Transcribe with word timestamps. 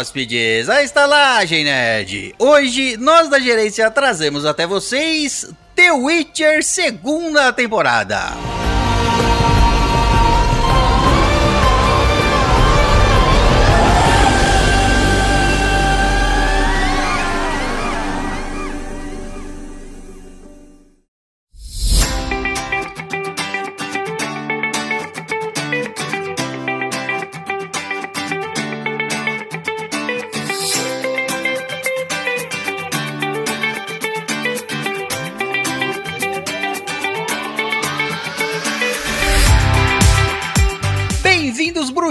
Hóspedes, 0.00 0.70
à 0.70 0.82
Estalagem 0.82 1.62
Nerd. 1.62 2.34
Hoje, 2.38 2.96
nós 2.96 3.28
da 3.28 3.38
gerência 3.38 3.90
trazemos 3.90 4.46
até 4.46 4.66
vocês 4.66 5.52
The 5.76 5.92
Witcher 5.92 6.64
segunda 6.64 7.52
temporada. 7.52 8.30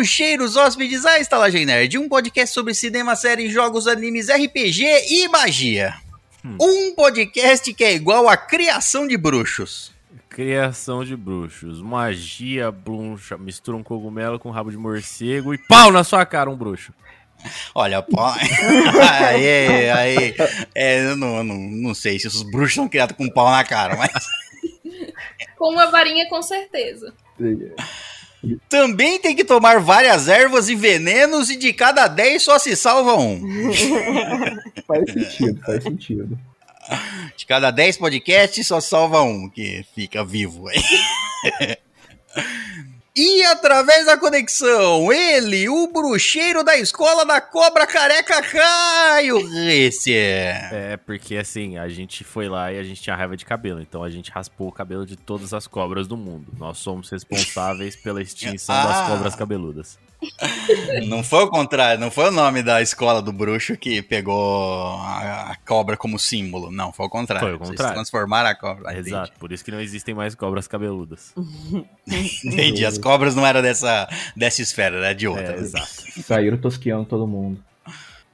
Bruxeiros, 0.09 0.55
hóspedes, 0.55 1.05
à 1.05 1.19
Estalagem 1.19 1.67
Nerd, 1.67 1.99
um 1.99 2.09
podcast 2.09 2.51
sobre 2.51 2.73
cinema, 2.73 3.15
séries, 3.15 3.53
jogos, 3.53 3.85
animes, 3.85 4.27
RPG 4.27 4.83
e 5.07 5.27
magia. 5.27 5.93
Um 6.59 6.95
podcast 6.95 7.71
que 7.75 7.83
é 7.83 7.93
igual 7.93 8.27
a 8.27 8.35
criação 8.35 9.07
de 9.07 9.15
bruxos. 9.15 9.91
Criação 10.27 11.05
de 11.05 11.15
bruxos, 11.15 11.79
magia, 11.79 12.71
bluncha, 12.71 13.37
mistura 13.37 13.77
um 13.77 13.83
cogumelo 13.83 14.39
com 14.39 14.49
rabo 14.49 14.71
de 14.71 14.77
morcego 14.77 15.53
e 15.53 15.59
pau 15.67 15.91
na 15.91 16.03
sua 16.03 16.25
cara, 16.25 16.49
um 16.49 16.57
bruxo. 16.57 16.91
Olha, 17.75 18.01
pô. 18.01 18.17
aí, 19.27 19.89
aí. 19.91 20.35
É, 20.73 21.05
eu 21.05 21.15
não, 21.15 21.43
não, 21.43 21.55
não 21.55 21.93
sei 21.93 22.17
se 22.17 22.25
os 22.25 22.41
bruxos 22.41 22.73
são 22.73 22.89
criados 22.89 23.15
com 23.15 23.29
pau 23.29 23.51
na 23.51 23.63
cara, 23.63 23.95
mas. 23.95 24.11
Com 25.55 25.73
uma 25.73 25.91
varinha, 25.91 26.27
com 26.29 26.41
certeza. 26.41 27.13
Também 28.69 29.19
tem 29.19 29.35
que 29.35 29.43
tomar 29.43 29.79
várias 29.79 30.27
ervas 30.27 30.69
e 30.69 30.75
venenos 30.75 31.49
e 31.49 31.57
de 31.57 31.73
cada 31.73 32.07
10 32.07 32.41
só 32.41 32.57
se 32.57 32.75
salva 32.75 33.15
um. 33.15 33.41
Faz 34.87 35.11
sentido, 35.11 35.61
faz 35.65 35.83
sentido. 35.83 36.39
De 37.35 37.45
cada 37.45 37.69
10 37.69 37.97
podcasts 37.97 38.65
só 38.65 38.79
salva 38.79 39.21
um 39.21 39.49
que 39.49 39.85
fica 39.93 40.23
vivo 40.23 40.67
aí. 40.67 40.81
E 43.21 43.43
através 43.43 44.05
da 44.05 44.15
conexão, 44.17 45.11
ele, 45.11 45.67
o 45.67 45.87
bruxeiro 45.87 46.63
da 46.63 46.77
escola 46.77 47.25
da 47.25 47.41
cobra 47.41 47.85
careca 47.85 48.41
Caio 48.41 49.45
Risse. 49.45 50.13
É, 50.15 50.97
porque 51.05 51.35
assim, 51.35 51.77
a 51.77 51.89
gente 51.89 52.23
foi 52.23 52.47
lá 52.47 52.71
e 52.71 52.79
a 52.79 52.83
gente 52.83 53.01
tinha 53.01 53.13
raiva 53.17 53.35
de 53.35 53.43
cabelo, 53.43 53.81
então 53.81 54.01
a 54.05 54.09
gente 54.09 54.31
raspou 54.31 54.69
o 54.69 54.71
cabelo 54.71 55.05
de 55.05 55.17
todas 55.17 55.53
as 55.53 55.67
cobras 55.67 56.07
do 56.07 56.15
mundo. 56.15 56.47
Nós 56.57 56.77
somos 56.77 57.09
responsáveis 57.09 57.93
pela 57.97 58.21
extinção 58.21 58.73
Ah. 58.73 58.85
das 58.85 59.07
cobras 59.09 59.35
cabeludas. 59.35 59.99
Não 61.07 61.23
foi 61.23 61.43
o 61.43 61.47
contrário, 61.47 61.99
não 61.99 62.11
foi 62.11 62.27
o 62.27 62.31
nome 62.31 62.61
da 62.61 62.81
escola 62.81 63.21
do 63.21 63.31
bruxo 63.31 63.77
que 63.77 64.01
pegou 64.01 64.97
a, 64.97 65.51
a 65.51 65.55
cobra 65.65 65.95
como 65.95 66.19
símbolo. 66.19 66.71
Não, 66.71 66.91
foi 66.91 67.05
o 67.05 67.09
contrário. 67.09 67.47
Foi 67.47 67.55
o 67.55 67.57
Vocês 67.57 67.69
contrário. 67.71 67.95
transformaram 67.95 68.49
a 68.49 68.55
cobra. 68.55 68.97
Exato, 68.97 69.31
por 69.39 69.51
isso 69.51 69.63
que 69.63 69.71
não 69.71 69.79
existem 69.79 70.13
mais 70.13 70.35
cobras 70.35 70.67
cabeludas. 70.67 71.33
Entendi. 72.05 72.39
Entendi. 72.45 72.85
As 72.85 72.97
cobras 72.97 73.35
não 73.35 73.45
eram 73.45 73.61
dessa, 73.61 74.09
dessa 74.35 74.61
esfera, 74.61 74.97
era 74.97 75.13
de 75.13 75.27
outra. 75.27 75.53
É, 75.53 75.59
exato. 75.59 75.87
Saíram 76.21 76.57
tosqueando 76.57 77.05
todo 77.05 77.25
mundo. 77.25 77.63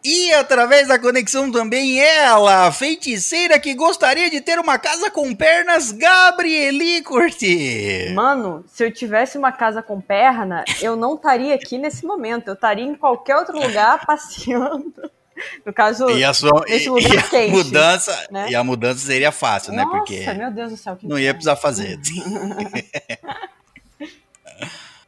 E 0.07 0.31
através 0.35 0.87
da 0.87 0.99
conexão 0.99 1.51
também 1.51 1.99
ela, 1.99 2.67
a 2.67 2.71
feiticeira 2.71 3.59
que 3.59 3.73
gostaria 3.73 4.29
de 4.29 4.39
ter 4.39 4.59
uma 4.59 4.77
casa 4.77 5.09
com 5.09 5.33
pernas, 5.33 5.91
Gabrieli 5.91 7.01
Curti. 7.01 8.11
Mano, 8.13 8.63
se 8.67 8.85
eu 8.85 8.91
tivesse 8.93 9.35
uma 9.35 9.51
casa 9.51 9.81
com 9.81 9.99
perna, 9.99 10.63
eu 10.79 10.95
não 10.95 11.15
estaria 11.15 11.55
aqui 11.55 11.79
nesse 11.79 12.05
momento. 12.05 12.49
Eu 12.49 12.53
estaria 12.53 12.85
em 12.85 12.93
qualquer 12.93 13.35
outro 13.35 13.59
lugar 13.59 13.99
passeando. 14.05 14.93
No 15.65 15.73
caso, 15.73 16.07
E 16.11 16.23
a, 16.23 16.33
sua, 16.35 16.63
Esse 16.67 16.85
e, 16.85 16.89
lugar 16.89 17.13
e 17.13 17.17
a 17.17 17.23
quente, 17.23 17.51
mudança, 17.51 18.27
né? 18.29 18.47
e 18.51 18.55
a 18.55 18.63
mudança 18.63 18.99
seria 18.99 19.31
fácil, 19.31 19.73
né? 19.73 19.83
nossa, 19.83 19.97
Porque 19.97 20.33
meu 20.33 20.51
Deus 20.51 20.69
do 20.71 20.77
céu. 20.77 20.95
que 20.95 21.07
não 21.07 21.17
ia 21.17 21.31
inferno. 21.31 21.35
precisar 21.39 21.55
fazer. 21.55 21.99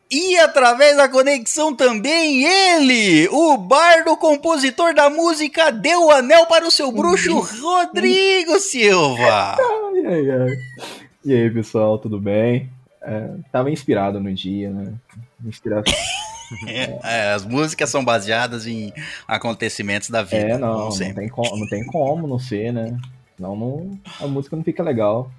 E 0.10 0.38
através 0.38 0.96
da 0.96 1.10
conexão 1.10 1.76
também 1.76 2.44
ele, 2.46 3.28
o 3.30 3.58
bardo 3.58 4.16
compositor 4.16 4.94
da 4.94 5.10
música 5.10 5.70
Deu 5.70 6.06
o 6.06 6.12
Anel 6.12 6.46
para 6.46 6.66
o 6.66 6.72
seu 6.72 6.92
bruxo, 6.92 7.40
Rodrigo 7.40 8.58
Silva. 8.60 9.58
Ai, 9.60 10.06
ai, 10.06 10.32
ai. 10.32 10.58
E 11.26 11.34
aí, 11.34 11.50
pessoal, 11.50 11.98
tudo 11.98 12.22
bem? 12.22 12.70
É, 13.02 13.32
tava 13.52 13.70
inspirado 13.70 14.20
no 14.20 14.34
dia, 14.34 14.70
né? 14.70 14.94
Inspiração. 15.44 15.94
É, 17.04 17.34
as 17.34 17.44
músicas 17.44 17.90
são 17.90 18.06
baseadas 18.06 18.66
em 18.66 18.94
acontecimentos 19.28 20.10
da 20.10 20.24
vida. 20.24 20.54
É, 20.54 20.58
não, 20.58 20.86
não 20.86 20.92
sempre. 20.92 21.16
tem, 21.16 21.28
como, 21.28 21.58
não 21.58 21.68
tem 21.68 21.86
como 21.86 22.26
não 22.26 22.40
ser, 22.40 22.72
né? 22.72 22.98
Senão 23.36 23.54
não, 23.54 24.00
a 24.18 24.28
música 24.28 24.56
não 24.56 24.64
fica 24.64 24.82
legal. 24.82 25.30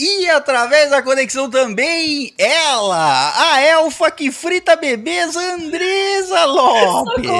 E 0.00 0.28
através 0.28 0.90
da 0.90 1.00
conexão 1.02 1.48
também, 1.48 2.34
ela, 2.36 3.52
a 3.52 3.60
elfa 3.60 4.10
que 4.10 4.32
frita 4.32 4.74
bebês, 4.74 5.36
Andresa 5.36 6.44
Lopes. 6.46 7.30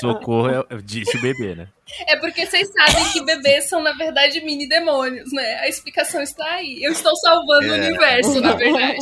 Socorro, 0.00 0.48
eu, 0.50 0.66
eu 0.70 0.80
disse 0.82 1.16
o 1.16 1.20
bebê, 1.20 1.54
né? 1.54 1.68
É 2.06 2.16
porque 2.16 2.46
vocês 2.46 2.70
sabem 2.72 3.04
que 3.12 3.22
bebês 3.22 3.68
são, 3.68 3.82
na 3.82 3.92
verdade, 3.92 4.40
mini 4.42 4.66
demônios, 4.66 5.30
né? 5.32 5.56
A 5.60 5.68
explicação 5.68 6.22
está 6.22 6.44
aí. 6.54 6.82
Eu 6.82 6.92
estou 6.92 7.14
salvando 7.16 7.66
o 7.68 7.74
É. 7.74 7.88
universo, 7.88 8.40
na 8.40 8.52
verdade. 8.54 8.98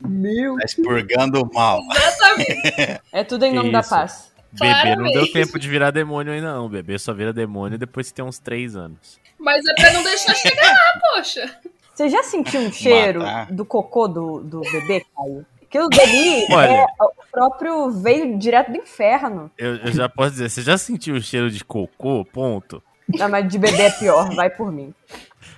Meu 0.00 0.56
Tá 0.56 0.64
expurgando 0.64 1.40
o 1.42 1.54
mal. 1.54 1.80
Exatamente. 1.94 3.00
É 3.12 3.22
tudo 3.22 3.44
em 3.44 3.52
nome 3.54 3.70
da 3.70 3.80
isso? 3.80 3.90
paz. 3.90 4.32
Bebê 4.52 4.66
não 4.70 4.82
Claramente. 4.82 5.14
deu 5.14 5.32
tempo 5.32 5.58
de 5.58 5.68
virar 5.68 5.90
demônio 5.92 6.32
ainda 6.32 6.52
não. 6.52 6.68
Bebê 6.68 6.98
só 6.98 7.12
vira 7.14 7.32
demônio 7.32 7.78
depois 7.78 8.08
que 8.08 8.14
tem 8.14 8.24
uns 8.24 8.38
3 8.38 8.74
anos. 8.76 9.18
Mas 9.42 9.64
é 9.66 9.74
pra 9.74 9.92
não 9.92 10.02
deixar 10.02 10.34
chegar 10.36 10.72
lá, 10.72 11.00
poxa. 11.00 11.58
Você 11.92 12.08
já 12.08 12.22
sentiu 12.22 12.60
um 12.60 12.72
cheiro 12.72 13.20
Matar. 13.20 13.52
do 13.52 13.64
cocô 13.64 14.08
do, 14.08 14.40
do 14.40 14.60
bebê, 14.60 15.04
Caio? 15.14 15.44
Aquilo 15.62 15.88
dali 15.88 16.46
Olha. 16.50 16.70
é 16.70 16.86
o 17.00 17.12
próprio 17.30 17.90
veio 17.90 18.38
direto 18.38 18.70
do 18.70 18.78
inferno. 18.78 19.50
Eu, 19.58 19.76
eu 19.76 19.92
já 19.92 20.08
posso 20.08 20.32
dizer, 20.32 20.50
você 20.50 20.62
já 20.62 20.78
sentiu 20.78 21.16
o 21.16 21.20
cheiro 21.20 21.50
de 21.50 21.64
cocô? 21.64 22.24
Ponto. 22.24 22.82
Não, 23.08 23.28
mas 23.28 23.48
de 23.48 23.58
bebê 23.58 23.82
é 23.82 23.90
pior, 23.90 24.34
vai 24.34 24.48
por 24.48 24.70
mim. 24.70 24.94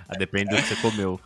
Ah, 0.08 0.16
depende 0.16 0.50
do 0.50 0.56
que 0.56 0.68
você 0.68 0.76
comeu. 0.76 1.20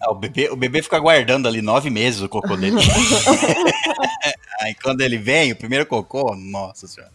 Ah, 0.00 0.10
o, 0.10 0.14
bebê, 0.14 0.50
o 0.50 0.56
bebê 0.56 0.82
fica 0.82 0.98
guardando 0.98 1.48
ali 1.48 1.62
nove 1.62 1.88
meses 1.88 2.20
o 2.20 2.28
cocô 2.28 2.56
dele. 2.56 2.76
Aí 4.60 4.74
quando 4.82 5.00
ele 5.00 5.16
vem, 5.16 5.52
o 5.52 5.56
primeiro 5.56 5.86
cocô, 5.86 6.36
nossa 6.36 6.86
senhora. 6.86 7.12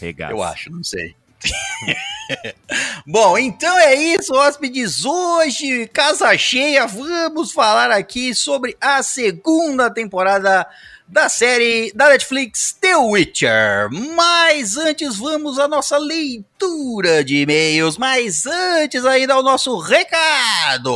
Regaço. 0.00 0.32
Eu 0.32 0.42
acho, 0.42 0.70
não 0.70 0.82
sei. 0.82 1.14
Bom, 3.06 3.36
então 3.36 3.78
é 3.78 3.94
isso, 3.94 4.34
hóspedes. 4.34 5.04
Hoje, 5.04 5.86
casa 5.88 6.36
cheia, 6.38 6.86
vamos 6.86 7.52
falar 7.52 7.90
aqui 7.90 8.34
sobre 8.34 8.76
a 8.80 9.02
segunda 9.02 9.90
temporada 9.90 10.66
da 11.08 11.28
série 11.28 11.92
da 11.94 12.08
Netflix 12.08 12.72
The 12.80 12.96
Witcher. 12.96 13.88
Mas 14.16 14.76
antes, 14.76 15.16
vamos 15.16 15.58
à 15.58 15.68
nossa 15.68 15.98
leitura 15.98 17.22
de 17.24 17.42
e-mails. 17.42 17.98
Mas 17.98 18.46
antes, 18.46 19.04
ainda 19.04 19.38
o 19.38 19.42
nosso 19.42 19.78
recado. 19.78 20.94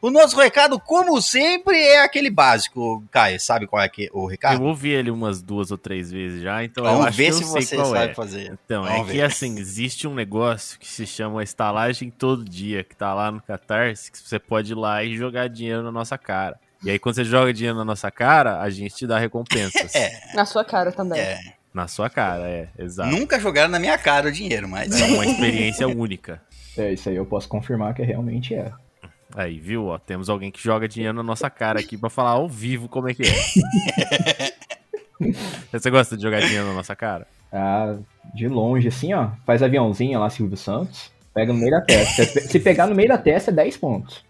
O 0.00 0.10
nosso 0.10 0.36
recado, 0.36 0.78
como 0.80 1.20
sempre, 1.22 1.76
é 1.78 2.02
aquele 2.02 2.30
básico. 2.30 3.02
Caio, 3.10 3.38
sabe 3.40 3.66
qual 3.66 3.82
é 3.82 3.88
que- 3.88 4.10
o 4.12 4.22
Eu 4.24 4.26
recado? 4.26 4.62
ouvi 4.64 4.90
ele 4.90 5.10
umas 5.10 5.40
duas 5.42 5.70
ou 5.70 5.78
três 5.78 6.10
vezes 6.10 6.42
já, 6.42 6.64
então 6.64 6.84
eu 6.84 6.90
Vamos 6.92 7.06
acho 7.08 7.16
ver 7.16 7.24
que 7.26 7.30
eu 7.30 7.34
se 7.38 7.44
você 7.44 7.76
qual 7.76 7.86
sabe 7.92 8.10
é. 8.12 8.14
fazer. 8.14 8.58
Então, 8.64 8.82
Vamos 8.84 9.00
é 9.00 9.04
que 9.04 9.16
ver. 9.18 9.22
assim, 9.22 9.58
existe 9.58 10.06
um 10.08 10.14
negócio 10.14 10.78
que 10.78 10.88
se 10.88 11.06
chama 11.06 11.42
estalagem 11.42 12.10
todo 12.10 12.44
dia, 12.44 12.82
que 12.84 12.96
tá 12.96 13.14
lá 13.14 13.30
no 13.30 13.40
Catarse, 13.40 14.10
que 14.10 14.18
você 14.18 14.38
pode 14.38 14.72
ir 14.72 14.76
lá 14.76 15.04
e 15.04 15.16
jogar 15.16 15.48
dinheiro 15.48 15.82
na 15.82 15.92
nossa 15.92 16.16
cara. 16.18 16.58
E 16.84 16.90
aí, 16.90 16.98
quando 16.98 17.14
você 17.14 17.24
joga 17.24 17.52
dinheiro 17.52 17.76
na 17.78 17.84
nossa 17.84 18.10
cara, 18.10 18.60
a 18.60 18.68
gente 18.70 18.94
te 18.94 19.06
dá 19.06 19.18
recompensas. 19.18 19.94
É. 19.94 20.34
Na 20.34 20.44
sua 20.44 20.64
cara 20.64 20.90
também. 20.92 21.20
É. 21.20 21.38
Na 21.72 21.88
sua 21.88 22.10
cara, 22.10 22.42
é, 22.48 22.68
exato. 22.78 23.10
Nunca 23.10 23.38
jogaram 23.40 23.70
na 23.70 23.78
minha 23.78 23.96
cara 23.96 24.28
o 24.28 24.32
dinheiro, 24.32 24.68
mas. 24.68 25.00
É 25.00 25.06
uma 25.06 25.24
experiência 25.24 25.86
única. 25.88 26.40
É, 26.76 26.92
isso 26.92 27.08
aí 27.08 27.16
eu 27.16 27.24
posso 27.24 27.48
confirmar 27.48 27.94
que 27.94 28.02
realmente 28.02 28.54
é. 28.54 28.70
Aí, 29.34 29.58
viu? 29.58 29.86
Ó, 29.86 29.98
temos 29.98 30.28
alguém 30.28 30.50
que 30.50 30.62
joga 30.62 30.86
dinheiro 30.86 31.14
na 31.16 31.22
nossa 31.22 31.48
cara 31.48 31.80
aqui 31.80 31.96
pra 31.96 32.10
falar 32.10 32.30
ao 32.32 32.46
vivo 32.48 32.88
como 32.88 33.08
é 33.08 33.14
que 33.14 33.22
é. 33.22 34.52
Você 35.72 35.90
gosta 35.90 36.16
de 36.16 36.22
jogar 36.22 36.40
dinheiro 36.40 36.66
na 36.66 36.74
nossa 36.74 36.94
cara? 36.96 37.26
Ah, 37.52 37.96
de 38.34 38.48
longe, 38.48 38.88
assim, 38.88 39.12
ó. 39.14 39.30
Faz 39.46 39.62
aviãozinho 39.62 40.18
lá, 40.18 40.28
Silvio 40.28 40.56
Santos. 40.56 41.10
Pega 41.34 41.52
no 41.52 41.58
meio 41.58 41.70
da 41.70 41.80
testa. 41.80 42.24
Se- 42.24 42.48
Se 42.48 42.60
pegar 42.60 42.86
no 42.86 42.94
meio 42.94 43.08
da 43.08 43.16
testa, 43.18 43.50
é 43.50 43.54
10 43.54 43.76
pontos. 43.78 44.24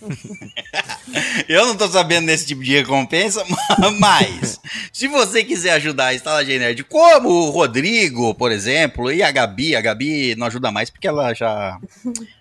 Eu 1.48 1.66
não 1.66 1.76
tô 1.76 1.88
sabendo 1.88 2.26
desse 2.26 2.46
tipo 2.46 2.62
de 2.62 2.72
recompensa, 2.72 3.44
mas 3.98 4.60
se 4.92 5.08
você 5.08 5.42
quiser 5.42 5.72
ajudar 5.72 6.06
a 6.06 6.14
Estalagem 6.14 6.58
Nerd, 6.58 6.84
como 6.84 7.28
o 7.28 7.50
Rodrigo, 7.50 8.34
por 8.34 8.52
exemplo, 8.52 9.10
e 9.10 9.22
a 9.22 9.30
Gabi, 9.30 9.74
a 9.74 9.80
Gabi 9.80 10.34
não 10.36 10.46
ajuda 10.46 10.70
mais 10.70 10.90
porque 10.90 11.08
ela 11.08 11.32
já 11.34 11.78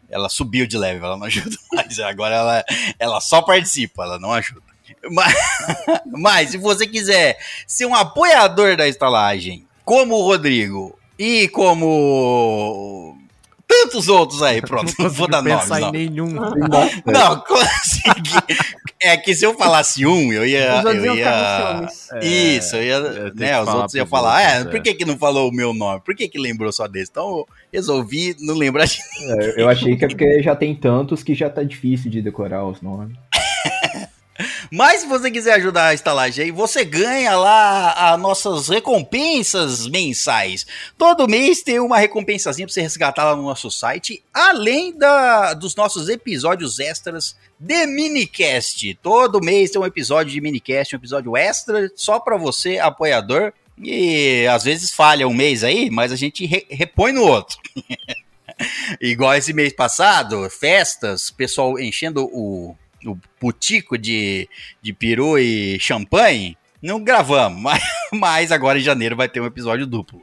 ela 0.09 0.29
subiu 0.29 0.67
de 0.67 0.77
level, 0.77 1.05
ela 1.05 1.17
não 1.17 1.25
ajuda 1.25 1.55
mais. 1.73 1.99
Agora 1.99 2.35
ela, 2.35 2.65
ela 2.99 3.21
só 3.21 3.41
participa, 3.41 4.03
ela 4.03 4.19
não 4.19 4.31
ajuda. 4.31 4.61
Mas, 5.11 5.35
mas 6.05 6.49
se 6.51 6.57
você 6.57 6.87
quiser 6.87 7.37
ser 7.67 7.85
um 7.85 7.95
apoiador 7.95 8.75
da 8.75 8.87
estalagem, 8.87 9.67
como 9.83 10.15
o 10.15 10.23
Rodrigo 10.23 10.97
e 11.17 11.47
como 11.49 13.17
tantos 13.67 14.07
outros 14.07 14.41
aí, 14.41 14.61
pronto, 14.61 14.93
não 14.99 15.09
vou 15.09 15.27
dar 15.27 15.41
nomes. 15.41 15.69
Não. 15.69 15.89
em 15.89 15.91
nenhum. 15.91 16.27
não, 16.27 17.39
consegui. 17.45 18.59
É 19.01 19.17
que 19.17 19.35
se 19.35 19.45
eu 19.45 19.53
falasse 19.55 20.05
um, 20.05 20.31
eu 20.31 20.45
ia. 20.45 20.79
Os 20.79 20.85
Eu 20.85 21.15
ia... 21.15 21.87
É, 22.13 22.25
Isso, 22.25 22.75
eu 22.75 22.83
ia, 22.83 22.93
eu 22.93 23.35
né, 23.35 23.61
os 23.61 23.67
outros 23.67 23.93
iam 23.93 24.07
falar, 24.07 24.41
outros, 24.41 24.53
é, 24.53 24.61
é. 24.61 24.71
por 24.71 24.81
que 24.81 24.93
que 24.93 25.05
não 25.05 25.17
falou 25.17 25.49
o 25.49 25.53
meu 25.53 25.73
nome? 25.73 26.01
Por 26.01 26.15
que 26.15 26.27
que 26.27 26.39
lembrou 26.39 26.71
só 26.71 26.87
desse? 26.87 27.11
Então 27.11 27.27
eu 27.29 27.47
resolvi 27.71 28.35
não 28.39 28.55
lembrar 28.55 28.85
de 28.85 28.99
É, 29.21 29.61
Eu 29.61 29.69
achei 29.69 29.95
que 29.95 30.05
é 30.05 30.07
porque 30.07 30.41
já 30.41 30.55
tem 30.55 30.75
tantos 30.75 31.23
que 31.23 31.35
já 31.35 31.49
tá 31.49 31.63
difícil 31.63 32.09
de 32.09 32.21
decorar 32.21 32.65
os 32.65 32.81
nomes. 32.81 33.17
Mas 34.71 35.01
se 35.01 35.07
você 35.07 35.29
quiser 35.31 35.53
ajudar 35.55 35.87
a 35.87 35.93
estalagem 35.93 36.45
aí, 36.45 36.51
você 36.51 36.83
ganha 36.83 37.35
lá 37.37 38.13
as 38.13 38.19
nossas 38.19 38.67
recompensas 38.67 39.87
mensais. 39.87 40.65
Todo 40.97 41.27
mês 41.27 41.61
tem 41.61 41.79
uma 41.79 41.97
recompensazinha 41.97 42.65
pra 42.67 42.73
você 42.73 42.81
resgatar 42.81 43.23
lá 43.25 43.35
no 43.35 43.43
nosso 43.43 43.69
site, 43.71 44.23
além 44.33 44.97
da, 44.97 45.53
dos 45.53 45.75
nossos 45.75 46.09
episódios 46.09 46.79
extras 46.79 47.35
de 47.59 47.85
minicast. 47.85 48.93
Todo 49.01 49.41
mês 49.41 49.71
tem 49.71 49.81
um 49.81 49.85
episódio 49.85 50.31
de 50.33 50.41
minicast, 50.41 50.95
um 50.95 50.99
episódio 50.99 51.37
extra 51.37 51.91
só 51.95 52.19
pra 52.19 52.37
você, 52.37 52.77
apoiador. 52.79 53.53
E 53.81 54.47
às 54.47 54.63
vezes 54.63 54.91
falha 54.91 55.27
um 55.27 55.33
mês 55.33 55.63
aí, 55.63 55.89
mas 55.89 56.11
a 56.11 56.15
gente 56.15 56.45
re- 56.45 56.65
repõe 56.69 57.11
no 57.11 57.23
outro. 57.23 57.57
Igual 59.01 59.35
esse 59.35 59.51
mês 59.53 59.73
passado, 59.73 60.49
festas, 60.49 61.29
pessoal 61.29 61.77
enchendo 61.77 62.23
o, 62.25 62.75
o 63.05 63.17
putico 63.39 63.97
de, 63.97 64.47
de 64.81 64.93
peru 64.93 65.37
e 65.37 65.79
champanhe. 65.79 66.57
Não 66.81 67.03
gravamos, 67.03 67.59
mas, 67.63 67.83
mas 68.13 68.51
agora 68.51 68.77
em 68.79 68.83
janeiro 68.83 69.15
vai 69.15 69.27
ter 69.29 69.41
um 69.41 69.45
episódio 69.45 69.87
duplo. 69.87 70.21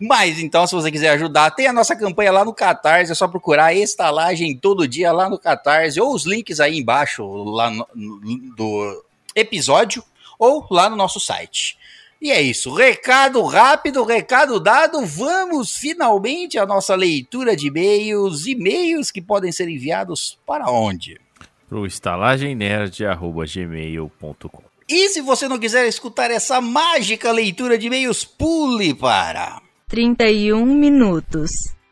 Mas 0.00 0.38
então, 0.38 0.66
se 0.66 0.74
você 0.74 0.90
quiser 0.90 1.10
ajudar, 1.10 1.50
tem 1.50 1.66
a 1.66 1.72
nossa 1.72 1.96
campanha 1.96 2.30
lá 2.30 2.44
no 2.44 2.52
Catarse, 2.52 3.12
é 3.12 3.14
só 3.14 3.26
procurar 3.26 3.74
estalagem 3.74 4.54
todo 4.56 4.86
dia 4.86 5.10
lá 5.12 5.30
no 5.30 5.38
Catarse, 5.38 5.98
ou 6.00 6.14
os 6.14 6.26
links 6.26 6.60
aí 6.60 6.78
embaixo 6.78 7.24
lá 7.44 7.70
no- 7.70 7.88
do 8.54 9.04
episódio, 9.34 10.04
ou 10.38 10.66
lá 10.70 10.90
no 10.90 10.96
nosso 10.96 11.18
site. 11.18 11.78
E 12.20 12.30
é 12.30 12.40
isso, 12.40 12.72
recado 12.74 13.42
rápido, 13.44 14.02
recado 14.04 14.58
dado, 14.58 15.04
vamos 15.06 15.76
finalmente 15.76 16.58
à 16.58 16.66
nossa 16.66 16.94
leitura 16.94 17.54
de 17.54 17.68
e-mails, 17.68 18.46
e-mails 18.46 19.10
que 19.10 19.20
podem 19.22 19.52
ser 19.52 19.68
enviados 19.68 20.38
para 20.46 20.70
onde? 20.70 21.18
Pro 21.68 21.84
estalagemnerd.gmail.com 21.84 24.62
E 24.88 25.08
se 25.08 25.20
você 25.20 25.48
não 25.48 25.58
quiser 25.58 25.88
escutar 25.88 26.30
essa 26.30 26.60
mágica 26.60 27.32
leitura 27.32 27.76
de 27.76 27.88
e-mails, 27.88 28.24
pule 28.24 28.94
para 28.94 29.60
31 29.88 30.64
minutos. 30.64 31.50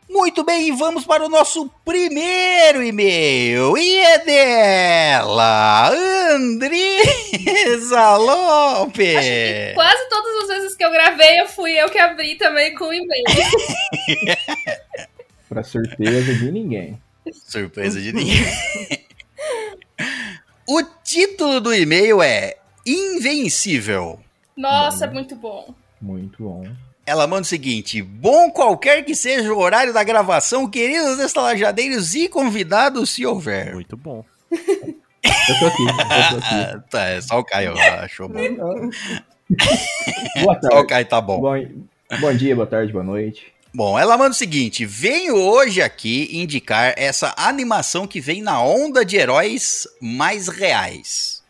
Muito 0.09 0.45
bem, 0.45 0.69
e 0.69 0.71
vamos 0.71 1.05
para 1.05 1.25
o 1.25 1.29
nosso 1.29 1.69
primeiro 1.83 2.81
e-mail. 2.81 3.77
E 3.77 3.97
é 3.97 4.17
dela, 4.19 5.89
Andresa 6.31 8.15
Lopes. 8.15 9.25
Quase 9.73 10.09
todas 10.09 10.43
as 10.43 10.47
vezes 10.47 10.77
que 10.77 10.85
eu 10.85 10.91
gravei, 10.91 11.41
eu 11.41 11.49
fui 11.49 11.73
eu 11.73 11.89
que 11.89 11.97
abri 11.97 12.37
também 12.37 12.73
com 12.75 12.85
o 12.85 12.93
e-mail. 12.93 13.25
Pra 15.49 15.63
surpresa 15.63 16.33
de 16.33 16.49
ninguém. 16.49 16.97
Surpresa 17.33 17.99
de 17.99 18.13
ninguém. 18.13 18.45
O 20.67 20.83
título 21.03 21.59
do 21.59 21.73
e-mail 21.73 22.21
é 22.21 22.55
Invencível. 22.85 24.19
Nossa, 24.55 25.05
é 25.05 25.09
muito 25.09 25.35
bom. 25.35 25.73
Muito 26.01 26.43
bom. 26.43 26.67
Ela 27.05 27.27
manda 27.27 27.43
o 27.43 27.45
seguinte: 27.45 28.01
Bom 28.01 28.49
qualquer 28.49 29.03
que 29.03 29.15
seja 29.15 29.53
o 29.53 29.59
horário 29.59 29.93
da 29.93 30.03
gravação, 30.03 30.69
queridos 30.69 31.19
estalajadeiros 31.19 32.15
e 32.15 32.27
convidados, 32.27 33.11
se 33.11 33.25
houver. 33.25 33.73
Muito 33.73 33.95
bom. 33.95 34.23
Eu 34.51 35.59
tô 35.59 35.65
aqui, 35.67 35.81
eu 35.83 35.95
tô 36.29 36.37
aqui. 36.37 36.85
Tá, 36.89 37.03
é 37.05 37.21
só 37.21 37.39
o 37.39 37.43
Caio 37.43 37.73
achou 38.01 38.29
bom. 38.29 38.39
Boa 40.41 40.59
Só 40.61 40.67
o 40.67 40.69
tarde. 40.69 40.87
Caio 40.87 41.05
tá 41.05 41.21
bom. 41.21 41.39
Bom, 41.41 41.55
bom 42.19 42.33
dia, 42.33 42.55
boa 42.55 42.67
tarde, 42.67 42.91
boa 42.91 43.03
noite. 43.03 43.53
Bom, 43.75 43.99
ela 43.99 44.17
manda 44.17 44.31
o 44.31 44.33
seguinte: 44.33 44.85
venho 44.85 45.35
hoje 45.35 45.81
aqui 45.81 46.29
indicar 46.31 46.93
essa 46.95 47.33
animação 47.35 48.07
que 48.07 48.21
vem 48.21 48.41
na 48.41 48.63
onda 48.63 49.03
de 49.03 49.17
heróis 49.17 49.85
mais 49.99 50.47
reais. 50.47 51.43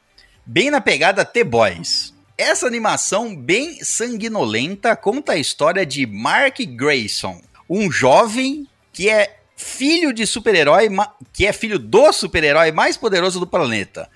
Bem 0.44 0.72
na 0.72 0.82
pegada 0.82 1.24
T-Boys. 1.24 2.16
Essa 2.36 2.66
animação 2.66 3.36
bem 3.36 3.84
sanguinolenta 3.84 4.96
conta 4.96 5.34
a 5.34 5.38
história 5.38 5.86
de 5.86 6.08
Mark 6.08 6.58
Grayson, 6.76 7.40
um 7.70 7.92
jovem 7.92 8.68
que 8.92 9.08
é 9.08 9.38
filho 9.56 10.12
de 10.12 10.26
super-herói, 10.26 10.90
que 11.32 11.46
é 11.46 11.54
filho 11.54 11.78
do 11.78 12.12
super-herói 12.12 12.72
mais 12.72 12.98
poderoso 12.98 13.40
do 13.40 13.46
planeta. 13.46 14.10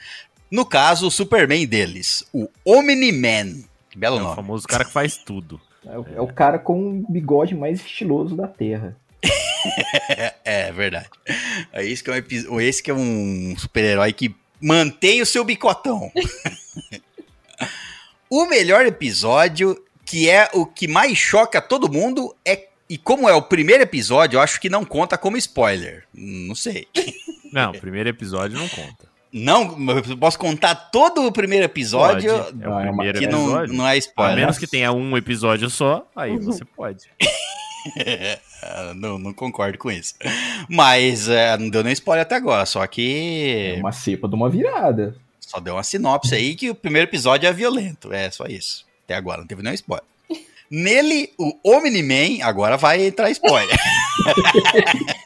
No 0.50 0.66
caso, 0.66 1.06
o 1.06 1.12
Superman 1.12 1.68
deles, 1.68 2.24
o 2.34 2.50
Omni-Man. 2.66 3.66
Que 3.88 4.00
belo 4.00 4.18
É 4.18 4.20
o 4.20 4.24
nome. 4.24 4.36
famoso 4.36 4.68
cara 4.68 4.84
que 4.84 4.92
faz 4.92 5.16
tudo. 5.16 5.62
É, 5.92 5.98
o- 5.98 6.06
é 6.18 6.22
o 6.22 6.28
cara 6.28 6.60
com 6.60 7.00
o 7.00 7.06
bigode 7.12 7.56
mais 7.56 7.80
estiloso 7.80 8.36
da 8.36 8.48
Terra. 8.48 8.96
É 10.46 10.72
verdade. 10.72 11.10
É 11.74 11.86
esse 11.86 12.02
que 12.02 12.10
é 12.10 12.14
um, 12.14 12.16
epi- 12.16 12.48
esse 12.62 12.82
que 12.82 12.90
é 12.90 12.94
um 12.94 13.54
super-herói 13.58 14.14
que 14.14 14.34
mantém 14.62 15.22
o 15.22 15.26
seu 15.26 15.44
bicotão. 15.44 16.10
o 18.30 18.46
melhor 18.46 18.86
episódio, 18.86 19.82
que 20.06 20.30
é 20.30 20.50
o 20.54 20.66
que 20.66 20.88
mais 20.88 21.18
choca 21.18 21.62
todo 21.62 21.92
mundo, 21.92 22.36
é. 22.46 22.68
E 22.90 22.98
como 22.98 23.30
é 23.30 23.34
o 23.34 23.42
primeiro 23.42 23.84
episódio, 23.84 24.38
eu 24.38 24.42
acho 24.42 24.60
que 24.60 24.70
não 24.70 24.84
conta 24.84 25.18
como 25.18 25.38
spoiler. 25.38 26.06
Não 26.14 26.56
sei. 26.56 26.88
Não, 27.52 27.72
o 27.72 27.80
primeiro 27.80 28.10
episódio 28.10 28.58
não 28.58 28.68
conta. 28.68 29.09
Não, 29.32 29.78
eu 30.10 30.18
posso 30.18 30.40
contar 30.40 30.74
todo 30.76 31.26
o 31.26 31.32
primeiro 31.32 31.66
episódio 31.66 32.32
Pode. 32.32 32.64
É 32.64 32.68
o 32.68 32.72
é 32.72 32.74
uma- 32.74 32.82
primeiro 32.82 33.20
que 33.20 33.28
não, 33.28 33.44
episódio. 33.44 33.74
não 33.76 33.88
é 33.88 33.92
A 33.92 33.98
spoiler. 33.98 34.36
menos 34.36 34.58
que 34.58 34.66
tenha 34.68 34.92
um 34.92 35.16
episódio 35.16 35.70
só, 35.70 36.06
aí 36.16 36.36
você 36.40 36.66
pode. 36.66 37.06
Ah, 38.64 38.94
não, 38.98 39.20
não 39.20 39.32
concordo 39.34 39.78
com 39.78 39.92
isso. 39.92 40.16
Mas 40.68 41.30
é, 41.30 41.56
não 41.58 41.70
deu 41.70 41.84
nem 41.84 41.94
spoiler 41.94 42.24
até 42.24 42.36
agora, 42.36 42.66
só 42.66 42.86
que. 42.88 43.76
É 43.78 43.80
uma 43.80 43.92
cepa 43.92 44.28
de 44.28 44.36
uma 44.36 44.50
virada. 44.50 45.16
Só 45.40 45.60
deu 45.60 45.76
uma 45.76 45.84
sinopse 45.84 46.34
aí 46.36 46.56
que 46.56 46.70
o 46.70 46.76
primeiro 46.76 47.08
episódio 47.08 47.48
é 47.48 47.54
violento. 47.54 48.12
É 48.14 48.30
só 48.32 48.46
isso. 48.46 48.86
Até 49.06 49.16
agora, 49.16 49.42
não 49.42 49.48
teve 49.48 49.62
nenhum 49.64 49.74
spoiler. 49.76 50.06
Nele, 50.72 51.32
o 51.38 51.56
Omni-Man, 51.64 52.44
agora 52.44 52.78
vai 52.78 53.04
entrar 53.06 53.30
spoiler. 53.32 53.76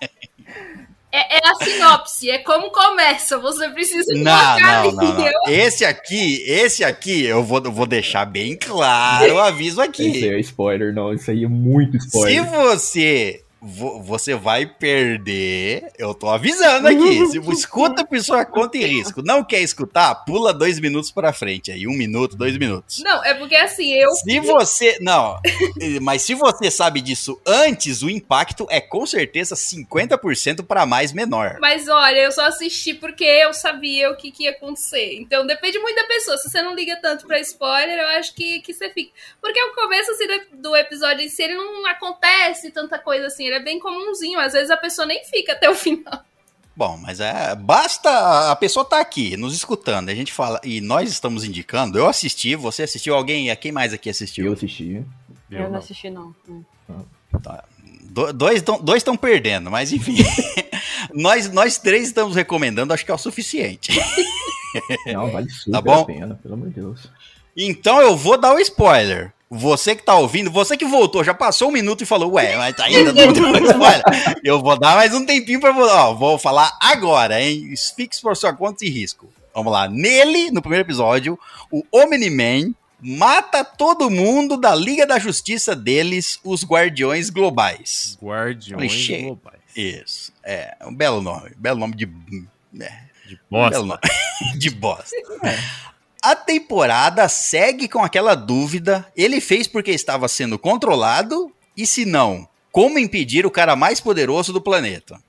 É, 1.16 1.36
é 1.38 1.40
a 1.46 1.64
sinopse, 1.64 2.30
é 2.32 2.40
como 2.40 2.72
começa. 2.72 3.38
Você 3.38 3.70
precisa 3.70 4.12
não, 4.16 4.60
não, 4.60 4.92
não, 4.94 5.18
não. 5.20 5.32
Esse 5.48 5.86
aqui, 5.86 6.44
esse 6.48 6.84
aqui, 6.84 7.24
eu 7.24 7.44
vou, 7.44 7.62
vou 7.72 7.86
deixar 7.86 8.26
bem 8.26 8.58
claro 8.58 9.36
o 9.36 9.40
aviso 9.40 9.74
Isso 9.74 9.82
aí 9.82 9.88
aqui. 10.10 10.28
é 10.30 10.40
spoiler, 10.40 10.92
não. 10.92 11.14
Isso 11.14 11.30
aí 11.30 11.44
é 11.44 11.48
muito 11.48 12.00
Se 12.02 12.08
spoiler. 12.08 12.44
você. 12.50 13.44
Vo- 13.64 14.02
Você 14.04 14.36
vai 14.36 14.66
perder. 14.66 15.92
Eu 15.98 16.14
tô 16.14 16.30
avisando 16.30 16.88
aqui. 16.88 17.26
Se 17.28 17.38
escuta 17.52 18.06
por 18.06 18.20
sua 18.22 18.46
conta 18.46 18.78
e 18.78 18.86
risco. 18.86 19.22
Não 19.24 19.44
quer 19.44 19.62
escutar? 19.62 20.14
Pula 20.26 20.54
dois 20.54 20.80
minutos 20.80 21.12
pra 21.12 21.32
frente. 21.34 21.72
Aí, 21.72 21.88
um 21.88 21.94
minuto, 21.94 22.36
dois 22.36 22.58
minutos. 22.58 23.00
Não, 23.04 23.24
é 23.24 23.34
porque 23.34 23.56
assim, 23.56 23.94
eu. 23.94 24.10
Se 24.12 24.40
você. 24.40 24.98
Não, 25.02 25.40
mas 26.02 26.22
se 26.22 26.34
você 26.36 26.70
sabe 26.70 27.02
disso 27.02 27.40
antes, 27.46 28.02
o 28.02 28.10
impacto 28.10 28.68
é 28.70 28.82
com 28.82 29.06
certeza 29.06 29.56
50% 29.56 30.66
para 30.66 30.86
mais 30.86 31.12
menor. 31.14 31.58
Mas 31.60 31.88
olha, 31.88 32.20
eu 32.20 32.32
só 32.32 32.46
assisti 32.48 32.94
porque 32.94 33.24
eu 33.24 33.54
sabia 33.54 34.10
o 34.12 34.16
que, 34.18 34.32
que 34.32 34.44
ia 34.44 34.52
acontecer. 34.52 35.16
Então 35.16 35.46
depende 35.46 35.80
muito 35.80 35.96
da 35.96 36.08
pessoa. 36.08 36.38
Se 36.38 36.50
você 36.50 36.62
não 36.62 36.76
liga 36.76 36.98
tanto 37.02 37.26
pra 37.26 37.40
spoiler, 37.40 37.98
eu 37.98 38.08
acho 38.20 38.34
que, 38.34 38.60
que 38.62 38.74
você 38.74 38.90
fica. 38.90 39.12
Porque 39.42 39.62
o 39.62 39.74
começo 39.76 40.12
assim, 40.12 40.28
do, 40.28 40.58
do 40.70 40.76
episódio 40.76 41.24
em 41.26 41.30
si, 41.30 41.44
ele 41.44 41.56
não 41.56 41.86
acontece 41.88 42.72
tanta 42.72 42.98
coisa 43.00 43.28
assim. 43.28 43.46
Ele 43.54 43.62
é 43.62 43.64
bem 43.64 43.80
comumzinho. 43.80 44.40
Às 44.40 44.54
vezes 44.54 44.72
a 44.72 44.78
pessoa 44.78 45.06
nem 45.06 45.24
fica 45.26 45.54
até 45.54 45.70
o 45.70 45.76
final. 45.76 46.24
Bom, 46.76 46.98
mas 46.98 47.20
é. 47.20 47.56
Basta 47.56 48.52
a 48.52 48.56
pessoa 48.56 48.84
tá 48.84 49.00
aqui, 49.00 49.38
nos 49.38 49.54
escutando. 49.56 50.10
A 50.10 50.16
gente 50.16 50.34
fala. 50.34 50.60
E 50.64 50.82
nós 50.82 51.10
estamos 51.10 51.44
indicando. 51.44 51.98
Eu 52.00 52.08
assisti, 52.08 52.56
você 52.56 52.84
assistiu, 52.84 53.14
alguém. 53.16 53.56
Quem 53.58 53.72
mais 53.72 53.94
aqui 53.94 54.10
Eu 54.10 54.12
assistiu? 54.12 54.54
assisti. 54.54 55.04
Eu 55.52 55.58
Eu 55.60 55.64
não 55.66 55.70
não. 55.72 55.78
assisti, 55.80 56.10
não. 56.10 56.36
Hum. 56.50 56.64
Do- 58.02 58.34
dois 58.34 58.64
estão 58.98 59.18
perdendo, 59.18 59.72
mas 59.72 59.92
enfim. 59.92 60.16
nós, 61.14 61.52
nós 61.52 61.78
três 61.78 62.08
estamos 62.08 62.36
recomendando, 62.36 62.94
acho 62.94 63.04
que 63.06 63.12
é 63.12 63.14
o 63.14 63.18
suficiente. 63.18 63.92
Não, 65.08 65.32
vale 65.32 65.50
super 65.50 65.72
Tá 65.72 65.82
bom? 65.82 66.02
a 66.02 66.06
pena, 66.06 66.36
pelo 66.42 66.54
amor 66.56 66.70
de 66.70 66.76
Deus. 66.76 67.08
Então 67.56 68.02
eu 68.02 68.16
vou 68.18 68.38
dar 68.40 68.54
o 68.56 68.60
spoiler. 68.60 69.32
Você 69.56 69.96
que 69.96 70.04
tá 70.04 70.16
ouvindo, 70.16 70.50
você 70.50 70.76
que 70.76 70.86
voltou, 70.86 71.24
já 71.24 71.34
passou 71.34 71.70
um 71.70 71.72
minuto 71.72 72.02
e 72.02 72.06
falou, 72.08 72.34
ué, 72.34 72.56
mas 72.58 72.80
ainda 72.80 73.14
não 73.14 73.32
deu 73.32 73.54
spoiler. 73.54 74.04
Eu 74.44 74.60
vou 74.62 74.78
dar 74.80 74.96
mais 74.96 75.14
um 75.14 75.24
tempinho 75.26 75.60
pra 75.60 75.72
você. 75.72 75.92
Ó, 75.94 76.14
vou 76.16 76.40
falar 76.40 76.76
agora, 76.82 77.40
hein? 77.42 77.72
Fixe 77.96 78.20
por 78.22 78.36
sua 78.36 78.52
conta 78.54 78.84
e 78.84 78.90
risco. 78.90 79.32
Vamos 79.54 79.72
lá. 79.72 79.88
Nele, 79.88 80.50
no 80.50 80.62
primeiro 80.62 80.84
episódio, 80.84 81.38
o 81.72 81.84
Omni-Man 81.92 82.74
mata 83.00 83.64
todo 83.64 84.10
mundo 84.10 84.58
da 84.58 84.74
Liga 84.74 85.06
da 85.06 85.20
Justiça 85.20 85.76
deles, 85.76 86.40
os 86.44 86.64
Guardiões 86.66 87.30
Globais. 87.30 88.18
Guardiões 88.24 88.92
Clichê. 88.92 89.22
globais. 89.22 89.60
Isso. 89.76 90.32
É, 90.44 90.76
um 90.86 90.94
belo 90.96 91.22
nome. 91.22 91.52
Belo 91.58 91.80
nome 91.80 91.96
de. 91.96 92.06
É, 92.80 92.92
De 93.28 93.36
um 93.52 93.70
belo 93.70 93.86
bosta. 93.86 93.86
nome. 93.86 94.00
de 94.58 94.70
bosta. 94.72 95.16
A 96.24 96.38
temporada 96.38 97.28
segue 97.28 97.90
com 97.90 98.02
aquela 98.02 98.34
dúvida: 98.34 99.06
ele 99.14 99.42
fez 99.42 99.68
porque 99.68 99.92
estava 99.92 100.30
sendo 100.30 100.58
controlado? 100.58 101.52
E 101.76 101.86
se 101.86 102.06
não, 102.06 102.48
como 102.72 102.98
impedir 102.98 103.46
o 103.46 103.52
cara 103.52 103.76
mais 103.76 104.00
poderoso 104.00 104.54
do 104.54 104.62
planeta? 104.62 105.22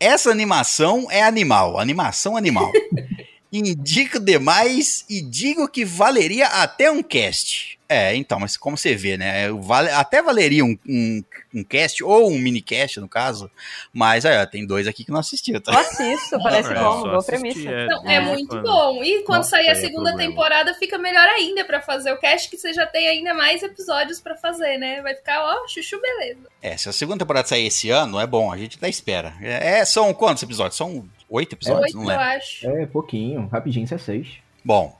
Essa 0.00 0.28
animação 0.30 1.06
é 1.08 1.22
animal, 1.22 1.78
animação 1.78 2.36
animal. 2.36 2.72
Indico 3.52 4.18
demais 4.18 5.04
e 5.08 5.20
digo 5.20 5.68
que 5.68 5.84
valeria 5.84 6.46
até 6.46 6.90
um 6.90 7.02
cast. 7.02 7.79
É, 7.92 8.14
então, 8.14 8.38
mas 8.38 8.56
como 8.56 8.76
você 8.78 8.94
vê, 8.94 9.16
né? 9.16 9.50
Vale, 9.50 9.90
até 9.90 10.22
valeria 10.22 10.64
um, 10.64 10.78
um, 10.88 11.24
um 11.52 11.64
cast, 11.64 12.04
ou 12.04 12.30
um 12.30 12.38
mini 12.38 12.60
cast, 12.62 13.00
no 13.00 13.08
caso. 13.08 13.50
Mas 13.92 14.24
aí, 14.24 14.40
ó, 14.40 14.46
tem 14.46 14.64
dois 14.64 14.86
aqui 14.86 15.04
que 15.04 15.10
não 15.10 15.18
assistiu, 15.18 15.56
Eu 15.56 15.60
tá? 15.60 15.76
assisto, 15.80 16.38
parece 16.40 16.70
É, 16.70 16.74
bom, 16.76 17.02
boa 17.02 17.22
premissa. 17.24 17.68
é, 17.68 17.86
Não, 17.88 18.08
é 18.08 18.16
em 18.18 18.24
muito 18.24 18.48
quando. 18.48 18.62
bom. 18.62 19.02
E 19.02 19.24
quando 19.24 19.38
Nossa, 19.38 19.50
sair 19.50 19.66
a 19.68 19.72
é 19.72 19.74
segunda 19.74 20.16
temporada, 20.16 20.72
fica 20.74 20.96
melhor 20.98 21.26
ainda 21.30 21.64
pra 21.64 21.80
fazer 21.80 22.12
o 22.12 22.18
cast, 22.20 22.48
que 22.48 22.56
você 22.56 22.72
já 22.72 22.86
tem 22.86 23.08
ainda 23.08 23.34
mais 23.34 23.60
episódios 23.62 24.20
pra 24.20 24.36
fazer, 24.36 24.78
né? 24.78 25.02
Vai 25.02 25.16
ficar, 25.16 25.42
ó, 25.42 25.66
chuchu, 25.66 26.00
beleza. 26.00 26.46
É, 26.62 26.76
se 26.76 26.88
a 26.88 26.92
segunda 26.92 27.18
temporada 27.24 27.48
sair 27.48 27.66
esse 27.66 27.90
ano, 27.90 28.20
é 28.20 28.26
bom, 28.26 28.52
a 28.52 28.56
gente 28.56 28.76
até 28.76 28.88
espera. 28.88 29.34
É, 29.42 29.84
são 29.84 30.14
quantos 30.14 30.44
episódios? 30.44 30.76
São 30.76 31.04
oito 31.28 31.54
episódios? 31.56 31.86
Oito, 31.86 31.96
não 31.96 32.04
eu 32.04 32.08
lembro. 32.08 32.24
acho. 32.24 32.68
É, 32.70 32.86
pouquinho, 32.86 33.48
rapidinho, 33.50 33.82
isso 33.84 33.94
é 33.94 33.98
seis. 33.98 34.28
Bom, 34.64 34.96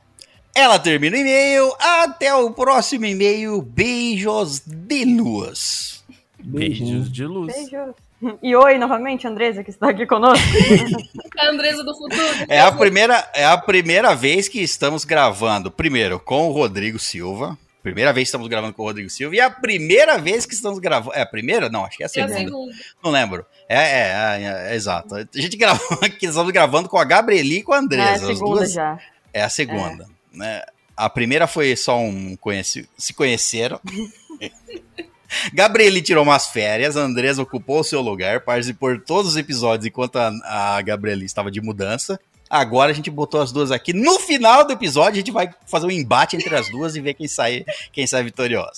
ela 0.54 0.78
termina 0.78 1.16
o 1.16 1.20
e-mail. 1.20 1.72
Até 1.78 2.34
o 2.34 2.50
próximo 2.50 3.04
e-mail. 3.06 3.60
Beijos 3.62 4.62
de 4.66 5.04
luz. 5.04 6.04
Beijos 6.42 7.10
de 7.10 7.24
luz. 7.24 7.54
Beijo. 7.54 7.94
E 8.42 8.54
oi, 8.54 8.76
novamente, 8.76 9.26
Andresa, 9.26 9.64
que 9.64 9.70
está 9.70 9.88
aqui 9.90 10.06
conosco. 10.06 10.44
A 11.38 11.48
Andresa 11.48 11.82
do 11.82 11.96
futuro. 11.96 12.22
É 12.48 12.60
a 12.60 12.70
primeira, 12.70 13.26
é 13.34 13.46
a 13.46 13.56
primeira 13.56 14.14
vez 14.14 14.46
que 14.46 14.60
estamos 14.60 15.06
gravando, 15.06 15.70
primeiro, 15.70 16.20
com 16.20 16.48
o 16.48 16.52
Rodrigo 16.52 16.98
Silva. 16.98 17.56
Primeira 17.82 18.12
vez 18.12 18.24
que 18.24 18.28
estamos 18.28 18.46
gravando 18.46 18.74
com 18.74 18.82
o 18.82 18.84
Rodrigo 18.86 19.08
Silva. 19.08 19.34
E 19.34 19.40
a 19.40 19.48
primeira 19.48 20.18
vez 20.18 20.44
que 20.44 20.52
estamos 20.52 20.78
gravando. 20.78 21.14
É 21.16 21.22
a 21.22 21.26
primeira? 21.26 21.70
Não, 21.70 21.86
acho 21.86 21.96
que 21.96 22.02
é 22.02 22.06
a 22.06 22.10
É 22.14 22.20
a 22.20 22.28
segunda. 22.28 22.38
segunda. 22.38 22.72
Não 23.02 23.10
lembro. 23.10 23.46
É, 23.66 23.78
é, 23.78 24.42
é, 24.42 24.70
é, 24.72 24.74
exato. 24.76 25.14
A 25.14 25.24
gente 25.34 25.56
gravou 25.56 25.98
aqui, 26.02 26.26
estamos 26.26 26.52
gravando 26.52 26.90
com 26.90 26.98
a 26.98 27.04
Gabrieli 27.04 27.58
e 27.58 27.62
com 27.62 27.72
a 27.72 27.76
Ah, 27.76 27.78
é 27.78 27.80
a 27.80 27.84
Andresa. 27.84 28.26
segunda 28.26 28.56
duas 28.56 28.72
já. 28.74 28.98
É 29.32 29.42
a 29.42 29.48
segunda. 29.48 30.06
Né? 30.32 30.62
A 30.96 31.08
primeira 31.08 31.46
foi 31.46 31.74
só 31.76 31.98
um 31.98 32.36
conheci... 32.36 32.88
se 32.96 33.12
conheceram. 33.12 33.80
Gabriele 35.54 36.02
tirou 36.02 36.24
umas 36.24 36.48
férias, 36.48 36.96
a 36.96 37.02
Andresa 37.02 37.42
ocupou 37.42 37.80
o 37.80 37.84
seu 37.84 38.00
lugar, 38.00 38.40
participou 38.40 38.96
de 38.96 39.04
todos 39.04 39.32
os 39.32 39.36
episódios 39.36 39.86
enquanto 39.86 40.16
a, 40.16 40.32
a 40.76 40.82
Gabriele 40.82 41.24
estava 41.24 41.50
de 41.50 41.60
mudança. 41.60 42.18
Agora 42.48 42.90
a 42.90 42.94
gente 42.94 43.10
botou 43.12 43.40
as 43.40 43.52
duas 43.52 43.70
aqui. 43.70 43.92
No 43.92 44.18
final 44.18 44.66
do 44.66 44.72
episódio, 44.72 45.12
a 45.12 45.16
gente 45.18 45.30
vai 45.30 45.48
fazer 45.66 45.86
um 45.86 45.90
embate 45.90 46.34
entre 46.34 46.52
as 46.56 46.68
duas 46.68 46.96
e 46.96 47.00
ver 47.00 47.14
quem 47.14 47.28
sai, 47.28 47.64
quem 47.92 48.08
sai 48.08 48.24
vitoriosa. 48.24 48.72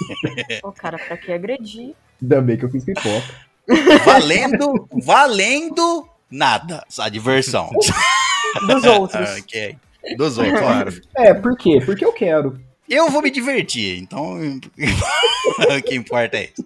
Ô, 0.62 0.70
cara, 0.72 0.98
pra 0.98 1.16
que 1.16 1.32
agredir? 1.32 1.94
Ainda 2.20 2.40
bem 2.42 2.58
que 2.58 2.66
eu 2.66 2.70
fiz 2.70 2.84
pipoca. 2.84 3.48
Valendo, 4.04 4.88
valendo 4.92 6.06
nada. 6.30 6.84
A 6.98 7.08
diversão. 7.08 7.70
Dos 8.66 8.84
outros. 8.84 9.30
ok. 9.40 9.76
Dos 10.16 10.38
outros, 10.38 10.58
claro. 10.58 11.00
É, 11.16 11.34
por 11.34 11.56
quê? 11.56 11.80
Porque 11.84 12.04
eu 12.04 12.12
quero. 12.12 12.60
Eu 12.88 13.10
vou 13.10 13.20
me 13.20 13.30
divertir, 13.30 13.98
então 13.98 14.38
o 15.76 15.82
que 15.82 15.94
importa 15.94 16.38
é 16.38 16.44
isso. 16.44 16.64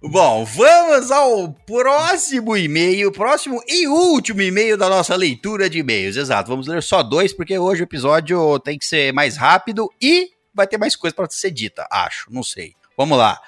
Bom, 0.00 0.44
vamos 0.44 1.10
ao 1.10 1.50
próximo 1.66 2.56
e-mail, 2.56 3.10
próximo 3.10 3.60
e 3.66 3.88
último 3.88 4.42
e-mail 4.42 4.76
da 4.76 4.88
nossa 4.88 5.16
leitura 5.16 5.68
de 5.68 5.78
e-mails. 5.78 6.16
Exato, 6.16 6.50
vamos 6.50 6.68
ler 6.68 6.82
só 6.82 7.02
dois, 7.02 7.32
porque 7.32 7.58
hoje 7.58 7.82
o 7.82 7.84
episódio 7.84 8.58
tem 8.60 8.78
que 8.78 8.84
ser 8.86 9.12
mais 9.12 9.36
rápido 9.36 9.90
e 10.00 10.28
vai 10.52 10.66
ter 10.66 10.78
mais 10.78 10.94
coisa 10.94 11.16
para 11.16 11.26
ser 11.30 11.50
dita, 11.50 11.86
acho, 11.90 12.26
não 12.30 12.42
sei. 12.42 12.74
Vamos 12.96 13.16
lá. 13.18 13.40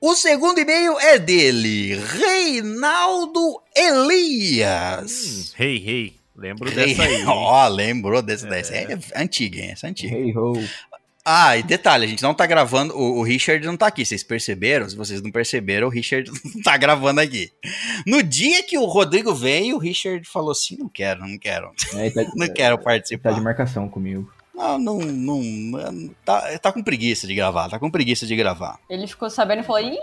O 0.00 0.16
segundo 0.16 0.58
e-mail 0.58 0.98
é 0.98 1.16
dele, 1.18 1.94
Reinaldo 1.94 3.62
Elias. 3.74 5.52
Hum, 5.52 5.62
Hey, 5.62 5.76
hey. 5.76 6.21
Lembro 6.42 6.68
Rei- 6.70 6.88
dessa 6.94 7.02
aí. 7.04 7.24
Ó, 7.26 7.68
lembrou 7.68 8.20
dessa, 8.20 8.46
dessa 8.46 8.74
é 8.74 8.98
antiga, 9.16 9.60
hein? 9.60 9.70
Essa 9.70 9.86
é 9.86 9.90
antiga. 9.90 10.14
Hey 10.16 10.36
ho. 10.36 10.52
Ah, 11.24 11.56
e 11.56 11.62
detalhe, 11.62 12.04
a 12.04 12.08
gente 12.08 12.20
não 12.22 12.34
tá 12.34 12.44
gravando, 12.46 12.96
o, 12.98 13.20
o 13.20 13.22
Richard 13.22 13.64
não 13.64 13.76
tá 13.76 13.86
aqui, 13.86 14.04
vocês 14.04 14.24
perceberam? 14.24 14.90
Se 14.90 14.96
vocês 14.96 15.22
não 15.22 15.30
perceberam, 15.30 15.86
o 15.86 15.90
Richard 15.90 16.28
não 16.52 16.60
tá 16.62 16.76
gravando 16.76 17.20
aqui. 17.20 17.52
No 18.04 18.24
dia 18.24 18.60
que 18.64 18.76
o 18.76 18.84
Rodrigo 18.86 19.32
veio, 19.32 19.76
o 19.76 19.78
Richard 19.78 20.26
falou 20.28 20.50
assim, 20.50 20.76
não 20.76 20.88
quero, 20.88 21.20
não 21.20 21.38
quero, 21.38 21.70
É, 21.94 22.10
tá, 22.10 22.22
não 22.34 22.48
quero 22.52 22.76
tá 22.76 22.82
participar. 22.82 23.34
de 23.34 23.40
marcação 23.40 23.88
comigo. 23.88 24.28
Não, 24.52 24.78
não, 24.78 24.98
não, 25.00 26.10
tá, 26.24 26.58
tá 26.58 26.72
com 26.72 26.82
preguiça 26.82 27.26
de 27.26 27.34
gravar, 27.36 27.68
tá 27.68 27.78
com 27.78 27.88
preguiça 27.90 28.26
de 28.26 28.34
gravar. 28.34 28.78
Ele 28.90 29.06
ficou 29.06 29.30
sabendo 29.30 29.60
e 29.60 29.64
falou: 29.64 29.80
Ih, 29.80 29.96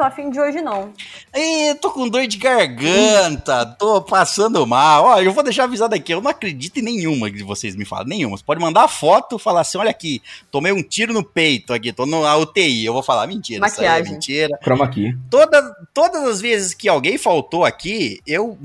tô 0.00 0.04
afim 0.04 0.30
de 0.30 0.40
hoje 0.40 0.62
não. 0.62 0.94
Ih, 1.36 1.74
tô 1.74 1.90
com 1.90 2.08
dor 2.08 2.26
de 2.26 2.38
garganta, 2.38 3.66
tô 3.66 4.00
passando 4.00 4.66
mal. 4.66 5.04
Ó, 5.04 5.20
eu 5.20 5.30
vou 5.30 5.44
deixar 5.44 5.64
avisado 5.64 5.94
aqui, 5.94 6.14
eu 6.14 6.22
não 6.22 6.30
acredito 6.30 6.78
em 6.78 6.82
nenhuma 6.82 7.30
que 7.30 7.42
vocês 7.42 7.76
me 7.76 7.84
falam, 7.84 8.06
nenhuma. 8.06 8.36
Você 8.36 8.42
pode 8.42 8.60
mandar 8.60 8.88
foto, 8.88 9.38
falar 9.38 9.60
assim, 9.60 9.76
olha 9.76 9.90
aqui, 9.90 10.22
tomei 10.50 10.72
um 10.72 10.82
tiro 10.82 11.12
no 11.12 11.22
peito 11.22 11.74
aqui, 11.74 11.92
tô 11.92 12.06
na 12.06 12.34
UTI. 12.38 12.86
Eu 12.86 12.94
vou 12.94 13.02
falar, 13.02 13.26
mentira, 13.26 13.66
isso 13.66 13.80
aí 13.80 13.86
é 13.86 13.90
Maquiagem. 13.90 14.12
mentira. 14.14 14.58
Chroma 14.62 14.86
aqui. 14.86 15.14
Toda, 15.28 15.76
todas 15.92 16.24
as 16.24 16.40
vezes 16.40 16.72
que 16.72 16.88
alguém 16.88 17.18
faltou 17.18 17.66
aqui, 17.66 18.20
eu, 18.26 18.56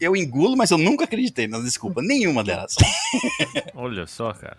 eu 0.00 0.16
engulo, 0.16 0.56
mas 0.56 0.70
eu 0.70 0.78
nunca 0.78 1.04
acreditei 1.04 1.46
nas 1.46 1.62
desculpas. 1.64 2.04
Nenhuma 2.06 2.42
delas. 2.42 2.74
Olha 3.74 4.06
só, 4.06 4.32
cara. 4.32 4.58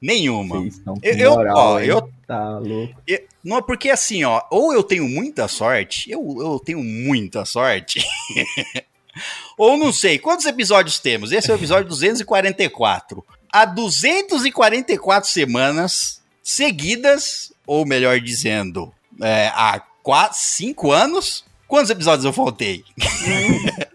Nenhuma. 0.00 0.68
Eu- 1.02 1.30
moral, 1.34 1.56
ó, 1.56 1.80
eu- 1.80 2.12
Tá 2.26 2.58
louco. 2.58 3.00
Eu- 3.06 3.24
não 3.42 3.56
é 3.58 3.62
porque 3.62 3.88
assim, 3.90 4.24
ó, 4.24 4.42
ou 4.50 4.72
eu 4.72 4.82
tenho 4.82 5.08
muita 5.08 5.48
sorte, 5.48 6.10
eu, 6.10 6.20
eu 6.40 6.58
tenho 6.58 6.82
muita 6.82 7.44
sorte. 7.44 8.04
ou 9.56 9.76
não 9.78 9.92
sei, 9.92 10.18
quantos 10.18 10.44
episódios 10.46 10.98
temos? 10.98 11.32
Esse 11.32 11.50
é 11.50 11.54
o 11.54 11.56
episódio 11.56 11.88
244. 11.88 13.24
Há 13.52 13.64
244 13.64 15.30
semanas 15.30 16.20
seguidas, 16.42 17.52
ou 17.66 17.86
melhor 17.86 18.20
dizendo, 18.20 18.92
é, 19.22 19.48
há 19.54 19.80
4, 20.02 20.36
5 20.38 20.90
anos, 20.92 21.44
quantos 21.66 21.90
episódios 21.90 22.24
eu 22.24 22.32
faltei? 22.32 22.84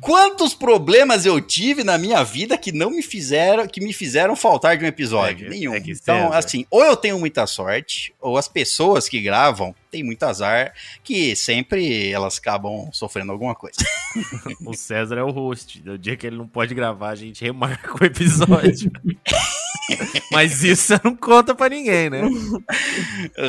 Quantos 0.00 0.54
problemas 0.54 1.26
eu 1.26 1.40
tive 1.40 1.82
na 1.84 1.98
minha 1.98 2.22
vida 2.22 2.56
que 2.56 2.70
não 2.72 2.90
me 2.90 3.02
fizeram, 3.02 3.66
que 3.66 3.80
me 3.80 3.92
fizeram 3.92 4.36
faltar 4.36 4.76
de 4.76 4.84
um 4.84 4.88
episódio? 4.88 5.46
É 5.46 5.50
que- 5.50 5.56
Nenhum. 5.58 5.74
é 5.74 5.80
que, 5.80 5.92
então, 5.92 6.26
César- 6.26 6.38
assim, 6.38 6.66
ou 6.70 6.82
eu 6.84 6.96
tenho 6.96 7.18
muita 7.18 7.46
sorte, 7.46 8.14
ou 8.20 8.38
as 8.38 8.46
pessoas 8.48 9.08
que 9.08 9.20
gravam 9.20 9.74
têm 9.90 10.04
muito 10.04 10.22
azar, 10.22 10.72
que 11.02 11.34
sempre 11.34 12.10
elas 12.12 12.38
acabam 12.38 12.88
sofrendo 12.92 13.32
alguma 13.32 13.54
coisa. 13.54 13.76
O 14.66 14.74
César 14.74 15.16
é 15.18 15.22
o 15.22 15.30
host. 15.30 15.82
No 15.84 15.96
dia 15.98 16.16
que 16.16 16.26
ele 16.26 16.36
não 16.36 16.46
pode 16.46 16.74
gravar, 16.74 17.10
a 17.10 17.14
gente 17.14 17.44
remarca 17.44 17.92
o 18.00 18.04
episódio. 18.04 18.90
Mas 20.30 20.62
isso 20.62 20.82
você 20.94 21.00
não 21.04 21.14
conta 21.16 21.54
pra 21.54 21.68
ninguém, 21.68 22.10
né? 22.10 22.22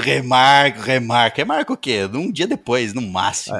remarco, 0.03 0.81
remarco. 0.81 1.37
Remarco 1.37 1.73
o 1.73 1.77
quê? 1.77 2.09
Um 2.13 2.31
dia 2.31 2.47
depois, 2.47 2.93
no 2.93 3.01
máximo. 3.01 3.57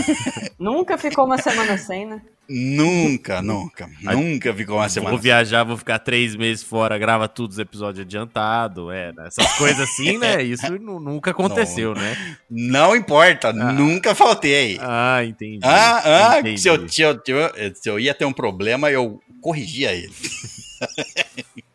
Nunca 0.58 0.96
ficou 0.98 1.24
uma 1.24 1.38
semana 1.38 1.76
sem, 1.78 2.06
né? 2.06 2.20
Nunca, 2.48 3.42
nunca. 3.42 3.90
nunca 4.00 4.54
ficou 4.54 4.76
uma 4.76 4.88
semana. 4.88 5.10
Vou 5.10 5.18
viajar, 5.18 5.64
vou 5.64 5.76
ficar 5.76 5.98
três 5.98 6.36
meses 6.36 6.62
fora, 6.62 6.96
grava 6.96 7.26
tudo 7.26 7.50
os 7.50 7.58
episódios 7.58 8.06
adiantado, 8.06 8.92
é, 8.92 9.12
né? 9.12 9.24
essas 9.26 9.52
coisas 9.54 9.80
assim, 9.80 10.16
né? 10.16 10.40
Isso 10.46 10.70
nu- 10.78 11.00
nunca 11.00 11.32
aconteceu, 11.32 11.92
né? 11.92 12.16
Não 12.48 12.94
importa, 12.94 13.52
nunca 13.52 14.14
faltei. 14.14 14.78
Ah, 14.80 15.24
entendi. 15.24 15.58
Ah, 15.64 16.02
ah, 16.34 16.38
Entendi. 16.38 16.60
se 16.60 16.68
eu, 16.68 16.88
se, 16.88 17.02
eu, 17.02 17.14
se 17.24 17.32
eu- 17.32 17.74
se 17.74 17.90
eu 17.90 17.98
ia 17.98 18.14
ter 18.14 18.24
um 18.24 18.32
problema, 18.32 18.92
eu 18.92 19.20
corrigia 19.40 19.92
ele. 19.92 20.12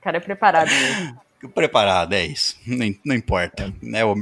O 0.01 0.03
cara 0.03 0.17
é 0.17 0.19
preparado 0.19 0.69
mesmo. 0.69 1.19
Preparado, 1.55 2.13
é 2.13 2.25
isso. 2.25 2.55
Não, 2.67 2.93
não 3.05 3.15
importa. 3.15 3.73
É, 3.93 4.05
o- 4.05 4.15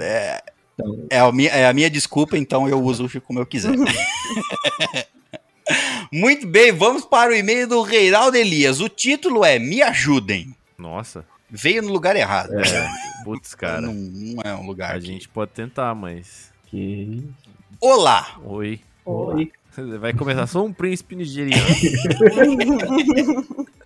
é- 0.00 0.42
Então, 0.74 1.06
É 1.10 1.18
a, 1.18 1.32
minha, 1.32 1.50
é 1.50 1.66
a 1.66 1.72
minha 1.72 1.88
desculpa, 1.90 2.36
então 2.36 2.68
eu 2.68 2.80
uso 2.82 3.08
como 3.22 3.38
eu 3.38 3.46
quiser. 3.46 3.72
Muito 6.12 6.46
bem, 6.46 6.72
vamos 6.72 7.04
para 7.04 7.30
o 7.30 7.34
e-mail 7.34 7.66
do 7.68 7.82
Reinaldo 7.82 8.36
Elias. 8.36 8.80
O 8.80 8.88
título 8.88 9.44
é 9.44 9.58
Me 9.58 9.82
Ajudem. 9.82 10.54
Nossa. 10.78 11.24
Veio 11.50 11.82
no 11.82 11.92
lugar 11.92 12.16
errado. 12.16 12.50
Putz, 13.24 13.54
cara. 13.54 13.80
Não, 13.82 13.92
não 13.94 14.42
é 14.44 14.54
um 14.54 14.66
lugar. 14.66 14.94
A 14.94 14.96
aqui. 14.96 15.06
gente 15.06 15.28
pode 15.28 15.50
tentar, 15.52 15.94
mas. 15.94 16.50
que. 16.66 17.28
Olá! 17.80 18.38
Oi. 18.44 18.80
Oi. 19.04 19.50
Vai 20.00 20.12
começar 20.12 20.46
só 20.46 20.64
um 20.64 20.72
príncipe 20.72 21.14
nigeriano. 21.16 21.64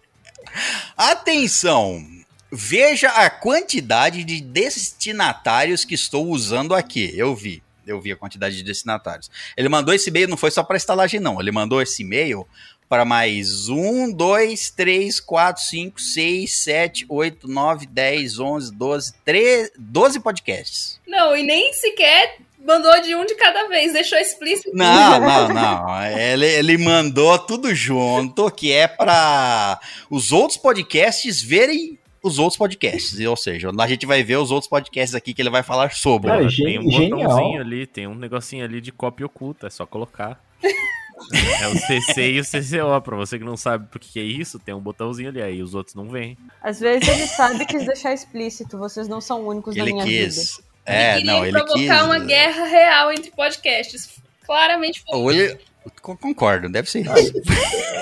Atenção! 0.97 2.05
Veja 2.51 3.09
a 3.09 3.31
quantidade 3.31 4.25
de 4.25 4.41
destinatários 4.41 5.85
que 5.85 5.95
estou 5.95 6.29
usando 6.29 6.75
aqui. 6.75 7.11
Eu 7.17 7.35
vi. 7.35 7.63
Eu 7.87 8.01
vi 8.01 8.13
a 8.13 8.17
quantidade 8.17 8.57
de 8.57 8.63
destinatários. 8.63 9.31
Ele 9.57 9.69
mandou 9.69 9.95
esse 9.95 10.11
e-mail, 10.11 10.29
não 10.29 10.37
foi 10.37 10.51
só 10.51 10.63
para 10.63 10.77
estalagem, 10.77 11.19
não. 11.19 11.41
Ele 11.41 11.51
mandou 11.51 11.81
esse 11.81 12.03
e-mail 12.03 12.47
para 12.93 13.07
mais 13.07 13.71
um, 13.71 14.13
dois, 14.13 14.69
três, 14.69 15.19
quatro, 15.19 15.63
cinco, 15.63 15.99
seis, 15.99 16.55
sete, 16.57 17.07
oito, 17.09 17.49
nove, 17.49 17.87
dez, 17.87 18.39
onze, 18.39 18.71
doze, 18.71 19.15
treze, 19.25 19.73
doze 19.79 20.21
podcasts. 20.21 21.01
Não, 21.07 21.35
e 21.35 21.43
nem 21.43 21.73
sequer 21.73 22.37
mandou 22.65 23.01
de 23.01 23.15
um 23.15 23.25
de 23.25 23.35
cada 23.35 23.69
vez, 23.69 23.93
deixou 23.93 24.19
explícito. 24.19 24.71
Não, 24.75 25.21
não, 25.21 25.49
não. 25.49 26.05
Ele, 26.07 26.47
ele 26.47 26.79
mandou 26.79 27.39
tudo 27.39 27.75
junto, 27.75 28.51
que 28.51 28.73
é 28.73 28.87
para 28.87 29.79
os 30.11 30.33
outros 30.33 30.57
podcasts 30.59 31.43
verem 31.43 31.99
os 32.23 32.39
outros 32.39 32.57
podcasts. 32.57 33.19
Ou 33.21 33.37
seja, 33.37 33.71
a 33.77 33.87
gente 33.87 34.07
vai 34.07 34.23
ver 34.23 34.37
os 34.37 34.51
outros 34.51 34.69
podcasts 34.69 35.15
aqui 35.15 35.35
que 35.35 35.43
ele 35.43 35.51
vai 35.51 35.63
falar 35.63 35.93
sobre. 35.93 36.31
Cara, 36.31 36.49
tem 36.49 36.79
um 36.79 36.91
genial. 36.91 37.19
botãozinho 37.19 37.61
ali, 37.61 37.87
tem 37.87 38.07
um 38.07 38.15
negocinho 38.15 38.65
ali 38.65 38.81
de 38.81 38.93
cópia 38.93 39.27
oculta, 39.27 39.67
é 39.67 39.71
só 39.71 39.85
colocar. 39.85 40.41
É 41.61 41.69
o 41.69 41.79
CC 41.79 42.33
e 42.33 42.41
o 42.41 42.45
CCO. 42.45 43.01
Pra 43.03 43.17
você 43.17 43.39
que 43.39 43.45
não 43.45 43.57
sabe 43.57 43.87
por 43.89 44.01
que 44.01 44.19
é 44.19 44.23
isso, 44.23 44.59
tem 44.59 44.75
um 44.75 44.81
botãozinho 44.81 45.29
ali, 45.29 45.43
aí 45.43 45.63
os 45.63 45.75
outros 45.75 45.95
não 45.95 46.09
vêm. 46.09 46.37
Às 46.63 46.81
vezes 46.81 47.09
ele 47.09 47.27
sabe 47.27 47.65
quis 47.65 47.85
deixar 47.85 48.13
explícito, 48.13 48.79
vocês 48.79 49.09
não 49.09 49.21
são 49.21 49.47
únicos 49.47 49.77
na 49.77 49.83
ele 49.83 49.93
minha 49.93 50.05
vida. 50.05 50.35
É, 50.85 51.15
Queria 51.17 51.33
não, 51.33 51.45
ele 51.45 51.53
provocar 51.53 51.79
quis. 51.79 52.03
uma 52.03 52.19
guerra 52.19 52.65
real 52.65 53.13
entre 53.13 53.31
podcasts. 53.31 54.21
Claramente 54.45 55.03
foi. 55.09 55.19
Ou 55.19 55.31
ele. 55.33 55.59
con- 56.01 56.17
Concordo, 56.17 56.69
deve 56.69 56.91
ser 56.91 57.09
Ah, 57.09 57.19
isso. 57.21 57.33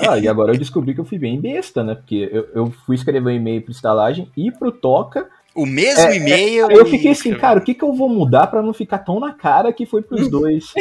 Ah, 0.09 0.19
e 0.19 0.27
agora 0.27 0.53
eu 0.53 0.59
descobri 0.59 0.95
que 0.95 1.01
eu 1.01 1.05
fui 1.05 1.19
bem 1.19 1.39
besta, 1.41 1.85
né? 1.85 1.95
Porque 1.95 2.29
eu, 2.33 2.49
eu 2.55 2.71
fui 2.87 2.97
escrever 2.97 3.29
um 3.31 3.37
e-mail 3.37 3.61
pro 3.63 3.73
estalagem 3.73 4.31
e 4.37 4.51
pro 4.51 4.73
Toca. 4.73 5.29
O 5.55 5.67
mesmo 5.67 6.01
É, 6.07 6.17
e-mail. 6.17 6.69
Aí 6.69 6.77
eu 6.77 6.87
fiquei 6.87 7.11
assim, 7.11 7.35
cara, 7.35 7.59
o 7.59 7.63
que, 7.63 7.75
que 7.75 7.85
eu 7.85 7.93
vou 7.93 8.09
mudar 8.09 8.47
pra 8.47 8.63
não 8.63 8.73
ficar 8.73 8.99
tão 8.99 9.21
na 9.21 9.35
cara 9.35 9.73
que 9.73 9.85
foi 9.85 10.01
pros 10.01 10.31
dois? 10.31 10.73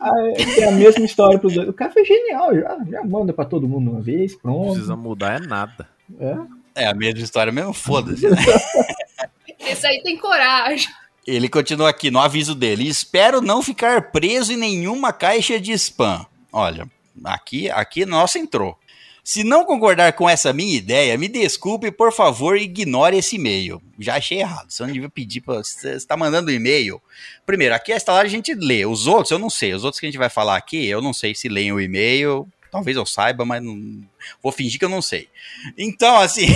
Ah, 0.00 0.10
é, 0.34 0.60
é 0.60 0.68
a 0.68 0.72
mesma 0.72 1.04
história 1.04 1.38
pros 1.38 1.54
dois. 1.54 1.68
O 1.68 1.72
cara 1.72 1.90
foi 1.92 2.04
genial, 2.04 2.54
já, 2.54 2.78
já 2.90 3.04
manda 3.04 3.32
pra 3.32 3.44
todo 3.44 3.68
mundo 3.68 3.90
uma 3.90 4.00
vez, 4.00 4.32
Não 4.34 4.40
pronto. 4.40 4.70
precisa 4.72 4.96
mudar 4.96 5.42
é 5.42 5.46
nada. 5.46 5.86
É. 6.20 6.36
É 6.84 6.86
a 6.86 6.94
mesma 6.94 7.20
história 7.20 7.52
mesmo, 7.52 7.72
foda-se. 7.72 8.28
né? 8.30 8.36
Esse 9.66 9.86
aí 9.86 10.02
tem 10.02 10.16
coragem. 10.16 10.88
Ele 11.26 11.48
continua 11.48 11.90
aqui 11.90 12.10
no 12.10 12.20
aviso 12.20 12.54
dele. 12.54 12.88
Espero 12.88 13.40
não 13.40 13.62
ficar 13.62 14.12
preso 14.12 14.52
em 14.52 14.56
nenhuma 14.56 15.12
caixa 15.12 15.58
de 15.58 15.72
spam. 15.72 16.24
Olha, 16.52 16.88
aqui, 17.24 17.68
aqui 17.70 18.06
nossa 18.06 18.38
entrou. 18.38 18.78
Se 19.24 19.42
não 19.42 19.64
concordar 19.64 20.12
com 20.12 20.30
essa 20.30 20.52
minha 20.52 20.76
ideia, 20.76 21.18
me 21.18 21.26
desculpe, 21.26 21.90
por 21.90 22.12
favor, 22.12 22.56
ignore 22.56 23.16
esse 23.16 23.34
e-mail. 23.34 23.82
Já 23.98 24.14
achei 24.14 24.38
errado. 24.38 24.70
Você 24.70 24.84
não 24.84 24.92
devia 24.92 25.08
pedir 25.08 25.40
para 25.40 25.54
você 25.54 25.94
está 25.94 26.16
mandando 26.16 26.48
um 26.48 26.54
e-mail. 26.54 27.02
Primeiro, 27.44 27.74
aqui 27.74 27.92
a 27.92 27.96
estalagem 27.96 28.28
a 28.28 28.36
gente 28.36 28.54
lê. 28.54 28.86
Os 28.86 29.08
outros 29.08 29.32
eu 29.32 29.38
não 29.40 29.50
sei. 29.50 29.74
Os 29.74 29.82
outros 29.82 29.98
que 29.98 30.06
a 30.06 30.08
gente 30.08 30.18
vai 30.18 30.30
falar 30.30 30.56
aqui, 30.56 30.86
eu 30.86 31.02
não 31.02 31.12
sei 31.12 31.34
se 31.34 31.48
leem 31.48 31.72
o 31.72 31.80
e-mail. 31.80 32.46
Talvez 32.70 32.96
eu 32.96 33.04
saiba, 33.04 33.44
mas 33.44 33.60
não 33.60 34.00
vou 34.40 34.52
fingir 34.52 34.78
que 34.78 34.84
eu 34.84 34.88
não 34.88 35.02
sei. 35.02 35.28
Então, 35.76 36.18
assim, 36.18 36.46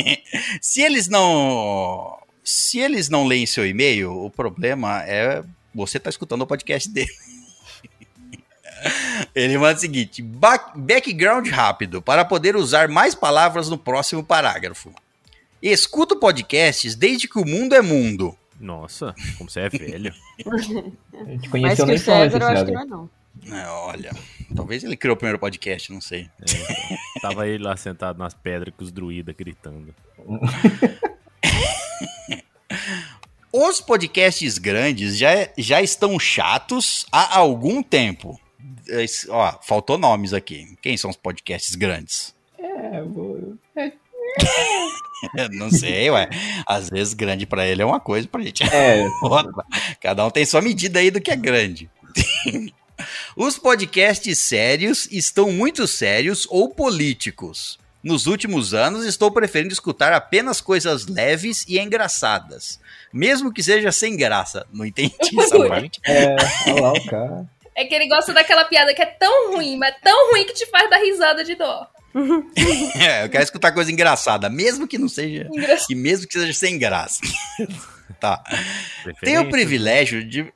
se 0.62 0.80
eles 0.80 1.08
não 1.08 2.16
se 2.44 2.78
eles 2.78 3.08
não 3.08 3.26
leem 3.26 3.46
seu 3.46 3.66
e-mail, 3.66 4.12
o 4.12 4.30
problema 4.30 5.02
é 5.04 5.42
você 5.74 5.98
tá 5.98 6.10
escutando 6.10 6.42
o 6.42 6.46
podcast 6.46 6.88
dele. 6.88 7.10
Ele 9.34 9.56
manda 9.56 9.78
o 9.78 9.80
seguinte: 9.80 10.20
"Ba- 10.22 10.72
background 10.74 11.48
rápido 11.48 12.02
para 12.02 12.24
poder 12.24 12.54
usar 12.54 12.88
mais 12.88 13.14
palavras 13.14 13.68
no 13.68 13.78
próximo 13.78 14.22
parágrafo. 14.22 14.92
Escuto 15.62 16.16
podcasts 16.16 16.94
desde 16.94 17.26
que 17.26 17.38
o 17.38 17.46
mundo 17.46 17.74
é 17.74 17.80
mundo. 17.80 18.36
Nossa, 18.60 19.14
como 19.38 19.48
você 19.48 19.60
é 19.60 19.68
velho. 19.70 20.12
A 21.14 21.24
gente 21.24 21.48
Mas 21.48 21.50
conheceu 21.50 21.86
que 21.86 21.92
na 21.92 21.96
o 21.96 21.98
César 21.98 22.38
eu 22.38 22.46
acho 22.46 22.64
que 22.66 22.72
não 22.72 22.82
é 22.82 22.84
não. 22.84 23.10
É, 23.50 23.66
olha, 23.66 24.10
talvez 24.54 24.84
ele 24.84 24.96
criou 24.96 25.14
o 25.14 25.18
primeiro 25.18 25.38
podcast, 25.38 25.92
não 25.92 26.00
sei. 26.00 26.28
Tava 27.20 27.48
ele 27.48 27.64
lá 27.64 27.76
sentado 27.76 28.18
nas 28.18 28.34
pedras 28.34 28.72
com 28.76 28.84
os 28.84 28.92
druidas 28.92 29.34
gritando. 29.34 29.94
Os 33.52 33.80
podcasts 33.80 34.58
grandes 34.58 35.16
já, 35.16 35.48
já 35.56 35.80
estão 35.82 36.18
chatos 36.18 37.06
há 37.12 37.38
algum 37.38 37.82
tempo. 37.82 38.40
Esse- 38.88 39.30
ó, 39.30 39.58
faltou 39.62 39.96
nomes 39.96 40.32
aqui. 40.32 40.76
Quem 40.82 40.96
são 40.96 41.08
os 41.10 41.16
podcasts 41.16 41.74
grandes? 41.74 42.34
É, 42.58 43.00
vou- 43.02 43.54
Não 45.52 45.70
sei, 45.70 46.10
ué. 46.10 46.28
Às 46.66 46.88
vezes 46.90 47.14
grande 47.14 47.46
pra 47.46 47.66
ele 47.66 47.80
é 47.82 47.84
uma 47.86 48.00
coisa, 48.00 48.26
pra 48.28 48.42
gente 48.42 48.62
é, 48.64 49.06
outra. 49.22 49.64
Cada 50.00 50.26
um 50.26 50.30
tem 50.30 50.44
sua 50.44 50.60
medida 50.60 50.98
aí 50.98 51.10
do 51.10 51.20
que 51.20 51.30
é 51.30 51.36
grande. 51.36 51.88
Os 53.36 53.58
podcasts 53.58 54.38
sérios 54.38 55.08
estão 55.10 55.50
muito 55.50 55.86
sérios 55.86 56.46
ou 56.50 56.68
políticos. 56.68 57.78
Nos 58.04 58.26
últimos 58.26 58.74
anos, 58.74 59.06
estou 59.06 59.30
preferindo 59.30 59.72
escutar 59.72 60.12
apenas 60.12 60.60
coisas 60.60 61.06
leves 61.06 61.64
e 61.66 61.78
engraçadas. 61.78 62.78
Mesmo 63.10 63.50
que 63.50 63.62
seja 63.62 63.90
sem 63.90 64.14
graça. 64.14 64.66
Não 64.70 64.84
entendi 64.84 65.14
essa 65.40 65.66
parte. 65.66 66.00
é, 66.04 66.36
olha 66.68 66.82
lá 66.82 66.92
o 66.92 67.06
cara. 67.06 67.46
É 67.74 67.86
que 67.86 67.94
ele 67.94 68.06
gosta 68.06 68.34
daquela 68.34 68.66
piada 68.66 68.94
que 68.94 69.00
é 69.00 69.06
tão 69.06 69.54
ruim, 69.54 69.78
mas 69.78 69.94
tão 70.02 70.30
ruim 70.30 70.44
que 70.44 70.52
te 70.52 70.66
faz 70.66 70.88
dar 70.90 70.98
risada 70.98 71.42
de 71.42 71.54
dó. 71.54 71.88
É, 73.00 73.24
eu 73.24 73.28
quero 73.28 73.42
escutar 73.42 73.72
coisa 73.72 73.90
engraçada, 73.90 74.48
mesmo 74.48 74.86
que 74.86 74.98
não 74.98 75.08
seja. 75.08 75.48
Engraçado. 75.52 75.90
E 75.90 75.94
mesmo 75.96 76.28
que 76.28 76.38
seja 76.38 76.52
sem 76.52 76.78
graça. 76.78 77.20
tá. 78.20 78.40
Tenho 79.20 79.42
o 79.42 79.50
privilégio 79.50 80.24
de. 80.24 80.52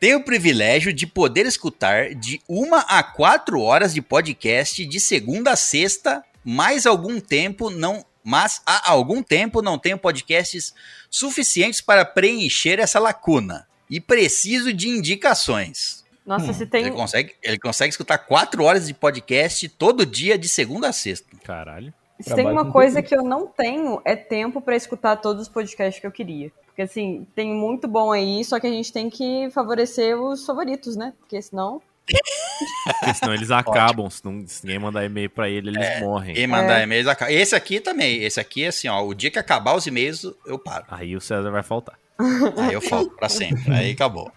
Tenho 0.00 0.16
o 0.16 0.24
privilégio 0.24 0.94
de 0.94 1.06
poder 1.06 1.44
escutar 1.44 2.14
de 2.14 2.40
uma 2.48 2.80
a 2.80 3.02
quatro 3.02 3.60
horas 3.60 3.92
de 3.92 4.00
podcast 4.00 4.86
de 4.86 4.98
segunda 4.98 5.52
a 5.52 5.56
sexta, 5.56 6.24
mais 6.42 6.86
algum 6.86 7.20
tempo 7.20 7.68
não. 7.68 8.02
Mas 8.24 8.62
há 8.64 8.90
algum 8.90 9.22
tempo 9.22 9.60
não 9.60 9.78
tenho 9.78 9.98
podcasts 9.98 10.74
suficientes 11.10 11.82
para 11.82 12.02
preencher 12.04 12.78
essa 12.78 12.98
lacuna. 12.98 13.68
E 13.90 14.00
preciso 14.00 14.72
de 14.72 14.88
indicações. 14.88 16.02
Nossa, 16.24 16.50
Hum, 16.50 16.54
se 16.54 16.66
tem. 16.66 16.82
Ele, 16.82 16.92
consegue, 16.92 17.34
ele 17.42 17.58
consegue 17.58 17.90
escutar 17.90 18.18
quatro 18.18 18.64
horas 18.64 18.86
de 18.86 18.94
podcast 18.94 19.68
todo 19.68 20.06
dia, 20.06 20.38
de 20.38 20.48
segunda 20.48 20.88
a 20.88 20.92
sexta. 20.92 21.28
Caralho. 21.44 21.92
Se 22.20 22.34
tem 22.34 22.46
uma 22.46 22.70
coisa 22.70 23.02
que 23.02 23.14
eu 23.14 23.22
não 23.22 23.46
tenho, 23.46 24.00
é 24.04 24.14
tempo 24.16 24.60
pra 24.60 24.76
escutar 24.76 25.16
todos 25.16 25.42
os 25.42 25.48
podcasts 25.48 26.00
que 26.00 26.06
eu 26.06 26.12
queria. 26.12 26.52
Porque, 26.80 26.92
assim, 26.92 27.26
tem 27.34 27.52
muito 27.52 27.86
bom 27.86 28.10
aí, 28.10 28.42
só 28.42 28.58
que 28.58 28.66
a 28.66 28.70
gente 28.70 28.90
tem 28.90 29.10
que 29.10 29.50
favorecer 29.50 30.16
os 30.18 30.46
favoritos, 30.46 30.96
né? 30.96 31.12
Porque 31.20 31.40
senão. 31.42 31.82
Porque 33.00 33.14
senão 33.14 33.34
eles 33.34 33.50
acabam. 33.50 34.08
Se, 34.08 34.24
não, 34.24 34.42
se 34.46 34.64
ninguém 34.64 34.78
mandar 34.78 35.04
e-mail 35.04 35.28
pra 35.28 35.46
ele, 35.48 35.68
eles 35.68 36.00
morrem. 36.00 36.34
E 36.38 36.46
mandar 36.46 36.82
e-mails. 36.82 37.06
aca- 37.06 37.30
Esse 37.30 37.54
aqui 37.54 37.80
também. 37.80 38.22
Esse 38.22 38.40
aqui, 38.40 38.64
assim, 38.64 38.88
ó. 38.88 39.04
O 39.04 39.12
dia 39.14 39.30
que 39.30 39.38
acabar 39.38 39.74
os 39.76 39.86
e-mails, 39.86 40.24
eu 40.46 40.58
paro. 40.58 40.86
Aí 40.90 41.14
o 41.14 41.20
César 41.20 41.50
vai 41.50 41.62
faltar. 41.62 41.98
Aí 42.56 42.72
eu 42.72 42.80
falto 42.80 43.10
pra 43.14 43.28
sempre. 43.28 43.70
Aí 43.72 43.90
acabou. 43.92 44.32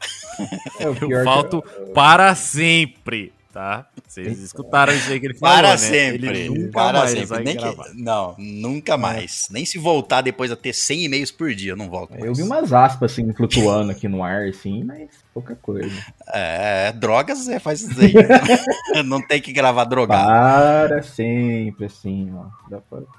É, 0.80 0.86
Eu 0.86 0.96
pior 0.96 1.20
que- 1.20 1.24
falto 1.24 1.62
para 1.94 2.36
sempre, 2.36 3.32
tá? 3.54 3.86
Vocês 4.08 4.40
escutaram 4.40 4.92
isso 4.92 5.12
aí 5.12 5.20
que 5.20 5.28
ele 5.28 5.36
falou, 5.36 5.56
Para 5.56 5.70
né? 5.70 5.78
sempre. 5.78 6.28
Ele 6.28 6.50
nunca 6.50 6.72
para 6.72 7.00
mais 7.00 7.12
sempre. 7.12 7.44
Nem 7.44 7.56
que- 7.56 7.62
gravar. 7.62 7.90
não, 7.94 8.36
nunca 8.40 8.98
mais. 8.98 9.48
Nem 9.52 9.64
se 9.64 9.78
voltar 9.78 10.22
depois 10.22 10.52
a 10.52 10.56
ter 10.56 10.74
100 10.74 11.06
e-mails 11.06 11.30
por 11.32 11.54
dia, 11.54 11.74
eu 11.74 11.78
não 11.78 11.90
volto. 11.90 12.16
Eu 12.16 12.26
mais. 12.26 12.38
vi 12.38 12.44
umas 12.44 12.74
aspas 12.74 13.12
assim 13.12 13.32
flutuando 13.32 13.92
aqui 13.92 14.08
no 14.08 14.24
ar, 14.24 14.48
assim, 14.48 14.84
mas 14.84 15.10
pouca 15.34 15.56
coisa. 15.56 15.96
É, 16.34 16.92
drogas 16.94 17.48
é, 17.48 17.60
faz 17.60 17.82
isso 17.82 18.00
aí. 18.02 18.14
não 19.06 19.22
tem 19.22 19.40
que 19.40 19.54
gravar 19.54 19.84
drogado. 19.86 20.90
Para 20.90 21.04
sempre, 21.04 21.86
assim, 21.86 22.34
ó. 22.36 22.46
Dá 22.70 22.80
pra... 22.82 23.02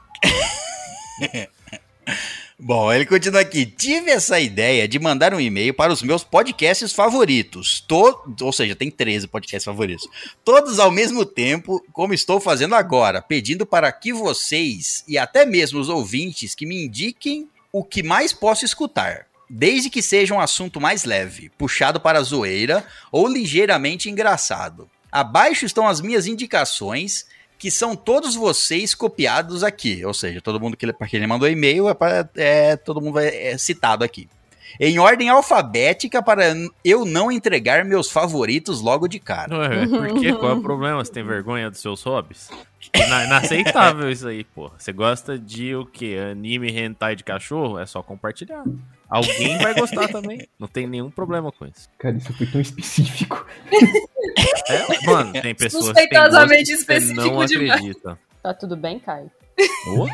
Bom, 2.58 2.92
ele 2.92 3.04
continua 3.04 3.40
aqui. 3.40 3.66
Tive 3.66 4.10
essa 4.10 4.38
ideia 4.38 4.86
de 4.86 4.98
mandar 4.98 5.34
um 5.34 5.40
e-mail 5.40 5.74
para 5.74 5.92
os 5.92 6.02
meus 6.02 6.22
podcasts 6.22 6.92
favoritos. 6.92 7.80
To... 7.80 8.34
Ou 8.40 8.52
seja, 8.52 8.76
tem 8.76 8.90
13 8.90 9.26
podcasts 9.26 9.64
favoritos. 9.64 10.08
Todos 10.44 10.78
ao 10.78 10.90
mesmo 10.90 11.26
tempo, 11.26 11.84
como 11.92 12.14
estou 12.14 12.40
fazendo 12.40 12.76
agora, 12.76 13.20
pedindo 13.20 13.66
para 13.66 13.90
que 13.90 14.12
vocês 14.12 15.02
e 15.08 15.18
até 15.18 15.44
mesmo 15.44 15.80
os 15.80 15.88
ouvintes 15.88 16.54
que 16.54 16.64
me 16.64 16.84
indiquem 16.84 17.48
o 17.72 17.82
que 17.82 18.04
mais 18.04 18.32
posso 18.32 18.64
escutar. 18.64 19.26
desde 19.48 19.90
que 19.90 20.02
seja 20.02 20.34
um 20.34 20.40
assunto 20.40 20.80
mais 20.80 21.04
leve, 21.04 21.50
puxado 21.58 22.00
para 22.00 22.18
a 22.18 22.22
zoeira 22.22 22.84
ou 23.12 23.28
ligeiramente 23.28 24.10
engraçado. 24.10 24.88
Abaixo 25.12 25.64
estão 25.64 25.86
as 25.86 26.00
minhas 26.00 26.26
indicações, 26.26 27.26
que 27.58 27.70
são 27.70 27.94
todos 27.96 28.34
vocês 28.34 28.94
copiados 28.94 29.62
aqui. 29.64 30.04
Ou 30.04 30.12
seja, 30.14 30.40
todo 30.40 30.60
mundo 30.60 30.76
que 30.76 30.86
quem 30.92 31.08
ele 31.18 31.26
mandou 31.26 31.48
e-mail 31.48 31.88
é, 31.88 31.94
pra, 31.94 32.28
é 32.36 32.76
todo 32.76 33.00
mundo 33.00 33.18
é, 33.18 33.52
é 33.52 33.58
citado 33.58 34.04
aqui. 34.04 34.28
Em 34.80 34.98
ordem 34.98 35.28
alfabética 35.28 36.20
para 36.20 36.52
eu 36.84 37.04
não 37.04 37.30
entregar 37.30 37.84
meus 37.84 38.10
favoritos 38.10 38.80
logo 38.80 39.06
de 39.06 39.20
cara. 39.20 39.56
Ué, 39.56 39.86
por 39.86 40.20
quê? 40.20 40.32
Qual 40.32 40.50
é 40.50 40.54
o 40.54 40.60
problema? 40.62 41.04
Você 41.04 41.12
tem 41.12 41.22
vergonha 41.22 41.70
dos 41.70 41.78
seus 41.80 42.02
hobbies? 42.02 42.50
Ina- 42.92 43.24
Inaceitável 43.24 44.10
isso 44.10 44.26
aí, 44.26 44.42
pô. 44.42 44.70
Você 44.76 44.92
gosta 44.92 45.38
de 45.38 45.76
o 45.76 45.86
quê? 45.86 46.16
Anime 46.32 46.72
hentai 46.76 47.14
de 47.14 47.22
cachorro? 47.22 47.78
É 47.78 47.86
só 47.86 48.02
compartilhar. 48.02 48.64
Alguém 49.14 49.56
vai 49.58 49.72
gostar 49.74 50.08
também. 50.12 50.48
Não 50.58 50.66
tem 50.66 50.88
nenhum 50.88 51.08
problema 51.08 51.52
com 51.52 51.64
isso. 51.64 51.88
Cara, 51.98 52.16
isso 52.16 52.32
foi 52.32 52.48
tão 52.48 52.60
específico. 52.60 53.46
É, 54.68 55.06
mano, 55.06 55.32
tem 55.40 55.54
pessoas 55.54 55.92
que 55.92 56.08
gosto 56.08 56.74
que 56.84 56.88
você 56.88 57.14
não 57.14 57.40
acredita. 57.40 58.18
Tá 58.42 58.52
tudo 58.52 58.76
bem, 58.76 58.98
Caio? 58.98 59.30
Ô? 59.86 60.08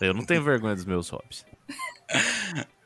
Eu 0.04 0.12
não 0.12 0.24
tenho 0.24 0.42
vergonha 0.42 0.74
dos 0.74 0.84
meus 0.84 1.08
hobbies. 1.10 1.46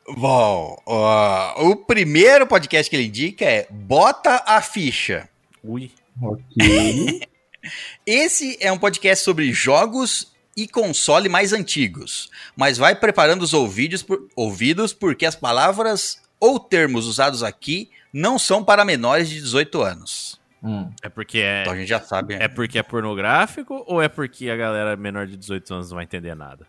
Bom, 0.07 0.79
ó, 0.85 1.63
o 1.67 1.75
primeiro 1.75 2.45
podcast 2.45 2.87
que 2.87 2.95
ele 2.95 3.07
indica 3.07 3.43
é 3.43 3.67
Bota 3.71 4.43
a 4.45 4.61
Ficha. 4.61 5.27
Ui. 5.63 5.91
Ok. 6.21 7.21
Esse 8.05 8.55
é 8.61 8.71
um 8.71 8.77
podcast 8.77 9.25
sobre 9.25 9.51
jogos 9.51 10.31
e 10.57 10.67
console 10.67 11.29
mais 11.29 11.53
antigos, 11.53 12.29
mas 12.55 12.77
vai 12.77 12.95
preparando 12.95 13.43
os 13.43 13.53
ouvidos, 13.53 14.01
por- 14.01 14.27
ouvidos 14.35 14.91
porque 14.91 15.25
as 15.25 15.35
palavras 15.35 16.19
ou 16.39 16.59
termos 16.59 17.05
usados 17.05 17.43
aqui 17.43 17.89
não 18.11 18.39
são 18.39 18.63
para 18.63 18.83
menores 18.83 19.29
de 19.29 19.35
18 19.39 19.81
anos. 19.83 20.39
Hum. 20.63 20.89
É 21.03 21.07
porque 21.09 21.37
é, 21.37 21.61
Então 21.61 21.73
a 21.73 21.77
gente 21.77 21.87
já 21.87 22.01
sabe. 22.01 22.33
é 22.33 22.47
porque 22.47 22.79
é 22.79 22.83
pornográfico 22.83 23.83
ou 23.87 24.01
é 24.01 24.09
porque 24.09 24.49
a 24.49 24.55
galera 24.55 24.95
menor 24.97 25.27
de 25.27 25.37
18 25.37 25.71
anos 25.75 25.89
não 25.91 25.95
vai 25.95 26.03
entender 26.05 26.35
nada? 26.35 26.65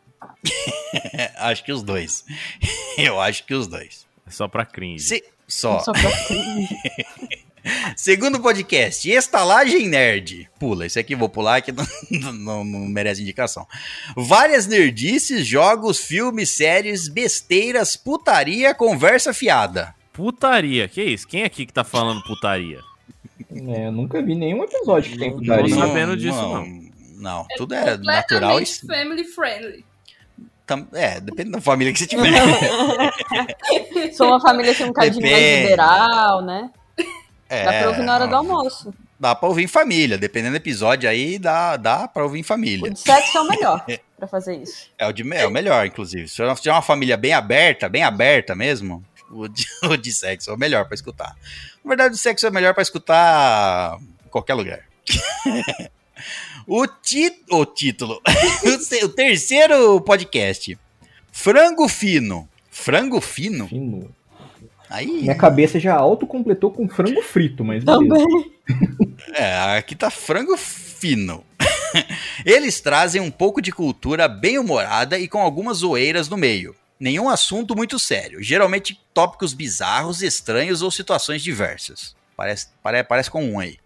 É, 1.14 1.33
acho 1.48 1.64
que 1.64 1.72
os 1.72 1.83
dois. 1.83 2.24
Eu 2.98 3.18
acho 3.20 3.44
que 3.46 3.55
os 3.55 3.66
dois. 3.66 4.07
É 4.27 4.31
só 4.31 4.46
pra 4.46 4.66
cringe. 4.66 5.05
Se- 5.05 5.24
Só. 5.46 5.81
Só 5.81 5.92
pra... 5.92 6.03
Segundo 7.96 8.40
podcast, 8.40 9.09
Estalagem 9.11 9.88
Nerd. 9.88 10.48
Pula, 10.59 10.87
esse 10.87 10.98
aqui 10.98 11.14
eu 11.14 11.18
vou 11.18 11.29
pular 11.29 11.61
que 11.61 11.72
não, 12.11 12.33
não- 12.33 12.64
não 12.64 12.81
merece 12.81 13.22
indicação. 13.22 13.66
Várias 14.16 14.66
nerdices, 14.66 15.46
jogos, 15.46 15.98
filmes, 15.98 16.51
séries, 16.51 17.09
besteiras, 17.09 17.96
putaria, 17.96 18.74
conversa 18.74 19.33
fiada. 19.33 19.94
Putaria, 20.12 20.88
que 20.88 21.03
isso? 21.03 21.27
Quem 21.29 21.44
aqui 21.44 21.64
que 21.66 21.72
tá 21.72 21.85
falando 21.85 22.22
putaria? 22.24 22.81
É, 23.55 23.87
eu 23.87 23.92
nunca 23.92 24.20
vi 24.22 24.35
nenhum 24.35 24.64
episódio 24.64 25.12
que 25.12 25.18
tem 25.18 25.31
Não 25.31 25.38
putaria. 25.38 25.74
tô 25.74 25.81
sabendo 25.81 26.16
disso, 26.16 26.37
não. 26.37 26.88
Não, 27.16 27.46
tudo 27.57 27.74
é 27.74 27.96
natural. 27.96 28.61
e- 28.61 28.64
Completamente 28.66 28.87
family 28.87 29.24
friendly. 29.24 29.85
É, 30.92 31.18
depende 31.18 31.51
da 31.53 31.61
família 31.62 31.92
que 31.92 31.98
você 32.01 32.07
tiver. 32.07 32.31
Sou 34.12 34.27
uma 34.29 34.40
família 34.40 34.72
assim, 34.72 34.85
um 34.85 34.88
bocadinho 34.88 35.22
mais 35.22 35.62
liberal, 35.62 36.42
né? 36.42 36.70
É, 37.49 37.65
Dá 37.65 37.73
pra 37.73 37.89
ouvir 37.89 38.03
na 38.03 38.15
hora 38.15 38.27
do 38.27 38.37
almoço. 38.37 38.95
Dá 39.19 39.35
pra 39.35 39.49
ouvir 39.49 39.65
em 39.65 39.69
família, 39.69 40.17
dependendo 40.19 40.53
do 40.53 40.57
episódio 40.59 41.09
aí, 41.09 41.39
dá, 41.39 41.77
dá 41.77 42.07
pra 42.07 42.23
ouvir 42.23 42.39
em 42.39 42.43
O 42.43 42.45
família. 42.45 42.91
de 42.91 43.01
sexo 43.01 43.39
é 43.39 43.41
o 43.41 43.49
melhor 43.49 43.85
pra 44.17 44.29
fazer 44.29 44.57
isso. 44.57 44.89
É 44.99 45.07
o, 45.07 45.13
de, 45.13 45.23
é 45.35 45.47
o 45.47 45.51
melhor, 45.51 45.85
inclusive. 45.87 46.29
Se 46.29 46.37
tiver 46.37 46.73
uma 46.73 46.83
família 46.83 47.17
bem 47.17 47.33
aberta, 47.33 47.89
bem 47.89 48.03
aberta 48.05 48.55
mesmo, 48.55 49.03
o 49.31 49.49
de, 49.49 49.67
o 49.91 49.97
de 49.97 50.13
sexo 50.13 50.51
é 50.51 50.55
o 50.55 50.59
melhor 50.59 50.85
pra 50.85 50.95
escutar. 50.95 51.35
Na 51.85 51.89
verdade, 51.89 52.15
o 52.15 52.19
sexo 52.19 52.47
é 52.47 52.51
melhor 52.51 52.75
pra 52.75 52.83
escutar 52.83 53.99
em 54.25 54.29
qualquer 54.29 54.55
lugar. 54.55 54.81
o, 56.67 56.87
ti, 56.87 57.33
o 57.51 57.65
título. 57.65 58.21
o, 58.23 59.05
o 59.05 59.09
terceiro 59.09 60.01
podcast. 60.03 60.79
Frango 61.33 61.89
Fino. 61.89 62.49
Frango 62.71 63.21
Fino? 63.21 63.69
Fino. 63.69 64.15
Aí. 64.90 65.07
Minha 65.07 65.35
cabeça 65.35 65.79
já 65.79 65.94
autocompletou 65.94 66.70
com 66.70 66.88
frango 66.88 67.22
frito, 67.22 67.64
mas. 67.64 67.85
Também. 67.85 68.53
É, 69.35 69.77
aqui 69.77 69.94
tá 69.94 70.11
frango 70.11 70.57
fino. 70.57 71.44
Eles 72.44 72.81
trazem 72.81 73.20
um 73.20 73.31
pouco 73.31 73.61
de 73.61 73.72
cultura 73.72 74.29
bem 74.29 74.59
humorada 74.59 75.18
e 75.18 75.29
com 75.29 75.40
algumas 75.40 75.79
zoeiras 75.79 76.29
no 76.29 76.37
meio. 76.37 76.74
Nenhum 76.98 77.29
assunto 77.29 77.77
muito 77.77 77.98
sério. 77.98 78.42
Geralmente 78.42 79.01
tópicos 79.14 79.55
bizarros, 79.55 80.22
estranhos 80.22 80.83
ou 80.83 80.90
situações 80.90 81.42
diversas. 81.42 82.16
Parece, 82.37 82.68
pare, 82.83 83.03
parece 83.05 83.31
com 83.31 83.44
um 83.44 83.59
aí. 83.59 83.79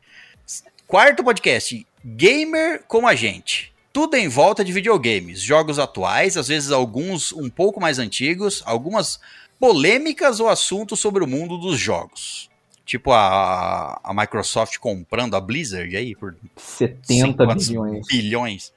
Quarto 0.86 1.22
podcast: 1.24 1.86
Gamer 2.04 2.84
como 2.86 3.06
a 3.06 3.14
gente. 3.14 3.72
Tudo 3.92 4.16
em 4.16 4.26
volta 4.26 4.64
de 4.64 4.72
videogames, 4.72 5.40
jogos 5.42 5.78
atuais, 5.78 6.38
às 6.38 6.48
vezes 6.48 6.70
alguns 6.70 7.30
um 7.30 7.50
pouco 7.50 7.78
mais 7.78 7.98
antigos, 7.98 8.62
algumas 8.64 9.20
polêmicas 9.66 10.40
ou 10.40 10.48
assuntos 10.48 10.98
sobre 10.98 11.22
o 11.22 11.26
mundo 11.28 11.56
dos 11.56 11.78
jogos. 11.78 12.50
Tipo 12.84 13.12
a, 13.12 14.00
a 14.02 14.12
Microsoft 14.12 14.76
comprando 14.78 15.36
a 15.36 15.40
Blizzard 15.40 15.96
aí 15.96 16.16
por 16.16 16.34
70 16.56 17.46
quantos 17.46 17.68
bilhões. 17.68 18.06
bilhões. 18.08 18.72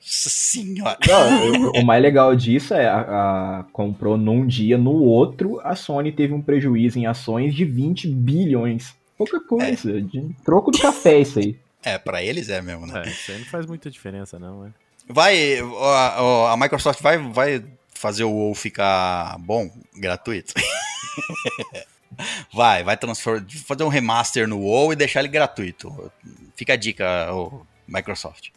Nossa 0.00 0.30
senhora. 0.30 0.96
Não, 1.06 1.44
eu- 1.54 1.72
o 1.72 1.84
mais 1.84 2.00
legal 2.00 2.34
disso 2.36 2.72
é 2.74 2.86
a, 2.86 3.00
a- 3.00 3.64
comprou 3.72 4.16
num 4.16 4.46
dia, 4.46 4.78
no 4.78 4.92
outro 5.02 5.60
a 5.64 5.74
Sony 5.74 6.12
teve 6.12 6.32
um 6.32 6.40
prejuízo 6.40 6.96
em 7.00 7.06
ações 7.06 7.52
de 7.52 7.64
20 7.64 8.06
bilhões. 8.06 8.94
Pouca 9.18 9.40
coisa, 9.40 10.00
de 10.00 10.30
troco 10.44 10.70
do 10.70 10.78
café 10.78 11.18
isso 11.18 11.40
aí. 11.40 11.58
É, 11.82 11.98
pra 11.98 12.22
eles 12.22 12.48
é 12.48 12.62
mesmo, 12.62 12.86
né? 12.86 13.02
É, 13.04 13.08
isso 13.08 13.32
aí 13.32 13.38
não 13.40 13.46
faz 13.46 13.66
muita 13.66 13.90
diferença, 13.90 14.38
não, 14.38 14.64
é? 14.64 14.70
Vai, 15.08 15.58
a, 15.58 15.64
a- 15.64 16.52
a 16.52 16.56
Microsoft 16.56 17.02
vai, 17.02 17.18
vai 17.18 17.62
fazer 18.00 18.24
o 18.24 18.30
WoW 18.30 18.54
ficar 18.54 19.36
bom, 19.38 19.70
gratuito? 19.94 20.54
vai, 22.52 22.82
vai 22.82 22.96
transformar, 22.96 23.46
fazer 23.66 23.84
um 23.84 23.88
remaster 23.88 24.48
no 24.48 24.58
WoW 24.60 24.92
e 24.92 24.96
deixar 24.96 25.20
ele 25.20 25.28
gratuito. 25.28 26.10
Fica 26.56 26.72
a 26.72 26.76
dica, 26.76 27.28
Microsoft. 27.86 28.48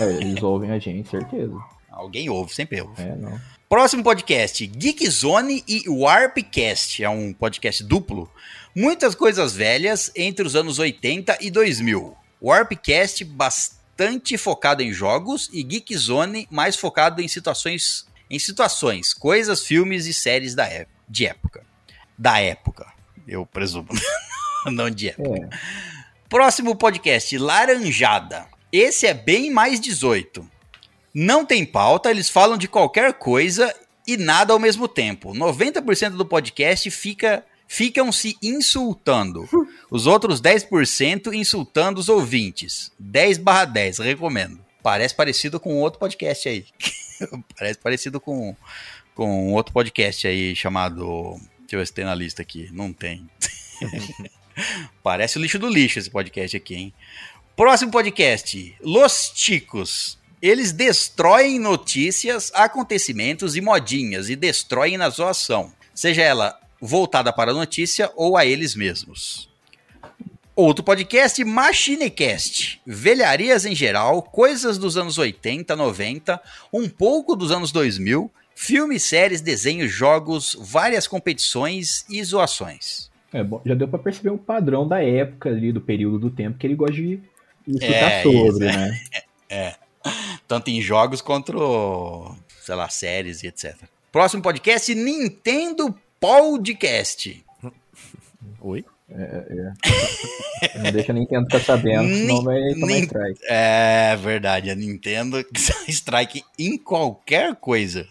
É, 0.00 0.04
eles 0.04 0.42
ouvem 0.42 0.72
a 0.72 0.78
gente, 0.78 1.08
certeza. 1.08 1.56
Alguém 1.88 2.28
ouve, 2.28 2.54
sempre 2.54 2.80
ouve. 2.80 3.00
É, 3.00 3.14
não. 3.14 3.40
Próximo 3.68 4.02
podcast, 4.02 4.66
Geek 4.66 5.08
Zone 5.10 5.62
e 5.68 5.88
Warpcast. 5.88 7.04
É 7.04 7.08
um 7.08 7.32
podcast 7.32 7.84
duplo. 7.84 8.30
Muitas 8.74 9.14
coisas 9.14 9.54
velhas 9.54 10.10
entre 10.16 10.46
os 10.46 10.56
anos 10.56 10.78
80 10.78 11.38
e 11.40 11.50
2000. 11.50 12.16
Warpcast 12.42 13.24
bastante 13.24 14.38
focado 14.38 14.82
em 14.82 14.92
jogos 14.92 15.50
e 15.52 15.62
Geek 15.62 15.96
Zone 15.96 16.48
mais 16.50 16.76
focado 16.76 17.20
em 17.20 17.28
situações, 17.28 18.06
em 18.30 18.38
situações, 18.38 19.12
coisas, 19.14 19.64
filmes 19.64 20.06
e 20.06 20.14
séries 20.14 20.54
da 20.54 20.64
ép- 20.66 20.88
de 21.08 21.26
época. 21.26 21.64
Da 22.16 22.40
época, 22.40 22.86
eu 23.26 23.46
presumo. 23.46 23.88
Não 24.66 24.90
de 24.90 25.10
época. 25.10 25.48
É, 25.54 25.58
Próximo 26.28 26.76
podcast, 26.76 27.36
Laranjada. 27.38 28.46
Esse 28.70 29.06
é 29.06 29.14
bem 29.14 29.50
mais 29.50 29.80
18. 29.80 30.46
Não 31.14 31.44
tem 31.46 31.64
pauta, 31.64 32.10
eles 32.10 32.28
falam 32.28 32.58
de 32.58 32.68
qualquer 32.68 33.14
coisa 33.14 33.74
e 34.06 34.16
nada 34.16 34.52
ao 34.52 34.58
mesmo 34.58 34.86
tempo. 34.86 35.32
90% 35.32 36.10
do 36.10 36.26
podcast 36.26 36.90
fica 36.90 37.44
ficam 37.66 38.10
se 38.10 38.36
insultando. 38.42 39.48
Os 39.90 40.06
outros 40.06 40.40
10% 40.40 41.32
insultando 41.34 42.00
os 42.00 42.08
ouvintes. 42.08 42.90
10 42.98 43.38
barra 43.38 43.66
10, 43.66 43.98
recomendo. 43.98 44.58
Parece 44.82 45.14
parecido 45.14 45.58
com 45.60 45.76
outro 45.76 45.98
podcast 45.98 46.48
aí. 46.48 46.66
Parece 47.58 47.78
parecido 47.78 48.20
com, 48.20 48.56
com 49.14 49.52
outro 49.52 49.72
podcast 49.72 50.26
aí 50.26 50.54
chamado... 50.54 51.38
Deixa 51.60 51.76
eu 51.76 51.78
ver 51.80 51.86
se 51.86 51.92
tem 51.92 52.04
na 52.04 52.14
lista 52.14 52.42
aqui. 52.42 52.70
Não 52.72 52.92
tem. 52.92 53.28
Parece 55.02 55.38
o 55.38 55.40
lixo 55.40 55.58
do 55.58 55.68
lixo 55.68 55.98
esse 55.98 56.10
podcast 56.10 56.56
aqui, 56.56 56.74
hein? 56.74 56.94
Próximo 57.54 57.90
podcast, 57.90 58.76
Los 58.80 59.30
Ticos. 59.30 60.18
Eles 60.40 60.70
destroem 60.70 61.58
notícias, 61.58 62.52
acontecimentos 62.54 63.56
e 63.56 63.60
modinhas 63.60 64.30
e 64.30 64.36
destroem 64.36 64.96
na 64.96 65.08
zoação, 65.08 65.72
seja 65.92 66.22
ela 66.22 66.58
voltada 66.80 67.32
para 67.32 67.50
a 67.50 67.54
notícia 67.54 68.12
ou 68.14 68.36
a 68.36 68.46
eles 68.46 68.76
mesmos. 68.76 69.47
Outro 70.60 70.82
podcast, 70.84 71.44
Machinecast. 71.44 72.80
Velharias 72.84 73.64
em 73.64 73.76
geral, 73.76 74.20
coisas 74.20 74.76
dos 74.76 74.96
anos 74.96 75.16
80, 75.16 75.76
90, 75.76 76.42
um 76.72 76.88
pouco 76.88 77.36
dos 77.36 77.52
anos 77.52 77.70
2000, 77.70 78.28
filmes, 78.56 79.04
séries, 79.04 79.40
desenhos, 79.40 79.92
jogos, 79.92 80.58
várias 80.60 81.06
competições 81.06 82.04
e 82.10 82.20
zoações. 82.24 83.08
é 83.32 83.44
bom, 83.44 83.62
já 83.64 83.76
deu 83.76 83.86
pra 83.86 84.00
perceber 84.00 84.30
o 84.30 84.36
padrão 84.36 84.88
da 84.88 85.00
época 85.00 85.48
ali, 85.48 85.70
do 85.70 85.80
período 85.80 86.18
do 86.18 86.28
tempo 86.28 86.58
que 86.58 86.66
ele 86.66 86.74
gosta 86.74 86.96
de 86.96 87.20
explicar 87.64 88.10
É, 88.10 88.22
sobre, 88.24 88.48
isso, 88.48 88.58
né? 88.58 89.74
Tanto 90.48 90.70
em 90.70 90.82
jogos 90.82 91.20
quanto, 91.20 92.34
sei 92.62 92.74
lá, 92.74 92.88
séries 92.88 93.44
e 93.44 93.46
etc. 93.46 93.76
Próximo 94.10 94.42
podcast, 94.42 94.92
Nintendo 94.92 95.94
Podcast. 96.18 97.44
Oi? 98.60 98.84
Não 99.08 100.92
deixa 100.92 101.12
a 101.12 101.14
Nintendo 101.14 101.46
ficar 101.46 101.60
sabendo, 101.60 102.08
senão 102.14 102.42
vai 102.42 102.74
tomar 102.74 102.98
strike. 102.98 103.40
É 103.48 104.16
verdade, 104.16 104.70
a 104.70 104.74
Nintendo 104.74 105.44
strike 105.88 106.44
em 106.58 106.76
qualquer 106.76 107.54
coisa. 107.56 108.06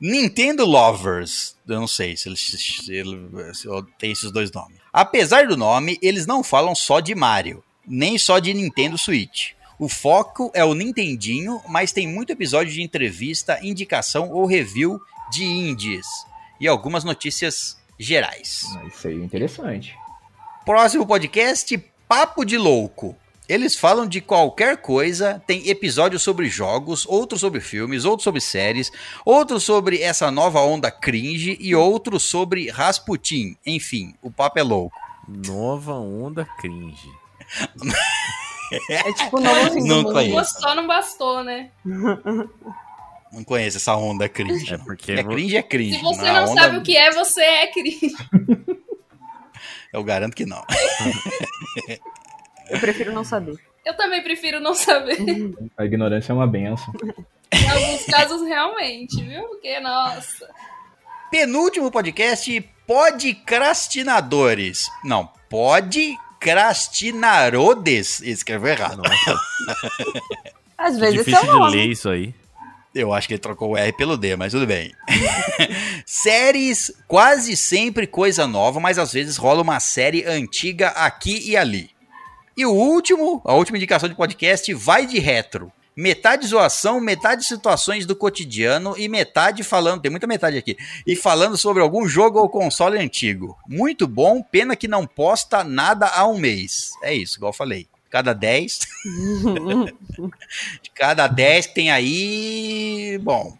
Nintendo 0.00 0.64
Lovers. 0.64 1.56
Eu 1.66 1.80
não 1.80 1.88
sei 1.88 2.16
se 2.16 2.28
eles 2.28 2.40
se 2.40 2.92
ele- 2.94 3.54
se 3.54 3.66
tem 3.98 4.12
esses 4.12 4.30
dois 4.30 4.50
nomes. 4.52 4.78
Apesar 4.92 5.46
do 5.46 5.56
nome, 5.56 5.98
eles 6.02 6.26
não 6.26 6.42
falam 6.44 6.74
só 6.74 7.00
de 7.00 7.14
Mario, 7.14 7.62
nem 7.86 8.16
só 8.18 8.38
de 8.38 8.52
Nintendo 8.54 8.96
Switch. 8.98 9.52
O 9.78 9.88
foco 9.88 10.50
é 10.54 10.64
o 10.64 10.74
Nintendinho, 10.74 11.60
mas 11.68 11.92
tem 11.92 12.06
muito 12.06 12.32
episódio 12.32 12.72
de 12.72 12.82
entrevista, 12.82 13.58
indicação 13.62 14.30
ou 14.30 14.44
review 14.44 15.00
de 15.30 15.44
indies 15.44 16.06
e 16.60 16.66
algumas 16.66 17.04
notícias 17.04 17.76
gerais. 17.98 18.64
Isso 18.88 19.08
aí 19.08 19.14
é 19.14 19.24
interessante. 19.24 19.94
Próximo 20.68 21.06
podcast, 21.06 21.78
Papo 22.06 22.44
de 22.44 22.58
Louco. 22.58 23.16
Eles 23.48 23.74
falam 23.74 24.06
de 24.06 24.20
qualquer 24.20 24.76
coisa, 24.76 25.42
tem 25.46 25.66
episódios 25.66 26.22
sobre 26.22 26.46
jogos, 26.50 27.06
outros 27.06 27.40
sobre 27.40 27.58
filmes, 27.62 28.04
outros 28.04 28.24
sobre 28.24 28.38
séries, 28.42 28.92
outros 29.24 29.62
sobre 29.64 30.02
essa 30.02 30.30
nova 30.30 30.60
onda 30.60 30.90
cringe 30.90 31.56
e 31.58 31.74
outros 31.74 32.24
sobre 32.24 32.68
Rasputin. 32.68 33.56
Enfim, 33.64 34.14
o 34.20 34.30
papo 34.30 34.58
é 34.58 34.62
louco. 34.62 34.94
Nova 35.26 35.94
onda 35.94 36.46
cringe. 36.60 37.08
É 38.90 39.10
tipo 39.14 39.40
novo 39.40 39.70
fim 39.72 39.80
do 39.80 39.86
Não 39.86 39.96
mundo. 40.02 40.12
conheço. 40.12 40.34
Gostou, 40.34 40.74
não 40.74 40.86
bastou, 40.86 41.42
né? 41.42 41.70
Não 43.32 43.42
conheço 43.42 43.78
essa 43.78 43.96
onda 43.96 44.28
cringe. 44.28 44.74
É 44.74 44.76
não. 44.76 44.84
porque 44.84 45.12
É 45.12 45.24
cringe 45.24 45.56
é 45.56 45.62
cringe. 45.62 45.96
Se 45.96 46.02
você 46.02 46.30
não 46.30 46.44
onda- 46.50 46.60
sabe 46.62 46.76
o 46.76 46.82
que 46.82 46.94
é, 46.94 47.10
você 47.10 47.40
é 47.40 47.66
cringe. 47.72 48.14
Eu 49.92 50.02
garanto 50.04 50.34
que 50.34 50.46
não. 50.46 50.64
Eu 52.70 52.78
prefiro 52.80 53.12
não 53.12 53.24
saber. 53.24 53.56
Eu 53.84 53.94
também 53.96 54.22
prefiro 54.22 54.60
não 54.60 54.74
saber. 54.74 55.18
A 55.76 55.84
ignorância 55.84 56.32
é 56.32 56.34
uma 56.34 56.46
benção. 56.46 56.92
Em 57.50 57.68
alguns 57.70 58.04
casos, 58.04 58.42
realmente, 58.42 59.20
viu? 59.22 59.42
Porque, 59.48 59.80
nossa. 59.80 60.46
Penúltimo 61.30 61.90
podcast, 61.90 62.60
Podcrastinadores. 62.86 64.86
Não, 65.02 65.32
Podcrastinarodes. 65.48 68.20
Escreveu 68.20 68.72
errado. 68.72 69.00
Nossa, 69.02 69.40
Às 70.76 70.98
vezes 70.98 71.14
é 71.14 71.18
difícil 71.24 71.50
de 71.50 71.70
ler 71.76 71.86
isso 71.86 72.10
aí. 72.10 72.34
Eu 72.94 73.12
acho 73.12 73.28
que 73.28 73.34
ele 73.34 73.40
trocou 73.40 73.70
o 73.70 73.76
R 73.76 73.92
pelo 73.92 74.16
D, 74.16 74.34
mas 74.34 74.52
tudo 74.52 74.66
bem. 74.66 74.92
Séries, 76.06 76.90
quase 77.06 77.56
sempre 77.56 78.06
coisa 78.06 78.46
nova, 78.46 78.80
mas 78.80 78.98
às 78.98 79.12
vezes 79.12 79.36
rola 79.36 79.62
uma 79.62 79.78
série 79.78 80.24
antiga 80.24 80.88
aqui 80.88 81.50
e 81.50 81.56
ali. 81.56 81.90
E 82.56 82.64
o 82.64 82.72
último, 82.72 83.40
a 83.44 83.54
última 83.54 83.76
indicação 83.78 84.08
de 84.08 84.14
podcast, 84.14 84.72
vai 84.74 85.06
de 85.06 85.18
retro. 85.18 85.70
Metade 85.94 86.46
zoação, 86.46 87.00
metade 87.00 87.44
situações 87.44 88.06
do 88.06 88.16
cotidiano 88.16 88.94
e 88.96 89.08
metade 89.08 89.64
falando, 89.64 90.00
tem 90.00 90.10
muita 90.10 90.28
metade 90.28 90.56
aqui, 90.56 90.76
e 91.04 91.16
falando 91.16 91.56
sobre 91.56 91.82
algum 91.82 92.06
jogo 92.06 92.38
ou 92.38 92.48
console 92.48 92.98
antigo. 92.98 93.56
Muito 93.68 94.06
bom, 94.06 94.40
pena 94.40 94.76
que 94.76 94.86
não 94.86 95.06
posta 95.06 95.64
nada 95.64 96.06
há 96.06 96.26
um 96.26 96.38
mês. 96.38 96.92
É 97.02 97.12
isso, 97.12 97.36
igual 97.36 97.50
eu 97.50 97.56
falei. 97.56 97.88
Cada 98.10 98.32
10 98.32 98.78
de 100.82 100.90
cada 100.94 101.26
10 101.26 101.66
que 101.66 101.74
tem 101.74 101.90
aí. 101.90 103.18
Bom. 103.22 103.56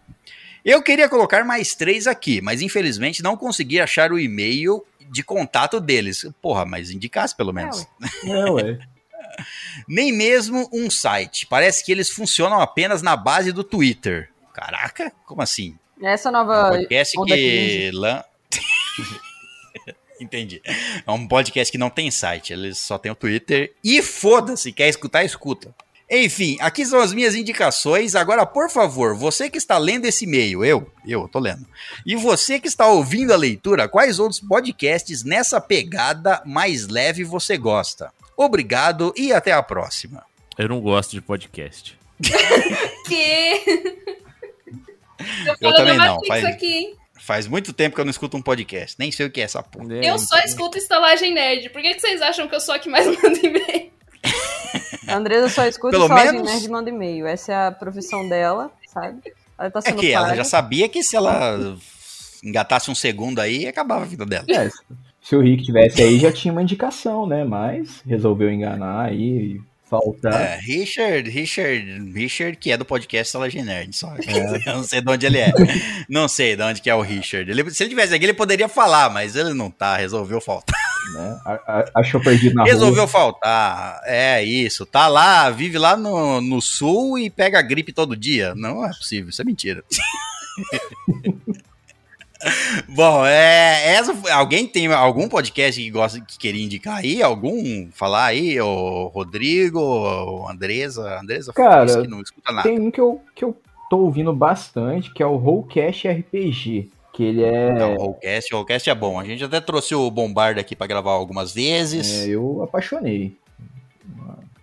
Eu 0.65 0.81
queria 0.81 1.07
colocar 1.07 1.43
mais 1.45 1.73
três 1.75 2.07
aqui, 2.07 2.41
mas 2.41 2.61
infelizmente 2.61 3.23
não 3.23 3.37
consegui 3.37 3.79
achar 3.79 4.11
o 4.11 4.19
e-mail 4.19 4.83
de 5.09 5.23
contato 5.23 5.79
deles. 5.79 6.25
Porra, 6.41 6.65
mas 6.65 6.91
indicasse 6.91 7.35
pelo 7.35 7.53
menos. 7.53 7.85
É, 8.25 8.49
ué. 8.51 8.79
Nem 9.87 10.11
mesmo 10.11 10.69
um 10.73 10.89
site. 10.89 11.45
Parece 11.45 11.85
que 11.85 11.91
eles 11.91 12.09
funcionam 12.09 12.59
apenas 12.59 13.01
na 13.01 13.15
base 13.15 13.51
do 13.51 13.63
Twitter. 13.63 14.29
Caraca, 14.53 15.11
como 15.25 15.41
assim? 15.41 15.77
Essa 16.01 16.27
É 16.27 16.31
um 16.31 16.33
nova 16.33 16.69
podcast 16.69 17.17
onda 17.19 17.35
que. 17.35 17.91
lan- 17.93 18.23
Entendi. 20.19 20.61
É 21.05 21.11
um 21.11 21.27
podcast 21.27 21.71
que 21.71 21.77
não 21.77 21.89
tem 21.89 22.11
site, 22.11 22.51
eles 22.53 22.77
só 22.77 22.97
tem 22.97 23.11
o 23.11 23.15
Twitter. 23.15 23.73
E 23.83 24.01
foda-se, 24.01 24.71
quer 24.71 24.89
escutar, 24.89 25.23
escuta. 25.23 25.73
Enfim, 26.11 26.57
aqui 26.59 26.83
são 26.85 26.99
as 26.99 27.13
minhas 27.13 27.35
indicações. 27.35 28.15
Agora, 28.15 28.43
por 28.45 28.67
favor, 28.69 29.15
você 29.15 29.47
que 29.47 29.59
está 29.59 29.77
lendo 29.77 30.05
esse 30.05 30.25
e-mail, 30.25 30.65
eu, 30.65 30.91
eu 31.05 31.27
tô 31.27 31.37
lendo. 31.37 31.67
E 32.05 32.15
você 32.15 32.59
que 32.59 32.67
está 32.67 32.87
ouvindo 32.87 33.31
a 33.31 33.37
leitura, 33.37 33.87
quais 33.87 34.17
outros 34.17 34.39
podcasts 34.39 35.23
nessa 35.23 35.61
pegada 35.61 36.41
mais 36.45 36.87
leve 36.87 37.23
você 37.23 37.57
gosta? 37.57 38.11
Obrigado 38.35 39.13
e 39.15 39.31
até 39.31 39.51
a 39.51 39.61
próxima. 39.61 40.23
Eu 40.57 40.67
não 40.69 40.81
gosto 40.81 41.11
de 41.11 41.21
podcast. 41.21 41.97
Que. 43.07 43.63
Eu, 45.47 45.69
Eu 45.69 45.73
também 45.75 45.97
não, 45.97 46.19
faz- 46.25 46.45
aqui, 46.45 46.65
hein? 46.73 46.95
Faz 47.19 47.47
muito 47.47 47.73
tempo 47.73 47.95
que 47.95 48.01
eu 48.01 48.05
não 48.05 48.11
escuto 48.11 48.37
um 48.37 48.41
podcast, 48.41 48.95
nem 48.97 49.11
sei 49.11 49.25
o 49.25 49.29
que 49.31 49.41
é 49.41 49.43
essa 49.43 49.61
porra. 49.61 49.93
É, 49.97 50.09
Eu 50.09 50.17
só 50.17 50.37
escuto 50.39 50.77
estalagem 50.77 51.33
nerd. 51.33 51.69
Por 51.69 51.81
que, 51.81 51.93
que 51.93 51.99
vocês 51.99 52.21
acham 52.21 52.47
que 52.47 52.55
eu 52.55 52.59
sou 52.61 52.73
a 52.75 52.79
que 52.79 52.89
mais 52.89 53.05
manda 53.21 53.39
e-mail? 53.43 53.91
A 55.07 55.15
Andresa 55.15 55.49
só 55.49 55.65
escuta 55.65 55.91
Pelo 55.91 56.07
de 56.07 56.13
menos- 56.13 56.43
nerd 56.43 56.65
e 56.65 56.69
manda 56.69 56.89
e-mail. 56.89 57.27
Essa 57.27 57.51
é 57.51 57.67
a 57.67 57.71
profissão 57.71 58.27
dela, 58.27 58.71
sabe? 58.93 59.33
Ela 59.57 59.69
tá 59.69 59.79
É 59.79 59.81
sendo 59.81 59.99
que 59.99 60.11
ela 60.11 60.35
já 60.35 60.43
sabia 60.43 60.87
que 60.87 61.03
se 61.03 61.15
ela 61.15 61.77
engatasse 62.43 62.89
um 62.89 62.95
segundo 62.95 63.39
aí, 63.39 63.67
acabava 63.67 64.03
a 64.03 64.07
vida 64.07 64.25
dela. 64.25 64.45
É, 64.49 64.69
se 65.21 65.35
o 65.35 65.41
Rick 65.41 65.63
tivesse 65.63 66.01
aí, 66.01 66.17
já 66.19 66.31
tinha 66.31 66.51
uma 66.51 66.61
indicação, 66.63 67.27
né? 67.27 67.43
Mas 67.43 68.01
resolveu 68.07 68.49
enganar 68.51 69.05
aí 69.07 69.21
e 69.57 69.61
faltar. 69.89 70.33
É, 70.33 70.59
Richard, 70.59 71.29
Richard, 71.29 72.11
Richard, 72.13 72.57
que 72.57 72.71
é 72.71 72.77
do 72.77 72.85
podcast 72.85 73.31
Salagem 73.31 73.63
Nerd, 73.63 73.95
só. 73.95 74.13
Eu 74.65 74.75
não 74.75 74.83
sei 74.83 75.01
de 75.01 75.11
onde 75.11 75.25
ele 75.25 75.37
é. 75.39 75.51
Não 76.07 76.27
sei 76.27 76.55
de 76.55 76.63
onde 76.63 76.81
que 76.81 76.89
é 76.89 76.95
o 76.95 77.01
Richard. 77.01 77.49
Ele- 77.49 77.69
se 77.71 77.83
ele 77.83 77.89
tivesse 77.89 78.13
aqui, 78.13 78.25
ele 78.25 78.33
poderia 78.33 78.67
falar, 78.69 79.09
mas 79.09 79.35
ele 79.35 79.53
não 79.53 79.69
tá, 79.71 79.97
resolveu 79.97 80.39
faltar. 80.39 80.79
Né? 81.13 81.39
Achou 81.95 82.21
perdido 82.21 82.53
na 82.55 82.63
Resolveu 82.65 83.03
rua. 83.03 83.07
faltar. 83.07 84.01
É 84.05 84.43
isso. 84.43 84.85
Tá 84.85 85.07
lá, 85.07 85.49
vive 85.49 85.77
lá 85.77 85.97
no, 85.97 86.39
no 86.39 86.61
sul 86.61 87.17
e 87.17 87.29
pega 87.29 87.61
gripe 87.61 87.91
todo 87.91 88.15
dia. 88.15 88.53
Não 88.55 88.85
é 88.85 88.89
possível, 88.89 89.29
isso 89.29 89.41
é 89.41 89.45
mentira. 89.45 89.83
Bom, 92.87 93.25
é, 93.25 93.95
essa, 93.95 94.13
alguém 94.33 94.65
tem 94.65 94.87
algum 94.87 95.27
podcast 95.27 95.81
que 95.81 95.89
gosta 95.89 96.21
que 96.21 96.37
queria 96.37 96.63
indicar 96.63 96.97
aí? 96.97 97.21
Algum? 97.21 97.89
Falar 97.91 98.25
aí? 98.25 98.59
O 98.61 99.07
Rodrigo, 99.07 99.79
o 99.79 100.47
Andresa? 100.49 101.19
Andresa 101.19 101.53
Cara, 101.53 102.01
que 102.01 102.07
não 102.07 102.21
escuta 102.21 102.51
nada. 102.51 102.67
Tem 102.67 102.79
um 102.79 102.89
que 102.89 103.01
eu, 103.01 103.21
que 103.35 103.43
eu 103.43 103.55
tô 103.89 103.97
ouvindo 103.99 104.33
bastante, 104.33 105.13
que 105.13 105.21
é 105.21 105.25
o 105.25 105.35
Rollcast 105.35 106.07
RPG. 106.07 106.89
Que 107.11 107.23
ele 107.23 107.43
é. 107.43 107.73
Não, 107.73 107.95
o 107.95 107.97
Rollcast, 107.97 108.53
o 108.53 108.57
Rollcast 108.57 108.89
é 108.89 108.95
bom. 108.95 109.19
A 109.19 109.25
gente 109.25 109.43
até 109.43 109.59
trouxe 109.59 109.93
o 109.93 110.09
Bombarda 110.09 110.61
aqui 110.61 110.75
pra 110.75 110.87
gravar 110.87 111.11
algumas 111.11 111.53
vezes. 111.53 112.21
é, 112.21 112.29
eu 112.29 112.63
apaixonei. 112.63 113.37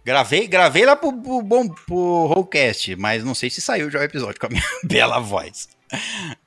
Gravei, 0.03 0.47
gravei 0.47 0.87
lá 0.87 0.95
pro, 0.95 1.13
pro, 1.13 1.45
pro 1.85 2.27
Rollcast, 2.27 2.95
mas 2.95 3.25
não 3.25 3.35
sei 3.35 3.51
se 3.51 3.61
saiu 3.61 3.91
já 3.91 3.99
o 3.99 4.05
episódio 4.05 4.41
com 4.41 4.47
a 4.47 4.51
minha 4.51 4.63
bela 4.85 5.19
voz. 5.19 5.69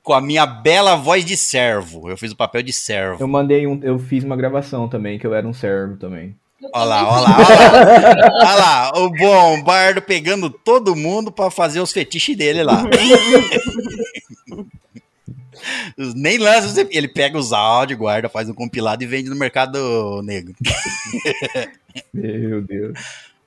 Com 0.02 0.12
a 0.12 0.20
minha 0.20 0.46
bela 0.46 0.96
voz 0.96 1.24
de 1.24 1.36
servo. 1.36 2.08
Eu 2.10 2.16
fiz 2.16 2.32
o 2.32 2.36
papel 2.36 2.62
de 2.62 2.72
servo. 2.72 3.22
Eu 3.22 3.28
mandei 3.28 3.66
um. 3.66 3.80
Eu 3.82 3.98
fiz 3.98 4.24
uma 4.24 4.36
gravação 4.36 4.88
também, 4.88 5.18
que 5.18 5.26
eu 5.26 5.34
era 5.34 5.46
um 5.46 5.54
servo 5.54 5.96
também. 5.96 6.36
Olha 6.74 6.84
lá, 6.84 7.08
olha 7.08 7.22
lá, 7.22 7.36
olha 7.38 7.48
lá. 7.48 8.30
Olha 8.34 8.54
lá, 8.54 8.92
o 8.96 9.10
Bombardo 9.10 10.02
pegando 10.02 10.50
todo 10.50 10.94
mundo 10.94 11.32
pra 11.32 11.50
fazer 11.50 11.80
os 11.80 11.90
fetiches 11.90 12.36
dele 12.36 12.62
lá. 12.62 12.84
Nem 16.14 16.38
lança, 16.38 16.86
ele 16.90 17.08
pega 17.08 17.38
os 17.38 17.52
áudios, 17.52 17.98
guarda, 17.98 18.28
faz 18.28 18.48
um 18.48 18.54
compilado 18.54 19.02
e 19.02 19.06
vende 19.06 19.30
no 19.30 19.36
mercado 19.36 20.22
negro. 20.22 20.54
Meu 22.12 22.62
Deus. 22.62 22.98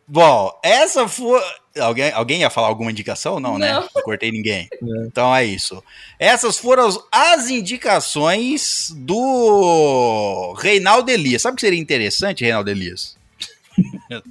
Bom, 0.08 0.52
essa 0.64 1.08
foi. 1.08 1.42
Alguém, 1.80 2.12
alguém 2.12 2.42
ia 2.42 2.50
falar 2.52 2.68
alguma 2.68 2.92
indicação? 2.92 3.40
Não, 3.40 3.58
né? 3.58 3.74
Não. 3.74 3.82
Não 3.96 4.04
cortei 4.04 4.32
ninguém. 4.32 4.68
Então 5.08 5.36
é 5.36 5.44
isso. 5.46 5.84
Essas 6.20 6.58
foram 6.58 6.88
as- 6.88 7.00
as 7.12 7.50
indicações 7.50 8.92
do 8.96 10.54
Reinaldo 10.60 11.10
Elias. 11.12 11.42
Sabe 11.42 11.54
o 11.54 11.56
que 11.56 11.62
seria 11.62 11.80
interessante, 11.80 12.44
Reinaldo 12.44 12.70
Elias? 12.70 13.16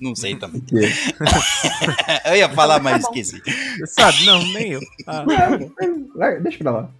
Não 0.00 0.14
sei 0.14 0.36
também. 0.36 0.62
Eu 2.26 2.36
ia 2.36 2.48
falar, 2.50 2.80
mas 2.80 3.02
esqueci. 3.02 3.42
Sabe? 3.86 4.24
Não, 4.24 4.40
nem 4.52 4.72
eu. 4.72 4.80
Ah, 5.06 5.24
Deixa 6.40 6.58
pra 6.58 6.70
lá. 6.70 6.90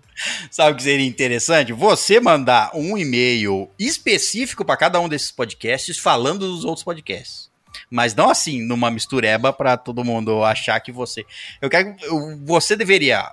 Sabe 0.50 0.72
o 0.72 0.76
que 0.76 0.82
seria 0.82 1.06
interessante? 1.06 1.72
Você 1.72 2.20
mandar 2.20 2.70
um 2.74 2.98
e-mail 2.98 3.70
específico 3.78 4.64
para 4.64 4.76
cada 4.76 5.00
um 5.00 5.08
desses 5.08 5.30
podcasts 5.30 5.98
falando 5.98 6.40
dos 6.40 6.64
outros 6.64 6.84
podcasts. 6.84 7.50
Mas 7.92 8.14
não 8.14 8.30
assim, 8.30 8.62
numa 8.66 8.90
mistureba 8.90 9.52
para 9.52 9.76
todo 9.76 10.02
mundo 10.02 10.42
achar 10.42 10.80
que 10.80 10.90
você. 10.90 11.24
Eu 11.60 11.68
quero. 11.68 11.94
eu- 12.02 12.38
Você 12.46 12.74
deveria 12.74 13.30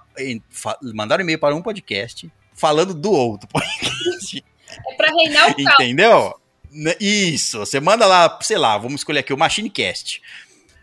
mandar 0.94 1.18
um 1.20 1.22
e-mail 1.22 1.40
para 1.40 1.56
um 1.56 1.62
podcast 1.62 2.30
falando 2.54 2.94
do 2.94 3.12
outro 3.12 3.48
podcast. 3.54 4.44
É 4.92 4.94
pra 4.96 5.08
reinar 5.12 5.50
o 5.52 5.56
caos. 5.56 5.74
Entendeu? 5.80 6.36
Né, 6.72 6.94
Isso, 7.00 7.60
você 7.60 7.80
manda 7.80 8.06
lá, 8.06 8.38
sei 8.42 8.58
lá, 8.58 8.78
vamos 8.78 9.02
escolher 9.02 9.20
aqui 9.20 9.34
o 9.34 9.38
Machinecast. 9.38 10.22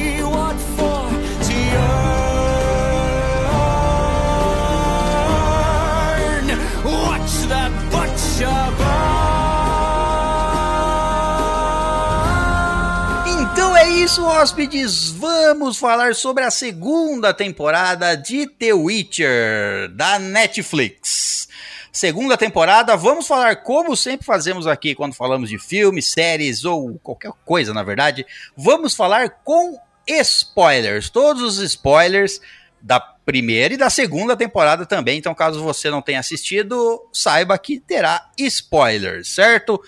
Isso, 14.18 14.26
hóspedes. 14.26 15.12
Vamos 15.12 15.78
falar 15.78 16.16
sobre 16.16 16.44
a 16.44 16.50
segunda 16.50 17.36
temporada 17.36 18.16
de 18.16 18.48
The 18.48 18.74
Witcher 18.74 19.90
da 19.90 20.18
Netflix. 20.18 21.48
Segunda 21.92 22.36
temporada, 22.36 22.98
vamos 22.98 23.28
falar 23.28 23.58
como 23.58 23.96
sempre 23.96 24.26
fazemos 24.26 24.66
aqui 24.66 24.96
quando 24.96 25.14
falamos 25.14 25.52
de 25.52 25.60
filmes, 25.60 26.08
séries 26.08 26.66
ou 26.66 26.98
qualquer 27.04 27.32
coisa, 27.46 27.76
na 27.76 27.84
verdade. 27.84 28.26
Vamos 28.56 28.96
falar 28.96 29.30
com 29.44 29.80
spoilers, 30.08 31.12
todos 31.12 31.44
os 31.44 31.60
spoilers 31.60 32.42
da 32.82 33.00
primeira 33.00 33.76
e 33.76 33.78
da 33.78 33.90
segunda 33.92 34.36
temporada 34.36 34.84
também. 34.84 35.20
Então, 35.20 35.36
caso 35.36 35.62
você 35.62 35.92
não 35.92 36.02
tenha 36.02 36.20
assistido, 36.20 37.08
saiba 37.14 37.56
que 37.60 37.80
terá 37.80 38.32
spoilers, 38.36 39.28
certo? 39.28 39.80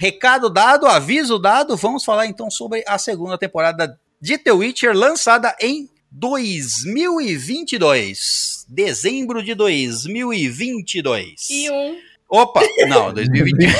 Recado 0.00 0.48
dado, 0.48 0.86
aviso 0.86 1.38
dado, 1.38 1.76
vamos 1.76 2.02
falar 2.06 2.24
então 2.24 2.50
sobre 2.50 2.82
a 2.88 2.96
segunda 2.96 3.36
temporada 3.36 4.00
de 4.18 4.38
The 4.38 4.50
Witcher, 4.50 4.96
lançada 4.96 5.54
em 5.60 5.90
2022. 6.10 8.64
Dezembro 8.66 9.44
de 9.44 9.54
2022. 9.54 11.50
E 11.50 11.70
um. 11.70 11.98
Opa, 12.30 12.62
não, 12.88 13.12
2020. 13.12 13.66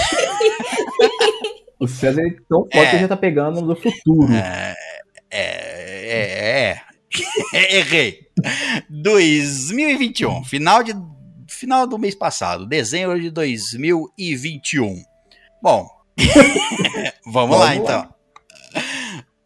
O 1.80 1.88
César 1.88 2.20
é 2.20 2.28
tão 2.46 2.68
forte 2.70 2.76
É. 2.76 2.90
que 2.90 2.98
já 2.98 3.08
tá 3.08 3.16
pegando 3.16 3.62
no 3.62 3.74
futuro. 3.74 4.30
É, 4.30 4.74
é, 5.30 6.04
é, 6.04 6.74
é. 7.54 7.62
Errei. 7.78 8.28
2021, 8.90 10.44
final 10.44 10.82
de 10.82 10.92
final 11.48 11.86
do 11.86 11.98
mês 11.98 12.14
passado, 12.14 12.66
dezembro 12.66 13.18
de 13.18 13.30
2021. 13.30 15.02
Bom, 15.62 15.88
vamos, 17.26 17.58
lá 17.58 17.74
então. 17.74 18.14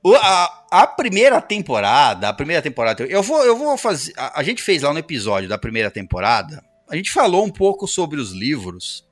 O- 0.03 0.14
a, 0.14 0.66
a 0.70 0.87
primeira 0.87 1.40
temporada, 1.40 2.29
a 2.29 2.33
primeira 2.33 2.61
temporada, 2.62 3.05
eu 3.05 3.22
vou, 3.22 3.44
eu 3.44 3.57
vou 3.57 3.77
fazer. 3.79 4.12
A, 4.16 4.40
a 4.40 4.42
gente 4.42 4.62
fez 4.62 4.83
lá 4.83 4.92
no 4.92 4.98
episódio 4.98 5.48
da 5.48 5.57
primeira 5.59 5.90
temporada, 5.90 6.62
a 6.88 6.96
gente 6.96 7.11
falou 7.11 7.44
um 7.44 7.50
pouco 7.50 7.87
sobre 7.88 8.20
os 8.20 8.33
livros. 8.33 9.05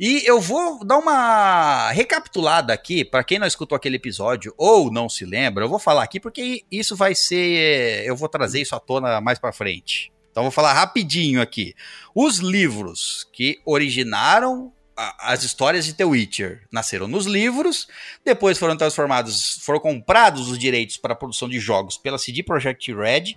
E 0.00 0.22
eu 0.26 0.40
vou 0.40 0.84
dar 0.84 0.98
uma 0.98 1.90
recapitulada 1.92 2.72
aqui, 2.72 3.04
para 3.04 3.22
quem 3.22 3.38
não 3.38 3.46
escutou 3.46 3.76
aquele 3.76 3.96
episódio 3.96 4.52
ou 4.56 4.90
não 4.90 5.08
se 5.08 5.24
lembra, 5.24 5.64
eu 5.64 5.68
vou 5.68 5.78
falar 5.78 6.02
aqui 6.02 6.18
porque 6.18 6.64
isso 6.70 6.96
vai 6.96 7.14
ser. 7.14 8.04
Eu 8.04 8.16
vou 8.16 8.28
trazer 8.28 8.60
isso 8.60 8.74
à 8.74 8.80
tona 8.80 9.20
mais 9.20 9.38
para 9.38 9.52
frente. 9.52 10.10
Então 10.30 10.42
eu 10.42 10.44
vou 10.46 10.50
falar 10.50 10.72
rapidinho 10.72 11.42
aqui. 11.42 11.74
Os 12.14 12.38
livros 12.38 13.28
que 13.32 13.60
originaram 13.66 14.72
as 14.96 15.42
histórias 15.42 15.84
de 15.84 15.94
The 15.94 16.04
Witcher 16.04 16.66
nasceram 16.70 17.08
nos 17.08 17.26
livros, 17.26 17.88
depois 18.24 18.58
foram 18.58 18.76
transformados, 18.76 19.58
foram 19.62 19.80
comprados 19.80 20.48
os 20.48 20.58
direitos 20.58 20.96
para 20.96 21.12
a 21.12 21.16
produção 21.16 21.48
de 21.48 21.58
jogos 21.58 21.96
pela 21.96 22.18
CD 22.18 22.42
Projekt 22.42 22.92
Red. 22.92 23.36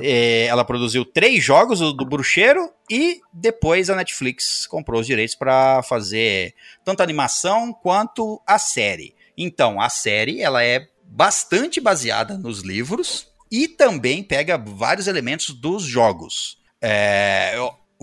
Eh, 0.00 0.46
ela 0.46 0.64
produziu 0.64 1.04
três 1.04 1.42
jogos 1.42 1.80
o 1.80 1.92
do 1.92 2.04
Bruxeiro 2.04 2.70
e 2.90 3.20
depois 3.32 3.90
a 3.90 3.96
Netflix 3.96 4.66
comprou 4.66 5.00
os 5.00 5.06
direitos 5.06 5.34
para 5.34 5.82
fazer 5.82 6.54
tanto 6.84 7.00
a 7.00 7.04
animação 7.04 7.72
quanto 7.72 8.40
a 8.46 8.58
série. 8.58 9.14
Então, 9.36 9.80
a 9.80 9.88
série 9.88 10.40
ela 10.40 10.62
é 10.62 10.88
bastante 11.04 11.80
baseada 11.80 12.38
nos 12.38 12.60
livros 12.60 13.26
e 13.50 13.68
também 13.68 14.22
pega 14.22 14.56
vários 14.56 15.06
elementos 15.06 15.50
dos 15.50 15.82
jogos. 15.82 16.58
É, 16.80 17.54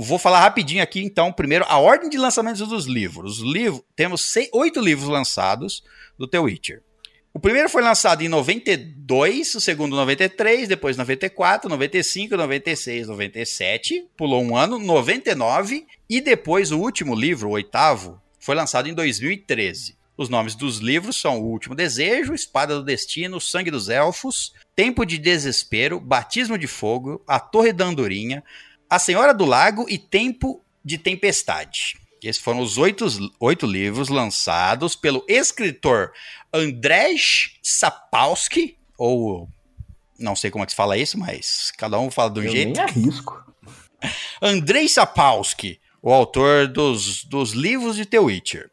vou 0.03 0.17
falar 0.17 0.39
rapidinho 0.41 0.81
aqui, 0.83 1.01
então, 1.01 1.31
primeiro, 1.31 1.65
a 1.67 1.77
ordem 1.77 2.09
de 2.09 2.17
lançamentos 2.17 2.67
dos 2.67 2.85
livros. 2.85 3.39
Os 3.39 3.53
livros 3.53 3.81
temos 3.95 4.21
sei- 4.21 4.49
oito 4.53 4.79
livros 4.79 5.09
lançados 5.09 5.83
do 6.17 6.27
The 6.27 6.39
Witcher. 6.39 6.81
O 7.33 7.39
primeiro 7.39 7.69
foi 7.69 7.81
lançado 7.83 8.21
em 8.23 8.27
92, 8.27 9.55
o 9.55 9.61
segundo 9.61 9.95
93, 9.95 10.67
depois 10.67 10.97
94, 10.97 11.69
95, 11.69 12.35
96, 12.35 13.07
97, 13.07 14.05
pulou 14.17 14.41
um 14.43 14.55
ano, 14.57 14.79
99, 14.79 15.85
e 16.09 16.21
depois 16.21 16.71
o 16.71 16.79
último 16.79 17.15
livro, 17.15 17.49
o 17.49 17.51
oitavo, 17.53 18.19
foi 18.39 18.55
lançado 18.55 18.89
em 18.89 18.93
2013. 18.93 19.97
Os 20.17 20.27
nomes 20.27 20.53
dos 20.55 20.79
livros 20.79 21.15
são 21.15 21.39
O 21.39 21.45
Último 21.45 21.75
Desejo, 21.75 22.33
Espada 22.33 22.75
do 22.75 22.83
Destino, 22.83 23.39
Sangue 23.39 23.71
dos 23.71 23.87
Elfos, 23.87 24.53
Tempo 24.75 25.05
de 25.05 25.17
Desespero, 25.17 25.97
Batismo 25.99 26.57
de 26.57 26.67
Fogo, 26.67 27.21
A 27.25 27.39
Torre 27.39 27.71
da 27.71 27.85
Andorinha, 27.85 28.43
A 28.89 28.97
Senhora 28.97 29.33
do 29.33 29.45
Lago 29.45 29.85
e 29.87 29.97
Tempo 29.97 30.63
de 30.83 30.97
Tempestade. 30.97 31.95
Esses 32.23 32.41
foram 32.41 32.59
os 32.59 32.77
oito, 32.77 33.05
oito 33.39 33.65
livros 33.67 34.09
lançados 34.09 34.95
pelo 34.95 35.23
escritor 35.27 36.11
Andrzej 36.51 37.59
Sapkowski, 37.61 38.77
ou 38.97 39.47
não 40.19 40.35
sei 40.35 40.49
como 40.51 40.63
é 40.63 40.65
que 40.65 40.71
se 40.71 40.75
fala 40.75 40.97
isso, 40.97 41.17
mas 41.17 41.71
cada 41.77 41.99
um 41.99 42.09
fala 42.09 42.31
de 42.31 42.39
um 42.39 42.43
Eu 42.43 42.51
jeito. 42.51 42.75
nem 42.75 42.83
arrisco. 42.83 43.53
Andrei 44.41 44.89
Sapkowski, 44.89 45.79
o 46.01 46.11
autor 46.11 46.67
dos, 46.67 47.23
dos 47.25 47.51
livros 47.51 47.95
de 47.95 48.05
The 48.05 48.19
Witcher. 48.19 48.71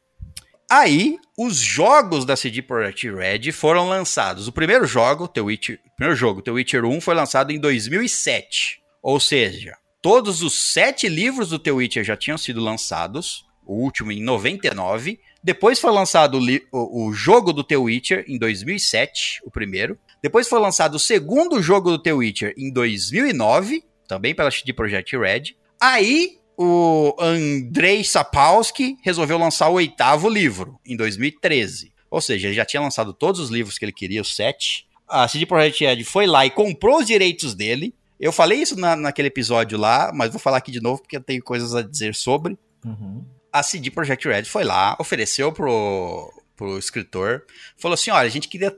Aí, 0.70 1.18
os 1.38 1.58
jogos 1.58 2.24
da 2.24 2.34
CD 2.36 2.62
Projekt 2.62 3.08
Red 3.10 3.52
foram 3.52 3.88
lançados. 3.88 4.48
O 4.48 4.52
primeiro 4.52 4.86
jogo, 4.86 5.28
The 5.28 5.42
Witcher, 5.42 5.78
o 5.86 5.96
primeiro 5.96 6.16
jogo, 6.16 6.42
The 6.42 6.50
Witcher 6.50 6.84
1, 6.84 7.00
foi 7.00 7.14
lançado 7.14 7.52
em 7.52 7.60
2007. 7.60 8.80
Ou 9.00 9.20
seja, 9.20 9.76
todos 10.06 10.40
os 10.42 10.54
sete 10.54 11.08
livros 11.08 11.48
do 11.48 11.58
The 11.58 11.72
Witcher 11.72 12.04
já 12.04 12.16
tinham 12.16 12.38
sido 12.38 12.60
lançados. 12.60 13.44
O 13.66 13.74
último 13.82 14.12
em 14.12 14.22
99. 14.22 15.18
Depois 15.42 15.80
foi 15.80 15.90
lançado 15.90 16.38
o, 16.38 17.06
o- 17.08 17.12
jogo 17.12 17.52
do 17.52 17.64
The 17.64 17.76
Witcher 17.76 18.24
em 18.28 18.38
2007, 18.38 19.40
o 19.44 19.50
primeiro. 19.50 19.98
Depois 20.22 20.48
foi 20.48 20.60
lançado 20.60 20.94
o 20.94 20.98
segundo 21.00 21.60
jogo 21.60 21.90
do 21.90 21.98
The 22.00 22.12
Witcher 22.12 22.54
em 22.56 22.72
2009, 22.72 23.82
também 24.06 24.32
pela 24.32 24.48
CD 24.50 24.72
Projekt 24.72 25.16
Red. 25.16 25.56
Aí 25.80 26.38
o 26.56 27.16
Andrei 27.18 28.04
Sapkowski 28.04 28.96
resolveu 29.02 29.36
lançar 29.38 29.68
o 29.70 29.74
oitavo 29.74 30.28
livro 30.28 30.78
em 30.86 30.96
2013. 30.96 31.92
Ou 32.08 32.20
seja, 32.20 32.46
ele 32.46 32.54
já 32.54 32.64
tinha 32.64 32.80
lançado 32.80 33.12
todos 33.12 33.40
os 33.40 33.50
livros 33.50 33.76
que 33.76 33.84
ele 33.84 33.92
queria, 33.92 34.22
os 34.22 34.36
sete. 34.36 34.86
A 35.08 35.26
CD 35.26 35.46
Projekt 35.46 35.84
Red 35.84 36.04
foi 36.04 36.26
lá 36.26 36.46
e 36.46 36.50
comprou 36.50 36.98
os 37.00 37.06
direitos 37.06 37.54
dele. 37.56 37.92
Eu 38.18 38.32
falei 38.32 38.60
isso 38.60 38.78
na- 38.78 38.96
naquele 38.96 39.28
episódio 39.28 39.78
lá, 39.78 40.10
mas 40.14 40.30
vou 40.30 40.38
falar 40.40 40.56
aqui 40.58 40.70
de 40.72 40.80
novo 40.80 41.02
porque 41.02 41.16
eu 41.16 41.22
tenho 41.22 41.42
coisas 41.42 41.74
a 41.74 41.82
dizer 41.82 42.14
sobre 42.14 42.56
Uhum. 42.84 43.24
a 43.52 43.62
CD 43.62 43.90
Projekt 43.90 44.26
Red 44.28 44.44
foi 44.44 44.64
lá, 44.64 44.96
ofereceu 44.98 45.52
pro, 45.52 46.32
pro 46.56 46.78
escritor, 46.78 47.44
falou 47.76 47.94
assim: 47.94 48.10
olha, 48.10 48.26
a 48.26 48.30
gente 48.30 48.48
queria 48.48 48.74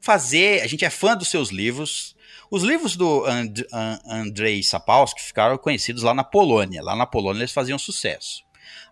fazer, 0.00 0.62
a 0.62 0.66
gente 0.66 0.84
é 0.84 0.90
fã 0.90 1.16
dos 1.16 1.28
seus 1.28 1.50
livros, 1.50 2.14
Os 2.48 2.62
livros 2.62 2.94
do 2.94 3.24
And, 3.24 3.52
An- 3.72 3.98
Andrei 4.06 4.62
Sapolsky 4.62 5.20
ficaram 5.20 5.58
conhecidos 5.58 6.04
lá 6.04 6.14
na 6.14 6.22
Polônia. 6.22 6.80
Lá 6.80 6.94
na 6.94 7.04
Polônia 7.04 7.40
eles 7.40 7.50
faziam 7.50 7.76
sucesso. 7.76 8.40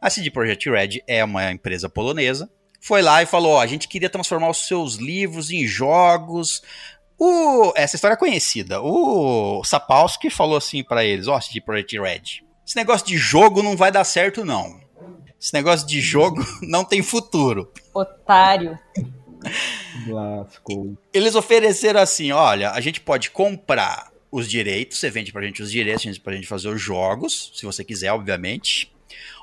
A 0.00 0.10
CD 0.10 0.28
Projekt 0.28 0.68
Red 0.68 1.02
é 1.06 1.22
uma 1.22 1.52
empresa 1.52 1.88
polonesa. 1.88 2.50
Foi 2.80 3.00
lá 3.00 3.22
e 3.22 3.26
falou: 3.26 3.52
ó, 3.52 3.60
a 3.60 3.66
gente 3.68 3.86
queria 3.86 4.10
transformar 4.10 4.50
os 4.50 4.66
seus 4.66 4.96
livros 4.96 5.52
em 5.52 5.64
jogos. 5.68 6.62
O- 7.18 7.72
essa 7.76 7.96
história 7.96 8.14
é 8.14 8.18
conhecida. 8.18 8.80
O 8.82 9.62
Sapolsky 9.64 10.30
falou 10.30 10.56
assim 10.56 10.82
pra 10.82 11.04
eles: 11.04 11.28
ó, 11.28 11.40
CD 11.40 11.60
Projekt 11.60 11.98
Red, 12.00 12.22
esse 12.66 12.76
negócio 12.76 13.06
de 13.06 13.16
jogo 13.16 13.62
não 13.62 13.76
vai 13.76 13.90
dar 13.92 14.04
certo, 14.04 14.44
não. 14.44 14.80
Esse 15.40 15.52
negócio 15.54 15.86
de 15.86 16.00
jogo 16.00 16.44
não 16.62 16.84
tem 16.84 17.02
futuro. 17.02 17.70
Otário. 17.92 18.78
Eles 21.12 21.34
ofereceram 21.34 22.00
assim: 22.00 22.32
olha, 22.32 22.70
a 22.70 22.80
gente 22.80 23.00
pode 23.00 23.30
comprar 23.30 24.10
os 24.30 24.48
direitos, 24.48 24.98
você 24.98 25.10
vende 25.10 25.32
pra 25.32 25.42
gente 25.42 25.62
os 25.62 25.70
direitos, 25.70 26.02
a 26.04 26.08
gente- 26.08 26.20
pra 26.20 26.34
gente 26.34 26.46
fazer 26.46 26.68
os 26.68 26.80
jogos, 26.80 27.52
se 27.54 27.64
você 27.64 27.84
quiser, 27.84 28.10
obviamente. 28.12 28.92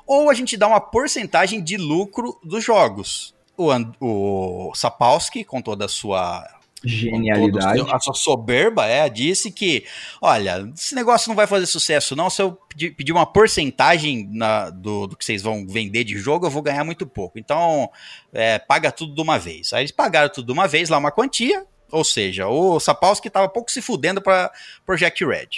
Ou 0.06 0.28
a 0.28 0.34
gente 0.34 0.56
dá 0.56 0.66
uma 0.66 0.80
porcentagem 0.80 1.62
de 1.62 1.76
lucro 1.76 2.38
dos 2.44 2.62
jogos. 2.64 3.34
O, 3.56 3.70
And- 3.70 3.92
o 4.00 4.72
Sapolsky, 4.74 5.44
com 5.44 5.62
toda 5.62 5.84
a 5.84 5.88
sua 5.88 6.44
Genialidade. 6.84 7.80
a 7.92 7.98
sua 8.00 8.14
soberba, 8.14 8.86
é, 8.86 9.08
disse 9.08 9.50
que, 9.50 9.84
olha, 10.20 10.68
esse 10.74 10.94
negócio 10.94 11.28
não 11.28 11.36
vai 11.36 11.46
fazer 11.46 11.66
sucesso 11.66 12.16
não, 12.16 12.28
se 12.30 12.42
eu 12.42 12.58
pedir, 12.96 13.12
uma 13.12 13.26
porcentagem 13.26 14.28
na- 14.30 14.70
do, 14.70 15.06
do 15.06 15.16
que 15.16 15.24
vocês 15.24 15.42
vão 15.42 15.66
vender 15.66 16.04
de 16.04 16.16
jogo, 16.18 16.46
eu 16.46 16.50
vou 16.50 16.62
ganhar 16.62 16.84
muito 16.84 17.06
pouco. 17.06 17.38
Então, 17.38 17.90
é, 18.32 18.58
paga 18.58 18.90
tudo 18.90 19.14
de 19.14 19.20
uma 19.20 19.38
vez. 19.38 19.72
Aí 19.72 19.82
eles 19.82 19.90
pagaram 19.92 20.28
tudo 20.28 20.46
de 20.46 20.52
uma 20.52 20.66
vez, 20.66 20.88
lá 20.88 20.98
uma 20.98 21.12
quantia, 21.12 21.64
ou 21.90 22.02
seja, 22.04 22.48
o 22.48 22.80
Sapolsky 22.80 23.28
estava 23.28 23.48
pouco 23.48 23.70
se 23.70 23.82
fudendo 23.82 24.20
para 24.22 24.50
Project 24.86 25.24
Red. 25.24 25.48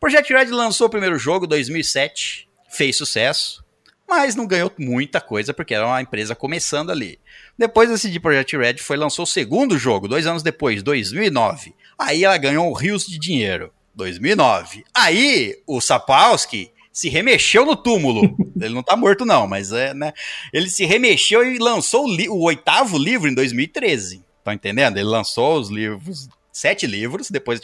Project 0.00 0.32
Red 0.32 0.46
lançou 0.46 0.88
o 0.88 0.90
primeiro 0.90 1.18
jogo 1.18 1.46
em 1.46 1.48
2007, 1.48 2.48
fez 2.68 2.96
sucesso, 2.96 3.64
mas 4.08 4.34
não 4.34 4.46
ganhou 4.46 4.70
muita 4.78 5.20
coisa 5.20 5.54
porque 5.54 5.74
era 5.74 5.86
uma 5.86 6.00
empresa 6.02 6.34
começando 6.34 6.90
ali. 6.90 7.18
Depois 7.58 7.90
a 7.90 7.96
CD 7.96 8.20
Projekt 8.20 8.56
Red 8.56 8.78
foi 8.78 8.96
lançou 8.96 9.22
o 9.22 9.26
segundo 9.26 9.78
jogo, 9.78 10.06
dois 10.08 10.26
anos 10.26 10.42
depois, 10.42 10.82
2009. 10.82 11.74
Aí 11.98 12.24
ela 12.24 12.36
ganhou 12.36 12.70
rios 12.72 13.06
de 13.06 13.18
dinheiro, 13.18 13.72
2009. 13.94 14.84
Aí 14.94 15.56
o 15.66 15.80
Sapolsky 15.80 16.70
se 16.92 17.08
remexeu 17.08 17.64
no 17.64 17.74
túmulo. 17.76 18.36
Ele 18.60 18.74
não 18.74 18.82
tá 18.82 18.96
morto 18.96 19.24
não, 19.24 19.46
mas 19.46 19.72
é, 19.72 19.92
né? 19.94 20.12
Ele 20.52 20.68
se 20.68 20.84
remexeu 20.84 21.44
e 21.50 21.58
lançou 21.58 22.06
o, 22.06 22.32
o 22.34 22.42
oitavo 22.44 22.98
livro 22.98 23.28
em 23.28 23.34
2013. 23.34 24.22
Tá 24.44 24.54
entendendo? 24.54 24.96
Ele 24.98 25.04
lançou 25.08 25.58
os 25.58 25.68
livros, 25.70 26.28
sete 26.52 26.86
livros, 26.86 27.30
depois 27.30 27.60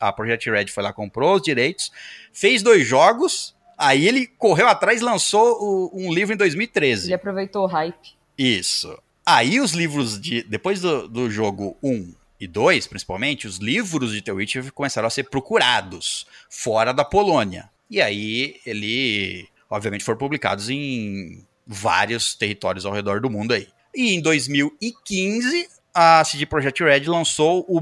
a 0.00 0.12
Project 0.12 0.50
Red 0.50 0.66
foi 0.68 0.82
lá, 0.82 0.92
comprou 0.92 1.36
os 1.36 1.42
direitos, 1.42 1.90
fez 2.32 2.62
dois 2.62 2.86
jogos, 2.86 3.54
aí 3.78 4.06
ele 4.08 4.26
correu 4.26 4.66
atrás 4.66 5.00
e 5.00 5.04
lançou 5.04 5.56
o- 5.60 5.90
um 5.94 6.12
livro 6.12 6.34
em 6.34 6.36
2013. 6.36 7.06
Ele 7.08 7.14
aproveitou 7.14 7.62
o 7.64 7.66
hype. 7.66 8.14
Isso. 8.36 8.98
Aí 9.24 9.60
os 9.60 9.72
livros 9.72 10.20
de. 10.20 10.42
Depois 10.42 10.80
do, 10.80 11.08
do 11.08 11.30
jogo 11.30 11.76
1 11.82 12.14
e 12.40 12.46
2, 12.46 12.86
principalmente, 12.86 13.46
os 13.46 13.58
livros 13.58 14.12
de 14.12 14.22
The 14.22 14.32
Witcher 14.32 14.72
começaram 14.72 15.06
a 15.06 15.10
ser 15.10 15.24
procurados 15.24 16.26
fora 16.48 16.92
da 16.92 17.04
Polônia. 17.04 17.68
E 17.90 18.00
aí 18.00 18.56
ele, 18.64 19.46
obviamente, 19.68 20.04
foram 20.04 20.18
publicados 20.18 20.70
em 20.70 21.44
vários 21.66 22.34
territórios 22.34 22.86
ao 22.86 22.92
redor 22.92 23.20
do 23.20 23.28
mundo 23.28 23.52
aí. 23.52 23.68
E 23.94 24.14
em 24.14 24.22
2015, 24.22 25.68
a 25.92 26.24
CD 26.24 26.46
Projekt 26.46 26.82
Red 26.82 27.04
lançou 27.06 27.64
o, 27.68 27.80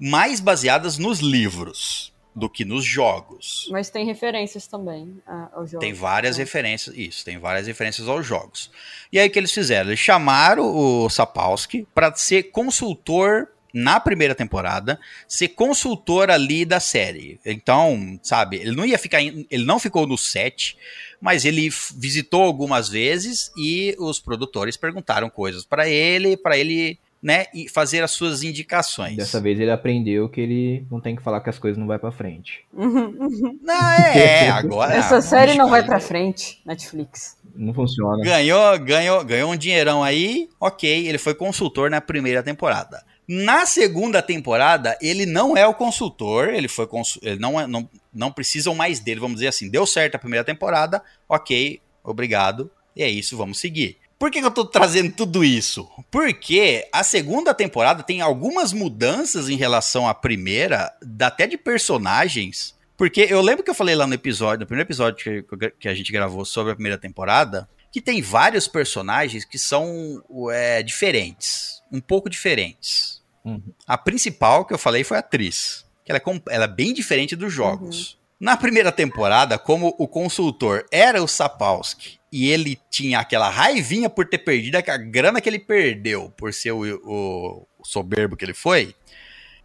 mais 0.00 0.40
baseadas 0.40 0.96
nos 0.96 1.18
livros 1.20 2.12
do 2.38 2.48
que 2.48 2.64
nos 2.64 2.84
jogos. 2.84 3.68
Mas 3.70 3.90
tem 3.90 4.06
referências 4.06 4.66
também 4.66 5.16
a- 5.26 5.48
ao 5.54 5.66
jogo. 5.66 5.80
Tem 5.80 5.92
várias 5.92 6.36
Então, 6.36 6.44
referências, 6.44 6.96
isso, 6.96 7.24
tem 7.24 7.38
várias 7.38 7.66
referências 7.66 8.08
aos 8.08 8.24
jogos. 8.26 8.70
E 9.12 9.18
aí 9.18 9.28
o 9.28 9.30
que 9.30 9.38
eles 9.38 9.52
fizeram? 9.52 9.90
Eles 9.90 10.00
chamaram 10.00 10.64
o 10.64 11.08
Sapolsky 11.10 11.86
para 11.94 12.14
ser 12.14 12.44
consultor 12.44 13.48
na 13.74 14.00
primeira 14.00 14.34
temporada, 14.34 14.98
ser 15.26 15.48
consultor 15.48 16.30
ali 16.30 16.64
da 16.64 16.80
série. 16.80 17.38
Então, 17.44 18.18
sabe, 18.22 18.56
ele 18.56 18.74
não 18.74 18.84
ia 18.86 18.98
ficar, 18.98 19.22
ele 19.22 19.64
não 19.64 19.78
ficou 19.78 20.06
no 20.06 20.16
set, 20.16 20.76
mas 21.20 21.44
ele 21.44 21.68
visitou 21.94 22.42
algumas 22.42 22.88
vezes 22.88 23.52
e 23.58 23.94
os 23.98 24.18
produtores 24.20 24.76
perguntaram 24.76 25.28
coisas 25.28 25.64
para 25.66 25.86
ele, 25.86 26.34
para 26.36 26.56
ele, 26.56 26.98
né, 27.22 27.46
e 27.52 27.68
fazer 27.68 28.02
as 28.02 28.12
suas 28.12 28.42
indicações. 28.42 29.16
Dessa 29.16 29.40
vez 29.40 29.58
ele 29.58 29.70
aprendeu 29.70 30.28
que 30.28 30.40
ele 30.40 30.86
não 30.90 31.00
tem 31.00 31.16
que 31.16 31.22
falar 31.22 31.40
que 31.40 31.50
as 31.50 31.58
coisas 31.58 31.76
não 31.78 31.86
vai 31.86 31.98
pra 31.98 32.12
frente. 32.12 32.64
Não, 32.72 33.90
é, 33.90 34.48
agora 34.50 34.94
Essa 34.94 35.20
série 35.20 35.54
não 35.54 35.68
vai 35.68 35.84
pra 35.84 36.00
frente, 36.00 36.60
Netflix. 36.64 37.36
Não 37.54 37.74
funciona. 37.74 38.22
Ganhou, 38.22 38.78
ganhou, 38.78 39.24
ganhou 39.24 39.52
um 39.52 39.56
dinheirão 39.56 40.02
aí, 40.02 40.48
ok. 40.60 41.08
Ele 41.08 41.18
foi 41.18 41.34
consultor 41.34 41.90
na 41.90 42.00
primeira 42.00 42.42
temporada. 42.42 43.02
Na 43.26 43.66
segunda 43.66 44.22
temporada, 44.22 44.96
ele 45.02 45.26
não 45.26 45.56
é 45.56 45.66
o 45.66 45.74
consultor, 45.74 46.48
ele 46.48 46.68
foi 46.68 46.86
consu- 46.86 47.18
ele 47.22 47.38
não, 47.38 47.60
é, 47.60 47.66
não, 47.66 47.86
não 48.14 48.30
precisam 48.32 48.74
mais 48.74 49.00
dele, 49.00 49.20
vamos 49.20 49.36
dizer 49.36 49.48
assim. 49.48 49.68
Deu 49.68 49.84
certo 49.86 50.14
a 50.14 50.18
primeira 50.18 50.44
temporada, 50.44 51.02
ok, 51.28 51.80
obrigado, 52.02 52.70
e 52.96 53.02
é 53.02 53.08
isso, 53.10 53.36
vamos 53.36 53.58
seguir. 53.58 53.98
Por 54.18 54.32
que, 54.32 54.40
que 54.40 54.46
eu 54.46 54.50
tô 54.50 54.64
trazendo 54.64 55.12
tudo 55.12 55.44
isso? 55.44 55.88
Porque 56.10 56.88
a 56.92 57.04
segunda 57.04 57.54
temporada 57.54 58.02
tem 58.02 58.20
algumas 58.20 58.72
mudanças 58.72 59.48
em 59.48 59.56
relação 59.56 60.08
à 60.08 60.14
primeira, 60.14 60.92
até 61.20 61.46
de 61.46 61.56
personagens. 61.56 62.76
Porque 62.96 63.28
eu 63.30 63.40
lembro 63.40 63.62
que 63.62 63.70
eu 63.70 63.74
falei 63.74 63.94
lá 63.94 64.08
no 64.08 64.14
episódio, 64.14 64.60
no 64.60 64.66
primeiro 64.66 64.88
episódio 64.88 65.44
que, 65.46 65.70
que 65.78 65.88
a 65.88 65.94
gente 65.94 66.10
gravou 66.10 66.44
sobre 66.44 66.72
a 66.72 66.74
primeira 66.74 66.98
temporada, 66.98 67.68
que 67.92 68.00
tem 68.00 68.20
vários 68.20 68.66
personagens 68.66 69.44
que 69.44 69.56
são 69.56 70.20
é, 70.50 70.82
diferentes, 70.82 71.80
um 71.92 72.00
pouco 72.00 72.28
diferentes. 72.28 73.22
Uhum. 73.44 73.72
A 73.86 73.96
principal 73.96 74.64
que 74.64 74.74
eu 74.74 74.78
falei 74.78 75.04
foi 75.04 75.16
a 75.16 75.20
atriz, 75.20 75.86
que 76.04 76.10
ela 76.10 76.18
é, 76.18 76.54
ela 76.54 76.64
é 76.64 76.68
bem 76.68 76.92
diferente 76.92 77.36
dos 77.36 77.52
jogos. 77.52 78.18
Na 78.40 78.56
primeira 78.56 78.90
temporada, 78.90 79.56
como 79.58 79.94
o 79.96 80.08
consultor 80.08 80.84
era 80.90 81.22
o 81.22 81.28
Sapolsky 81.28 82.17
e 82.30 82.48
ele 82.50 82.78
tinha 82.90 83.18
aquela 83.20 83.48
raivinha 83.48 84.08
por 84.10 84.26
ter 84.28 84.38
perdido 84.38 84.76
a 84.76 84.96
grana 84.96 85.40
que 85.40 85.48
ele 85.48 85.58
perdeu 85.58 86.30
por 86.36 86.52
ser 86.52 86.72
o, 86.72 86.82
o- 87.04 87.66
soberbo 87.82 88.36
que 88.36 88.44
ele 88.44 88.54
foi, 88.54 88.94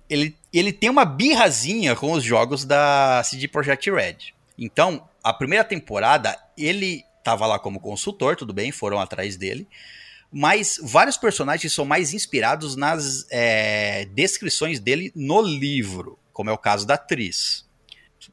ele, 0.09 0.36
ele 0.53 0.72
tem 0.72 0.89
uma 0.89 1.05
birrazinha 1.05 1.95
com 1.95 2.11
os 2.11 2.24
jogos 2.24 2.64
da 2.66 3.22
CD 3.24 3.47
Projekt 3.47 3.89
Red. 3.91 4.18
Então, 4.57 5.07
a 5.24 5.34
primeira 5.34 5.64
temporada, 5.64 6.38
ele 6.57 7.03
tava 7.24 7.45
lá 7.47 7.57
como 7.57 7.80
consultor, 7.80 8.36
tudo 8.36 8.53
bem, 8.53 8.72
foram 8.72 8.99
atrás 8.99 9.36
dele. 9.38 9.68
mas 10.32 10.80
vários 10.82 11.16
personagens 11.18 11.72
são 11.74 11.86
mais 11.86 12.14
inspirados 12.14 12.76
nas 12.76 13.26
é, 13.32 14.05
descrições 14.14 14.80
dele 14.80 15.11
no 15.16 15.41
livro, 15.41 16.18
como 16.32 16.49
é 16.49 16.53
o 16.53 16.57
caso 16.57 16.86
da 16.88 16.95
atriz. 16.95 17.66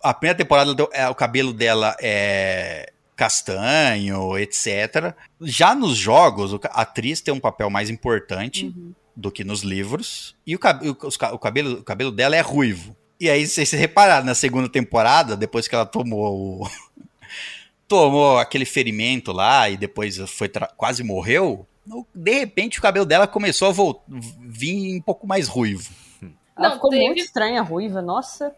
A 0.03 0.15
primeira 0.15 0.37
temporada, 0.39 0.89
é, 0.93 1.09
o 1.09 1.15
cabelo 1.15 1.53
dela 1.53 1.97
é 2.01 2.93
castanho, 3.21 4.39
etc. 4.39 5.15
Já 5.43 5.75
nos 5.75 5.97
jogos, 5.97 6.55
a 6.55 6.81
atriz 6.83 7.21
tem 7.21 7.33
um 7.35 7.39
papel 7.41 7.69
mais 7.69 7.91
importante 7.91 8.67
Uhum. 8.67 8.93
do 9.15 9.31
que 9.31 9.45
nos 9.45 9.61
livros, 9.61 10.35
e 10.47 10.55
o, 10.57 10.59
cab- 10.59 10.83
o- 10.87 11.39
cabelo, 11.39 11.81
o 11.81 11.83
cabelo 11.85 12.11
dela 12.11 12.35
é 12.37 12.41
ruivo. 12.41 12.97
E 13.21 13.29
aí, 13.29 13.47
se 13.47 13.55
vocês 13.55 13.73
repararam, 13.73 14.25
na 14.25 14.35
segunda 14.35 14.69
temporada, 14.69 15.37
depois 15.37 15.69
que 15.69 15.75
ela 15.75 15.85
tomou 15.85 16.63
o... 16.63 16.69
tomou 17.87 18.39
aquele 18.39 18.65
ferimento 18.65 19.33
lá 19.33 19.69
e 19.69 19.77
depois 19.77 20.17
foi 20.31 20.49
tra- 20.49 20.71
quase 20.77 21.03
morreu, 21.03 21.67
de 22.15 22.33
repente 22.33 22.79
o 22.79 22.83
cabelo 22.83 23.05
dela 23.05 23.27
começou 23.27 23.69
a 23.69 23.73
vol- 23.73 24.03
vir 24.09 24.97
um 24.99 25.03
pouco 25.03 25.27
mais 25.27 25.49
ruivo. 25.49 25.91
Ela 26.57 26.69
Não, 26.69 26.75
ficou 26.77 26.91
teve- 26.91 27.05
muito 27.05 27.21
estranha, 27.21 27.61
ruiva. 27.63 28.01
Nossa, 28.01 28.55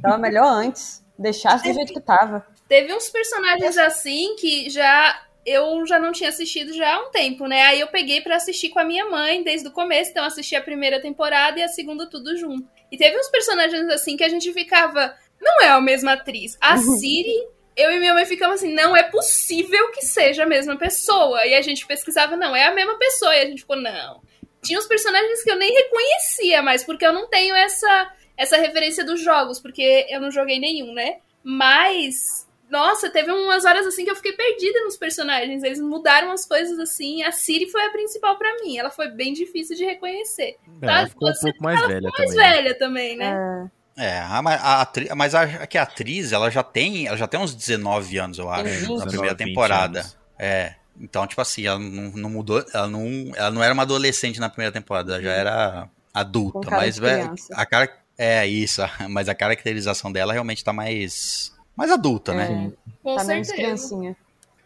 tava 0.00 0.16
melhor 0.18 0.46
antes. 0.46 1.04
Deixasse 1.18 1.66
do 1.68 1.74
jeito 1.74 1.92
que 1.92 2.00
tava. 2.00 2.46
Teve 2.68 2.92
uns 2.92 3.08
personagens 3.08 3.78
assim 3.78 4.34
que 4.36 4.68
já 4.70 5.22
eu 5.44 5.86
já 5.86 5.98
não 5.98 6.10
tinha 6.10 6.28
assistido 6.28 6.72
já 6.72 6.96
há 6.96 7.00
um 7.06 7.10
tempo, 7.10 7.46
né? 7.46 7.62
Aí 7.62 7.80
eu 7.80 7.86
peguei 7.86 8.20
pra 8.20 8.34
assistir 8.34 8.70
com 8.70 8.80
a 8.80 8.84
minha 8.84 9.08
mãe 9.08 9.44
desde 9.44 9.68
o 9.68 9.72
começo, 9.72 10.10
então 10.10 10.24
assisti 10.24 10.56
a 10.56 10.60
primeira 10.60 11.00
temporada 11.00 11.60
e 11.60 11.62
a 11.62 11.68
segunda 11.68 12.10
tudo 12.10 12.36
junto. 12.36 12.68
E 12.90 12.96
teve 12.96 13.16
uns 13.16 13.28
personagens 13.28 13.88
assim 13.90 14.16
que 14.16 14.24
a 14.24 14.28
gente 14.28 14.52
ficava, 14.52 15.16
não 15.40 15.62
é 15.62 15.68
a 15.68 15.80
mesma 15.80 16.14
atriz. 16.14 16.58
A 16.60 16.76
Siri, 16.76 17.46
eu 17.76 17.92
e 17.92 18.00
minha 18.00 18.14
mãe 18.14 18.26
ficamos 18.26 18.56
assim, 18.56 18.74
não 18.74 18.96
é 18.96 19.04
possível 19.04 19.92
que 19.92 20.04
seja 20.04 20.42
a 20.42 20.46
mesma 20.46 20.76
pessoa. 20.76 21.46
E 21.46 21.54
a 21.54 21.62
gente 21.62 21.86
pesquisava, 21.86 22.36
não, 22.36 22.56
é 22.56 22.64
a 22.64 22.74
mesma 22.74 22.98
pessoa. 22.98 23.36
E 23.36 23.42
a 23.42 23.46
gente 23.46 23.60
ficou, 23.60 23.76
não. 23.76 24.20
Tinha 24.62 24.80
uns 24.80 24.86
personagens 24.88 25.44
que 25.44 25.50
eu 25.50 25.56
nem 25.56 25.72
reconhecia 25.72 26.60
mais, 26.60 26.82
porque 26.82 27.06
eu 27.06 27.12
não 27.12 27.28
tenho 27.28 27.54
essa 27.54 28.12
essa 28.36 28.56
referência 28.58 29.04
dos 29.04 29.22
jogos, 29.22 29.58
porque 29.58 30.06
eu 30.10 30.20
não 30.20 30.30
joguei 30.30 30.60
nenhum, 30.60 30.92
né? 30.92 31.20
Mas, 31.42 32.45
nossa, 32.70 33.08
teve 33.10 33.30
umas 33.30 33.64
horas 33.64 33.86
assim 33.86 34.04
que 34.04 34.10
eu 34.10 34.16
fiquei 34.16 34.32
perdida 34.32 34.80
nos 34.84 34.96
personagens. 34.96 35.62
Eles 35.62 35.80
mudaram 35.80 36.32
as 36.32 36.44
coisas 36.46 36.78
assim. 36.78 37.22
A 37.22 37.30
Siri 37.32 37.70
foi 37.70 37.84
a 37.84 37.90
principal 37.90 38.36
pra 38.36 38.52
mim. 38.62 38.76
Ela 38.78 38.90
foi 38.90 39.08
bem 39.08 39.32
difícil 39.32 39.76
de 39.76 39.84
reconhecer. 39.84 40.56
Ela 40.82 41.02
Tá, 41.02 41.08
ficou 41.08 41.28
um 41.28 41.34
você 41.34 41.50
pouco 41.50 41.62
mais 41.62 41.80
velha 41.86 42.10
Mais 42.10 42.30
também. 42.30 42.36
né? 42.36 42.50
velha 42.50 42.78
também, 42.78 43.16
né? 43.16 43.70
É, 43.96 44.06
É, 44.06 44.18
a, 44.18 44.38
a 44.40 44.80
atri- 44.82 45.08
mas 45.14 45.34
a, 45.34 45.42
a 45.42 45.66
que 45.66 45.78
a 45.78 45.82
atriz, 45.84 46.32
ela 46.32 46.50
já 46.50 46.62
tem, 46.62 47.06
ela 47.06 47.16
já 47.16 47.26
tem 47.26 47.40
uns 47.40 47.54
19 47.54 48.18
anos, 48.18 48.38
eu 48.38 48.50
acho, 48.50 48.64
Tem 48.64 48.72
na 48.96 49.04
20. 49.04 49.08
primeira 49.08 49.34
19, 49.34 49.36
20 49.36 49.36
temporada. 49.48 50.06
É. 50.38 50.74
Então, 51.00 51.26
tipo 51.26 51.40
assim, 51.40 51.66
ela 51.66 51.78
não, 51.78 52.10
não 52.12 52.30
mudou, 52.30 52.64
ela 52.74 52.86
não, 52.88 53.06
ela 53.36 53.50
não 53.50 53.62
era 53.62 53.72
uma 53.72 53.82
adolescente 53.84 54.40
na 54.40 54.48
primeira 54.50 54.72
temporada, 54.72 55.14
ela 55.14 55.22
já 55.22 55.30
era 55.32 55.88
adulta, 56.12 56.58
Com 56.58 56.60
cara 56.64 56.76
mas 56.82 56.94
de 56.96 57.00
velho, 57.02 57.22
criança. 57.24 57.54
a 57.54 57.64
cara 57.66 57.90
é 58.18 58.46
isso, 58.46 58.82
mas 59.08 59.28
a 59.28 59.34
caracterização 59.34 60.10
dela 60.10 60.32
realmente 60.32 60.64
tá 60.64 60.72
mais 60.72 61.54
mais 61.76 61.90
adulta, 61.90 62.32
né? 62.34 62.72
Com 63.02 63.14
tá 63.16 63.24
certeza. 63.24 63.54
criancinha. 63.54 64.16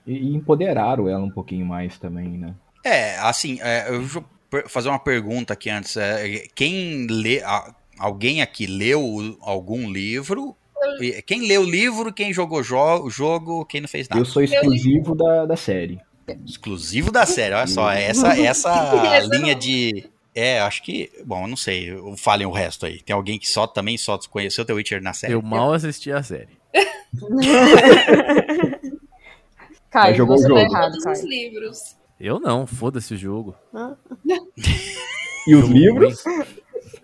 E, 0.06 0.12
e 0.14 0.34
empoderaram 0.34 1.08
ela 1.08 1.22
um 1.24 1.30
pouquinho 1.30 1.66
mais 1.66 1.98
também, 1.98 2.28
né? 2.28 2.54
É, 2.84 3.16
assim, 3.18 3.58
é, 3.60 3.86
eu 3.90 4.02
vou 4.02 4.24
fazer 4.68 4.88
uma 4.88 4.98
pergunta 4.98 5.52
aqui 5.52 5.68
antes. 5.68 5.96
é, 5.96 6.44
quem 6.54 7.06
lê, 7.08 7.42
a- 7.42 7.74
alguém 7.98 8.40
aqui 8.40 8.66
leu 8.66 9.36
algum 9.42 9.90
livro? 9.90 10.56
E 11.00 11.20
Quem 11.22 11.46
leu 11.46 11.60
o 11.60 11.70
livro, 11.70 12.10
quem 12.12 12.32
jogou 12.32 12.62
jo- 12.62 13.02
o 13.04 13.10
jogo, 13.10 13.66
quem 13.66 13.82
não 13.82 13.88
fez 13.88 14.08
nada? 14.08 14.18
Eu 14.20 14.24
sou 14.24 14.42
exclusivo 14.42 15.14
da, 15.14 15.44
da 15.44 15.56
série. 15.56 16.00
Exclusivo 16.46 17.10
da 17.10 17.26
série, 17.26 17.54
olha 17.54 17.66
só, 17.66 17.90
essa, 17.92 18.28
essa 18.40 18.70
Essa 19.14 19.36
linha 19.36 19.54
de. 19.54 20.08
É, 20.34 20.60
acho 20.60 20.82
que. 20.82 21.10
Bom, 21.24 21.42
eu 21.42 21.48
não 21.48 21.56
sei, 21.56 21.90
falem 22.16 22.46
o 22.46 22.50
resto 22.52 22.86
aí. 22.86 23.02
Tem 23.02 23.14
alguém 23.14 23.38
que 23.38 23.48
só 23.48 23.66
também 23.66 23.98
só 23.98 24.16
conheceu 24.30 24.64
The 24.64 24.72
Witcher 24.72 25.02
na 25.02 25.12
série? 25.12 25.34
Eu 25.34 25.42
mal 25.42 25.72
assisti 25.72 26.10
a 26.12 26.22
série. 26.22 26.59
Caio, 29.90 30.14
jogou 30.14 30.36
você 30.38 30.46
o 30.46 30.54
tá 30.54 30.60
jogo. 30.60 30.72
errado, 30.74 30.92
Todos 30.92 31.18
os 31.18 31.24
livros. 31.24 31.96
Eu 32.18 32.38
não, 32.38 32.66
foda-se 32.66 33.14
o 33.14 33.16
jogo. 33.16 33.54
E 35.46 35.54
os 35.54 35.66
livros? 35.70 36.22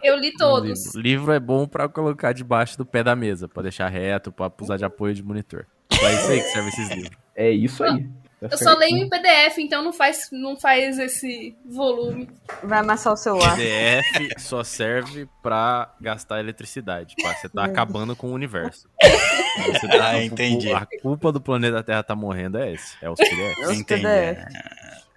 Eu 0.03 0.19
li 0.19 0.31
todos. 0.35 0.85
Livro. 0.95 1.01
livro 1.01 1.33
é 1.33 1.41
bom 1.41 1.67
pra 1.67 1.89
colocar 1.89 2.35
debaixo 2.35 2.77
do 2.77 2.85
pé 2.85 3.03
da 3.03 3.17
mesa, 3.17 3.49
pra 3.49 3.63
deixar 3.63 3.89
reto, 3.89 4.31
pra 4.31 4.53
usar 4.61 4.77
de 4.77 4.85
apoio 4.85 5.15
de 5.15 5.23
monitor. 5.23 5.67
Só 5.91 6.11
isso 6.11 6.31
aí 6.31 6.43
que 6.43 6.49
serve 6.51 6.69
esses 6.69 6.91
livros. 6.91 7.17
É 7.35 7.51
isso 7.51 7.83
aí. 7.83 8.07
Tá 8.49 8.55
Eu 8.55 8.59
só 8.59 8.77
leio 8.77 8.97
em 8.97 9.09
PDF, 9.09 9.59
então 9.59 9.83
não 9.83 9.93
faz, 9.93 10.29
não 10.33 10.57
faz 10.57 10.99
esse 10.99 11.57
volume. 11.65 12.29
Vai 12.63 12.81
amassar 12.81 13.13
o 13.13 13.17
celular. 13.17 13.57
PDF 13.57 14.35
só 14.39 14.63
serve 14.65 15.29
pra 15.43 15.95
gastar 16.01 16.41
eletricidade. 16.41 17.15
Pá, 17.23 17.35
Você 17.35 17.49
tá 17.49 17.65
acabando 17.65 18.15
com 18.17 18.29
o 18.29 18.33
universo. 18.33 18.89
Você 19.73 19.89
tá- 19.89 20.11
Ah, 20.11 20.23
entendi. 20.23 20.73
A 20.73 20.87
culpa 21.03 21.33
do 21.33 21.41
planeta 21.41 21.83
Terra 21.83 22.03
tá 22.03 22.15
morrendo 22.15 22.59
é 22.59 22.73
esse. 22.73 22.97
É 23.03 23.09
os 23.11 23.17
PDFs. 23.19 23.69
Os 23.69 23.79
Entendi. 23.79 24.03
PDF. 24.03 24.45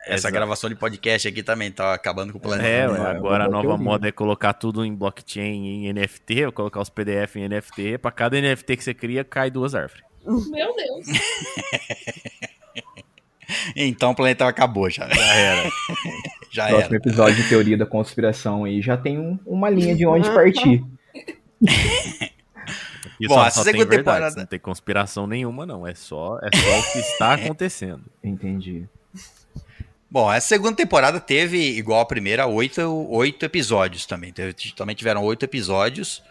Essa 0.05 0.13
Exato. 0.27 0.33
gravação 0.33 0.69
de 0.69 0.75
podcast 0.75 1.27
aqui 1.27 1.43
também 1.43 1.71
tá 1.71 1.93
acabando 1.93 2.31
com 2.31 2.39
o 2.39 2.41
planeta. 2.41 2.67
É, 2.67 2.87
ué, 2.87 2.97
é 2.99 3.05
agora 3.11 3.45
a 3.45 3.49
nova 3.49 3.77
moda 3.77 4.07
é 4.07 4.11
colocar 4.11 4.53
tudo 4.53 4.83
em 4.83 4.95
blockchain, 4.95 5.85
em 5.85 5.93
NFT, 5.93 6.33
eu 6.35 6.51
colocar 6.51 6.79
os 6.81 6.89
PDF 6.89 7.35
em 7.35 7.47
NFT. 7.47 7.97
Pra 7.99 8.09
cada 8.09 8.39
NFT 8.41 8.77
que 8.77 8.83
você 8.83 8.93
cria, 8.93 9.23
cai 9.23 9.51
duas 9.51 9.75
árvores. 9.75 10.03
Meu 10.25 10.73
Deus. 10.75 11.05
Então 13.75 14.11
o 14.11 14.15
planeta 14.15 14.47
acabou 14.47 14.89
já. 14.89 15.07
Já 15.09 15.33
era. 15.33 15.69
Já 16.51 16.67
Próximo 16.67 16.95
era. 16.95 16.97
episódio 16.97 17.35
de 17.43 17.47
Teoria 17.49 17.77
da 17.77 17.85
Conspiração 17.85 18.63
aí 18.63 18.81
já 18.81 18.97
tem 18.97 19.19
um- 19.19 19.37
uma 19.45 19.69
linha 19.69 19.95
de 19.95 20.03
onde 20.05 20.27
partir. 20.31 20.83
E 23.21 23.27
Bom, 23.27 23.35
só, 23.35 23.41
a 23.41 23.51
só 23.51 23.63
tem 23.63 23.73
segunda 23.73 23.89
verdade, 23.89 24.15
temporada- 24.17 24.35
não 24.41 24.45
tem 24.47 24.59
conspiração 24.59 25.27
nenhuma, 25.27 25.65
não. 25.65 25.85
É 25.85 25.93
só, 25.93 26.39
é 26.41 26.49
só 26.55 26.79
o 26.79 26.91
que 26.91 26.99
está 26.99 27.33
acontecendo. 27.35 28.03
Entendi. 28.23 28.87
Bom, 30.09 30.27
a 30.29 30.39
segunda 30.39 30.75
temporada 30.75 31.19
teve, 31.19 31.57
igual 31.77 31.99
a 31.99 32.05
primeira, 32.05 32.47
oito, 32.47 32.81
oito 33.11 33.45
episódios 33.45 34.05
também. 34.05 34.31
Teve- 34.33 34.53
também 34.75 34.95
tiveram 34.95 35.23
oito 35.23 35.43
episódios. 35.43 36.23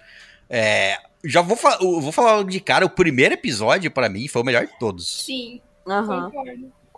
É, 0.51 0.97
já 1.25 1.43
vou, 1.43 1.57
vou 2.01 2.11
falar 2.11 2.43
de 2.45 2.59
cara, 2.59 2.85
o 2.87 2.91
primeiro 2.91 3.35
episódio, 3.35 3.91
pra 3.91 4.09
mim, 4.09 4.27
foi 4.27 4.43
o 4.43 4.45
melhor 4.45 4.67
de 4.67 4.77
todos. 4.81 5.25
Sim, 5.25 5.61
Aham. 5.87 6.31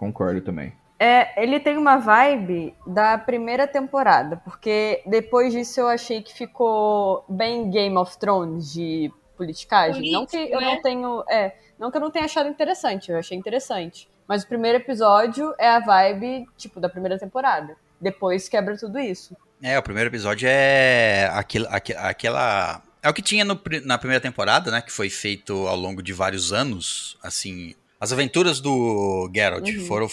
Concordo. 0.00 0.40
Também. 0.40 0.72
É, 0.98 1.42
ele 1.42 1.60
tem 1.60 1.76
uma 1.78 1.96
vibe 1.96 2.74
da 2.86 3.16
primeira 3.16 3.66
temporada, 3.66 4.36
porque 4.38 5.02
depois 5.06 5.52
disso 5.52 5.80
eu 5.80 5.88
achei 5.88 6.20
que 6.22 6.34
ficou 6.34 7.24
bem 7.28 7.70
Game 7.70 7.96
of 7.96 8.18
Thrones 8.18 8.72
de 8.72 9.10
politicagem. 9.36 10.10
não 10.12 10.26
que 10.26 10.36
Político, 10.36 10.54
eu 10.56 10.60
né? 10.60 10.66
não 10.74 10.82
tenho, 10.82 11.24
é, 11.30 11.54
não 11.78 11.90
que 11.90 11.96
eu 11.96 12.00
não 12.02 12.10
tenha 12.10 12.24
achado 12.26 12.48
interessante, 12.48 13.10
eu 13.10 13.18
achei 13.18 13.36
interessante. 13.38 14.08
Mas 14.28 14.42
o 14.42 14.46
primeiro 14.46 14.76
episódio 14.78 15.54
é 15.58 15.68
a 15.68 15.80
vibe 15.80 16.46
tipo 16.56 16.78
da 16.78 16.88
primeira 16.88 17.18
temporada. 17.18 17.74
Depois 18.00 18.48
quebra 18.48 18.76
tudo 18.76 18.98
isso. 18.98 19.34
É, 19.62 19.78
o 19.78 19.82
primeiro 19.82 20.08
episódio 20.10 20.46
é 20.50 21.28
aquilo, 21.32 21.66
aque- 21.70 21.94
aquela. 21.94 22.82
É 23.02 23.08
o 23.08 23.14
que 23.14 23.22
tinha 23.22 23.44
no 23.44 23.58
na 23.84 23.98
primeira 23.98 24.20
temporada, 24.20 24.70
né? 24.70 24.80
Que 24.82 24.92
foi 24.92 25.08
feito 25.10 25.66
ao 25.66 25.76
longo 25.76 26.02
de 26.02 26.12
vários 26.12 26.52
anos. 26.52 27.16
Assim, 27.22 27.74
as 28.00 28.12
aventuras 28.12 28.60
do 28.60 29.30
Geralt 29.34 29.68
Uhum. 29.68 29.84
foram 29.86 30.08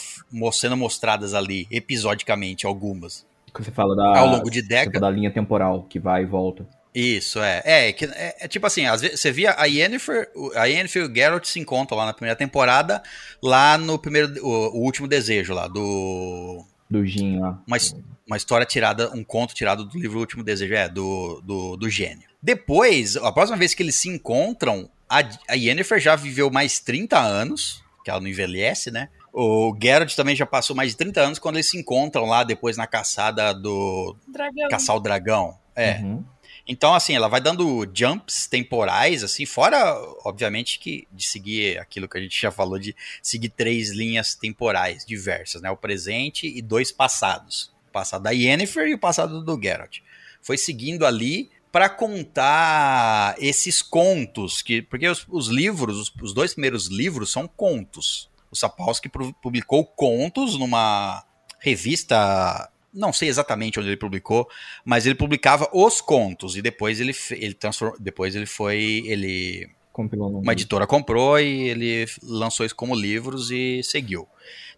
sendo 0.51 0.75
mostradas 0.77 1.33
ali, 1.33 1.65
episodicamente, 1.71 2.65
algumas. 2.65 3.25
Você 3.57 3.71
fala 3.71 3.95
da, 3.95 4.19
Ao 4.19 4.27
longo 4.27 4.49
de 4.51 4.59
você 4.61 4.67
décadas. 4.67 4.99
fala 4.99 5.11
da 5.11 5.17
linha 5.17 5.31
temporal 5.31 5.83
que 5.89 5.97
vai 5.99 6.21
e 6.23 6.25
volta. 6.25 6.67
Isso, 6.93 7.39
é. 7.41 7.61
É, 7.65 7.93
que- 7.93 8.05
é, 8.05 8.35
é 8.41 8.47
tipo 8.47 8.65
assim, 8.67 8.85
às 8.85 9.01
vezes 9.01 9.19
você 9.19 9.31
via 9.31 9.55
a 9.57 9.65
Yennefer, 9.65 10.29
a 10.55 10.65
Yennefer 10.65 11.03
e 11.03 11.05
o 11.05 11.15
Geralt 11.15 11.45
se 11.45 11.59
encontram 11.59 11.97
lá 11.97 12.05
na 12.05 12.13
primeira 12.13 12.35
temporada, 12.35 13.01
lá 13.41 13.77
no 13.77 13.97
primeiro, 13.99 14.33
o, 14.45 14.77
o 14.77 14.81
último 14.83 15.07
desejo 15.07 15.53
lá, 15.53 15.67
do... 15.67 16.63
Do 16.89 17.05
Jin 17.05 17.39
lá. 17.39 17.61
Uma, 17.67 17.77
uma 18.25 18.37
história 18.37 18.65
tirada, 18.65 19.11
um 19.13 19.23
conto 19.23 19.53
tirado 19.53 19.83
do 19.85 19.99
livro 19.99 20.17
O 20.17 20.21
Último 20.21 20.43
Desejo, 20.43 20.73
é, 20.73 20.87
do, 20.87 21.41
do, 21.43 21.75
do 21.77 21.89
gênio. 21.89 22.27
Depois, 22.41 23.17
a 23.17 23.31
próxima 23.31 23.57
vez 23.57 23.73
que 23.73 23.83
eles 23.83 23.95
se 23.95 24.07
encontram, 24.07 24.89
a, 25.09 25.19
a 25.49 25.53
Yennefer 25.55 25.99
já 25.99 26.15
viveu 26.15 26.49
mais 26.49 26.79
30 26.79 27.19
anos, 27.19 27.83
que 28.03 28.09
ela 28.09 28.19
não 28.19 28.27
envelhece, 28.27 28.91
né? 28.91 29.09
O 29.31 29.75
Geralt 29.79 30.15
também 30.15 30.35
já 30.35 30.45
passou 30.45 30.75
mais 30.75 30.91
de 30.91 30.97
30 30.97 31.21
anos 31.21 31.39
quando 31.39 31.57
eles 31.57 31.69
se 31.69 31.77
encontram 31.77 32.25
lá 32.25 32.43
depois 32.43 32.75
na 32.75 32.87
caçada 32.87 33.53
do 33.53 34.15
Dragão. 34.27 34.67
caçar 34.69 34.95
o 34.95 34.99
dragão. 34.99 35.57
É. 35.75 35.99
Uhum. 35.99 36.25
Então, 36.67 36.93
assim, 36.93 37.15
ela 37.15 37.29
vai 37.29 37.39
dando 37.39 37.87
jumps 37.93 38.45
temporais, 38.47 39.23
assim, 39.23 39.45
fora, 39.45 39.95
obviamente, 40.25 40.79
que 40.79 41.07
de 41.11 41.25
seguir 41.25 41.79
aquilo 41.79 42.09
que 42.09 42.17
a 42.17 42.21
gente 42.21 42.39
já 42.39 42.51
falou, 42.51 42.77
de 42.77 42.95
seguir 43.21 43.49
três 43.49 43.91
linhas 43.91 44.35
temporais 44.35 45.05
diversas, 45.05 45.61
né? 45.61 45.71
O 45.71 45.77
presente 45.77 46.47
e 46.47 46.61
dois 46.61 46.91
passados. 46.91 47.71
O 47.89 47.91
passado 47.91 48.23
da 48.23 48.31
Yennefer 48.31 48.87
e 48.87 48.95
o 48.95 48.99
passado 48.99 49.41
do 49.41 49.61
Geralt. 49.61 49.99
Foi 50.41 50.57
seguindo 50.57 51.05
ali 51.05 51.51
para 51.71 51.89
contar 51.89 53.35
esses 53.39 53.81
contos, 53.81 54.61
que 54.61 54.81
porque 54.81 55.07
os, 55.07 55.25
os 55.29 55.47
livros, 55.47 55.97
os, 55.97 56.13
os 56.21 56.33
dois 56.33 56.53
primeiros 56.53 56.87
livros 56.87 57.31
são 57.31 57.47
contos. 57.47 58.29
O 58.49 58.55
Sapolsky 58.55 59.09
pu- 59.09 59.33
publicou 59.41 59.85
contos 59.85 60.57
numa 60.57 61.23
revista, 61.59 62.69
não 62.93 63.11
sei 63.11 63.27
exatamente 63.29 63.79
onde 63.79 63.89
ele 63.89 63.97
publicou, 63.97 64.47
mas 64.85 65.05
ele 65.05 65.15
publicava 65.15 65.69
os 65.73 65.99
contos 66.01 66.55
e 66.55 66.61
depois 66.61 66.99
ele 66.99 67.13
ele 67.31 67.53
transformou, 67.53 67.97
depois 67.99 68.35
ele 68.35 68.45
foi 68.45 69.03
ele 69.05 69.69
Compilou 69.91 70.29
uma 70.29 70.53
editora 70.53 70.85
comprou 70.85 71.39
e 71.39 71.69
ele 71.69 72.05
lançou 72.21 72.65
isso 72.65 72.75
como 72.75 72.95
livros 72.95 73.49
e 73.49 73.81
seguiu. 73.83 74.27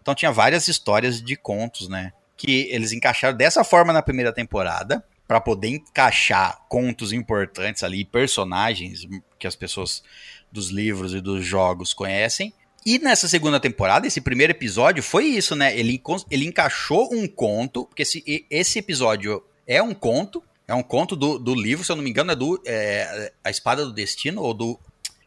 Então 0.00 0.14
tinha 0.14 0.32
várias 0.32 0.66
histórias 0.66 1.22
de 1.22 1.36
contos, 1.36 1.88
né? 1.88 2.12
Que 2.36 2.68
eles 2.70 2.90
encaixaram 2.90 3.36
dessa 3.36 3.62
forma 3.62 3.92
na 3.92 4.00
primeira 4.00 4.32
temporada, 4.32 5.04
para 5.30 5.40
poder 5.40 5.68
encaixar 5.68 6.60
contos 6.68 7.12
importantes 7.12 7.84
ali, 7.84 8.04
personagens 8.04 9.06
que 9.38 9.46
as 9.46 9.54
pessoas 9.54 10.02
dos 10.50 10.70
livros 10.70 11.14
e 11.14 11.20
dos 11.20 11.46
jogos 11.46 11.94
conhecem. 11.94 12.52
E 12.84 12.98
nessa 12.98 13.28
segunda 13.28 13.60
temporada, 13.60 14.08
esse 14.08 14.20
primeiro 14.20 14.50
episódio 14.50 15.04
foi 15.04 15.26
isso, 15.26 15.54
né? 15.54 15.78
Ele, 15.78 16.02
ele 16.32 16.46
encaixou 16.46 17.14
um 17.14 17.28
conto, 17.28 17.84
porque 17.84 18.02
esse, 18.02 18.44
esse 18.50 18.80
episódio 18.80 19.40
é 19.68 19.80
um 19.80 19.94
conto, 19.94 20.42
é 20.66 20.74
um 20.74 20.82
conto 20.82 21.14
do, 21.14 21.38
do 21.38 21.54
livro, 21.54 21.84
se 21.84 21.92
eu 21.92 21.96
não 21.96 22.02
me 22.02 22.10
engano, 22.10 22.32
é 22.32 22.34
do 22.34 22.60
é, 22.66 23.32
A 23.44 23.50
Espada 23.50 23.86
do 23.86 23.92
Destino, 23.92 24.42
ou 24.42 24.52
do. 24.52 24.80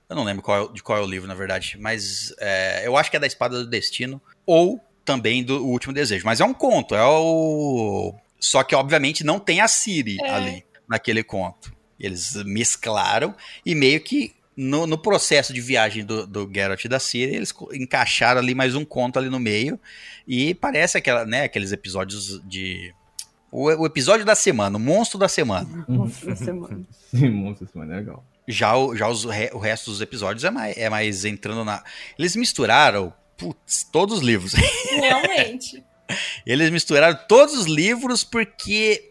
Eu 0.10 0.18
não 0.18 0.26
lembro 0.26 0.44
qual 0.44 0.68
de 0.74 0.84
qual 0.84 0.98
é 0.98 1.02
o 1.02 1.08
livro, 1.08 1.30
na 1.30 1.34
verdade, 1.34 1.78
mas 1.80 2.36
é, 2.42 2.86
eu 2.86 2.98
acho 2.98 3.10
que 3.10 3.16
é 3.16 3.22
da 3.22 3.28
Espada 3.28 3.64
do 3.64 3.70
Destino, 3.70 4.22
ou 4.46 4.82
também 5.06 5.46
do 5.46 5.66
Último 5.66 5.94
Desejo. 5.94 6.26
Mas 6.26 6.42
é 6.42 6.46
um 6.46 6.54
conto, 6.54 6.94
é 6.94 7.06
o. 7.06 8.14
Só 8.44 8.62
que, 8.62 8.76
obviamente, 8.76 9.24
não 9.24 9.40
tem 9.40 9.62
a 9.62 9.70
Siri 9.70 10.18
É. 10.22 10.30
ali, 10.30 10.66
naquele 10.86 11.24
conto. 11.24 11.74
Eles 11.98 12.36
mesclaram 12.44 13.34
e 13.66 13.74
meio 13.74 14.02
que 14.02 14.34
no, 14.56 14.86
no 14.86 14.98
processo 14.98 15.54
de 15.54 15.62
viagem 15.62 16.04
do, 16.04 16.28
do 16.28 16.52
Geralt 16.54 16.84
e 16.84 16.90
da 16.90 17.00
Ciri, 17.00 17.36
eles 17.36 17.54
encaixaram 17.72 18.42
ali 18.42 18.54
mais 18.54 18.76
um 18.76 18.84
conto 18.84 19.18
ali 19.18 19.30
no 19.30 19.40
meio. 19.40 19.80
E 20.28 20.54
parece 20.56 20.98
aquela, 20.98 21.26
né, 21.26 21.44
aqueles 21.44 21.72
episódios 21.72 22.42
de. 22.44 22.94
O, 23.50 23.64
o 23.68 23.86
episódio 23.86 24.26
da 24.26 24.36
semana, 24.36 24.76
o 24.76 24.80
monstro 24.80 25.18
da 25.18 25.30
semana. 25.30 25.70
Nossa, 25.88 26.36
semana. 26.36 26.82
Sim, 27.16 27.30
monstro, 27.30 27.66
esse 27.66 27.78
mano 27.78 27.94
é 27.94 27.96
legal. 27.96 28.26
Já, 28.46 28.76
o, 28.76 28.94
já 28.94 29.08
os, 29.08 29.24
o 29.24 29.58
resto 29.58 29.90
dos 29.90 30.02
episódios 30.02 30.44
é 30.44 30.52
mais, 30.52 30.78
é 30.78 30.90
mais 30.90 31.24
entrando 31.24 31.64
na. 31.64 31.82
Eles 32.20 32.36
misturaram, 32.36 33.14
putz, 33.38 33.86
todos 33.90 34.18
os 34.18 34.22
livros. 34.24 34.52
Realmente. 34.92 35.82
Eles 36.46 36.70
misturaram 36.70 37.18
todos 37.28 37.56
os 37.58 37.66
livros 37.66 38.24
porque. 38.24 39.10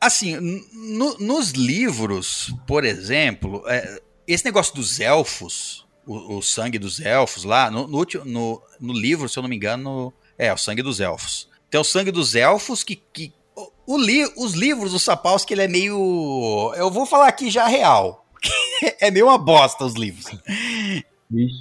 Assim, 0.00 0.36
no- 0.72 1.16
nos 1.18 1.52
livros, 1.52 2.52
por 2.66 2.84
exemplo, 2.84 3.62
é, 3.66 4.02
esse 4.26 4.44
negócio 4.44 4.74
dos 4.74 5.00
elfos, 5.00 5.86
o, 6.06 6.36
o 6.36 6.42
sangue 6.42 6.78
dos 6.78 7.00
elfos 7.00 7.44
lá, 7.44 7.70
no, 7.70 7.86
no, 7.86 8.06
no- 8.24 8.62
no 8.78 8.92
livro, 8.92 9.28
se 9.30 9.38
eu 9.38 9.42
não 9.42 9.48
me 9.48 9.56
engano, 9.56 10.12
é 10.36 10.52
o 10.52 10.58
sangue 10.58 10.82
dos 10.82 11.00
elfos. 11.00 11.48
Tem 11.70 11.80
o 11.80 11.84
sangue 11.84 12.10
dos 12.10 12.34
elfos 12.34 12.84
que. 12.84 12.96
que 12.96 13.32
o, 13.56 13.94
o 13.94 13.98
li- 13.98 14.30
os 14.36 14.52
livros 14.52 14.92
do 14.92 14.98
Sapolsky, 14.98 15.54
ele 15.54 15.62
é 15.62 15.68
meio. 15.68 16.74
Eu 16.76 16.90
vou 16.90 17.06
falar 17.06 17.28
aqui 17.28 17.50
já 17.50 17.66
real. 17.66 18.26
é 19.00 19.10
meio 19.10 19.26
uma 19.26 19.38
bosta 19.38 19.86
os 19.86 19.94
livros. 19.94 20.26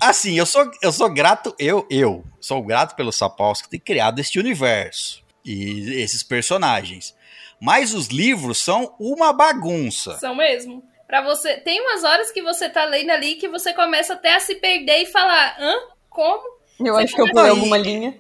Assim, 0.02 0.34
eu 0.38 0.46
sou, 0.46 0.70
eu 0.82 0.92
sou 0.92 1.10
grato, 1.10 1.56
eu, 1.58 1.88
eu 1.90 2.26
sou 2.44 2.62
grato 2.62 2.96
pelo 2.96 3.12
Sapolsky 3.12 3.70
ter 3.70 3.80
criado 3.80 4.20
este 4.20 4.38
universo 4.40 5.24
e 5.46 6.02
esses 6.02 6.22
personagens. 6.24 7.16
Mas 7.60 7.94
os 7.94 8.08
livros 8.08 8.58
são 8.58 8.94
uma 9.00 9.32
bagunça. 9.32 10.18
São 10.20 10.36
mesmo. 10.36 10.84
Pra 11.08 11.22
você. 11.22 11.58
Tem 11.58 11.80
umas 11.80 12.04
horas 12.04 12.32
que 12.32 12.42
você 12.42 12.68
tá 12.70 12.84
lendo 12.86 13.12
ali 13.12 13.36
que 13.36 13.48
você 13.48 13.74
começa 13.74 14.14
até 14.14 14.36
a 14.36 14.40
se 14.40 14.56
perder 14.56 15.04
e 15.04 15.06
falar, 15.06 15.56
hã? 15.60 15.74
Como? 16.10 16.44
Eu 16.80 16.98
acho 16.98 17.16
que 17.16 17.22
eu 17.22 17.30
pulei 17.32 17.50
alguma 17.50 17.78
linha. 17.78 18.18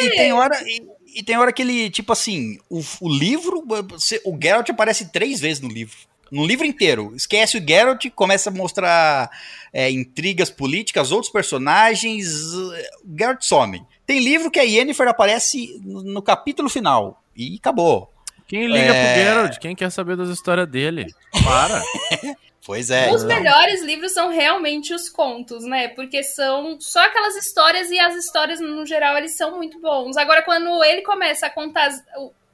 E 0.00 0.10
tem 0.10 0.32
hora, 0.32 0.60
e, 0.66 0.82
e 1.20 1.22
tem 1.22 1.38
hora 1.38 1.52
que 1.52 1.62
ele, 1.62 1.88
tipo 1.90 2.12
assim, 2.12 2.58
o, 2.68 2.80
o 3.00 3.08
livro, 3.08 3.62
você- 3.88 4.20
o 4.24 4.36
Geralt 4.42 4.68
aparece 4.70 5.12
três 5.12 5.38
vezes 5.40 5.60
no 5.62 5.68
livro. 5.68 5.96
No 6.30 6.46
livro 6.46 6.66
inteiro. 6.66 7.12
Esquece 7.14 7.58
o 7.58 7.66
Geralt, 7.66 8.04
começa 8.14 8.50
a 8.50 8.52
mostrar 8.52 9.30
é, 9.72 9.90
intrigas 9.90 10.50
políticas, 10.50 11.10
outros 11.12 11.32
personagens. 11.32 12.26
O 12.54 12.72
Geralt 13.18 13.42
some. 13.42 13.82
Tem 14.06 14.20
livro 14.20 14.50
que 14.50 14.58
a 14.58 14.62
Yennefer 14.62 15.08
aparece 15.08 15.80
no, 15.84 16.02
no 16.02 16.22
capítulo 16.22 16.68
final. 16.68 17.22
E 17.36 17.56
acabou. 17.56 18.12
Quem 18.46 18.66
liga 18.66 18.92
É. 18.94 19.14
pro 19.14 19.22
Geralt? 19.22 19.58
Quem 19.58 19.76
quer 19.76 19.90
saber 19.90 20.16
das 20.16 20.28
histórias 20.28 20.68
dele? 20.68 21.06
Para. 21.44 21.82
Pois 22.66 22.90
é. 22.90 23.10
Os 23.10 23.24
melhores 23.24 23.82
livros 23.82 24.12
são 24.12 24.28
realmente 24.28 24.92
os 24.92 25.08
contos, 25.08 25.64
né? 25.64 25.88
Porque 25.88 26.22
são 26.22 26.78
só 26.78 27.04
aquelas 27.06 27.34
histórias 27.34 27.90
e 27.90 27.98
as 27.98 28.14
histórias, 28.14 28.60
no 28.60 28.84
geral, 28.84 29.16
eles 29.16 29.34
são 29.34 29.56
muito 29.56 29.80
bons. 29.80 30.16
Agora, 30.18 30.42
quando 30.42 30.84
ele 30.84 31.00
começa 31.00 31.46
a 31.46 31.50
contar 31.50 31.90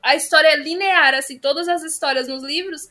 a 0.02 0.14
história 0.14 0.56
linear, 0.56 1.12
assim, 1.14 1.38
todas 1.38 1.68
as 1.68 1.82
histórias 1.82 2.28
nos 2.28 2.44
livros, 2.44 2.82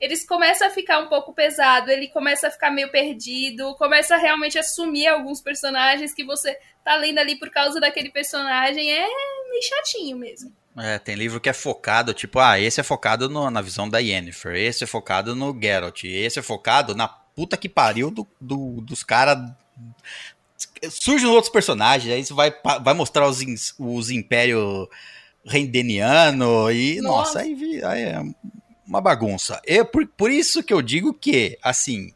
eles 0.00 0.26
começam 0.26 0.66
a 0.66 0.70
ficar 0.70 0.98
um 0.98 1.08
pouco 1.08 1.32
pesado, 1.32 1.90
ele 1.90 2.08
começa 2.08 2.48
a 2.48 2.50
ficar 2.50 2.70
meio 2.70 2.90
perdido, 2.90 3.74
começa 3.76 4.14
a 4.14 4.18
realmente 4.18 4.58
assumir 4.58 5.06
alguns 5.06 5.40
personagens 5.40 6.12
que 6.12 6.24
você 6.24 6.58
tá 6.84 6.94
lendo 6.96 7.18
ali 7.18 7.36
por 7.36 7.50
causa 7.50 7.80
daquele 7.80 8.10
personagem. 8.10 8.90
É 8.92 9.06
meio 9.50 9.62
chatinho 9.62 10.16
mesmo. 10.18 10.52
É, 10.76 10.98
tem 10.98 11.14
livro 11.14 11.40
que 11.40 11.48
é 11.48 11.52
focado, 11.52 12.12
tipo, 12.12 12.40
ah, 12.40 12.58
esse 12.58 12.80
é 12.80 12.82
focado 12.82 13.28
no- 13.28 13.48
na 13.50 13.62
visão 13.62 13.88
da 13.88 13.98
Yennefer, 14.00 14.56
esse 14.56 14.82
é 14.82 14.86
focado 14.86 15.34
no 15.36 15.56
Geralt, 15.58 16.02
esse 16.04 16.38
é 16.40 16.42
focado 16.42 16.94
na 16.96 17.06
puta 17.06 17.56
que 17.56 17.68
pariu 17.68 18.10
do, 18.10 18.26
do- 18.40 18.80
dos 18.80 19.04
caras. 19.04 19.38
Surgem 20.90 21.28
outros 21.28 21.52
personagens, 21.52 22.12
aí 22.12 22.24
você 22.24 22.34
vai, 22.34 22.52
vai 22.82 22.92
mostrar 22.94 23.28
os, 23.28 23.38
os 23.78 24.10
Império 24.10 24.88
Rendeniano 25.46 26.70
e. 26.70 27.00
Nossa, 27.00 27.38
Nossa. 27.38 27.40
aí, 27.40 27.80
aí 27.84 28.02
é 28.02 28.22
uma 28.86 29.00
bagunça. 29.00 29.60
Eu, 29.64 29.84
por, 29.84 30.06
por 30.06 30.30
isso 30.30 30.62
que 30.62 30.72
eu 30.72 30.82
digo 30.82 31.12
que, 31.12 31.58
assim. 31.62 32.12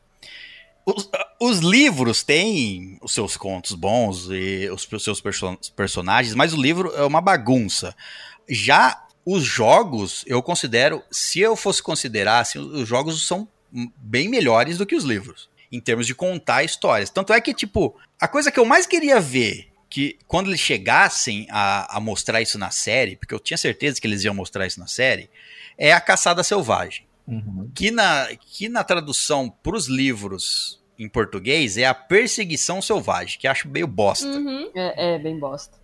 Os, 0.87 1.11
os 1.39 1.59
livros 1.59 2.23
têm 2.23 2.99
os 3.03 3.13
seus 3.13 3.37
contos 3.37 3.73
bons 3.73 4.29
e 4.31 4.71
os, 4.71 4.91
os 4.91 5.05
seus 5.05 5.21
perso- 5.21 5.59
personagens, 5.77 6.35
mas 6.35 6.55
o 6.55 6.61
livro 6.61 6.95
é 6.97 7.05
uma 7.05 7.21
bagunça. 7.21 7.95
Já 8.49 9.07
os 9.23 9.45
jogos, 9.45 10.25
eu 10.27 10.43
considero, 10.43 11.03
se 11.11 11.41
eu 11.41 11.55
fosse 11.55 11.83
considerar, 11.83 12.41
assim, 12.41 12.59
os 12.59 12.89
jogos 12.89 13.27
são 13.27 13.47
bem 13.99 14.31
melhores 14.31 14.79
do 14.79 14.87
que 14.87 14.97
os 14.97 15.05
livros, 15.05 15.51
em 15.71 15.79
termos 15.79 16.07
de 16.07 16.15
contar 16.15 16.65
histórias. 16.65 17.11
Tanto 17.11 17.35
é 17.35 17.41
que, 17.43 17.53
tipo, 17.53 17.95
a 18.19 18.27
coisa 18.27 18.51
que 18.51 18.59
eu 18.59 18.65
mais 18.65 18.87
queria 18.87 19.21
ver, 19.21 19.69
que 19.91 20.19
quando 20.27 20.49
eles 20.49 20.61
chegassem 20.61 21.47
a, 21.51 21.99
a 21.99 22.01
mostrar 22.01 22.41
isso 22.41 22.59
na 22.59 22.71
série, 22.71 23.17
porque 23.17 23.35
eu 23.35 23.39
tinha 23.39 23.59
certeza 23.59 24.01
que 24.01 24.07
eles 24.07 24.25
iam 24.25 24.35
mostrar 24.35 24.67
isso 24.67 24.81
na 24.81 24.87
série, 24.87 25.29
é 25.79 25.93
a 25.93 26.01
Caçada 26.01 26.43
Selvagem. 26.43 27.07
Uhum. 27.27 27.71
Que 27.75 27.91
na, 27.91 28.29
que 28.41 28.69
na 28.69 28.83
tradução 28.83 29.49
para 29.51 29.77
os 29.77 29.87
livros 29.87 30.83
em 30.99 31.09
português 31.09 31.77
é 31.77 31.85
a 31.87 31.95
Perseguição 31.95 32.83
Selvagem, 32.83 33.39
que 33.39 33.47
eu 33.47 33.51
acho 33.51 33.69
meio 33.69 33.87
bosta. 33.87 34.27
Uhum. 34.27 34.71
É, 34.75 35.15
é 35.15 35.19
bem 35.19 35.39
bosta. 35.39 35.79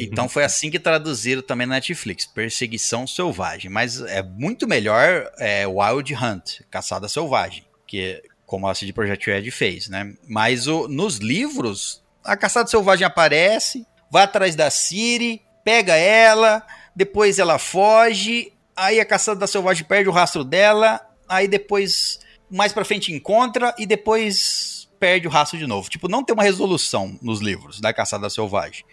Então 0.00 0.28
foi 0.30 0.44
assim 0.44 0.70
que 0.70 0.78
traduziram 0.78 1.42
também 1.42 1.66
na 1.66 1.74
Netflix, 1.74 2.24
Perseguição 2.24 3.06
Selvagem. 3.06 3.70
Mas 3.70 4.00
é 4.00 4.22
muito 4.22 4.66
melhor 4.66 5.30
é, 5.38 5.66
Wild 5.66 6.14
Hunt, 6.14 6.60
Caçada 6.70 7.08
Selvagem, 7.08 7.64
que 7.86 8.22
como 8.46 8.66
a 8.66 8.74
CD 8.74 8.92
Projekt 8.94 9.30
Red 9.30 9.50
fez, 9.50 9.88
né? 9.88 10.14
Mas 10.26 10.66
o- 10.66 10.88
nos 10.88 11.18
livros, 11.18 12.02
a 12.24 12.34
Caçada 12.36 12.66
Selvagem 12.68 13.06
aparece, 13.06 13.86
vai 14.10 14.24
atrás 14.24 14.54
da 14.56 14.70
Ciri, 14.70 15.42
pega 15.62 15.94
ela, 15.96 16.66
depois 16.96 17.38
ela 17.38 17.58
foge, 17.58 18.50
aí 18.78 19.00
a 19.00 19.04
Caçada 19.04 19.46
Selvagem 19.46 19.84
perde 19.84 20.08
o 20.08 20.12
rastro 20.12 20.44
dela, 20.44 21.00
aí 21.28 21.48
depois 21.48 22.20
mais 22.50 22.72
pra 22.72 22.84
frente 22.84 23.12
encontra 23.12 23.74
e 23.76 23.84
depois 23.84 24.88
perde 24.98 25.26
o 25.26 25.30
rastro 25.30 25.58
de 25.58 25.66
novo. 25.66 25.90
Tipo, 25.90 26.08
não 26.08 26.24
tem 26.24 26.32
uma 26.32 26.42
resolução 26.42 27.18
nos 27.20 27.40
livros 27.40 27.80
da 27.80 27.92
Caçada 27.92 28.30
Selvagem. 28.30 28.84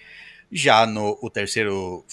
Já 0.51 0.85
no 0.85 1.17
o 1.21 1.29
terceiro 1.29 2.05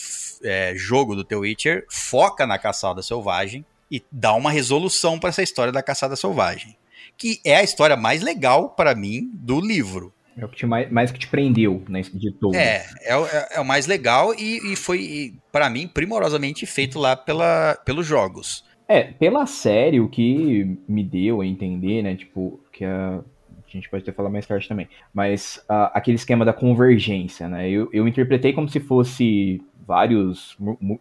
é, 0.43 0.75
jogo 0.77 1.15
do 1.15 1.25
The 1.25 1.37
Witcher, 1.37 1.87
foca 1.89 2.47
na 2.47 2.59
caçada 2.59 3.03
selvagem 3.03 3.65
e 3.91 4.03
dá 4.11 4.33
uma 4.35 4.51
resolução 4.51 5.19
para 5.19 5.29
essa 5.29 5.43
história 5.43 5.73
da 5.73 5.83
caçada 5.83 6.17
selvagem. 6.17 6.77
Que 7.17 7.41
é 7.45 7.57
a 7.57 7.63
história 7.63 7.97
mais 7.97 8.23
legal 8.23 8.71
para 8.71 8.95
mim 8.95 9.31
do 9.35 9.61
livro. 9.61 10.13
É 10.37 10.45
o 10.45 10.49
que 10.49 10.57
te 10.57 10.67
mais, 10.67 10.91
mais 10.91 11.11
que 11.11 11.19
te 11.19 11.27
prendeu, 11.29 11.83
né, 11.89 12.01
de 12.03 12.33
todo. 12.33 12.55
É, 12.55 12.85
é, 13.03 13.17
o- 13.17 13.27
é- 13.27 13.49
é 13.57 13.61
o 13.61 13.65
mais 13.65 13.87
legal 13.87 14.35
e, 14.35 14.73
e 14.73 14.77
foi, 14.77 15.35
para 15.51 15.69
mim, 15.69 15.87
primorosamente 15.87 16.65
feito 16.67 16.99
lá 16.99 17.15
pela, 17.17 17.77
pelos 17.85 18.07
jogos. 18.07 18.65
É, 18.89 19.05
pela 19.05 19.47
série, 19.47 20.01
o 20.01 20.09
que 20.09 20.77
me 20.89 21.03
deu 21.05 21.41
a 21.41 21.47
entender, 21.47 22.03
né, 22.03 22.15
tipo, 22.17 22.61
que 22.73 22.85
a, 22.85 23.19
a 23.19 23.71
gente 23.71 23.89
pode 23.89 24.03
até 24.03 24.13
falar 24.13 24.29
mais 24.31 24.47
tarde 24.47 24.67
também, 24.69 24.89
mas 25.15 25.63
ah, 25.69 25.91
aquele 25.95 26.17
esquema 26.17 26.45
da 26.45 26.53
convergência, 26.53 27.49
né, 27.49 27.71
eu, 27.71 27.89
eu 27.93 28.07
interpretei 28.09 28.53
como 28.53 28.69
se 28.69 28.81
fosse 28.81 29.63
vários 29.87 30.57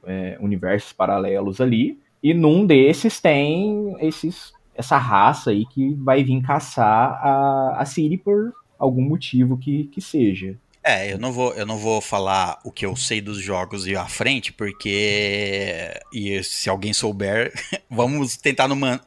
é, 0.05 0.37
universos 0.39 0.93
paralelos 0.93 1.59
ali, 1.59 1.99
e 2.23 2.33
num 2.33 2.65
desses 2.65 3.19
tem 3.19 3.95
esses, 3.99 4.53
essa 4.75 4.97
raça 4.97 5.49
aí 5.51 5.65
que 5.65 5.93
vai 5.95 6.23
vir 6.23 6.41
caçar 6.41 7.19
a, 7.21 7.77
a 7.79 7.85
Ciri 7.85 8.17
por 8.17 8.53
algum 8.81 9.03
motivo 9.03 9.57
que, 9.57 9.85
que 9.85 10.01
seja. 10.01 10.57
É, 10.83 11.13
eu 11.13 11.19
não 11.19 11.31
vou, 11.31 11.53
eu 11.53 11.65
não 11.65 11.77
vou 11.77 12.01
falar 12.01 12.59
o 12.63 12.71
que 12.71 12.83
eu 12.85 12.95
sei 12.95 13.21
dos 13.21 13.39
jogos 13.39 13.85
e 13.85 13.95
à 13.95 14.07
frente, 14.07 14.51
porque 14.51 15.91
e 16.11 16.43
se 16.43 16.67
alguém 16.67 16.91
souber, 16.91 17.53
vamos 17.89 18.35
tentar 18.35 18.67
no 18.67 18.75
man- 18.75 18.99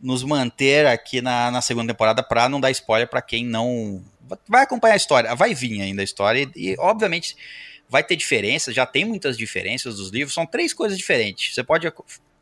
nos 0.00 0.24
manter 0.24 0.84
aqui 0.84 1.22
na, 1.22 1.50
na 1.52 1.62
segunda 1.62 1.92
temporada 1.92 2.24
pra 2.24 2.48
não 2.48 2.60
dar 2.60 2.72
spoiler 2.72 3.08
pra 3.08 3.22
quem 3.22 3.46
não 3.46 4.02
vai 4.48 4.64
acompanhar 4.64 4.94
a 4.94 4.96
história. 4.96 5.34
Vai 5.36 5.54
vir 5.54 5.80
ainda 5.80 6.02
a 6.02 6.04
história 6.04 6.50
e, 6.56 6.72
e, 6.72 6.76
obviamente 6.78 7.36
vai 7.88 8.02
ter 8.02 8.16
diferenças, 8.16 8.74
já 8.74 8.86
tem 8.86 9.04
muitas 9.04 9.36
diferenças 9.36 9.96
dos 9.96 10.10
livros, 10.10 10.34
são 10.34 10.46
três 10.46 10.72
coisas 10.72 10.98
diferentes. 10.98 11.54
Você 11.54 11.62
pode 11.62 11.86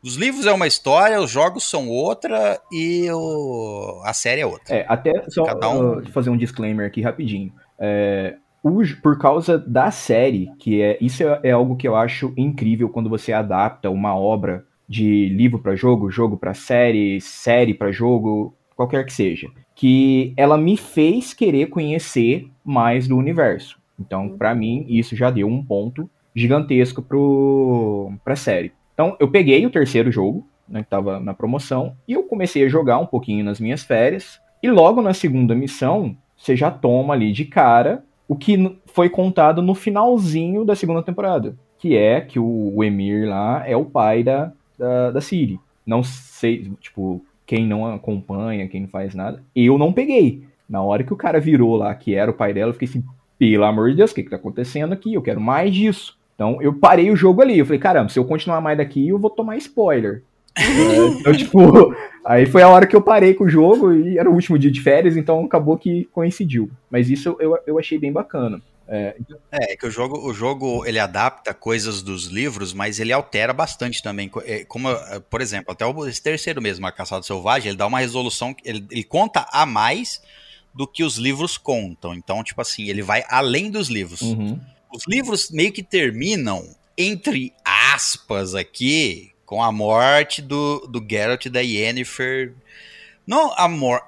os 0.03 0.15
livros 0.15 0.45
é 0.45 0.51
uma 0.53 0.67
história, 0.67 1.21
os 1.21 1.29
jogos 1.29 1.63
são 1.69 1.87
outra 1.89 2.59
e 2.71 3.07
o, 3.11 4.01
a 4.03 4.13
série 4.13 4.41
é 4.41 4.45
outra. 4.45 4.75
É, 4.75 4.85
até 4.87 5.11
só 5.29 5.43
um- 5.43 5.99
uh, 5.99 6.11
fazer 6.11 6.29
um 6.29 6.37
disclaimer 6.37 6.87
aqui 6.87 7.01
rapidinho. 7.01 7.53
É, 7.79 8.35
por 9.01 9.17
causa 9.17 9.57
da 9.57 9.89
série, 9.91 10.49
que 10.59 10.81
é 10.81 10.97
isso 11.01 11.23
é, 11.23 11.39
é 11.43 11.51
algo 11.51 11.75
que 11.75 11.87
eu 11.87 11.95
acho 11.95 12.33
incrível 12.37 12.89
quando 12.89 13.09
você 13.09 13.33
adapta 13.33 13.89
uma 13.89 14.15
obra 14.15 14.65
de 14.87 15.29
livro 15.29 15.59
para 15.59 15.75
jogo, 15.75 16.11
jogo 16.11 16.37
para 16.37 16.53
série, 16.53 17.19
série 17.21 17.73
para 17.73 17.91
jogo, 17.91 18.53
qualquer 18.75 19.05
que 19.05 19.13
seja, 19.13 19.47
que 19.75 20.33
ela 20.35 20.57
me 20.57 20.75
fez 20.77 21.33
querer 21.33 21.67
conhecer 21.67 22.47
mais 22.63 23.07
do 23.07 23.17
universo. 23.17 23.79
Então, 23.99 24.37
pra 24.37 24.53
mim, 24.53 24.85
isso 24.89 25.15
já 25.15 25.29
deu 25.31 25.47
um 25.47 25.63
ponto 25.63 26.09
gigantesco 26.35 27.01
pro 27.01 28.11
pra 28.23 28.35
série. 28.35 28.71
Então, 29.01 29.17
eu 29.19 29.27
peguei 29.27 29.65
o 29.65 29.71
terceiro 29.71 30.11
jogo, 30.11 30.47
né, 30.69 30.83
que 30.83 30.89
tava 30.89 31.19
na 31.19 31.33
promoção, 31.33 31.95
e 32.07 32.13
eu 32.13 32.21
comecei 32.21 32.63
a 32.63 32.69
jogar 32.69 32.99
um 32.99 33.05
pouquinho 33.07 33.43
nas 33.43 33.59
minhas 33.59 33.81
férias. 33.81 34.39
E 34.61 34.69
logo 34.69 35.01
na 35.01 35.11
segunda 35.11 35.55
missão, 35.55 36.15
você 36.37 36.55
já 36.55 36.69
toma 36.69 37.15
ali 37.15 37.31
de 37.31 37.45
cara 37.45 38.03
o 38.27 38.35
que 38.35 38.77
foi 38.85 39.09
contado 39.09 39.59
no 39.59 39.73
finalzinho 39.73 40.63
da 40.63 40.75
segunda 40.75 41.01
temporada. 41.01 41.55
Que 41.79 41.97
é 41.97 42.21
que 42.21 42.37
o, 42.37 42.71
o 42.75 42.83
Emir 42.83 43.27
lá 43.27 43.67
é 43.67 43.75
o 43.75 43.85
pai 43.85 44.21
da, 44.21 44.53
da, 44.77 45.09
da 45.09 45.19
Ciri. 45.19 45.59
Não 45.83 46.03
sei, 46.03 46.71
tipo, 46.79 47.25
quem 47.43 47.65
não 47.65 47.91
acompanha, 47.91 48.67
quem 48.67 48.81
não 48.81 48.87
faz 48.87 49.15
nada. 49.15 49.43
Eu 49.55 49.79
não 49.79 49.91
peguei. 49.91 50.43
Na 50.69 50.83
hora 50.83 51.03
que 51.03 51.11
o 51.11 51.17
cara 51.17 51.39
virou 51.39 51.75
lá, 51.75 51.95
que 51.95 52.13
era 52.13 52.29
o 52.29 52.35
pai 52.35 52.53
dela, 52.53 52.69
eu 52.69 52.73
fiquei 52.73 52.87
assim, 52.87 53.03
pelo 53.39 53.63
amor 53.63 53.89
de 53.89 53.95
Deus, 53.95 54.11
o 54.11 54.13
que, 54.13 54.21
que 54.21 54.29
tá 54.29 54.35
acontecendo 54.35 54.93
aqui? 54.93 55.11
Eu 55.11 55.23
quero 55.23 55.41
mais 55.41 55.73
disso. 55.73 56.20
Então 56.35 56.61
eu 56.61 56.73
parei 56.73 57.11
o 57.11 57.15
jogo 57.15 57.41
ali. 57.41 57.59
Eu 57.59 57.65
falei, 57.65 57.79
caramba, 57.79 58.09
se 58.09 58.19
eu 58.19 58.25
continuar 58.25 58.61
mais 58.61 58.77
daqui, 58.77 59.07
eu 59.07 59.19
vou 59.19 59.29
tomar 59.29 59.57
spoiler. 59.57 60.23
É, 60.53 61.07
então, 61.07 61.33
tipo, 61.33 61.95
aí 62.25 62.45
foi 62.45 62.61
a 62.61 62.67
hora 62.67 62.85
que 62.85 62.93
eu 62.93 63.01
parei 63.01 63.33
com 63.33 63.45
o 63.45 63.49
jogo 63.49 63.93
e 63.93 64.17
era 64.17 64.29
o 64.29 64.33
último 64.33 64.59
dia 64.59 64.69
de 64.69 64.81
férias, 64.81 65.15
então 65.15 65.45
acabou 65.45 65.77
que 65.77 66.09
coincidiu. 66.11 66.69
Mas 66.89 67.09
isso 67.09 67.37
eu, 67.39 67.57
eu 67.65 67.79
achei 67.79 67.97
bem 67.97 68.11
bacana. 68.11 68.61
É, 68.93 69.15
É, 69.49 69.77
que 69.77 69.87
o 69.87 69.89
jogo, 69.89 70.17
o 70.19 70.33
jogo 70.33 70.85
ele 70.85 70.99
adapta 70.99 71.53
coisas 71.53 72.01
dos 72.01 72.25
livros, 72.25 72.73
mas 72.73 72.99
ele 72.99 73.13
altera 73.13 73.53
bastante 73.53 74.03
também. 74.03 74.29
É, 74.43 74.65
Como, 74.65 74.91
eh, 74.91 75.21
por 75.29 75.39
exemplo, 75.39 75.71
até 75.71 75.85
o 75.85 76.05
esse 76.05 76.21
terceiro 76.21 76.61
mesmo, 76.61 76.85
A 76.85 76.91
Caçada 76.91 77.23
Selvagem, 77.23 77.69
ele 77.69 77.77
dá 77.77 77.87
uma 77.87 77.99
resolução, 77.99 78.53
ele, 78.65 78.85
ele 78.91 79.03
conta 79.05 79.47
a 79.49 79.65
mais 79.65 80.21
do 80.73 80.85
que 80.85 81.05
os 81.05 81.17
livros 81.17 81.57
contam. 81.57 82.13
Então, 82.13 82.43
tipo 82.43 82.59
assim, 82.59 82.89
ele 82.89 83.01
vai 83.01 83.23
além 83.29 83.71
dos 83.71 83.87
livros. 83.87 84.21
uhum. 84.21 84.59
Os 84.93 85.03
livros 85.07 85.49
meio 85.51 85.71
que 85.71 85.83
terminam, 85.83 86.75
entre 86.97 87.53
aspas, 87.63 88.53
aqui, 88.55 89.31
com 89.45 89.63
a 89.63 89.71
morte 89.71 90.41
do, 90.41 90.79
do 90.87 91.05
Geralt 91.09 91.45
e 91.45 91.49
da 91.49 91.59
Yennefer. 91.61 92.53
Não 93.25 93.53
a 93.57 93.67
morte. 93.67 94.05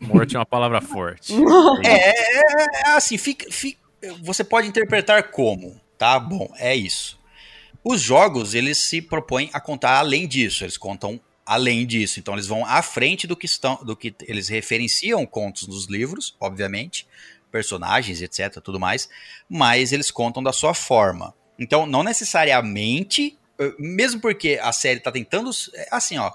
Morte 0.00 0.34
é 0.34 0.38
uma 0.38 0.46
palavra 0.46 0.80
forte. 0.80 1.32
É, 1.84 2.10
é, 2.10 2.40
é, 2.86 2.88
assim, 2.96 3.16
fica, 3.18 3.50
fica- 3.50 3.78
você 4.22 4.42
pode 4.42 4.66
interpretar 4.66 5.30
como, 5.30 5.78
tá? 5.98 6.18
Bom, 6.18 6.50
é 6.58 6.74
isso. 6.74 7.18
Os 7.84 8.00
jogos, 8.00 8.54
eles 8.54 8.78
se 8.78 9.00
propõem 9.00 9.48
a 9.52 9.60
contar 9.60 9.98
além 9.98 10.26
disso, 10.26 10.64
eles 10.64 10.76
contam 10.76 11.20
além 11.46 11.86
disso, 11.86 12.20
então 12.20 12.34
eles 12.34 12.46
vão 12.46 12.64
à 12.64 12.80
frente 12.82 13.26
do 13.26 13.36
que 13.36 13.46
estão, 13.46 13.76
do 13.84 13.96
que 13.96 14.14
eles 14.28 14.48
referenciam 14.48 15.24
contos 15.26 15.66
nos 15.66 15.86
livros, 15.86 16.36
obviamente, 16.38 17.06
personagens, 17.50 18.22
etc, 18.22 18.60
tudo 18.62 18.80
mais, 18.80 19.08
mas 19.48 19.92
eles 19.92 20.10
contam 20.10 20.42
da 20.42 20.52
sua 20.52 20.74
forma. 20.74 21.34
Então, 21.58 21.86
não 21.86 22.02
necessariamente, 22.02 23.38
eh, 23.58 23.74
mesmo 23.78 24.20
porque 24.20 24.58
a 24.62 24.72
série 24.72 25.00
tá 25.00 25.12
tentando, 25.12 25.50
é, 25.74 25.88
assim, 25.90 26.16
ó, 26.18 26.32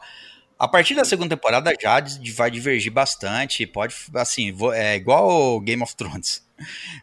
a 0.57 0.67
partir 0.67 0.95
da 0.95 1.03
segunda 1.03 1.35
temporada 1.35 1.73
já 1.79 2.01
vai 2.33 2.49
divergir 2.49 2.91
bastante, 2.91 3.65
pode, 3.67 3.95
assim, 4.13 4.55
é 4.73 4.95
igual 4.95 5.59
Game 5.59 5.83
of 5.83 5.95
Thrones. 5.95 6.45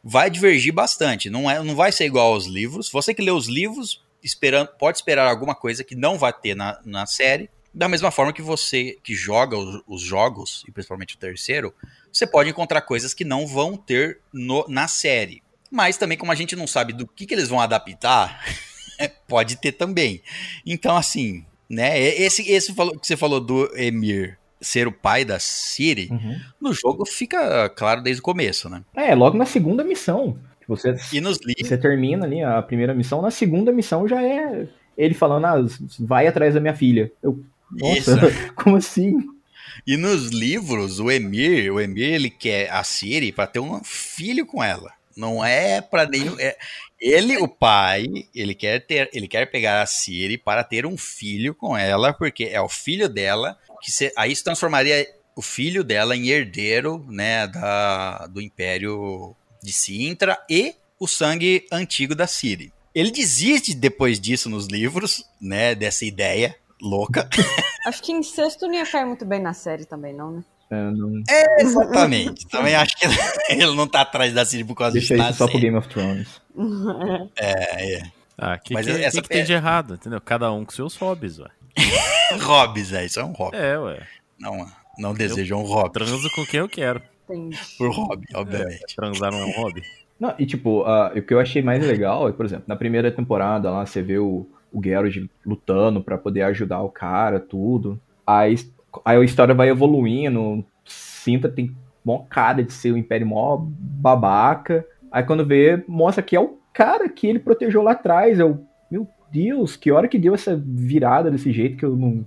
Vai 0.02 0.30
divergir 0.30 0.72
bastante, 0.72 1.28
não, 1.28 1.50
é, 1.50 1.62
não 1.62 1.76
vai 1.76 1.92
ser 1.92 2.06
igual 2.06 2.32
aos 2.32 2.46
livros. 2.46 2.90
Você 2.90 3.12
que 3.12 3.20
lê 3.20 3.30
os 3.30 3.48
livros, 3.48 4.02
esperando, 4.22 4.68
pode 4.78 4.98
esperar 4.98 5.28
alguma 5.28 5.54
coisa 5.54 5.84
que 5.84 5.94
não 5.94 6.16
vai 6.16 6.32
ter 6.32 6.54
na, 6.54 6.80
na 6.84 7.04
série. 7.04 7.50
Da 7.74 7.88
mesma 7.88 8.10
forma 8.10 8.32
que 8.32 8.40
você 8.40 8.98
que 9.02 9.14
joga 9.14 9.56
os, 9.56 9.82
os 9.86 10.00
jogos, 10.00 10.64
e 10.66 10.72
principalmente 10.72 11.16
o 11.16 11.18
terceiro, 11.18 11.74
você 12.12 12.26
pode 12.26 12.50
encontrar 12.50 12.82
coisas 12.82 13.14
que 13.14 13.24
não 13.24 13.46
vão 13.46 13.76
ter 13.76 14.18
no- 14.32 14.66
na 14.68 14.86
série. 14.88 15.42
Mas 15.70 15.96
também, 15.96 16.18
como 16.18 16.30
a 16.32 16.34
gente 16.34 16.54
não 16.54 16.66
sabe 16.66 16.92
do 16.92 17.06
que, 17.06 17.24
que 17.26 17.34
eles 17.34 17.48
vão 17.48 17.60
adaptar, 17.60 18.44
pode 19.26 19.56
ter 19.56 19.72
também. 19.72 20.20
Então, 20.66 20.96
assim, 20.96 21.44
né? 21.68 21.98
Esse, 21.98 22.42
esse 22.50 22.72
que 22.74 23.06
você 23.06 23.16
falou 23.16 23.40
do 23.40 23.70
Emir 23.76 24.38
ser 24.60 24.86
o 24.86 24.92
pai 24.92 25.24
da 25.24 25.38
Ciri, 25.40 26.08
Uhum. 26.10 26.38
no 26.60 26.72
jogo 26.72 27.04
fica 27.04 27.68
claro 27.70 28.00
desde 28.02 28.20
o 28.20 28.24
começo, 28.24 28.68
né? 28.68 28.82
É, 28.94 29.14
logo 29.14 29.36
na 29.36 29.46
segunda 29.46 29.82
missão. 29.82 30.38
Tipo, 30.60 30.76
Você, 30.76 30.94
E 31.12 31.20
nos 31.20 31.38
livros. 31.44 31.66
você 31.66 31.76
termina 31.76 32.24
ali 32.26 32.42
a 32.42 32.62
primeira 32.62 32.94
missão, 32.94 33.20
na 33.20 33.30
segunda 33.32 33.72
missão 33.72 34.06
já 34.06 34.22
é 34.22 34.68
ele 34.96 35.14
falando, 35.14 35.46
ah, 35.46 35.56
vai 36.00 36.26
atrás 36.28 36.54
da 36.54 36.60
minha 36.60 36.74
filha. 36.76 37.10
Eu, 37.22 37.42
nossa, 37.72 37.98
Isso. 38.28 38.52
como 38.54 38.76
assim? 38.76 39.16
E 39.86 39.96
nos 39.96 40.30
livros, 40.30 41.00
o 41.00 41.10
Emir, 41.10 41.72
o 41.72 41.80
Emir, 41.80 42.14
ele 42.14 42.30
quer 42.30 42.70
a 42.70 42.82
Ciri 42.84 43.32
para 43.32 43.46
ter 43.46 43.60
um 43.60 43.82
filho 43.84 44.46
com 44.46 44.62
ela. 44.62 44.92
Não 45.16 45.44
é 45.44 45.80
para 45.80 46.06
nenhum. 46.06 46.38
é- 46.38 46.56
ele, 47.00 47.36
o 47.38 47.48
pai, 47.48 48.06
ele 48.34 48.54
quer 48.54 48.86
ter, 48.86 49.10
ele 49.12 49.26
quer 49.26 49.50
pegar 49.50 49.82
a 49.82 49.86
Ciri 49.86 50.38
para 50.38 50.62
ter 50.62 50.86
um 50.86 50.96
filho 50.96 51.54
com 51.54 51.76
ela, 51.76 52.12
porque 52.12 52.44
é 52.44 52.60
o 52.60 52.68
filho 52.68 53.08
dela 53.08 53.58
que 53.82 53.90
se- 53.90 54.12
aí 54.16 54.34
se 54.34 54.44
transformaria 54.44 55.06
o 55.34 55.42
filho 55.42 55.82
dela 55.82 56.16
em 56.16 56.28
herdeiro, 56.28 57.04
né, 57.08 57.46
da, 57.46 58.26
do 58.28 58.40
Império 58.40 59.34
de 59.62 59.72
Sintra 59.72 60.38
e 60.48 60.74
o 61.00 61.08
sangue 61.08 61.66
antigo 61.72 62.14
da 62.14 62.26
Ciri. 62.26 62.72
Ele 62.94 63.10
desiste 63.10 63.74
depois 63.74 64.20
disso 64.20 64.48
nos 64.48 64.66
livros, 64.66 65.24
né, 65.40 65.74
dessa 65.74 66.04
ideia 66.04 66.54
louca. 66.82 67.28
Acho 67.86 68.02
que 68.02 68.12
incesto 68.12 68.66
não 68.66 68.74
ia 68.74 68.86
cair 68.86 69.06
muito 69.06 69.24
bem 69.24 69.40
na 69.40 69.54
série 69.54 69.84
também, 69.84 70.12
não, 70.14 70.32
né? 70.32 70.44
É, 70.70 70.90
não- 70.90 71.22
Exatamente. 71.58 72.46
Também 72.48 72.74
acho 72.74 72.96
que 72.96 73.04
ele 73.52 73.74
não 73.74 73.86
tá 73.86 74.00
atrás 74.00 74.32
da 74.32 74.42
Ciri 74.44 74.64
por 74.64 74.74
causa 74.74 74.94
deixa 74.94 75.14
disso. 75.14 75.28
isso 75.28 75.38
só 75.38 75.46
pro 75.46 75.58
Game 75.60 75.76
of 75.76 75.86
Thrones. 75.88 76.40
É, 77.36 77.94
é. 77.96 78.02
Ah, 78.38 78.56
que, 78.58 78.72
Mas 78.72 78.86
que, 78.86 78.92
essa 78.92 79.20
que, 79.20 79.28
que 79.28 79.34
tem 79.34 79.44
de 79.44 79.52
errado, 79.52 79.94
entendeu? 79.94 80.20
Cada 80.20 80.50
um 80.50 80.64
com 80.64 80.72
seus 80.72 80.96
hobbies, 80.96 81.38
ué. 81.38 81.48
Hobbes, 82.40 82.92
é. 82.92 83.04
Isso 83.04 83.20
é 83.20 83.24
um 83.24 83.32
hobby. 83.32 83.56
É, 83.56 83.78
ué. 83.78 84.06
Não, 84.38 84.66
não 84.98 85.12
deseja 85.14 85.54
um 85.56 85.62
hobby. 85.62 85.92
Transo 85.92 86.30
com 86.34 86.44
quem 86.46 86.60
eu 86.60 86.68
quero. 86.68 87.02
Entendi. 87.28 87.58
Por 87.78 87.90
hobby, 87.90 88.26
obviamente. 88.34 88.96
Transar 88.96 89.30
não 89.30 89.40
é 89.40 89.44
um 89.44 89.52
hobby. 89.52 89.82
Não, 90.18 90.34
e 90.38 90.46
tipo, 90.46 90.84
ah, 90.84 91.12
o 91.14 91.20
que 91.22 91.34
eu 91.34 91.40
achei 91.40 91.60
mais 91.62 91.84
legal 91.86 92.28
é, 92.28 92.32
por 92.32 92.46
exemplo, 92.46 92.64
na 92.66 92.76
primeira 92.76 93.10
temporada 93.12 93.70
lá, 93.70 93.84
você 93.84 94.00
vê 94.00 94.18
o, 94.18 94.46
o 94.72 94.82
Geralt 94.82 95.16
lutando 95.44 96.02
pra 96.02 96.16
poder 96.18 96.42
ajudar 96.42 96.80
o 96.82 96.88
cara, 96.90 97.38
tudo. 97.38 98.00
Aí, 98.26 98.54
aí 99.04 99.16
a 99.18 99.24
história 99.24 99.54
vai 99.54 99.68
evoluindo, 99.68 100.64
Sinta 100.84 101.48
tem 101.48 101.74
mó 102.04 102.24
cara 102.28 102.62
de 102.64 102.72
ser 102.72 102.92
o 102.92 102.96
Império 102.96 103.26
mó 103.26 103.56
babaca. 103.60 104.84
Aí 105.10 105.22
quando 105.22 105.46
vê, 105.46 105.82
mostra 105.86 106.22
que 106.22 106.34
é 106.34 106.40
o 106.40 106.58
cara 106.72 107.08
que 107.08 107.26
ele 107.26 107.38
protegeu 107.38 107.82
lá 107.82 107.92
atrás. 107.92 108.38
Eu, 108.40 108.64
meu 108.90 109.06
Deus, 109.30 109.76
que 109.76 109.90
hora 109.92 110.08
que 110.08 110.18
deu 110.18 110.34
essa 110.34 110.60
virada 110.64 111.30
desse 111.30 111.52
jeito 111.52 111.76
que 111.76 111.84
eu 111.84 111.96
não, 111.96 112.24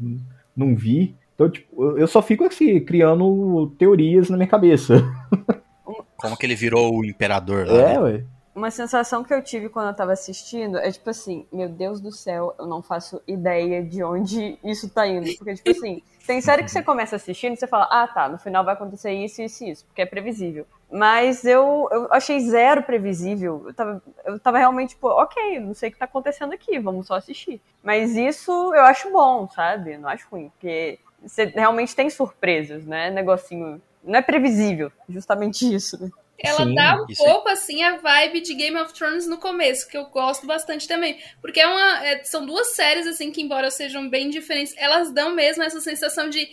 não 0.56 0.76
vi. 0.76 1.16
Então, 1.34 1.50
tipo, 1.50 1.84
eu- 1.84 1.98
eu 2.00 2.08
só 2.08 2.22
fico 2.22 2.46
assim, 2.46 2.80
criando 2.80 3.68
teorias 3.78 4.30
na 4.30 4.38
minha 4.38 4.48
cabeça. 4.48 5.04
Como 6.18 6.38
que 6.38 6.46
ele 6.46 6.56
virou 6.56 6.96
o 6.96 7.06
imperador 7.06 7.68
lá? 7.68 7.74
É, 7.74 7.94
né? 7.94 8.00
ué. 8.00 8.24
Uma 8.56 8.72
sensação 8.72 9.22
que 9.22 9.34
eu 9.34 9.44
tive 9.44 9.68
quando 9.68 9.90
eu 9.90 9.94
tava 9.94 10.14
assistindo 10.14 10.78
é 10.78 10.90
tipo 10.90 11.10
assim, 11.10 11.46
meu 11.52 11.68
Deus 11.68 12.00
do 12.00 12.10
céu, 12.10 12.56
eu 12.58 12.66
não 12.66 12.82
faço 12.82 13.22
ideia 13.28 13.84
de 13.84 14.02
onde 14.02 14.58
isso 14.64 14.90
tá 14.90 15.06
indo. 15.06 15.30
Porque, 15.38 15.56
tipo 15.56 15.72
assim, 15.72 16.02
tem 16.26 16.40
série 16.40 16.64
que 16.64 16.72
você 16.72 16.82
começa 16.82 17.18
assistindo 17.18 17.54
e 17.54 17.58
você 17.58 17.68
fala, 17.68 17.86
ah 17.92 18.08
tá, 18.08 18.30
no 18.30 18.40
final 18.40 18.64
vai 18.64 18.74
acontecer 18.74 19.12
isso, 19.12 19.42
isso 19.42 19.64
e 19.66 19.72
isso, 19.72 19.86
porque 19.86 20.02
é 20.02 20.06
previsível. 20.06 20.66
Mas 20.90 21.44
eu, 21.44 21.90
eu 21.92 22.08
achei 22.14 22.40
zero 22.40 22.82
previsível. 22.82 23.64
Eu 23.68 23.74
tava, 23.74 24.04
eu 24.24 24.40
tava 24.40 24.58
realmente, 24.58 24.92
tipo, 24.92 25.10
ok, 25.10 25.60
não 25.60 25.74
sei 25.74 25.90
o 25.90 25.92
que 25.92 26.00
tá 26.00 26.06
acontecendo 26.06 26.54
aqui, 26.54 26.80
vamos 26.80 27.08
só 27.08 27.16
assistir. 27.16 27.62
Mas 27.84 28.16
isso 28.16 28.52
eu 28.74 28.84
acho 28.84 29.12
bom, 29.12 29.50
sabe? 29.50 29.98
Não 29.98 30.08
acho 30.08 30.28
ruim, 30.32 30.50
porque 30.50 30.98
você 31.22 31.44
realmente 31.46 31.94
tem 31.94 32.10
surpresas, 32.10 32.86
né? 32.86 33.10
Negocinho. 33.10 33.82
Não 34.02 34.18
é 34.18 34.22
previsível, 34.22 34.92
justamente 35.10 35.74
isso, 35.74 36.02
né? 36.02 36.10
Ela 36.38 36.66
Sim, 36.66 36.76
dá 36.76 37.02
um 37.02 37.06
aí. 37.08 37.16
pouco 37.16 37.48
assim 37.50 37.82
a 37.84 37.98
vibe 37.98 38.42
de 38.42 38.54
Game 38.56 38.78
of 38.78 38.94
Thrones 38.94 39.26
no 39.28 39.38
começo, 39.38 39.88
que 39.88 39.98
eu 39.98 40.06
gosto 40.08 40.46
bastante 40.46 40.88
também. 40.88 41.18
Porque 41.42 41.60
é 41.60 41.68
uma, 41.68 42.06
é- 42.06 42.24
são 42.24 42.46
duas 42.46 42.68
séries, 42.76 43.08
assim, 43.08 43.32
que 43.32 43.42
embora 43.42 43.72
sejam 43.72 44.10
bem 44.10 44.30
diferentes, 44.30 44.74
elas 44.78 45.12
dão 45.12 45.34
mesmo 45.34 45.64
essa 45.64 45.80
sensação 45.80 46.30
de 46.30 46.48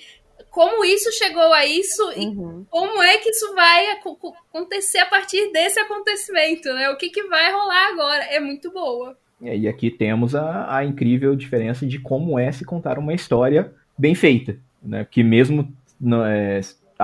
como 0.51 0.85
isso 0.85 1.11
chegou 1.13 1.53
a 1.53 1.65
isso 1.67 2.03
e 2.17 2.27
Uhum. 2.27 2.65
como 2.71 3.03
é 3.03 3.19
que 3.19 3.31
isso 3.31 3.55
vai 3.55 3.89
aco- 3.93 4.17
co- 4.17 4.35
acontecer 4.51 4.99
a 4.99 5.07
partir 5.07 5.51
desse 5.53 5.79
acontecimento, 5.81 6.73
né? 6.75 6.91
O 6.91 6.97
que, 6.97 7.11
que 7.11 7.25
vai 7.25 7.51
rolar 7.53 7.89
agora? 7.89 8.23
É 8.25 8.39
muito 8.39 8.71
boa. 8.71 9.17
É, 9.43 9.57
E 9.57 9.67
aqui 9.67 9.91
temos 9.91 10.35
a, 10.35 10.77
a 10.77 10.85
incrível 10.85 11.35
diferença 11.35 11.85
de 11.87 11.99
como 11.99 12.39
é 12.39 12.53
se 12.53 12.65
contar 12.65 12.99
uma 12.99 13.15
história 13.15 13.75
bem 13.99 14.15
feita, 14.15 14.57
né? 14.83 15.07
Que 15.11 15.23
mesmo 15.23 15.73
não 16.01 16.25
é, 16.25 16.61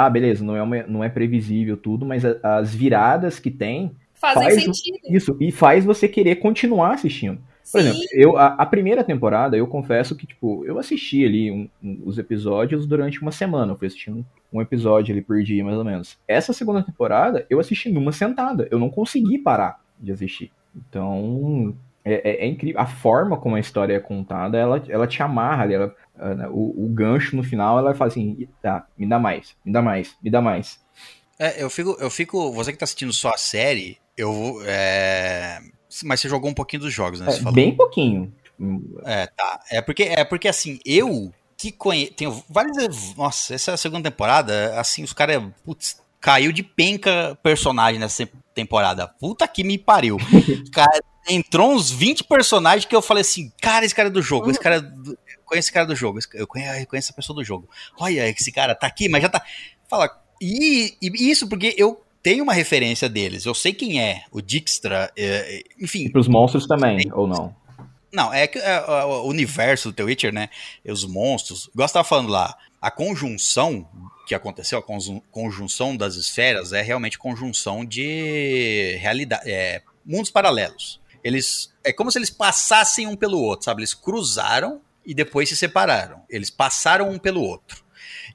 ah, 0.07 0.11
beleza, 0.11 0.45
não 0.45 0.57
é, 0.57 0.63
uma- 0.63 0.83
não 0.87 1.05
é 1.05 1.09
previsível 1.09 1.77
tudo, 1.77 2.05
mas 2.07 2.25
a- 2.25 2.39
as 2.59 2.75
viradas 2.75 3.39
que 3.39 3.51
tem, 3.51 3.93
Fazem 4.15 4.43
Faz- 4.51 4.65
sentido. 4.65 4.99
isso, 5.09 5.37
e 5.39 5.53
faz 5.53 5.85
você 5.85 6.09
querer 6.09 6.37
continuar 6.37 6.95
assistindo. 6.95 7.39
Por 7.71 7.81
Sim. 7.83 7.89
exemplo, 7.91 8.01
eu, 8.13 8.37
a, 8.37 8.47
a 8.47 8.67
primeira 8.67 9.05
temporada, 9.05 9.57
eu 9.57 9.65
confesso 9.67 10.17
que, 10.17 10.27
tipo, 10.27 10.65
eu 10.65 10.77
assisti 10.79 11.25
ali 11.25 11.53
um- 11.53 11.69
um- 11.81 12.01
os 12.05 12.19
episódios 12.19 12.85
durante 12.85 13.21
uma 13.23 13.31
semana. 13.31 13.73
Eu 13.73 13.77
fui 13.77 13.87
assistindo 13.87 14.27
um 14.53 14.61
episódio 14.61 15.13
ali 15.13 15.23
por 15.23 15.41
dia, 15.45 15.63
mais 15.65 15.77
ou 15.79 15.85
menos. 15.85 16.19
Essa 16.27 16.53
segunda 16.53 16.83
temporada, 16.83 17.47
eu 17.49 17.61
assisti 17.61 17.91
numa 17.91 18.11
sentada. 18.11 18.67
Eu 18.73 18.79
não 18.81 18.91
consegui 18.91 19.39
parar 19.39 19.79
de 20.01 20.11
assistir. 20.11 20.51
Então, 20.75 21.75
é, 22.15 22.21
é- 22.25 22.45
é 22.45 22.47
incrível. 22.47 22.81
A 22.81 22.87
forma 22.87 23.37
como 23.37 23.57
a 23.57 23.61
história 23.61 23.95
é 23.95 24.01
contada, 24.01 24.57
ela, 24.59 24.83
ela 24.89 25.07
te 25.07 25.23
amarra 25.23 25.63
ali. 25.65 25.75
ela- 25.75 25.95
né, 26.17 26.49
o, 26.51 26.85
o 26.85 26.89
gancho 26.89 27.37
no 27.37 27.45
final, 27.45 27.79
ela 27.79 27.95
fala 27.95 28.11
assim, 28.11 28.35
"Ih, 28.41 28.49
tá, 28.61 28.87
me 28.99 29.07
dá 29.07 29.19
mais, 29.21 29.55
me 29.65 29.73
dá 29.73 29.81
mais, 29.81 30.17
me 30.21 30.29
dá 30.31 30.41
mais. 30.43 30.81
É, 31.39 31.63
eu 31.63 31.71
fico, 31.71 31.97
eu 32.01 32.11
fico. 32.11 32.51
Você 32.53 32.73
que 32.73 32.79
tá 32.79 32.85
assistindo 32.85 33.13
só 33.13 33.31
a 33.31 33.37
série, 33.37 33.99
eu. 34.17 34.61
É... 34.67 35.61
Mas 36.05 36.19
você 36.21 36.29
jogou 36.29 36.51
um 36.51 36.55
pouquinho 36.55 36.83
dos 36.83 36.93
jogos, 36.93 37.21
né? 37.21 37.29
É, 37.33 37.53
bem 37.53 37.77
pouquinho. 37.77 38.33
É, 39.05 39.27
tá. 39.29 39.61
É 39.71 39.81
porque, 39.81 40.03
é 40.03 40.25
porque 40.25 40.49
assim, 40.49 40.81
eu 40.85 41.33
que 41.57 41.71
conheço. 41.71 42.15
Tenho 42.15 42.43
vários. 42.51 43.15
Nossa, 43.17 43.55
essa 43.55 43.77
segunda 43.77 44.11
temporada, 44.11 44.79
assim, 44.79 45.05
os 45.05 45.13
caras. 45.13 45.43
Putz, 45.65 46.01
caiu 46.21 46.51
de 46.51 46.63
penca 46.65 47.39
personagem 47.43 48.01
nessa 48.01 48.29
temporada. 48.63 49.07
Puta 49.07 49.47
que 49.49 49.63
me 49.65 49.79
pariu. 49.79 50.17
cara, 50.73 51.01
entrou 51.29 51.73
uns 51.73 51.91
20 51.91 52.25
personagens 52.25 52.85
que 52.85 52.95
eu 52.97 53.03
falei 53.03 53.21
assim: 53.23 53.53
cara, 53.61 53.85
esse 53.85 53.95
cara 53.95 54.09
é 54.09 54.13
do 54.13 54.21
jogo, 54.23 54.51
esse 54.51 54.61
cara. 54.61 54.77
é 54.77 54.81
do- 54.81 55.13
Eu 55.13 55.45
conheço 55.45 55.67
esse 55.67 55.73
cara 55.73 55.87
do 55.87 55.95
jogo, 55.97 56.19
eu 56.35 56.47
conheço, 56.47 56.87
essa 56.93 57.13
pessoa 57.13 57.37
do 57.37 57.45
jogo. 57.45 57.69
Olha, 57.99 58.29
esse 58.29 58.51
cara 58.53 58.75
tá 58.75 58.87
aqui, 58.87 59.09
mas 59.09 59.23
já 59.23 59.29
tá. 59.29 59.43
Fala. 59.89 60.11
E, 60.41 60.95
e 61.01 61.31
isso 61.31 61.49
porque 61.49 61.75
eu 61.79 62.01
tenho 62.23 62.45
uma 62.45 62.53
referência 62.53 63.09
deles. 63.09 63.45
Eu 63.47 63.55
sei 63.55 63.73
quem 63.73 64.01
é, 64.01 64.25
o 64.31 64.41
Dijkstra, 64.43 65.11
é, 65.17 65.63
enfim, 65.81 66.05
E 66.05 66.11
pros 66.11 66.29
monstros 66.29 66.67
também, 66.67 66.99
ou 67.13 67.27
não? 67.27 67.55
não, 68.13 68.33
é 68.33 68.47
que 68.47 68.59
é, 68.59 68.75
é, 68.77 69.05
o 69.05 69.23
universo 69.25 69.91
do 69.91 69.95
The 69.95 70.03
Witcher, 70.03 70.33
né? 70.33 70.49
Os 70.87 71.05
monstros. 71.05 71.69
Igual 71.73 71.89
você 71.89 71.95
tava 71.95 72.05
falando 72.09 72.29
lá, 72.29 72.55
a 72.81 72.91
conjunção 72.91 73.89
que 74.29 74.35
aconteceu, 74.35 74.79
a 74.79 74.83
conjun- 74.83 75.21
conjunção 75.31 75.97
das 75.97 76.15
esferas, 76.15 76.73
é 76.73 76.83
realmente 76.83 77.19
conjunção 77.19 77.85
de 77.85 78.97
realidade. 79.01 79.51
É, 79.51 79.83
mundos 80.05 80.31
paralelos. 80.31 81.01
Eles. 81.25 81.73
É 81.83 81.93
como 81.93 82.11
se 82.13 82.19
eles 82.19 82.31
passassem 82.31 83.07
um 83.07 83.17
pelo 83.17 83.41
outro, 83.41 83.65
sabe? 83.65 83.81
Eles 83.81 83.95
cruzaram 83.95 84.81
e 85.05 85.13
depois 85.15 85.49
se 85.49 85.57
separaram. 85.57 86.23
Eles 86.29 86.51
passaram 86.51 87.11
um 87.11 87.19
pelo 87.19 87.43
outro. 87.43 87.85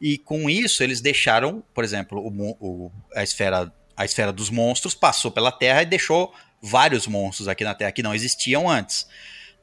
E 0.01 0.17
com 0.17 0.49
isso, 0.49 0.83
eles 0.83 0.99
deixaram, 0.99 1.63
por 1.73 1.83
exemplo, 1.83 2.19
o 2.19 2.57
o- 2.59 2.91
a, 3.15 3.23
esfera, 3.23 3.71
a 3.95 4.03
esfera 4.05 4.33
dos 4.33 4.49
monstros 4.49 4.93
passou 4.95 5.31
pela 5.31 5.51
Terra 5.51 5.83
e 5.83 5.85
deixou 5.85 6.33
vários 6.61 7.07
monstros 7.07 7.47
aqui 7.47 7.63
na 7.63 7.73
Terra 7.75 7.91
que 7.91 8.03
não 8.03 8.13
existiam 8.15 8.69
antes. 8.69 9.07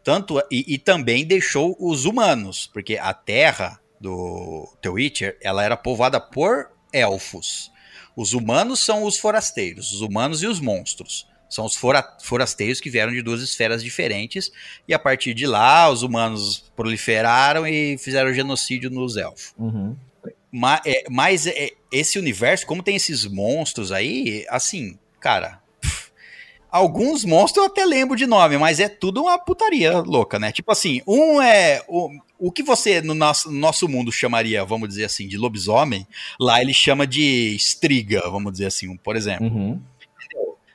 Tanto 0.02 0.40
e, 0.50 0.64
e 0.66 0.78
também 0.78 1.26
deixou 1.26 1.76
os 1.78 2.04
humanos, 2.06 2.70
porque 2.72 2.96
a 2.96 3.12
Terra 3.12 3.79
do 4.00 4.66
The 4.80 4.88
Witcher, 4.88 5.36
ela 5.42 5.62
era 5.62 5.76
povoada 5.76 6.20
por 6.20 6.70
elfos. 6.92 7.70
Os 8.16 8.32
humanos 8.32 8.84
são 8.84 9.04
os 9.04 9.18
forasteiros, 9.18 9.92
os 9.92 10.00
humanos 10.00 10.42
e 10.42 10.46
os 10.46 10.58
monstros. 10.60 11.28
São 11.48 11.64
os 11.64 11.74
fora- 11.74 12.16
forasteiros 12.22 12.80
que 12.80 12.88
vieram 12.90 13.12
de 13.12 13.22
duas 13.22 13.42
esferas 13.42 13.82
diferentes 13.82 14.50
e 14.86 14.94
a 14.94 14.98
partir 14.98 15.34
de 15.34 15.46
lá 15.46 15.88
os 15.90 16.02
humanos 16.02 16.72
proliferaram 16.76 17.66
e 17.66 17.98
fizeram 17.98 18.32
genocídio 18.32 18.88
nos 18.88 19.16
elfos. 19.16 19.52
Uhum. 19.58 19.96
Ma- 20.52 20.80
é, 20.86 21.04
Mas, 21.10 21.46
é, 21.46 21.70
esse 21.92 22.18
universo, 22.18 22.66
como 22.66 22.82
tem 22.82 22.96
esses 22.96 23.26
monstros 23.26 23.90
aí, 23.92 24.46
assim, 24.48 24.98
cara. 25.20 25.60
Alguns 26.70 27.24
monstros 27.24 27.64
eu 27.66 27.70
até 27.72 27.84
lembro 27.84 28.16
de 28.16 28.26
nome, 28.26 28.56
mas 28.56 28.78
é 28.78 28.88
tudo 28.88 29.22
uma 29.22 29.36
putaria 29.38 29.98
louca, 29.98 30.38
né? 30.38 30.52
Tipo 30.52 30.70
assim, 30.70 31.02
um 31.04 31.42
é. 31.42 31.82
O, 31.88 32.10
o 32.40 32.50
que 32.50 32.62
você 32.62 33.00
no 33.02 33.14
nosso, 33.14 33.50
no 33.50 33.58
nosso 33.58 33.86
mundo 33.88 34.10
chamaria, 34.10 34.64
vamos 34.64 34.88
dizer 34.88 35.04
assim, 35.04 35.28
de 35.28 35.36
lobisomem, 35.36 36.06
lá 36.40 36.60
ele 36.60 36.72
chama 36.74 37.06
de 37.06 37.54
estriga, 37.54 38.22
vamos 38.30 38.52
dizer 38.52 38.66
assim, 38.66 38.96
por 38.96 39.14
exemplo. 39.16 39.46
Uhum. 39.46 39.80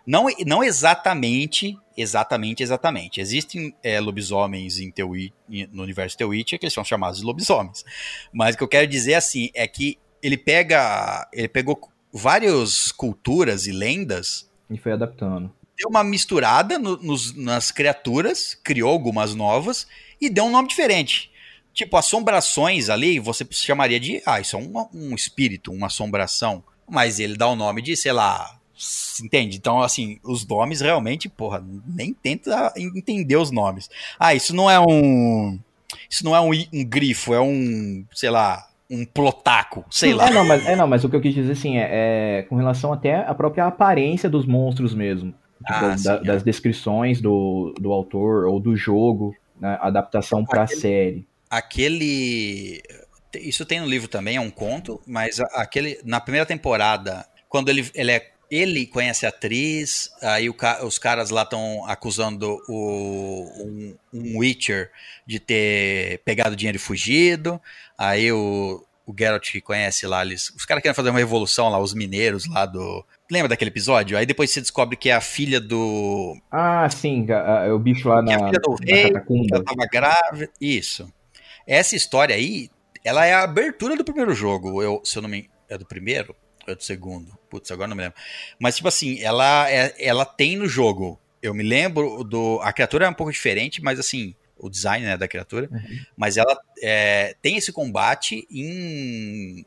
Não, 0.08 0.28
não 0.46 0.64
exatamente, 0.64 1.76
exatamente, 1.98 2.62
exatamente. 2.62 3.20
Existem 3.20 3.76
é, 3.84 4.00
lobisomens 4.00 4.78
em 4.80 4.94
em- 5.50 5.68
no 5.72 5.82
universo 5.82 6.16
The 6.18 6.26
Witcher 6.26 6.60
que 6.60 6.66
eles 6.66 6.74
são 6.74 6.84
chamados 6.86 7.20
de 7.20 7.26
lobisomens. 7.26 7.84
Mas 8.32 8.54
o 8.54 8.58
que 8.60 8.64
eu 8.64 8.68
quero 8.68 8.86
dizer 8.88 9.16
assim 9.16 9.50
é 9.56 9.68
que 9.68 9.98
ele 10.22 10.38
pega, 10.38 11.28
ele 11.34 11.48
pegou 11.48 11.80
várias 12.14 12.92
culturas 12.92 13.66
e 13.66 13.72
lendas, 13.72 14.48
E 14.70 14.78
foi 14.78 14.92
adaptando. 14.92 15.52
deu 15.78 15.90
uma 15.90 16.04
misturada 16.04 16.78
no- 16.78 16.98
nos- 16.98 17.36
nas 17.36 17.72
criaturas, 17.72 18.54
criou 18.64 18.92
algumas 18.92 19.34
novas 19.34 19.88
e 20.22 20.30
deu 20.30 20.46
um 20.46 20.52
nome 20.52 20.68
diferente. 20.68 21.32
Tipo, 21.76 21.98
assombrações 21.98 22.90
ali, 22.90 23.20
você 23.20 23.46
chamaria 23.52 24.00
de, 24.00 24.22
ah, 24.26 24.40
isso 24.40 24.56
é 24.56 24.60
um, 24.60 24.88
um 24.94 25.14
espírito, 25.14 25.72
uma 25.72 25.88
assombração. 25.88 26.64
Mas 26.90 27.20
ele 27.20 27.36
dá 27.36 27.48
o 27.50 27.56
nome 27.56 27.82
de, 27.82 27.96
sei 27.98 28.14
lá, 28.14 28.58
entende? 29.22 29.58
Então, 29.58 29.82
assim, 29.82 30.18
os 30.24 30.48
nomes 30.48 30.80
realmente, 30.82 31.28
porra, 31.28 31.64
nem 31.86 32.14
tenta 32.14 32.74
entender 32.78 33.36
os 33.36 33.52
nomes. 33.52 33.90
Ah, 34.18 34.34
isso 34.34 34.56
não 34.56 34.72
é 34.72 34.80
um. 34.80 35.60
Isso 36.10 36.24
não 36.24 36.36
é 36.36 36.40
um, 36.42 36.52
um 36.74 36.84
grifo, 36.86 37.34
é 37.34 37.42
um, 37.42 38.06
sei 38.14 38.30
lá, 38.30 38.68
um 38.90 39.04
plotaco, 39.06 39.84
sei 39.92 40.14
lá. 40.14 40.28
É 40.30 40.32
não, 40.34 40.46
mas, 40.46 40.66
é, 40.66 40.76
não, 40.76 40.88
mas 40.88 41.04
o 41.04 41.10
que 41.10 41.16
eu 41.16 41.22
quis 41.22 41.34
dizer 41.34 41.52
assim 41.52 41.78
é, 41.78 42.40
é 42.40 42.42
com 42.44 42.56
relação 42.56 42.94
até 42.94 43.16
à 43.16 43.34
própria 43.34 43.66
aparência 43.66 44.30
dos 44.30 44.46
monstros 44.46 44.94
mesmo. 44.94 45.32
Tipo, 45.66 45.74
Ah, 45.86 45.96
da- 46.04 46.14
é. 46.16 46.24
das 46.24 46.44
descrições 46.44 47.20
do, 47.20 47.74
do 47.80 47.92
autor 47.92 48.46
ou 48.46 48.60
do 48.60 48.76
jogo, 48.76 49.36
né, 49.60 49.78
adaptação 49.82 50.46
pra 50.46 50.64
Aquele- 50.64 50.80
série. 50.82 51.28
Aquele. 51.58 52.82
Isso 53.36 53.66
tem 53.66 53.80
no 53.82 53.88
livro 53.88 54.08
também, 54.08 54.38
é 54.38 54.42
um 54.42 54.50
conto, 54.52 55.02
mas 55.06 55.40
aquele. 55.54 56.00
Na 56.04 56.20
primeira 56.22 56.46
temporada, 56.46 57.26
quando 57.50 57.70
ele, 57.70 57.90
ele 57.94 58.12
é. 58.12 58.32
Ele 58.52 58.86
conhece 58.86 59.26
a 59.26 59.30
atriz, 59.30 60.12
aí 60.22 60.54
ca- 60.54 60.86
os 60.86 61.00
caras 61.00 61.32
lá 61.32 61.42
estão 61.42 61.84
acusando 61.88 62.62
o, 62.70 63.50
um, 63.60 63.96
um 64.14 64.38
Witcher 64.38 64.92
de 65.26 65.40
ter 65.40 66.20
pegado 66.24 66.56
dinheiro 66.56 66.76
e 66.76 66.80
fugido. 66.80 67.60
Aí 67.98 68.32
o, 68.32 68.86
o 69.04 69.14
Geralt 69.18 69.52
que 69.52 69.60
conhece 69.60 70.06
lá, 70.06 70.24
eles, 70.24 70.52
os 70.52 70.64
caras 70.64 70.84
querem 70.84 70.96
fazer 70.96 71.10
uma 71.10 71.18
revolução 71.18 71.70
lá, 71.70 71.80
os 71.80 71.96
mineiros 71.96 72.48
lá 72.48 72.68
do. 72.68 73.04
Lembra 73.32 73.50
daquele 73.50 73.72
episódio? 73.72 74.16
Aí 74.16 74.28
depois 74.28 74.52
você 74.52 74.62
descobre 74.62 74.96
que 74.96 75.10
é 75.10 75.14
a 75.14 75.22
filha 75.22 75.60
do. 75.60 76.38
Ah, 76.52 76.88
sim, 76.88 77.26
a- 77.32 77.62
a- 77.62 77.66
é 77.66 77.72
o 77.72 77.80
bicho 77.80 78.08
lá 78.08 78.24
Que 78.24 78.32
é 78.32 78.38
na, 78.38 78.46
a 78.46 78.48
filha 78.50 78.60
do 78.62 78.70
na 78.80 78.94
rei, 78.96 79.12
ela 79.52 79.64
tava 79.64 79.88
grávida. 79.92 80.52
Isso. 80.62 81.12
Essa 81.68 81.96
história 81.96 82.36
aí, 82.36 82.70
ela 83.04 83.26
é 83.26 83.34
a 83.34 83.44
abertura 83.44 83.96
do 83.96 84.04
primeiro 84.04 84.34
jogo. 84.34 84.82
Eu, 84.82 85.02
se 85.04 85.18
eu 85.18 85.22
não 85.22 85.30
me. 85.30 85.50
É 85.70 85.78
do 85.78 85.86
primeiro? 85.86 86.36
Ou 86.68 86.74
é 86.74 86.76
do 86.76 86.84
segundo? 86.84 87.38
Putz, 87.50 87.72
agora 87.72 87.88
não 87.88 87.96
me 87.96 88.04
lembro. 88.04 88.18
Mas, 88.60 88.76
tipo 88.76 88.88
assim, 88.88 89.20
ela, 89.22 89.70
é, 89.70 89.94
ela 90.00 90.26
tem 90.26 90.56
no 90.56 90.68
jogo. 90.68 91.20
Eu 91.42 91.54
me 91.54 91.64
lembro 91.64 92.24
do. 92.24 92.60
A 92.62 92.74
criatura 92.74 93.06
é 93.06 93.10
um 93.10 93.14
pouco 93.14 93.32
diferente, 93.32 93.82
mas 93.82 94.00
assim. 94.00 94.36
O 94.58 94.70
design 94.70 95.06
né, 95.06 95.18
da 95.18 95.28
criatura. 95.28 95.70
Mas 96.16 96.38
ela 96.38 96.58
é, 96.82 97.36
tem 97.42 97.58
esse 97.58 97.74
combate 97.74 98.48
em, 98.50 99.66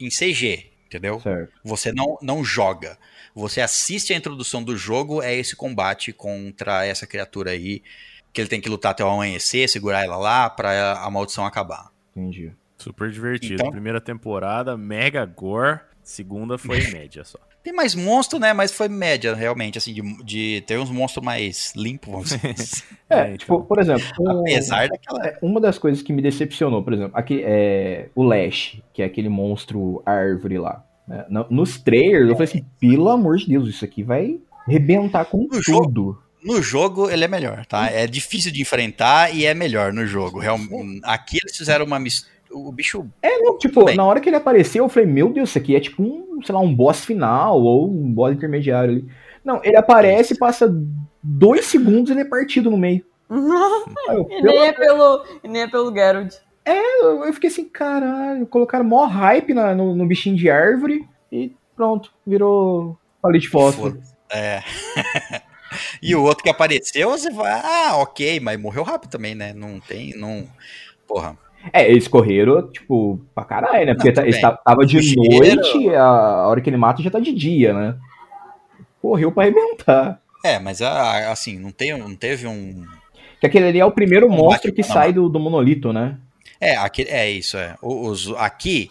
em 0.00 0.08
CG, 0.08 0.70
entendeu? 0.86 1.20
Certo. 1.20 1.52
Você 1.62 1.92
não, 1.92 2.18
não 2.22 2.42
joga. 2.42 2.98
Você 3.34 3.60
assiste 3.60 4.12
a 4.12 4.16
introdução 4.16 4.62
do 4.62 4.74
jogo, 4.74 5.22
é 5.22 5.34
esse 5.34 5.54
combate 5.54 6.14
contra 6.14 6.84
essa 6.84 7.06
criatura 7.06 7.50
aí, 7.50 7.82
que 8.32 8.40
ele 8.40 8.48
tem 8.48 8.60
que 8.60 8.68
lutar 8.68 8.92
até 8.92 9.04
o 9.04 9.08
amanhecer, 9.08 9.68
segurar 9.68 10.04
ela 10.04 10.16
lá 10.16 10.48
pra 10.50 10.92
a 11.00 11.10
maldição 11.10 11.44
acabar. 11.44 11.90
Entendi. 12.16 12.52
Super 12.78 13.10
divertido. 13.10 13.54
Então- 13.54 13.70
Primeira 13.70 14.00
temporada, 14.00 14.76
mega 14.76 15.24
gore. 15.24 15.80
Segunda 16.02 16.58
foi 16.58 16.78
média 16.92 17.22
só. 17.24 17.38
Tem 17.62 17.72
mais 17.72 17.94
monstro, 17.94 18.40
né? 18.40 18.52
Mas 18.52 18.72
foi 18.72 18.88
média, 18.88 19.34
realmente, 19.36 19.78
assim, 19.78 19.92
de, 19.94 20.24
de 20.24 20.64
ter 20.66 20.76
uns 20.80 20.90
monstros 20.90 21.24
mais 21.24 21.72
limpos, 21.76 22.32
assim. 22.34 22.82
É, 23.08 23.34
É, 23.34 23.36
tipo, 23.36 23.62
por 23.62 23.78
exemplo, 23.78 24.04
um- 24.18 24.40
Apesar 24.40 24.88
daquela. 24.88 25.24
é, 25.24 25.38
uma 25.40 25.60
das 25.60 25.78
coisas 25.78 26.02
que 26.02 26.12
me 26.12 26.20
decepcionou, 26.20 26.82
por 26.82 26.92
exemplo, 26.92 27.12
aqui 27.16 27.40
é 27.44 28.08
o 28.16 28.24
Lash, 28.24 28.80
que 28.92 29.00
é 29.00 29.04
aquele 29.04 29.28
monstro 29.28 30.02
árvore 30.04 30.58
lá. 30.58 30.84
É, 31.08 31.24
no- 31.28 31.46
nos 31.50 31.78
trailers, 31.80 32.28
eu 32.28 32.34
falei 32.34 32.48
assim, 32.48 32.64
pelo 32.80 33.08
amor 33.08 33.36
de 33.36 33.46
Deus, 33.48 33.68
isso 33.68 33.84
aqui 33.84 34.02
vai 34.02 34.40
arrebentar 34.66 35.24
com 35.26 35.46
No 35.46 35.62
jogo? 35.62 36.20
No 36.44 36.60
jogo 36.62 37.08
ele 37.10 37.24
é 37.24 37.28
melhor, 37.28 37.64
tá? 37.66 37.88
É 37.90 38.06
difícil 38.06 38.50
de 38.52 38.60
enfrentar 38.62 39.34
e 39.34 39.44
é 39.46 39.54
melhor 39.54 39.92
no 39.92 40.06
jogo. 40.06 40.38
Real- 40.38 40.58
Aqui 41.04 41.38
eles 41.42 41.56
fizeram 41.56 41.84
uma 41.84 41.98
mistura. 41.98 42.32
O 42.50 42.70
bicho. 42.70 43.06
É, 43.22 43.38
não, 43.38 43.56
tipo, 43.56 43.84
bem. 43.84 43.96
na 43.96 44.04
hora 44.04 44.20
que 44.20 44.28
ele 44.28 44.36
apareceu, 44.36 44.84
eu 44.84 44.88
falei, 44.88 45.08
meu 45.08 45.32
Deus, 45.32 45.48
isso 45.50 45.58
aqui 45.58 45.74
é 45.74 45.80
tipo 45.80 46.02
um, 46.02 46.40
sei 46.44 46.54
lá, 46.54 46.60
um 46.60 46.74
boss 46.74 47.02
final 47.04 47.58
ou 47.60 47.88
um 47.90 48.12
boss 48.12 48.34
intermediário 48.34 48.90
ali. 48.90 49.08
Não, 49.44 49.60
ele 49.64 49.76
aparece, 49.76 50.36
passa 50.36 50.68
dois 51.22 51.64
segundos 51.66 52.10
e 52.10 52.12
ele 52.12 52.20
é 52.20 52.24
partido 52.26 52.70
no 52.70 52.76
meio. 52.76 53.04
Aí 53.30 54.16
eu, 54.16 54.26
E 54.30 54.42
nem 54.42 54.58
é 54.66 54.72
pelo, 54.72 55.24
e 55.42 55.48
nem 55.48 55.62
é 55.62 55.66
pelo 55.68 55.92
Geralt. 55.94 56.34
eu, 56.66 57.24
eu 57.24 57.32
fiquei 57.32 57.48
assim, 57.48 57.64
caralho, 57.64 58.46
colocaram 58.46 58.84
mó 58.84 59.06
hype 59.06 59.54
na- 59.54 59.74
no, 59.74 59.96
no 59.96 60.06
bichinho 60.06 60.36
de 60.36 60.50
árvore 60.50 61.06
e 61.30 61.52
pronto, 61.74 62.12
virou 62.26 62.98
palito 63.22 63.44
de 63.44 63.48
fósforo. 63.50 63.92
Foda-se. 63.94 64.14
É. 64.30 64.62
e 66.02 66.14
o 66.14 66.22
outro 66.22 66.42
que 66.44 66.50
apareceu, 66.50 67.10
você 67.10 67.30
vai. 67.30 67.50
Ah, 67.64 67.96
ok, 67.96 68.40
mas 68.40 68.60
morreu 68.60 68.82
rápido 68.82 69.10
também, 69.10 69.34
né? 69.34 69.52
Não 69.52 69.80
tem. 69.80 70.16
Não. 70.16 70.46
Porra. 71.06 71.36
É, 71.72 71.88
eles 71.88 72.08
correram, 72.08 72.70
tipo, 72.70 73.20
pra 73.34 73.44
caralho, 73.44 73.86
né? 73.86 73.94
Porque 73.94 74.08
Não, 74.08 74.14
tá- 74.14 74.22
eles 74.22 74.40
tava 74.40 74.84
de 74.84 75.14
noite, 75.16 75.94
a, 75.94 76.02
a 76.02 76.48
hora 76.48 76.60
que 76.60 76.68
ele 76.68 76.76
mata 76.76 77.02
já 77.02 77.10
tá 77.10 77.20
de 77.20 77.32
dia, 77.32 77.72
né? 77.72 77.94
Correu 79.00 79.30
pra 79.30 79.44
arrebentar. 79.44 80.20
É, 80.44 80.58
mas 80.58 80.82
ah, 80.82 81.30
assim, 81.30 81.58
não, 81.58 81.70
tem, 81.70 81.96
não 81.96 82.14
teve 82.16 82.46
um. 82.48 82.84
Que 83.40 83.46
aquele 83.46 83.66
ali 83.66 83.78
é 83.80 83.84
o 83.84 83.92
primeiro 83.92 84.26
Um 84.26 84.30
monstro 84.30 84.72
que 84.72 84.82
bate- 84.82 84.92
sai 84.92 85.12
do, 85.12 85.28
do 85.28 85.38
monolito, 85.38 85.92
né? 85.92 86.16
É, 86.60 86.76
aqui, 86.76 87.02
é 87.08 87.30
isso, 87.30 87.56
é. 87.56 87.76
Os, 87.80 88.32
aqui, 88.36 88.90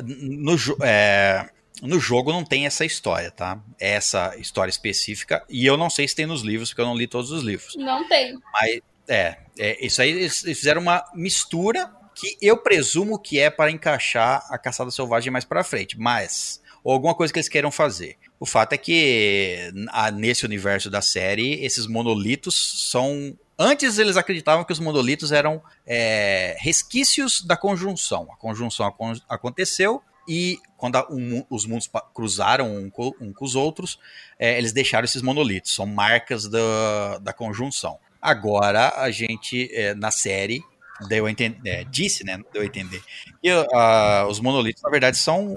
no, 0.00 0.54
é, 0.82 1.48
no 1.82 1.98
jogo 2.00 2.32
não 2.32 2.44
tem 2.44 2.64
essa 2.66 2.84
história, 2.84 3.30
tá? 3.30 3.60
Essa 3.78 4.34
história 4.38 4.70
específica. 4.70 5.44
E 5.48 5.66
eu 5.66 5.76
não 5.76 5.90
sei 5.90 6.06
se 6.08 6.14
tem 6.14 6.26
nos 6.26 6.42
livros, 6.42 6.70
porque 6.70 6.80
eu 6.80 6.86
não 6.86 6.96
li 6.96 7.06
todos 7.06 7.30
os 7.30 7.42
livros. 7.42 7.74
Não 7.76 8.08
tem. 8.08 8.38
Mas, 8.52 8.80
é, 9.08 9.36
é 9.58 9.84
isso 9.84 10.00
aí 10.00 10.10
eles 10.10 10.44
eles 10.44 10.58
fizeram 10.58 10.80
uma 10.80 11.04
mistura 11.14 11.90
que 12.14 12.36
eu 12.40 12.56
presumo 12.56 13.18
que 13.18 13.38
é 13.40 13.50
para 13.50 13.70
encaixar 13.70 14.46
a 14.50 14.56
caçada 14.58 14.90
selvagem 14.90 15.30
mais 15.32 15.44
pra 15.44 15.64
frente. 15.64 15.98
Mas, 15.98 16.62
ou 16.84 16.92
alguma 16.92 17.14
coisa 17.14 17.32
que 17.32 17.38
eles 17.38 17.48
queiram 17.48 17.70
fazer. 17.70 18.16
O 18.38 18.46
fato 18.46 18.72
é 18.72 18.78
que 18.78 19.72
nesse 20.14 20.44
universo 20.44 20.90
da 20.90 21.00
série, 21.02 21.64
esses 21.64 21.86
monolitos 21.86 22.88
são. 22.90 23.36
Antes 23.58 23.98
eles 23.98 24.16
acreditavam 24.16 24.64
que 24.64 24.72
os 24.72 24.80
monolitos 24.80 25.30
eram 25.30 25.62
é, 25.86 26.56
resquícios 26.58 27.42
da 27.42 27.56
conjunção. 27.56 28.28
A 28.32 28.36
conjunção 28.36 28.86
acon- 28.86 29.20
aconteceu 29.28 30.02
e 30.28 30.58
quando 30.76 30.96
a- 30.96 31.06
um 31.10 31.44
os 31.50 31.64
mundos 31.66 31.88
cruzaram 32.14 32.76
um 32.76 32.90
co- 32.90 33.14
um 33.20 33.32
com 33.32 33.44
os 33.44 33.54
outros, 33.54 33.98
é, 34.38 34.56
eles 34.58 34.72
deixaram 34.72 35.04
esses 35.04 35.22
monolitos. 35.22 35.74
São 35.74 35.86
marcas 35.86 36.48
da, 36.48 37.18
da 37.18 37.32
conjunção. 37.32 37.98
Agora 38.20 38.92
a 38.96 39.10
gente, 39.10 39.68
é, 39.72 39.94
na 39.94 40.10
série, 40.10 40.62
deu 41.08 41.26
a 41.26 41.30
entender, 41.30 41.84
disse, 41.90 42.24
né? 42.24 42.38
Deu 42.52 42.62
a 42.62 42.64
entender. 42.64 43.02
E 43.42 43.50
ah, 43.74 44.26
os 44.28 44.38
monolitos, 44.40 44.82
na 44.82 44.90
verdade, 44.90 45.16
são 45.16 45.56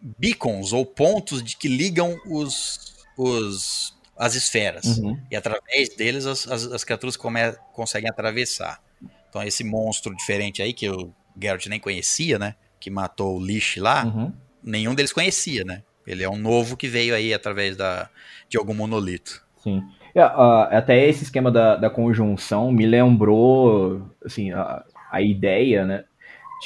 beacons 0.00 0.72
ou 0.72 0.86
pontos 0.86 1.42
de 1.42 1.56
que 1.56 1.68
ligam 1.68 2.16
os, 2.26 2.94
os 3.16 3.94
as 4.16 4.34
esferas. 4.34 4.98
Uhum. 4.98 5.20
E 5.30 5.36
através 5.36 5.90
deles 5.96 6.26
as, 6.26 6.46
as, 6.48 6.64
as 6.64 6.84
criaturas 6.84 7.16
come- 7.16 7.52
conseguem 7.72 8.10
atravessar. 8.10 8.80
Então 9.28 9.42
esse 9.42 9.62
monstro 9.62 10.14
diferente 10.16 10.60
aí, 10.62 10.72
que 10.72 10.88
o 10.88 11.12
Geralt 11.40 11.66
nem 11.66 11.78
conhecia, 11.78 12.38
né? 12.38 12.54
Que 12.80 12.90
matou 12.90 13.36
o 13.36 13.44
Lich 13.44 13.80
lá, 13.80 14.04
Uhum. 14.04 14.32
nenhum 14.62 14.94
deles 14.94 15.12
conhecia, 15.12 15.64
né? 15.64 15.82
Ele 16.06 16.22
é 16.22 16.30
um 16.30 16.38
novo 16.38 16.76
que 16.76 16.88
veio 16.88 17.14
aí 17.14 17.34
através 17.34 17.76
da, 17.76 18.08
de 18.48 18.56
algum 18.56 18.74
monolito. 18.74 19.42
Sim. 19.58 19.82
Ah, 20.16 20.68
até 20.72 21.06
esse 21.06 21.24
esquema 21.24 21.50
da, 21.50 21.76
da 21.76 21.90
conjunção 21.90 22.72
me 22.72 22.86
lembrou, 22.86 24.02
assim, 24.24 24.50
a, 24.52 24.82
a 25.12 25.20
ideia, 25.22 25.84
né? 25.84 26.04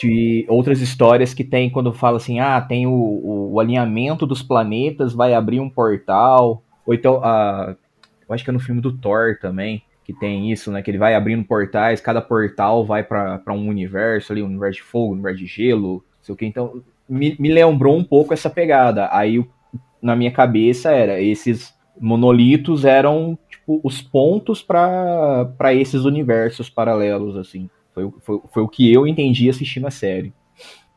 De 0.00 0.46
outras 0.48 0.80
histórias 0.80 1.34
que 1.34 1.44
tem 1.44 1.68
quando 1.68 1.92
fala 1.92 2.16
assim, 2.16 2.40
ah, 2.40 2.60
tem 2.60 2.86
o, 2.86 2.92
o, 2.92 3.52
o 3.54 3.60
alinhamento 3.60 4.26
dos 4.26 4.42
planetas, 4.42 5.12
vai 5.12 5.34
abrir 5.34 5.60
um 5.60 5.68
portal. 5.68 6.62
Ou 6.86 6.94
então, 6.94 7.20
ah, 7.22 7.74
eu 8.26 8.34
acho 8.34 8.42
que 8.44 8.48
é 8.50 8.52
no 8.52 8.60
filme 8.60 8.80
do 8.80 8.92
Thor 8.96 9.36
também, 9.40 9.82
que 10.04 10.12
tem 10.12 10.50
isso, 10.52 10.70
né? 10.72 10.82
Que 10.82 10.90
ele 10.90 10.98
vai 10.98 11.14
abrindo 11.14 11.44
portais, 11.44 12.00
cada 12.00 12.20
portal 12.20 12.84
vai 12.84 13.02
pra 13.04 13.40
um 13.48 13.68
universo 13.68 14.32
ali, 14.32 14.42
um 14.42 14.46
universo 14.46 14.78
de 14.78 14.82
fogo, 14.82 15.10
um 15.10 15.12
universo 15.14 15.38
de 15.38 15.46
gelo, 15.46 16.04
sei 16.20 16.32
o 16.32 16.36
que. 16.36 16.44
Então, 16.46 16.82
me, 17.08 17.36
me 17.38 17.52
lembrou 17.52 17.96
um 17.96 18.04
pouco 18.04 18.32
essa 18.34 18.50
pegada. 18.50 19.08
Aí, 19.12 19.44
na 20.00 20.16
minha 20.16 20.30
cabeça, 20.32 20.90
era 20.90 21.20
esses 21.20 21.72
monolitos 22.00 22.84
eram 22.84 23.38
tipo 23.50 23.80
os 23.84 24.00
pontos 24.02 24.62
pra 24.62 25.46
esses 25.74 26.04
universos 26.04 26.70
paralelos 26.70 27.36
assim 27.36 27.68
foi, 27.94 28.10
foi, 28.22 28.40
foi 28.50 28.62
o 28.62 28.68
que 28.68 28.90
eu 28.90 29.06
entendi 29.06 29.48
assistindo 29.50 29.86
a 29.86 29.90
série 29.90 30.32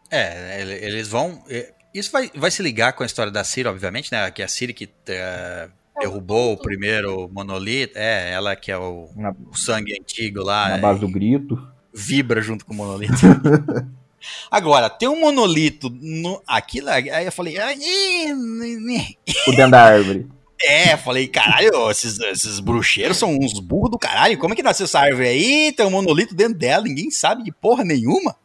É, 0.10 0.62
ele- 0.62 0.86
eles 0.86 1.10
vão. 1.10 1.44
é, 1.50 1.74
Isso 1.94 2.12
vai, 2.12 2.32
vai 2.34 2.50
se 2.50 2.64
ligar 2.64 2.94
com 2.94 3.04
a 3.04 3.06
história 3.06 3.32
da 3.32 3.44
Ciri, 3.44 3.68
obviamente, 3.68 4.10
né? 4.12 4.32
Que 4.32 4.42
é 4.42 4.46
a 4.46 4.48
Ciri 4.48 4.74
que 4.74 4.90
é, 5.10 5.68
derrubou 6.00 6.54
o 6.54 6.58
primeiro 6.58 7.30
monolito. 7.32 7.98
É, 7.98 8.32
ela 8.32 8.56
que 8.56 8.72
é 8.72 8.78
o, 8.78 9.10
na, 9.16 9.32
o 9.52 9.58
sangue 9.58 9.94
antigo 10.00 10.44
lá. 10.44 10.70
na 10.70 10.78
é, 10.78 10.82
base 10.82 11.00
do 11.00 11.08
grito 11.08 11.62
vibra 11.94 12.42
junto 12.42 12.66
com 12.66 12.74
o 12.74 12.76
monolito. 12.76 13.14
Agora, 14.50 14.90
tem 14.90 15.08
um 15.08 15.20
monolito 15.22 15.90
no, 15.90 16.42
aqui, 16.48 16.82
lá, 16.82 16.96
aí 16.96 17.26
eu 17.26 17.32
falei, 17.32 17.58
"Ai, 17.60 17.76
ih, 17.76 18.34
ni- 18.34 18.78
ni". 18.78 19.18
o 19.48 19.52
dentro 19.52 19.72
da 19.72 19.84
árvore 19.84 20.28
é, 20.62 20.98
falei, 20.98 21.28
caralho, 21.28 21.92
esses, 21.92 22.20
esses 22.20 22.60
bruxeiros 22.60 23.18
são 23.18 23.38
uns 23.38 23.60
burros 23.60 23.92
do 23.92 24.00
caralho, 24.00 24.38
como 24.40 24.54
é 24.54 24.56
que 24.56 24.64
nasceu 24.64 24.86
essa 24.86 25.00
árvore 25.00 25.28
aí? 25.28 25.72
Tem 25.74 25.86
um 25.86 25.92
monolito 25.92 26.34
dentro 26.34 26.58
dela, 26.58 26.84
ninguém 26.84 27.12
sabe 27.12 27.44
de 27.44 27.52
porra 27.52 27.84
nenhuma. 27.84 28.36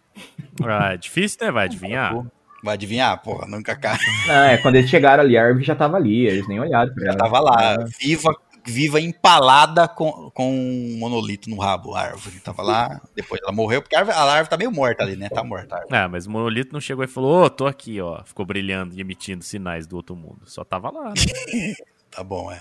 Ah, 0.63 0.93
é 0.93 0.97
difícil, 0.99 1.39
né? 1.41 1.51
Vai 1.51 1.65
adivinhar. 1.65 2.27
Vai 2.63 2.75
adivinhar? 2.75 3.21
Porra, 3.23 3.47
nunca 3.47 3.75
cai. 3.77 3.97
ah, 4.29 4.53
é, 4.53 4.57
quando 4.59 4.77
eles 4.77 4.91
chegaram 4.91 5.23
ali 5.23 5.37
a 5.39 5.45
árvore 5.45 5.65
já 5.65 5.75
tava 5.75 5.97
ali 5.97 6.27
eles 6.27 6.47
nem 6.49 6.61
olharam 6.61 6.93
pra 6.93 7.05
Já 7.05 7.11
ela 7.11 7.19
tava 7.19 7.41
lá, 7.41 7.77
viva, 8.01 8.35
viva 8.67 9.01
empalada 9.01 9.89
com, 9.89 10.31
com 10.35 10.51
um 10.53 10.99
monolito 10.99 11.49
no 11.49 11.59
rabo, 11.59 11.95
a 11.95 12.03
árvore. 12.03 12.39
Tava 12.41 12.63
lá, 12.63 13.01
depois 13.17 13.41
ela 13.43 13.53
morreu, 13.53 13.81
porque 13.81 13.97
a 13.97 14.01
árvore, 14.01 14.17
a 14.17 14.23
árvore 14.23 14.51
tá 14.51 14.57
meio 14.59 14.71
morta 14.71 15.03
ali, 15.03 15.17
né? 15.17 15.29
Tá 15.31 15.43
morta 15.43 15.75
a 15.75 15.79
árvore. 15.79 15.97
Ah, 15.97 16.09
mas 16.09 16.27
o 16.27 16.31
monolito 16.31 16.73
não 16.73 16.81
chegou 16.81 17.03
e 17.05 17.09
falou, 17.09 17.45
ô, 17.45 17.51
tô 17.51 17.67
aqui, 17.67 18.01
ó. 18.01 18.23
Ficou 18.25 18.45
brilhando 18.45 18.95
e 18.95 19.01
emitindo 19.01 19.43
sinais 19.43 19.87
do 19.87 19.97
outro 19.97 20.15
mundo. 20.15 20.41
Só 20.45 20.63
tava 20.65 20.91
lá, 20.91 21.09
né? 21.11 21.15
Tá 22.11 22.25
bom, 22.25 22.51
é. 22.51 22.61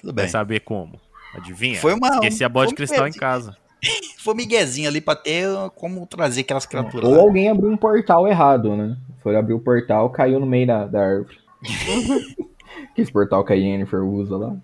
Tudo 0.00 0.14
Vai 0.14 0.24
bem. 0.26 0.28
saber 0.28 0.60
como. 0.60 1.00
Adivinha? 1.34 1.80
Foi 1.80 1.92
uma- 1.92 2.08
Esqueci 2.14 2.44
a 2.44 2.48
bola 2.48 2.66
de 2.66 2.70
foi 2.70 2.76
cristal 2.76 3.06
em 3.08 3.12
casa. 3.12 3.56
Foi 4.18 4.34
miguezinho 4.34 4.88
ali 4.88 5.00
pra 5.00 5.14
ter 5.14 5.46
como 5.74 6.06
trazer 6.06 6.42
aquelas 6.42 6.66
criaturas. 6.66 7.08
ou 7.08 7.16
lá. 7.16 7.22
alguém 7.22 7.48
abriu 7.48 7.70
um 7.70 7.76
portal 7.76 8.26
errado 8.28 8.76
né 8.76 8.96
foi 9.22 9.36
abrir 9.36 9.54
o 9.54 9.60
portal 9.60 10.10
caiu 10.10 10.40
no 10.40 10.46
meio 10.46 10.66
da, 10.66 10.86
da 10.86 11.00
árvore 11.00 11.38
que 12.94 13.02
esse 13.02 13.12
portal 13.12 13.44
que 13.44 13.52
a 13.52 13.56
Yennefer 13.56 14.02
usa 14.02 14.36
lá 14.36 14.56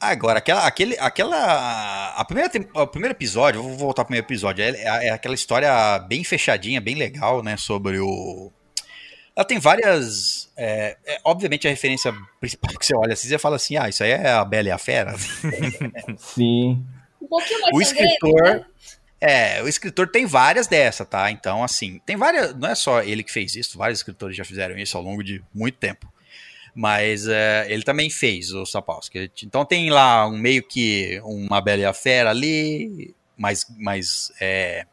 Agora, 0.00 0.38
aquela, 0.38 0.66
aquele, 0.66 0.98
aquela, 0.98 2.08
a 2.16 2.24
primeira, 2.24 2.50
o 2.74 2.86
primeiro 2.88 3.14
episódio, 3.14 3.62
vou 3.62 3.76
voltar 3.76 4.02
pro 4.02 4.08
primeiro 4.08 4.26
episódio, 4.26 4.64
é, 4.64 5.06
é 5.06 5.10
aquela 5.10 5.32
história 5.32 5.96
bem 6.00 6.24
fechadinha, 6.24 6.80
bem 6.80 6.96
legal, 6.96 7.40
né, 7.40 7.56
sobre 7.56 8.00
o... 8.00 8.50
Ela 9.36 9.44
tem 9.44 9.60
várias, 9.60 10.50
é, 10.56 10.96
é, 11.06 11.20
obviamente 11.22 11.68
a 11.68 11.70
referência 11.70 12.12
principal 12.40 12.74
que 12.76 12.84
você 12.84 12.96
olha 12.96 13.12
assim, 13.12 13.28
você 13.28 13.38
fala 13.38 13.54
assim, 13.54 13.76
ah, 13.76 13.88
isso 13.88 14.02
aí 14.02 14.10
é 14.10 14.32
a 14.32 14.44
Bela 14.44 14.66
e 14.66 14.70
a 14.72 14.78
Fera. 14.78 15.14
sim 16.18 16.84
pouquinho 17.38 17.60
mais 17.60 17.74
o 17.74 17.84
sangrento, 17.84 18.12
escritor, 18.12 18.42
né? 18.42 18.64
é, 19.20 19.62
o 19.62 19.68
escritor 19.68 20.08
tem 20.08 20.26
várias 20.26 20.66
dessa, 20.66 21.04
tá? 21.04 21.30
Então, 21.30 21.62
assim, 21.62 22.00
tem 22.04 22.16
várias, 22.16 22.54
não 22.54 22.68
é 22.68 22.74
só 22.74 23.02
ele 23.02 23.22
que 23.22 23.32
fez 23.32 23.54
isso, 23.54 23.78
vários 23.78 24.00
escritores 24.00 24.36
já 24.36 24.44
fizeram 24.44 24.76
isso 24.76 24.96
ao 24.96 25.02
longo 25.02 25.22
de 25.22 25.42
muito 25.54 25.78
tempo. 25.78 26.12
Mas 26.74 27.28
é, 27.28 27.66
ele 27.68 27.82
também 27.82 28.08
fez 28.08 28.50
o 28.52 28.64
Sapowski. 28.64 29.30
Então 29.44 29.62
tem 29.64 29.90
lá 29.90 30.26
um 30.26 30.38
meio 30.38 30.62
que 30.62 31.20
uma 31.22 31.60
Bela 31.60 31.82
e 31.82 31.84
a 31.84 31.92
Fera 31.92 32.30
ali, 32.30 33.14
mais, 33.36 33.66
mais 33.78 34.32
é, 34.40 34.86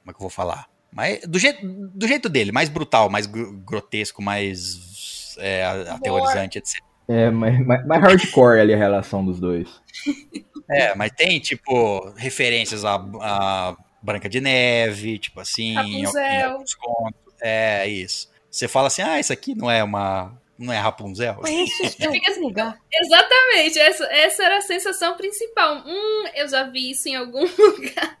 como 0.00 0.10
é 0.10 0.12
que 0.12 0.16
eu 0.16 0.20
vou 0.20 0.30
falar? 0.30 0.68
Mas 0.92 1.26
do 1.26 1.36
jeito, 1.38 1.58
do 1.66 2.06
jeito 2.06 2.28
dele, 2.28 2.52
mais 2.52 2.68
brutal, 2.68 3.10
mais 3.10 3.26
gr- 3.26 3.50
grotesco, 3.64 4.22
mais 4.22 5.34
é, 5.38 5.64
aterrorizante, 5.64 6.58
etc. 6.58 6.80
é 7.08 7.30
mais, 7.30 7.66
mais, 7.66 7.84
mais 7.84 8.00
hardcore 8.00 8.60
ali 8.60 8.72
a 8.72 8.76
relação 8.76 9.24
dos 9.24 9.40
dois 9.40 9.68
É, 10.68 10.94
mas 10.94 11.12
tem, 11.12 11.38
tipo, 11.40 12.10
referências 12.16 12.84
a, 12.84 12.94
a 13.20 13.76
Branca 14.02 14.28
de 14.28 14.40
Neve, 14.40 15.18
tipo 15.18 15.40
assim, 15.40 15.74
Rapunzel. 15.74 16.22
em 16.22 16.42
alguns 16.42 16.74
contos. 16.74 17.34
É, 17.40 17.86
isso. 17.86 18.30
Você 18.50 18.68
fala 18.68 18.86
assim, 18.86 19.02
ah, 19.02 19.18
isso 19.18 19.32
aqui 19.32 19.54
não 19.54 19.70
é 19.70 19.82
uma. 19.82 20.40
Não 20.56 20.72
é 20.72 20.78
Rapunzel? 20.78 21.40
Fico 21.44 22.30
assim. 22.30 22.52
Exatamente, 22.92 23.78
essa, 23.78 24.04
essa 24.04 24.44
era 24.44 24.58
a 24.58 24.62
sensação 24.62 25.16
principal. 25.16 25.82
Hum, 25.86 26.24
eu 26.34 26.48
já 26.48 26.62
vi 26.64 26.90
isso 26.90 27.08
em 27.08 27.16
algum 27.16 27.40
lugar. 27.58 28.18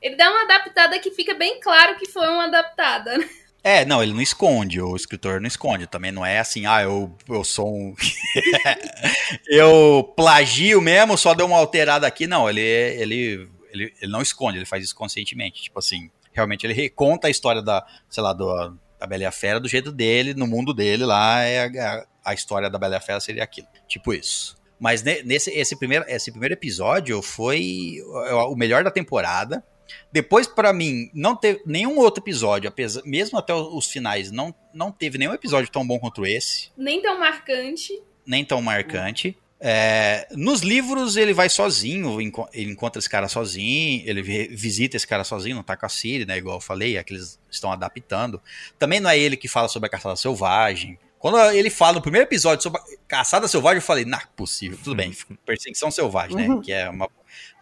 Ele 0.00 0.16
dá 0.16 0.30
uma 0.30 0.42
adaptada 0.42 0.98
que 0.98 1.10
fica 1.10 1.34
bem 1.34 1.60
claro 1.60 1.96
que 1.96 2.08
foi 2.08 2.28
uma 2.28 2.44
adaptada. 2.44 3.18
né? 3.18 3.28
É, 3.64 3.84
não, 3.84 4.02
ele 4.02 4.12
não 4.12 4.20
esconde, 4.20 4.80
o 4.80 4.96
escritor 4.96 5.40
não 5.40 5.46
esconde. 5.46 5.86
Também 5.86 6.10
não 6.10 6.26
é 6.26 6.38
assim, 6.40 6.66
ah, 6.66 6.82
eu, 6.82 7.16
eu 7.28 7.44
sou 7.44 7.72
um. 7.72 7.94
eu 9.48 10.12
plagio 10.16 10.80
mesmo, 10.80 11.16
só 11.16 11.32
deu 11.32 11.46
uma 11.46 11.58
alterada 11.58 12.06
aqui. 12.06 12.26
Não, 12.26 12.50
ele, 12.50 12.60
ele, 12.60 13.48
ele, 13.72 13.94
ele 14.02 14.12
não 14.12 14.20
esconde, 14.20 14.58
ele 14.58 14.66
faz 14.66 14.84
isso 14.84 14.96
conscientemente. 14.96 15.62
Tipo 15.62 15.78
assim, 15.78 16.10
realmente 16.32 16.66
ele 16.66 16.74
reconta 16.74 17.28
a 17.28 17.30
história 17.30 17.62
da, 17.62 17.86
sei 18.08 18.22
lá, 18.22 18.32
do, 18.32 18.76
da 18.98 19.06
Bela 19.06 19.22
e 19.22 19.26
a 19.26 19.32
Fera 19.32 19.60
do 19.60 19.68
jeito 19.68 19.92
dele, 19.92 20.34
no 20.34 20.46
mundo 20.46 20.74
dele 20.74 21.04
lá, 21.04 21.42
é 21.42 21.64
a, 21.78 22.06
a 22.24 22.34
história 22.34 22.68
da 22.68 22.78
Bela 22.78 22.94
e 22.94 22.98
a 22.98 23.00
Fera 23.00 23.20
seria 23.20 23.44
aquilo. 23.44 23.68
Tipo 23.86 24.12
isso. 24.12 24.56
Mas 24.78 25.04
ne- 25.04 25.22
nesse 25.22 25.50
esse 25.50 25.76
primeiro, 25.76 26.04
esse 26.08 26.32
primeiro 26.32 26.54
episódio 26.54 27.22
foi 27.22 27.98
o 28.48 28.56
melhor 28.56 28.82
da 28.82 28.90
temporada. 28.90 29.62
Depois, 30.10 30.46
pra 30.46 30.72
mim, 30.72 31.10
não 31.12 31.34
teve 31.36 31.60
nenhum 31.66 31.98
outro 31.98 32.22
episódio, 32.22 32.68
apesar, 32.68 33.02
mesmo 33.04 33.38
até 33.38 33.54
os 33.54 33.86
finais, 33.86 34.30
não, 34.30 34.54
não 34.72 34.90
teve 34.90 35.18
nenhum 35.18 35.34
episódio 35.34 35.70
tão 35.70 35.86
bom 35.86 35.98
quanto 35.98 36.24
esse, 36.26 36.70
Nem 36.76 37.00
tão 37.02 37.18
marcante. 37.18 37.92
nem 38.26 38.44
tão 38.44 38.60
marcante. 38.62 39.36
É, 39.64 40.26
nos 40.32 40.60
livros 40.62 41.16
ele 41.16 41.32
vai 41.32 41.48
sozinho, 41.48 42.20
ele 42.52 42.72
encontra 42.72 42.98
esse 42.98 43.08
cara 43.08 43.28
sozinho, 43.28 44.02
ele 44.04 44.20
vi- 44.20 44.48
visita 44.48 44.96
esse 44.96 45.06
cara 45.06 45.22
sozinho, 45.22 45.54
não 45.54 45.62
tá 45.62 45.76
com 45.76 45.86
a 45.86 45.88
Siri, 45.88 46.26
né? 46.26 46.36
Igual 46.36 46.56
eu 46.56 46.60
falei, 46.60 46.96
é 46.96 47.04
que 47.04 47.12
eles 47.14 47.38
estão 47.48 47.70
adaptando. 47.70 48.42
Também 48.76 48.98
não 48.98 49.08
é 49.08 49.16
ele 49.16 49.36
que 49.36 49.46
fala 49.46 49.68
sobre 49.68 49.86
a 49.86 49.90
caçada 49.90 50.16
selvagem. 50.16 50.98
Quando 51.16 51.38
ele 51.52 51.70
fala 51.70 51.92
no 51.94 52.02
primeiro 52.02 52.26
episódio 52.26 52.64
sobre 52.64 52.80
a 52.80 52.84
caçada 53.06 53.46
selvagem, 53.46 53.76
eu 53.76 53.82
falei, 53.82 54.04
não 54.04 54.18
é 54.18 54.22
possível. 54.34 54.76
Tudo 54.82 54.96
bem, 54.96 55.14
perseguição 55.46 55.92
selvagem, 55.92 56.36
né? 56.36 56.60
Que 56.64 56.72
é 56.72 56.90
uma... 56.90 57.08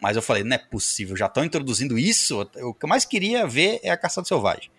Mas 0.01 0.17
eu 0.17 0.23
falei, 0.23 0.43
não 0.43 0.55
é 0.55 0.59
possível, 0.59 1.17
já 1.17 1.27
estão 1.27 1.45
introduzindo 1.45 1.99
isso. 1.99 2.41
O 2.63 2.73
que 2.75 2.85
eu 2.85 2.89
mais 2.89 3.05
queria 3.05 3.47
ver 3.47 3.81
é 3.83 3.91
a 3.91 3.97
caçada 3.97 4.27
selvagem. 4.27 4.71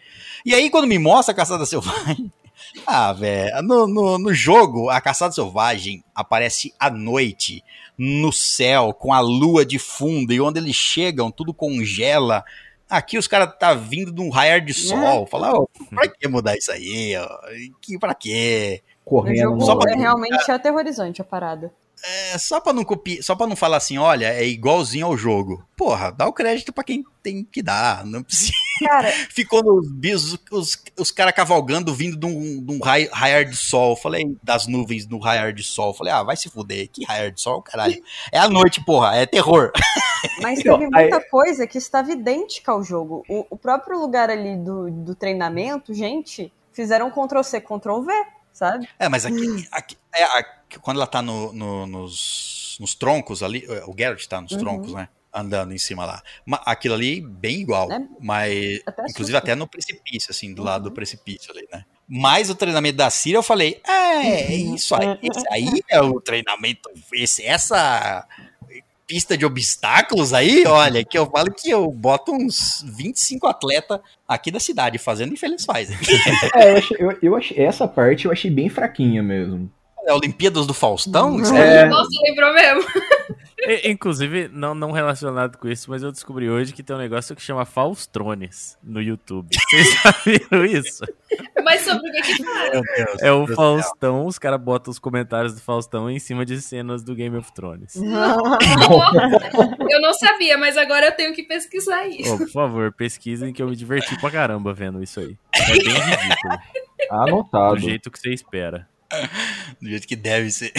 E 0.45 0.53
aí, 0.55 0.69
quando 0.69 0.87
me 0.87 0.97
mostra 0.97 1.31
a 1.31 1.35
caçada 1.35 1.65
selvagem, 1.65 2.31
ah, 2.87 3.13
velho, 3.13 3.61
no, 3.61 3.87
no, 3.87 4.17
no 4.17 4.33
jogo, 4.33 4.89
a 4.89 4.99
caçada 4.99 5.31
selvagem 5.33 6.03
aparece 6.15 6.73
à 6.79 6.89
noite, 6.89 7.63
no 7.97 8.31
céu, 8.31 8.93
com 8.93 9.13
a 9.13 9.19
lua 9.19 9.63
de 9.65 9.77
fundo, 9.77 10.33
e 10.33 10.41
onde 10.41 10.59
eles 10.59 10.75
chegam, 10.75 11.29
tudo 11.29 11.53
congela. 11.53 12.43
Aqui 12.89 13.17
os 13.17 13.27
caras 13.27 13.53
tá 13.57 13.73
vindo 13.73 14.11
de 14.11 14.19
um 14.21 14.29
raiar 14.29 14.59
de 14.59 14.73
sol. 14.73 15.25
Fala, 15.27 15.53
ô, 15.53 15.69
pra 15.89 16.07
que 16.09 16.27
mudar 16.27 16.57
isso 16.57 16.71
aí? 16.71 17.13
Que, 17.79 17.97
pra 17.97 18.13
quê? 18.13 18.81
Correndo 19.05 19.37
jogo 19.51 19.61
Só 19.61 19.75
pra- 19.75 19.91
é 19.93 19.95
realmente 19.95 20.51
aterrorizante 20.51 21.21
a 21.21 21.25
parada. 21.25 21.71
É, 22.03 22.37
só 22.37 22.59
pra 22.59 22.73
não 22.73 22.83
copiar, 22.83 23.21
só 23.23 23.35
para 23.35 23.47
não 23.47 23.55
falar 23.55 23.77
assim, 23.77 23.97
olha, 23.97 24.25
é 24.33 24.45
igualzinho 24.45 25.05
ao 25.05 25.15
jogo. 25.17 25.63
Porra, 25.77 26.11
dá 26.11 26.27
o 26.27 26.33
crédito 26.33 26.73
pra 26.73 26.83
quem 26.83 27.03
tem 27.21 27.43
que 27.43 27.61
dar. 27.61 28.03
Não 28.05 28.23
precisa. 28.23 28.51
Cara, 28.83 29.11
Ficou 29.29 29.63
nos 29.63 29.91
bios, 29.91 30.37
os, 30.51 30.83
os 30.97 31.11
caras 31.11 31.35
cavalgando, 31.35 31.93
vindo 31.93 32.17
de 32.17 32.25
um, 32.25 32.63
de 32.63 32.73
um 32.73 32.79
rai- 32.79 33.09
raiar 33.11 33.45
de 33.45 33.55
sol. 33.55 33.95
Falei, 33.95 34.35
das 34.41 34.65
nuvens 34.65 35.07
no 35.07 35.19
raiar 35.19 35.53
de 35.53 35.63
sol. 35.63 35.93
Falei, 35.93 36.11
ah, 36.11 36.23
vai 36.23 36.35
se 36.35 36.49
fuder. 36.49 36.89
Que 36.91 37.05
raiar 37.05 37.31
de 37.31 37.39
sol, 37.39 37.61
caralho. 37.61 38.01
É 38.31 38.39
a 38.39 38.49
noite, 38.49 38.83
porra, 38.83 39.15
é 39.15 39.25
terror. 39.27 39.71
mas 40.41 40.59
Então, 40.59 40.79
teve 40.79 40.89
muita 40.91 41.19
coisa 41.29 41.67
que 41.67 41.77
estava 41.77 42.11
idêntica 42.11 42.71
ao 42.71 42.83
jogo. 42.83 43.23
O, 43.29 43.45
o 43.51 43.57
próprio 43.57 43.99
lugar 43.99 44.29
ali 44.29 44.55
do, 44.57 44.89
do 44.89 45.13
treinamento, 45.15 45.93
gente, 45.93 46.51
fizeram 46.73 47.11
Ctrl-C, 47.11 47.61
Ctrl-V, 47.61 48.11
sabe? 48.53 48.87
É, 48.99 49.07
mas 49.09 49.25
aqui, 49.25 49.67
aqui- 49.71 49.97
é, 50.13 50.23
aqui- 50.23 50.79
quando 50.79 50.97
ela 50.97 51.07
tá 51.07 51.21
no- 51.21 51.51
no- 51.53 51.85
nos, 51.87 52.77
nos 52.79 52.95
troncos 52.95 53.41
ali, 53.43 53.65
o 53.87 53.95
Geralt 53.97 54.25
tá 54.27 54.41
nos 54.41 54.51
Uhum. 54.53 54.59
troncos, 54.59 54.93
né? 54.93 55.07
Andando 55.33 55.73
em 55.73 55.77
cima 55.77 56.05
lá. 56.05 56.21
Aquilo 56.65 56.93
ali, 56.93 57.21
bem 57.21 57.61
igual. 57.61 57.89
É. 57.91 57.99
Mas, 58.19 58.81
Até 58.85 59.03
inclusive 59.09 59.37
até 59.37 59.55
no 59.55 59.65
precipício, 59.65 60.29
assim, 60.31 60.53
do 60.53 60.61
lado 60.61 60.83
do 60.83 60.89
Uhum. 60.89 60.93
precipício 60.95 61.51
ali, 61.51 61.65
né? 61.71 61.85
Mas 62.07 62.49
o 62.49 62.55
treinamento 62.55 62.97
da 62.97 63.09
Síria, 63.09 63.37
eu 63.37 63.43
falei, 63.43 63.81
é, 63.87 64.51
é 64.51 64.55
isso 64.55 64.93
aí. 64.93 65.17
Esse 65.23 65.45
aí 65.49 65.65
é 65.89 66.01
o 66.01 66.19
treinamento, 66.19 66.89
esse, 67.13 67.45
essa 67.45 68.27
pista 69.11 69.37
de 69.37 69.45
obstáculos 69.45 70.31
aí, 70.33 70.63
olha, 70.65 71.03
que 71.03 71.17
eu 71.17 71.25
falo 71.29 71.51
que 71.51 71.69
eu 71.69 71.91
boto 71.91 72.31
uns 72.31 72.81
25 72.95 73.45
atletas 73.45 73.99
aqui 74.25 74.49
da 74.49 74.59
cidade 74.59 74.97
fazendo 74.97 75.33
e 75.33 75.37
eles 75.45 75.65
fazem. 75.65 75.97
É, 76.55 76.77
eu 76.77 76.81
eu, 76.97 77.17
eu 77.21 77.35
achei- 77.35 77.59
essa 77.61 77.85
parte 77.85 78.23
eu 78.25 78.31
achei 78.31 78.49
bem 78.49 78.69
fraquinha 78.69 79.21
mesmo. 79.21 79.69
É 80.05 80.13
Olimpíadas 80.13 80.65
do 80.65 80.73
Faustão? 80.73 81.39
Isso 81.39 81.55
É. 81.55 81.85
Nossa, 81.87 82.09
lembrou 82.23 82.53
mesmo. 82.53 82.83
E- 83.63 83.91
Inclusive, 83.91 84.49
não, 84.51 84.73
não 84.73 84.91
relacionado 84.91 85.57
com 85.57 85.67
isso, 85.67 85.91
mas 85.91 86.01
eu 86.01 86.11
descobri 86.11 86.49
hoje 86.49 86.73
que 86.73 86.81
tem 86.81 86.95
um 86.95 86.99
negócio 86.99 87.35
que 87.35 87.41
chama 87.43 87.63
Faustrones 87.63 88.75
no 88.83 88.99
YouTube. 88.99 89.49
Vocês 89.69 89.93
já 90.01 90.11
viram 90.25 90.65
isso? 90.65 91.03
Mas 91.63 91.81
sobre 91.81 92.09
o 92.09 92.11
que 92.13 92.21
que 92.23 92.43
fala? 92.43 92.71
Meu 92.71 92.81
Deus. 92.81 93.21
É 93.21 93.31
o 93.31 93.45
Deus 93.45 93.49
do 93.49 93.55
céu. 93.55 93.55
Faustão, 93.55 94.25
os 94.25 94.39
caras 94.39 94.59
botam 94.59 94.89
os 94.89 94.97
comentários 94.97 95.53
do 95.53 95.61
Faustão 95.61 96.09
em 96.09 96.17
cima 96.17 96.43
de 96.43 96.59
cenas 96.59 97.03
do 97.03 97.13
Game 97.13 97.37
of 97.37 97.53
Thrones. 97.53 97.93
Eu 99.89 100.01
não 100.01 100.13
sabia, 100.15 100.57
mas 100.57 100.77
agora 100.77 101.07
eu 101.07 101.11
tenho 101.15 101.33
que 101.33 101.43
pesquisar 101.43 102.07
isso. 102.07 102.33
Ô, 102.33 102.37
por 102.39 102.49
favor, 102.49 102.91
pesquisem 102.93 103.53
que 103.53 103.61
eu 103.61 103.67
me 103.67 103.75
diverti 103.75 104.19
pra 104.19 104.31
caramba 104.31 104.73
vendo 104.73 105.01
isso 105.03 105.19
aí. 105.19 105.37
É 105.55 105.65
bem 105.67 105.77
ridículo. 105.93 106.57
Do 107.09 107.15
Anotado. 107.15 107.77
jeito 107.79 108.09
que 108.09 108.19
você 108.19 108.31
espera. 108.33 108.87
Do 109.81 109.89
jeito 109.89 110.07
que 110.07 110.15
deve 110.15 110.51
ser. 110.51 110.71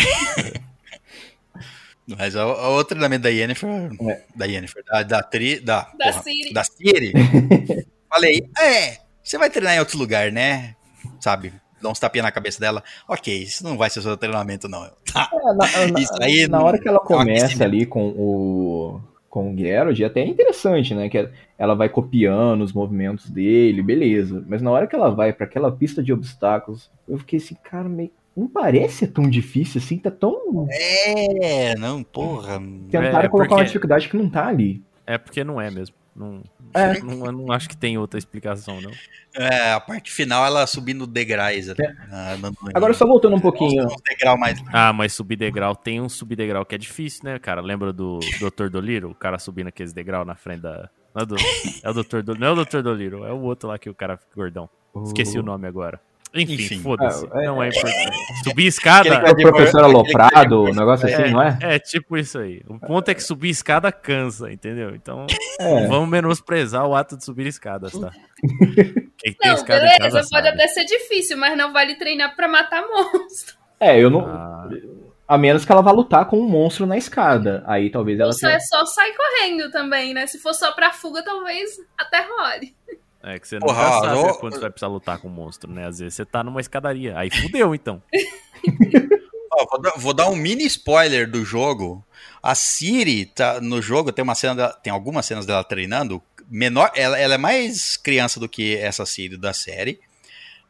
Mas 2.07 2.35
a, 2.37 2.43
a 2.43 2.71
o 2.71 2.85
treinamento 2.85 3.23
da 3.23 3.29
Yennefer. 3.29 3.91
É. 4.09 4.23
Da 4.35 4.45
Yennefer. 4.45 4.85
Da, 4.85 5.03
da, 5.03 5.23
tri, 5.23 5.61
da, 5.61 5.91
Da 5.99 6.13
Ciri. 6.13 6.53
Da 6.53 6.65
Ciri. 6.65 7.13
falei, 8.13 8.49
é, 8.59 8.99
você 9.23 9.39
vai 9.39 9.49
treinar 9.49 9.75
em 9.77 9.79
outro 9.79 9.99
lugar, 9.99 10.31
né? 10.33 10.75
Sabe? 11.21 11.53
Dá 11.81 11.89
uns 11.89 11.99
tapinha 11.99 12.23
na 12.23 12.31
cabeça 12.33 12.61
dela. 12.61 12.83
Ok, 13.09 13.43
isso 13.43 13.65
não 13.65 13.77
vai 13.77 13.91
ser 13.91 14.03
seu 14.03 14.17
treinamento, 14.17 14.69
não. 14.69 14.89
Tá. 15.13 15.29
É, 15.33 15.37
na, 15.55 15.91
na- 15.93 16.01
Isso 16.01 16.13
aí 16.21 16.47
na 16.47 16.63
hora 16.63 16.79
que 16.79 16.89
ela 16.89 16.99
é 17.03 17.07
começa 17.07 17.65
ali 17.65 17.87
com 17.87 18.09
o 18.11 19.01
com 19.29 19.55
o 19.55 19.57
Geralt, 19.57 19.99
até 20.03 20.21
é 20.21 20.27
interessante, 20.27 20.95
né? 20.95 21.09
Que 21.09 21.27
ela 21.57 21.75
vai 21.75 21.89
copiando 21.89 22.61
os 22.61 22.71
movimentos 22.75 23.31
dele, 23.31 23.83
beleza. 23.83 24.45
Mas 24.47 24.61
na 24.61 24.71
hora 24.71 24.87
que 24.87 24.95
ela 24.95 25.09
vai 25.11 25.33
pra 25.33 25.47
aquela 25.47 25.73
pista 25.73 26.03
de 26.03 26.13
obstáculos, 26.13 26.91
eu 27.09 27.17
fiquei 27.17 27.39
assim, 27.39 27.55
cara, 27.65 27.89
meio... 27.89 28.11
não 28.37 28.49
parece 28.49 29.07
tão 29.07 29.29
difícil 29.29 29.81
assim, 29.81 29.99
tá 29.99 30.11
tão. 30.11 30.67
É, 30.71 31.75
não, 31.77 32.03
porra. 32.03 32.61
Tentaram 32.91 33.21
é 33.21 33.29
colocar 33.29 33.49
porque- 33.49 33.55
uma 33.55 33.65
dificuldade 33.65 34.09
que 34.09 34.17
não 34.17 34.29
tá 34.29 34.47
ali. 34.49 34.83
É 35.07 35.19
porque 35.19 35.43
não 35.45 35.61
é 35.61 35.71
mesmo. 35.71 35.95
Não, 36.15 36.43
É. 36.75 36.93
não, 37.01 37.25
eu 37.27 37.33
não 37.33 37.53
acho 37.53 37.69
que 37.69 37.77
tem 37.77 37.97
outra 37.97 38.19
explicação, 38.19 38.81
não. 38.81 38.91
É, 39.35 39.73
a 39.73 39.81
parte 39.81 40.13
final 40.13 40.45
ela 40.45 40.67
subindo 40.67 41.07
degraus. 41.07 41.67
não- 41.69 42.53
Agora 42.75 42.93
só 42.93 43.07
voltando 43.07 43.37
um 43.37 43.41
pouquinho. 43.41 43.87
Degrau 44.09 44.37
mais. 44.39 44.63
Ah, 44.73 44.93
mas 44.93 45.13
subir 45.15 45.37
degrau 45.37 45.75
tem 45.75 46.01
um 46.01 46.09
subir 46.09 46.37
degrau 46.37 46.65
que 46.67 46.75
é 46.75 46.79
difícil, 46.79 47.25
né, 47.25 47.39
cara? 47.39 47.61
Lembra 47.63 47.93
do 47.93 48.19
Dr. 48.41 48.69
Doliro? 48.69 49.11
O 49.11 49.15
cara 49.15 49.39
subindo 49.39 49.69
aqueles 49.69 49.93
degrau 49.93 50.25
na 50.25 50.35
frente 50.35 50.61
da. 50.61 50.91
Não 51.15 51.23
é, 51.23 51.27
do... 51.27 51.37
é 51.83 51.91
o 51.91 51.95
Dr. 51.95 52.23
Do... 52.23 52.35
Não 52.35 52.47
é 52.47 52.51
o 52.53 52.65
Dr. 52.65 52.81
Doliro, 52.83 53.25
é 53.25 53.33
o 53.33 53.41
outro 53.41 53.69
lá 53.69 53.79
que 53.79 53.89
o 53.91 53.95
cara 53.95 54.17
fica 54.17 54.33
gordão. 54.35 54.69
Esqueci 55.07 55.39
o 55.39 55.43
nome 55.43 55.67
agora. 55.67 55.99
Enfim, 56.35 56.55
Enfim. 56.55 56.81
foda-se. 56.81 57.27
Ah, 57.33 57.43
é- 57.43 57.47
não 57.47 57.63
é 57.63 57.69
importante. 57.69 58.17
Subir 58.45 58.67
escada. 58.67 59.17
Aquele 59.19 59.49
O 59.49 59.53
professor 59.53 59.85
Aloprado, 59.85 60.63
um 60.65 60.75
negócio 60.75 61.07
assim, 61.07 61.31
não 61.31 61.43
é? 61.43 61.59
É 61.61 61.79
tipo 61.79 62.17
isso 62.17 62.39
aí. 62.39 62.63
O 62.67 62.79
ponto 62.81 63.09
é 63.11 63.15
que 63.15 63.23
subir 63.23 63.51
escada 63.51 63.93
cansa, 63.93 64.51
entendeu? 64.51 64.95
Então, 64.95 65.27
É. 65.61 65.87
vamos 65.87 66.09
menosprezar 66.09 66.87
o 66.87 66.95
ato 66.95 67.17
de 67.19 67.25
subir 67.25 67.47
escadas, 67.47 67.93
tá? 67.93 68.11
Quem 69.19 69.33
tem 69.35 69.51
Não, 69.51 69.55
escada 69.55 69.81
beleza, 69.81 69.99
casa 69.99 70.17
pode 70.31 70.47
sabe. 70.47 70.49
até 70.49 70.69
ser 70.69 70.85
difícil, 70.85 71.37
mas 71.37 71.57
não 71.57 71.73
vale 71.73 71.95
treinar 71.97 72.35
pra 72.35 72.49
matar 72.49 72.83
monstro. 72.83 73.57
É, 73.79 73.99
eu 74.01 74.09
não. 74.11 74.27
Ah, 74.27 74.69
A 75.29 75.39
menos 75.39 75.65
que 75.65 75.73
ela 75.73 75.83
vá 75.83 75.91
lutar 75.93 76.27
com 76.27 76.39
um 76.39 76.49
monstro 76.49 76.85
na 76.87 76.97
escada. 76.97 77.63
Aí 77.67 77.89
talvez 77.91 78.19
ela 78.21 78.33
só 78.33 78.47
tenha. 78.47 78.57
é 78.57 78.61
só 78.61 78.85
sair 78.85 79.15
correndo 79.17 79.71
também, 79.71 80.13
né? 80.13 80.27
Se 80.27 80.39
for 80.39 80.53
só 80.55 80.73
pra 80.73 80.93
fuga, 80.93 81.23
talvez 81.23 81.71
até 81.99 82.21
role. 82.23 82.75
É 83.23 83.39
que 83.39 83.47
você 83.49 83.59
Porra, 83.59 83.83
nunca 83.85 84.01
sabe 84.01 84.17
ó, 84.19 84.35
quando 84.35 84.55
você 84.55 84.61
vai 84.61 84.71
precisar 84.71 84.89
lutar 84.89 85.19
com 85.19 85.29
um 85.29 85.31
monstro, 85.33 85.71
né? 85.71 85.87
Às 85.87 85.99
vezes 85.99 86.15
você 86.15 86.25
tá 86.25 86.43
numa 86.43 86.61
escadaria. 86.61 87.17
Aí 87.17 87.31
fudeu, 87.31 87.75
então. 87.75 88.03
Ó, 89.55 89.67
vou, 89.71 89.81
dar, 89.83 89.93
vou 89.99 90.15
dar 90.15 90.29
um 90.31 90.35
mini 90.37 90.65
spoiler 90.65 91.31
do 91.31 91.45
jogo. 91.45 92.03
A 92.43 92.55
Siri 92.55 93.27
tá 93.27 93.61
no 93.61 93.83
jogo 93.83 94.11
tem 94.11 94.23
uma 94.23 94.35
cena, 94.35 94.55
dela- 94.55 94.73
tem 94.83 94.91
algumas 94.91 95.27
cenas 95.27 95.45
dela 95.45 95.63
treinando. 95.63 96.23
Menor, 96.49 96.91
ela, 96.95 97.19
ela 97.19 97.35
é 97.35 97.39
mais 97.39 97.97
criança 97.99 98.41
do 98.41 98.49
que 98.49 98.77
essa 98.79 99.05
Siri 99.05 99.37
da 99.37 99.53
série. 99.53 100.01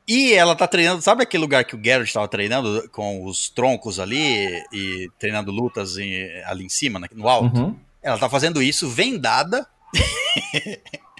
E 0.07 0.33
ela 0.35 0.57
tá 0.57 0.67
treinando, 0.67 1.01
sabe 1.01 1.23
aquele 1.23 1.41
lugar 1.43 1.65
que 1.65 1.77
o 1.77 1.81
Geralt 1.83 2.09
estava 2.09 2.27
treinando 2.27 2.89
com 2.91 3.25
os 3.25 3.49
troncos 3.49 4.01
ali 4.01 4.49
e 4.73 5.09
treinando 5.17 5.53
lutas 5.53 5.97
em- 5.97 6.43
ali 6.45 6.65
em 6.65 6.69
cima, 6.69 6.99
né, 6.99 7.07
no 7.15 7.29
alto? 7.29 7.57
Uhum. 7.57 7.77
Ela 8.03 8.19
tá 8.19 8.29
fazendo 8.29 8.61
isso 8.61 8.89
vendada. 8.89 9.65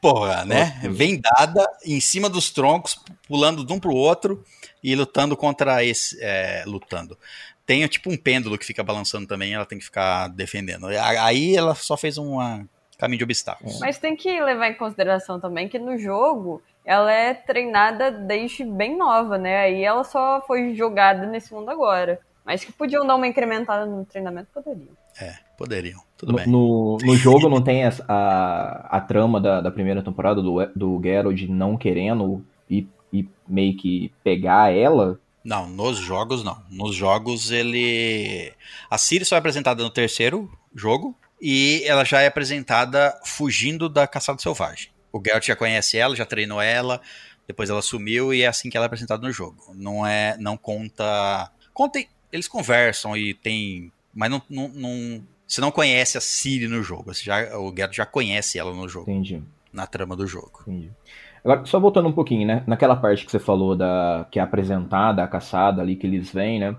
Porra, 0.00 0.44
né? 0.44 0.80
Vendada 0.90 1.68
em 1.84 2.00
cima 2.00 2.28
dos 2.28 2.50
troncos, 2.50 2.98
pulando 3.26 3.64
de 3.64 3.72
um 3.72 3.80
pro 3.80 3.94
outro 3.94 4.44
e 4.82 4.94
lutando 4.94 5.36
contra 5.36 5.84
esse. 5.84 6.18
é, 6.20 6.64
lutando. 6.66 7.18
Tem 7.66 7.86
tipo 7.86 8.10
um 8.10 8.16
pêndulo 8.16 8.56
que 8.56 8.64
fica 8.64 8.82
balançando 8.82 9.26
também, 9.26 9.52
ela 9.52 9.66
tem 9.66 9.78
que 9.78 9.84
ficar 9.84 10.28
defendendo. 10.28 10.86
Aí 10.86 11.54
ela 11.54 11.74
só 11.74 11.96
fez 11.96 12.16
uma. 12.16 12.66
caminho 12.96 13.18
de 13.18 13.24
obstáculos. 13.24 13.78
Mas 13.78 13.98
tem 13.98 14.16
que 14.16 14.40
levar 14.40 14.68
em 14.68 14.74
consideração 14.74 15.38
também 15.38 15.68
que 15.68 15.78
no 15.78 15.98
jogo 15.98 16.62
ela 16.84 17.12
é 17.12 17.34
treinada 17.34 18.10
desde 18.10 18.64
bem 18.64 18.96
nova, 18.96 19.36
né? 19.36 19.58
Aí 19.58 19.84
ela 19.84 20.02
só 20.04 20.42
foi 20.46 20.74
jogada 20.74 21.26
nesse 21.26 21.52
mundo 21.52 21.70
agora. 21.70 22.18
Mas 22.42 22.64
que 22.64 22.72
podiam 22.72 23.06
dar 23.06 23.16
uma 23.16 23.26
incrementada 23.26 23.84
no 23.84 24.06
treinamento, 24.06 24.48
poderiam. 24.54 24.96
É, 25.20 25.34
poderiam. 25.56 26.00
Tudo 26.16 26.32
No, 26.32 26.38
bem. 26.38 26.46
no, 26.46 26.98
no 27.02 27.16
jogo 27.16 27.48
não 27.48 27.60
tem 27.62 27.82
essa- 27.84 28.04
a, 28.08 28.96
a 28.96 29.00
trama 29.00 29.40
da, 29.40 29.60
da 29.60 29.70
primeira 29.70 30.02
temporada 30.02 30.40
do, 30.42 30.64
do 30.74 31.00
Geralt 31.02 31.40
não 31.48 31.76
querendo 31.76 32.44
e, 32.68 32.86
e 33.12 33.28
meio 33.46 33.76
que 33.76 34.12
pegar 34.22 34.72
ela. 34.74 35.18
Não, 35.44 35.68
nos 35.68 35.98
jogos 35.98 36.42
não. 36.44 36.62
Nos 36.70 36.94
jogos 36.94 37.50
ele. 37.50 38.52
A 38.90 38.98
Ciri 38.98 39.24
só 39.24 39.36
é 39.36 39.38
apresentada 39.38 39.82
no 39.82 39.90
terceiro 39.90 40.50
jogo 40.74 41.16
e 41.40 41.82
ela 41.86 42.04
já 42.04 42.20
é 42.20 42.26
apresentada 42.26 43.18
fugindo 43.24 43.88
da 43.88 44.06
caçada 44.06 44.38
selvagem. 44.40 44.90
O 45.12 45.22
Geralt 45.24 45.46
já 45.46 45.56
conhece 45.56 45.96
ela, 45.96 46.14
já 46.14 46.26
treinou 46.26 46.60
ela, 46.60 47.00
depois 47.46 47.70
ela 47.70 47.80
sumiu 47.80 48.34
e 48.34 48.42
é 48.42 48.46
assim 48.46 48.68
que 48.68 48.76
ela 48.76 48.84
é 48.84 48.88
apresentada 48.88 49.26
no 49.26 49.32
jogo. 49.32 49.56
Não 49.74 50.06
é. 50.06 50.36
Não 50.38 50.56
conta. 50.56 51.50
Conta. 51.72 51.98
Eles 52.30 52.46
conversam 52.48 53.16
e 53.16 53.32
tem. 53.32 53.90
Mas 54.18 54.30
não. 54.30 54.42
não, 54.50 54.68
não- 54.74 55.20
você 55.46 55.62
não 55.62 55.70
conhece 55.70 56.18
a 56.18 56.20
Ciri 56.20 56.68
no 56.68 56.82
jogo. 56.82 57.14
Você 57.14 57.24
já, 57.24 57.56
o 57.58 57.70
Geralt 57.74 57.94
já 57.96 58.04
conhece 58.04 58.58
ela 58.58 58.74
no 58.74 58.86
jogo, 58.86 59.10
Entendi, 59.10 59.42
na 59.72 59.86
trama 59.86 60.14
do 60.14 60.26
jogo. 60.26 60.60
entendi. 60.66 60.90
Agora, 61.42 61.64
só 61.64 61.80
voltando 61.80 62.08
um 62.08 62.12
pouquinho, 62.12 62.46
né? 62.46 62.62
Naquela 62.66 62.94
parte 62.96 63.24
que 63.24 63.30
você 63.30 63.38
falou 63.38 63.74
da 63.74 64.26
que 64.30 64.38
é 64.38 64.42
apresentada, 64.42 65.22
a 65.22 65.28
caçada 65.28 65.80
ali 65.80 65.96
que 65.96 66.06
eles 66.06 66.30
vêm, 66.30 66.58
né? 66.60 66.76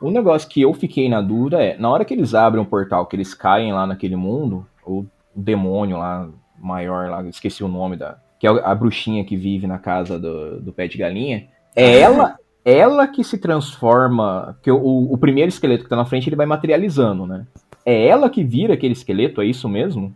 Um 0.00 0.10
negócio 0.10 0.48
que 0.48 0.60
eu 0.60 0.72
fiquei 0.74 1.08
na 1.08 1.20
dúvida 1.20 1.60
é, 1.60 1.76
na 1.76 1.88
hora 1.90 2.04
que 2.04 2.14
eles 2.14 2.34
abrem 2.34 2.62
um 2.62 2.66
portal, 2.66 3.06
que 3.06 3.16
eles 3.16 3.34
caem 3.34 3.72
lá 3.72 3.84
naquele 3.86 4.14
mundo, 4.14 4.64
o 4.86 5.04
demônio 5.34 5.96
lá, 5.96 6.28
maior 6.58 7.08
lá, 7.10 7.22
esqueci 7.28 7.64
o 7.64 7.68
nome 7.68 7.96
da. 7.96 8.18
Que 8.38 8.46
é 8.46 8.50
a 8.50 8.74
bruxinha 8.74 9.24
que 9.24 9.36
vive 9.36 9.66
na 9.66 9.78
casa 9.78 10.18
do, 10.20 10.60
do 10.60 10.72
pé 10.72 10.86
de 10.86 10.98
galinha. 10.98 11.48
É 11.74 11.98
ela, 11.98 12.36
ela 12.64 13.06
que 13.06 13.22
se 13.22 13.38
transforma. 13.38 14.56
Que 14.62 14.70
o, 14.70 15.12
o 15.12 15.18
primeiro 15.18 15.48
esqueleto 15.48 15.84
que 15.84 15.90
tá 15.90 15.96
na 15.96 16.04
frente 16.04 16.28
ele 16.28 16.36
vai 16.36 16.46
materializando, 16.46 17.26
né? 17.26 17.46
É 17.84 18.06
ela 18.06 18.30
que 18.30 18.42
vira 18.42 18.74
aquele 18.74 18.94
esqueleto, 18.94 19.42
é 19.42 19.46
isso 19.46 19.68
mesmo? 19.68 20.14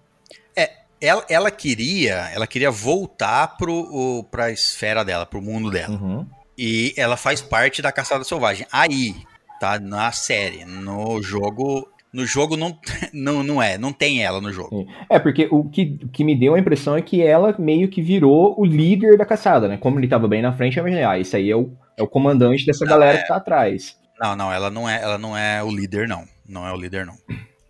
Ela, 1.00 1.24
ela 1.28 1.50
queria, 1.50 2.28
ela 2.34 2.46
queria 2.46 2.70
voltar 2.70 3.56
pro, 3.56 3.72
o, 3.72 4.24
pra 4.24 4.50
esfera 4.50 5.04
dela, 5.04 5.24
pro 5.24 5.40
mundo 5.40 5.70
dela. 5.70 5.94
Uhum. 5.94 6.26
E 6.56 6.92
ela 6.96 7.16
faz 7.16 7.40
parte 7.40 7.80
da 7.80 7.92
caçada 7.92 8.24
selvagem. 8.24 8.66
Aí, 8.72 9.14
tá 9.60 9.78
na 9.78 10.10
série. 10.10 10.64
No 10.64 11.22
jogo. 11.22 11.88
No 12.12 12.24
jogo 12.24 12.56
não, 12.56 12.76
não, 13.12 13.42
não 13.44 13.62
é, 13.62 13.78
não 13.78 13.92
tem 13.92 14.24
ela 14.24 14.40
no 14.40 14.50
jogo. 14.50 14.86
É, 15.08 15.18
porque 15.18 15.46
o 15.50 15.64
que, 15.64 15.98
o 16.02 16.08
que 16.08 16.24
me 16.24 16.34
deu 16.34 16.54
a 16.54 16.58
impressão 16.58 16.96
é 16.96 17.02
que 17.02 17.22
ela 17.22 17.54
meio 17.58 17.88
que 17.88 18.02
virou 18.02 18.58
o 18.58 18.64
líder 18.64 19.16
da 19.16 19.26
caçada, 19.26 19.68
né? 19.68 19.76
Como 19.76 20.00
ele 20.00 20.08
tava 20.08 20.26
bem 20.26 20.42
na 20.42 20.52
frente, 20.52 20.78
eu 20.78 20.80
imaginei, 20.80 21.04
ah, 21.04 21.18
esse 21.18 21.36
aí 21.36 21.50
é 21.50 21.54
o, 21.56 21.70
é 21.98 22.02
o 22.02 22.06
comandante 22.08 22.64
dessa 22.64 22.84
Não, 22.84 22.92
galera 22.92 23.18
é. 23.18 23.22
que 23.22 23.28
tá 23.28 23.36
atrás. 23.36 23.96
Não, 24.20 24.34
não, 24.34 24.52
ela 24.52 24.70
não 24.70 24.88
é, 24.88 25.02
ela 25.02 25.18
não 25.18 25.36
é 25.36 25.62
o 25.62 25.70
líder, 25.70 26.08
não. 26.08 26.24
Não 26.48 26.66
é 26.66 26.72
o 26.72 26.76
líder, 26.76 27.04
não. 27.04 27.16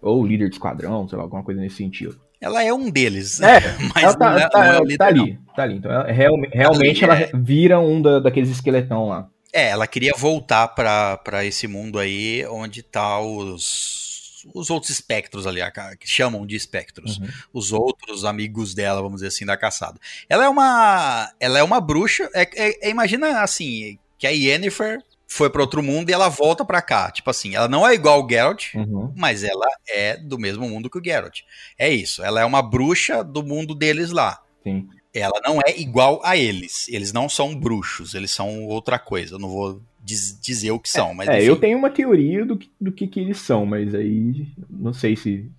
Ou 0.01 0.23
o 0.23 0.27
líder 0.27 0.49
de 0.49 0.55
esquadrão, 0.55 1.09
sei 1.09 1.19
lá, 1.19 1.25
alguma 1.25 1.43
coisa 1.43 1.61
nesse 1.61 1.77
sentido. 1.77 2.19
Ela 2.41 2.63
é 2.63 2.73
um 2.73 2.89
deles. 2.89 3.41
É, 3.41 3.61
mas 3.95 4.05
ela 4.05 4.15
tá, 4.17 4.31
não, 4.31 4.39
é, 4.39 4.49
tá- 4.49 4.59
não 4.59 4.65
é 4.67 4.79
o 4.81 4.97
tá 4.97 5.11
líder, 5.11 5.15
não. 5.17 5.25
ali, 5.25 5.39
tá 5.57 5.63
ali. 5.65 5.75
Então, 5.77 5.91
ela, 5.93 6.13
real- 6.13 6.37
realmente 6.53 7.03
ela 7.05 7.19
é- 7.19 7.31
vira 7.35 7.81
um 7.81 8.01
da- 8.01 8.21
daqueles 8.21 8.49
esqueletão 8.51 9.09
lá. 9.09 9.29
É, 9.53 9.71
ela 9.71 9.87
queria 9.87 10.13
voltar 10.17 10.69
pra, 10.69 11.17
pra 11.19 11.45
esse 11.45 11.67
mundo 11.67 11.99
aí 11.99 12.47
onde 12.51 12.83
tá 12.83 13.19
os, 13.19 14.45
os 14.55 14.71
outros 14.71 14.91
espectros 14.91 15.47
ali, 15.47 15.61
que 15.99 16.07
chamam 16.09 16.47
de 16.47 16.55
espectros. 16.55 17.19
Uhum. 17.19 17.27
Os 17.53 17.73
outros 17.73 18.25
amigos 18.25 18.75
dela, 18.75 19.01
vamos 19.03 19.17
dizer 19.17 19.29
assim, 19.29 19.47
da 19.47 19.57
caçada. 19.57 19.99
Ela 20.29 20.45
é 20.45 20.49
uma. 20.49 21.31
Ela 21.41 21.59
é 21.59 21.63
uma 21.63 21.81
bruxa. 21.81 22.29
É, 22.35 22.43
é- 22.43 22.89
é- 22.89 22.91
imagina 22.91 23.41
assim, 23.41 23.99
que 24.19 24.27
a 24.27 24.31
Yennefer 24.31 24.99
foi 25.31 25.51
pra 25.51 25.61
outro 25.63 25.83
mundo 25.83 26.09
e 26.11 26.13
ela 26.13 26.29
volta 26.29 26.65
pra 26.65 26.81
cá. 26.83 27.11
Tipo 27.11 27.31
assim, 27.31 27.55
ela 27.55 27.69
não 27.69 27.87
é 27.87 27.95
igual 27.95 28.25
o 28.25 28.29
Geralt. 28.29 28.75
Uhum. 28.75 29.13
Mas 29.17 29.45
ela 29.45 29.67
é 29.89 30.17
do 30.17 30.39
mesmo 30.39 30.69
mundo 30.69 30.89
que 30.91 30.99
o 30.99 31.05
Geralt. 31.05 31.41
É 31.79 31.89
isso. 31.91 32.23
Ela 32.25 32.41
é 32.41 32.45
uma 32.45 32.63
bruxa 32.63 33.23
do 33.23 33.43
mundo 33.43 33.75
deles 33.75 34.11
lá. 34.11 34.39
Sim. 34.63 34.89
Ela 35.15 35.41
não 35.45 35.61
é 35.61 35.79
igual 35.79 36.21
a 36.25 36.37
eles. 36.37 36.89
Eles 36.89 37.13
não 37.13 37.29
são 37.29 37.55
bruxos, 37.55 38.15
eles 38.15 38.31
são 38.31 38.65
outra 38.67 38.99
coisa. 38.99 39.35
Eu 39.35 39.39
não 39.39 39.49
vou 39.49 39.83
diz- 40.03 40.39
dizer 40.41 40.71
o 40.71 40.79
que 40.81 40.89
são, 40.89 41.13
mas 41.15 41.29
É, 41.29 41.39
enfim. 41.39 41.47
eu 41.47 41.57
tenho 41.57 41.77
uma 41.79 41.91
teoria 41.91 42.45
do 42.45 42.57
que, 42.57 42.71
do 42.81 42.93
que, 42.93 43.07
que 43.07 43.21
eles 43.21 43.39
são, 43.39 43.67
mas 43.67 43.95
aí 43.95 44.47
não 44.71 44.93
sei 44.93 45.15
se, 45.17 45.51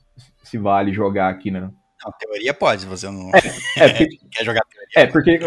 se 0.44 0.57
vale 0.57 0.91
jogar 0.94 1.30
aqui, 1.30 1.52
né? 1.52 1.61
Não, 1.61 2.11
teoria 2.18 2.53
pode, 2.53 2.86
você 2.86 3.07
não 3.10 3.30
É, 3.36 3.90
porque 3.90 4.18
quer 4.31 4.45
jogar 4.45 4.61
teoria. 4.61 4.94
É, 4.95 5.06
porque 5.07 5.40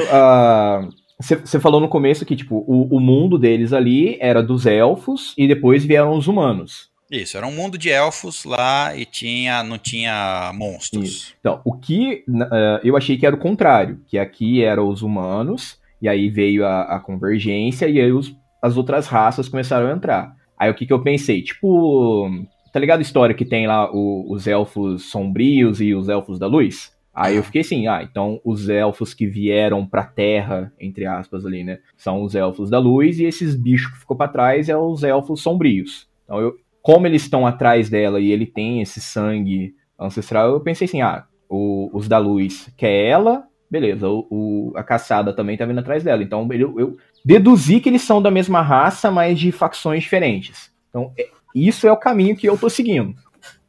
você 1.21 1.61
falou 1.61 1.81
no 1.81 1.89
começo 1.89 2.25
que, 2.27 2.35
tipo, 2.37 2.65
o, 2.67 2.97
o 2.97 3.01
mundo 3.01 3.39
deles 3.39 3.73
ali 3.73 4.17
era 4.21 4.43
dos 4.43 4.67
elfos 4.67 5.35
e 5.39 5.47
depois 5.47 5.85
vieram 5.85 6.17
os 6.17 6.27
humanos. 6.27 6.91
Isso, 7.11 7.37
era 7.37 7.47
um 7.47 7.53
mundo 7.53 7.77
de 7.77 7.91
elfos 7.91 8.45
lá 8.45 8.97
e 8.97 9.05
tinha, 9.05 9.63
não 9.63 9.79
tinha 9.79 10.51
monstros. 10.55 11.35
Então, 11.41 11.61
o 11.65 11.77
que 11.77 12.25
eh, 12.53 12.81
eu 12.83 12.97
achei 12.97 13.19
que 13.19 13.27
era 13.27 13.37
o 13.37 13.39
contrário, 13.39 14.01
que 14.09 14.19
aqui 14.19 14.65
eram 14.65 14.89
os 14.89 15.03
humanos, 15.03 15.79
e 16.01 16.09
aí 16.09 16.31
veio 16.31 16.65
a, 16.67 16.97
a 16.97 16.99
convergência, 17.01 17.87
e 17.87 18.01
aí 18.01 18.11
os- 18.11 18.35
as 18.63 18.77
outras 18.79 19.07
raças 19.07 19.47
começaram 19.49 19.89
a 19.89 19.93
entrar. 19.93 20.35
Aí 20.59 20.71
o 20.71 20.75
que, 20.75 20.87
que 20.87 20.93
eu 20.93 21.03
pensei? 21.03 21.43
Tipo, 21.43 22.31
tá 22.73 22.81
ligado 22.81 23.01
a 23.01 23.03
história 23.03 23.35
que 23.35 23.45
tem 23.45 23.67
lá 23.67 23.93
o- 23.93 24.33
os 24.33 24.47
elfos 24.47 25.11
sombrios 25.11 25.81
e 25.83 25.95
os 25.95 26.09
elfos 26.09 26.39
da 26.39 26.47
luz? 26.47 26.93
Aí 27.15 27.37
eu 27.37 27.43
fiquei 27.43 27.61
assim, 27.61 27.87
ah, 27.87 28.03
então 28.03 28.41
os 28.45 28.69
elfos 28.69 29.13
que 29.13 29.27
vieram 29.27 29.87
pra 29.87 30.03
terra, 30.05 30.73
entre 30.81 31.05
aspas 31.05 31.45
ali, 31.45 31.63
né, 31.63 31.79
são 31.97 32.23
os 32.23 32.35
elfos 32.35 32.71
da 32.71 32.79
luz, 32.79 33.19
e 33.21 33.25
esses 33.25 33.55
bichos 33.55 33.93
que 33.93 33.99
ficou 33.99 34.17
pra 34.17 34.29
trás 34.29 34.69
é 34.69 34.77
os 34.77 35.05
elfos 35.05 35.43
sombrios. 35.43 36.09
Então 36.25 36.41
eu, 36.41 36.55
como 36.81 37.07
eles 37.07 37.23
estão 37.23 37.47
atrás 37.47 37.91
dela 37.91 38.19
e 38.19 38.31
ele 38.33 38.47
tem 38.47 38.81
esse 38.81 39.01
sangue 39.01 39.75
ancestral, 39.99 40.51
eu 40.53 40.61
pensei 40.61 40.87
assim, 40.87 41.03
ah, 41.03 41.25
o- 41.49 41.91
os 41.93 42.09
da 42.09 42.17
luz 42.19 42.73
quer 42.79 43.05
ela, 43.05 43.45
beleza, 43.71 44.09
o, 44.09 44.27
o- 44.31 44.73
a 44.75 44.83
caçada 44.83 45.35
também 45.35 45.57
tá 45.57 45.67
vindo 45.67 45.79
atrás 45.81 46.03
dela. 46.03 46.23
Então 46.23 46.49
eu, 46.53 46.79
eu 46.81 46.97
deduzi 47.25 47.79
que 47.79 47.89
eles 47.91 48.03
são 48.03 48.21
da 48.23 48.31
mesma 48.31 48.63
raça, 48.63 49.11
mas 49.11 49.39
de 49.39 49.53
facções 49.53 50.03
diferentes. 50.03 50.73
Então 50.89 51.13
é- 51.19 51.29
isso 51.55 51.87
é 51.87 51.93
o 51.93 51.97
caminho 51.97 52.35
que 52.37 52.49
eu 52.49 52.57
tô 52.57 52.71
seguindo. 52.71 53.15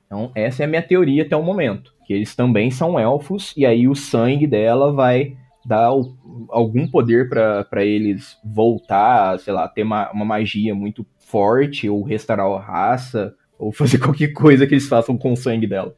Então 0.06 0.32
essa 0.34 0.64
é 0.64 0.66
a 0.66 0.70
minha 0.70 0.82
teoria 0.82 1.24
até 1.24 1.36
o 1.36 1.44
momento, 1.44 1.93
que 2.06 2.14
eles 2.14 2.36
também 2.36 2.70
são 2.72 3.00
elfos 3.00 3.54
e 3.58 3.66
aí 3.66 3.88
o 3.88 3.96
sangue 3.96 4.46
dela 4.48 4.92
vai 4.92 5.36
dar 5.66 5.90
algum 6.50 6.88
poder 6.88 7.30
pra 7.30 7.64
pra 7.64 7.84
eles 7.86 8.38
voltar, 8.44 9.40
sei 9.40 9.54
lá, 9.54 9.68
ter 9.68 9.84
uma, 9.84 10.12
uma 10.12 10.26
magia 10.26 10.76
muito 10.76 11.06
forte 11.20 11.90
ou 11.90 12.04
restaurar 12.04 12.46
a 12.48 12.60
raça 12.60 13.34
ou 13.58 13.72
fazer 13.72 13.98
qualquer 14.04 14.34
coisa 14.34 14.68
que 14.68 14.74
eles 14.74 14.88
façam 14.88 15.18
com 15.18 15.32
o 15.34 15.38
sangue 15.38 15.66
dela. 15.68 15.96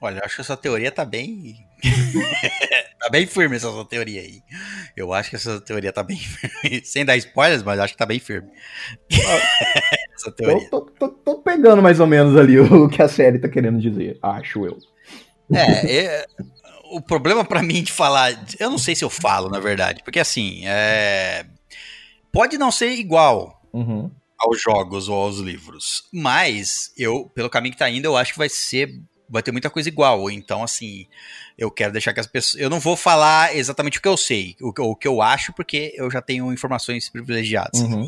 Olha, 0.00 0.18
eu 0.18 0.24
acho 0.24 0.36
que 0.36 0.40
essa 0.42 0.56
teoria 0.56 0.92
tá 0.92 1.04
bem. 1.04 1.56
tá 3.00 3.08
bem 3.10 3.26
firme 3.26 3.56
essa 3.56 3.68
sua 3.70 3.84
teoria 3.84 4.20
aí. 4.20 4.40
Eu 4.96 5.12
acho 5.12 5.30
que 5.30 5.36
essa 5.36 5.60
teoria 5.60 5.92
tá 5.92 6.02
bem 6.04 6.16
firme. 6.16 6.80
Sem 6.86 7.04
dar 7.04 7.16
spoilers, 7.16 7.62
mas 7.64 7.80
acho 7.80 7.94
que 7.94 7.98
tá 7.98 8.06
bem 8.06 8.20
firme. 8.20 8.48
essa 10.14 10.30
teoria. 10.32 10.68
Tô, 10.70 10.80
tô- 10.82 10.90
tô- 10.92 11.08
tô 11.08 11.38
pegando 11.42 11.82
mais 11.82 11.98
ou 12.00 12.06
menos 12.06 12.36
ali 12.36 12.58
o 12.60 12.88
que 12.88 13.02
a 13.02 13.08
série 13.08 13.38
tá 13.38 13.48
querendo 13.48 13.80
dizer, 13.80 14.18
acho 14.22 14.64
eu. 14.66 14.78
É, 15.54 15.96
é, 15.96 16.26
o 16.90 17.00
problema 17.00 17.44
pra 17.44 17.62
mim 17.62 17.82
de 17.82 17.92
falar, 17.92 18.32
eu 18.58 18.70
não 18.70 18.78
sei 18.78 18.94
se 18.94 19.04
eu 19.04 19.10
falo, 19.10 19.48
na 19.48 19.58
verdade, 19.60 20.02
porque 20.02 20.18
assim, 20.20 20.62
é, 20.66 21.44
pode 22.32 22.58
não 22.58 22.70
ser 22.70 22.92
igual 22.92 23.62
Uhum. 23.72 24.10
aos 24.38 24.60
jogos 24.60 25.08
ou 25.08 25.16
aos 25.20 25.38
livros, 25.38 26.04
mas 26.12 26.92
eu, 26.96 27.30
pelo 27.34 27.50
caminho 27.50 27.72
que 27.72 27.78
tá 27.78 27.88
indo, 27.90 28.06
eu 28.06 28.16
acho 28.16 28.32
que 28.32 28.38
vai 28.38 28.48
ser, 28.48 28.90
vai 29.28 29.42
ter 29.42 29.52
muita 29.52 29.68
coisa 29.70 29.88
igual. 29.88 30.30
Então, 30.30 30.62
assim, 30.62 31.06
eu 31.56 31.70
quero 31.70 31.92
deixar 31.92 32.12
que 32.14 32.20
as 32.20 32.26
pessoas, 32.26 32.62
eu 32.62 32.70
não 32.70 32.80
vou 32.80 32.96
falar 32.96 33.54
exatamente 33.56 33.98
o 33.98 34.02
que 34.02 34.08
eu 34.08 34.16
sei, 34.16 34.56
o 34.60 34.72
que, 34.72 34.80
o 34.80 34.94
que 34.96 35.08
eu 35.08 35.20
acho, 35.20 35.52
porque 35.52 35.92
eu 35.96 36.10
já 36.10 36.22
tenho 36.22 36.52
informações 36.52 37.08
privilegiadas, 37.10 37.80
Uhum. 37.80 38.06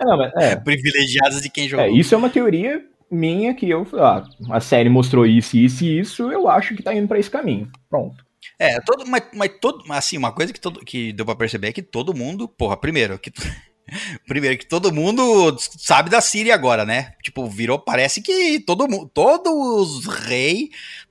É, 0.00 0.04
não, 0.04 0.16
mas, 0.18 0.32
é, 0.36 0.56
privilegiadas 0.60 1.40
de 1.42 1.50
quem 1.50 1.68
jogou. 1.68 1.86
é, 1.86 1.90
isso 1.90 2.14
é 2.14 2.18
uma 2.18 2.30
teoria 2.30 2.82
minha 3.12 3.54
que 3.54 3.68
eu. 3.68 3.86
Ah, 3.94 4.24
a 4.50 4.60
série 4.60 4.88
mostrou 4.88 5.26
isso, 5.26 5.56
isso 5.56 5.84
e 5.84 6.00
isso, 6.00 6.32
eu 6.32 6.48
acho 6.48 6.74
que 6.74 6.82
tá 6.82 6.94
indo 6.94 7.06
pra 7.06 7.18
esse 7.18 7.30
caminho. 7.30 7.70
Pronto. 7.88 8.24
É, 8.58 8.80
todo, 8.80 9.06
mas, 9.06 9.22
mas 9.34 9.52
todo, 9.60 9.84
assim, 9.90 10.16
uma 10.16 10.32
coisa 10.32 10.52
que, 10.52 10.60
todo, 10.60 10.80
que 10.80 11.12
deu 11.12 11.24
pra 11.24 11.36
perceber 11.36 11.68
é 11.68 11.72
que 11.72 11.82
todo 11.82 12.16
mundo, 12.16 12.48
porra, 12.48 12.76
primeiro, 12.76 13.18
que, 13.18 13.30
primeiro 14.26 14.58
que 14.58 14.66
todo 14.66 14.92
mundo 14.92 15.56
sabe 15.58 16.10
da 16.10 16.20
Síria 16.20 16.54
agora, 16.54 16.84
né? 16.84 17.12
Tipo, 17.22 17.46
virou, 17.46 17.78
parece 17.78 18.22
que 18.22 18.60
todo 18.60 18.88
mundo, 18.88 19.10
todos 19.12 19.98
os 19.98 20.06
reis, 20.06 20.70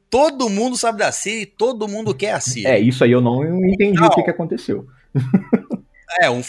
todo 0.10 0.50
mundo 0.50 0.76
sabe 0.76 1.00
da 1.00 1.12
Síria 1.12 1.44
e 1.44 1.46
todo 1.46 1.88
mundo 1.88 2.16
quer 2.16 2.34
a 2.34 2.40
Síria. 2.40 2.70
É, 2.70 2.80
isso 2.80 3.04
aí 3.04 3.12
eu 3.12 3.22
não 3.22 3.46
entendi 3.66 4.00
Não. 4.00 4.08
o 4.08 4.12
que, 4.12 4.24
que 4.24 4.30
aconteceu. 4.30 4.88
É, 6.20 6.30
um 6.30 6.42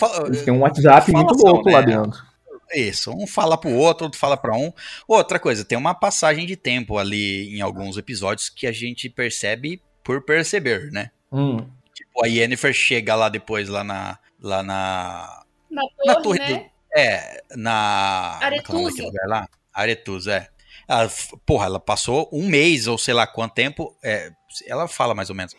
têm 0.45 0.53
um 0.53 0.61
WhatsApp 0.61 1.13
muito 1.13 1.35
louco 1.35 1.71
lá 1.71 1.81
né? 1.81 1.87
dentro. 1.87 2.32
Isso, 2.75 3.11
um 3.13 3.27
fala 3.27 3.57
pro 3.59 3.71
outro, 3.71 4.05
outro 4.05 4.19
fala 4.19 4.37
pra 4.37 4.55
um. 4.57 4.73
Outra 5.07 5.39
coisa, 5.39 5.65
tem 5.65 5.77
uma 5.77 5.95
passagem 5.95 6.47
de 6.47 6.57
tempo 6.57 6.99
ali 6.99 7.57
em 7.57 7.61
alguns 7.61 7.97
episódios 7.97 8.49
que 8.49 8.67
a 8.67 8.73
gente 8.73 9.09
percebe 9.09 9.83
por 10.03 10.23
perceber, 10.23 10.91
né? 10.91 11.11
Hum, 11.31 11.67
Tipo, 11.95 12.25
a 12.25 12.27
Yennefer 12.27 12.73
chega 12.73 13.15
lá 13.15 13.29
depois, 13.29 13.69
lá 13.69 13.85
na. 13.85 14.19
Lá 14.41 14.63
na. 14.63 15.45
Na 15.71 15.83
torre, 15.83 16.07
Na 16.07 16.15
torre 16.23 16.39
né? 16.39 16.71
É, 16.95 17.43
na. 17.57 18.39
é 18.41 18.45
é 18.45 18.47
Aretusa. 18.47 19.03
lugar 19.03 19.27
lá? 19.29 19.49
Aretusa, 19.73 20.35
é. 20.37 20.49
Ela, 20.89 21.11
porra, 21.47 21.67
ela 21.67 21.81
passou 21.81 22.29
um 22.33 22.49
mês 22.49 22.87
ou 22.87 22.99
sei 22.99 23.15
lá 23.15 23.27
quanto 23.27 23.55
tempo. 23.55 23.97
é, 24.03 24.31
ela 24.67 24.89
fala 24.89 25.15
mais 25.15 25.31
ou 25.31 25.37
menos. 25.37 25.55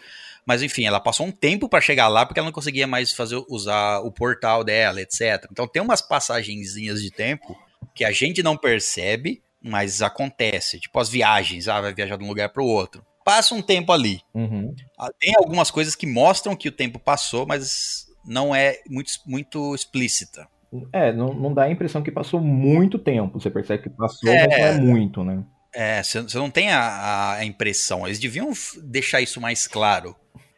Mas 0.45 0.61
enfim, 0.61 0.85
ela 0.85 0.99
passou 0.99 1.25
um 1.25 1.31
tempo 1.31 1.69
pra 1.69 1.79
chegar 1.81 2.07
lá 2.07 2.25
porque 2.25 2.39
ela 2.39 2.47
não 2.47 2.53
conseguia 2.53 2.85
mais 2.87 3.13
fazer 3.13 3.41
usar 3.49 3.99
o 3.99 4.11
portal 4.11 4.63
dela, 4.63 5.01
etc. 5.01 5.47
Então 5.51 5.67
tem 5.67 5.81
umas 5.81 6.01
passagenzinhas 6.01 7.01
de 7.01 7.09
tempo 7.11 7.57
que 7.95 8.03
a 8.03 8.11
gente 8.11 8.41
não 8.43 8.57
percebe, 8.57 9.41
mas 9.61 10.01
acontece. 10.01 10.79
Tipo 10.79 10.99
as 10.99 11.09
viagens, 11.09 11.67
ah, 11.67 11.79
vai 11.81 11.93
viajar 11.93 12.17
de 12.17 12.23
um 12.23 12.27
lugar 12.27 12.49
pro 12.49 12.65
outro. 12.65 13.05
Passa 13.23 13.55
um 13.55 13.61
tempo 13.61 13.91
ali. 13.93 14.19
uhum. 14.33 14.75
Ah, 14.99 15.09
Tem 15.19 15.33
algumas 15.37 15.71
coisas 15.71 15.95
que 15.95 16.05
mostram 16.05 16.55
que 16.55 16.67
o 16.67 16.71
tempo 16.73 16.99
passou, 16.99 17.45
mas 17.45 18.05
não 18.25 18.53
é 18.53 18.79
muito, 18.89 19.11
muito 19.25 19.73
explícita. 19.73 20.45
É, 20.91 21.13
não, 21.13 21.33
não 21.33 21.53
dá 21.53 21.63
a 21.63 21.71
impressão 21.71 22.01
que 22.01 22.11
passou 22.11 22.41
muito 22.41 22.97
tempo. 22.99 23.39
Você 23.39 23.49
percebe 23.49 23.83
que 23.83 23.89
passou, 23.89 24.29
É. 24.29 24.47
mas 24.47 24.57
não 24.59 24.65
é 24.65 24.77
muito, 24.77 25.23
né? 25.23 25.43
É, 25.73 26.03
você 26.03 26.37
não 26.37 26.49
tem 26.49 26.71
a, 26.71 27.33
a 27.35 27.45
impressão. 27.45 28.05
Eles 28.05 28.19
deviam 28.19 28.51
deixar 28.83 29.21
isso 29.21 29.39
mais 29.39 29.67
claro. 29.67 30.15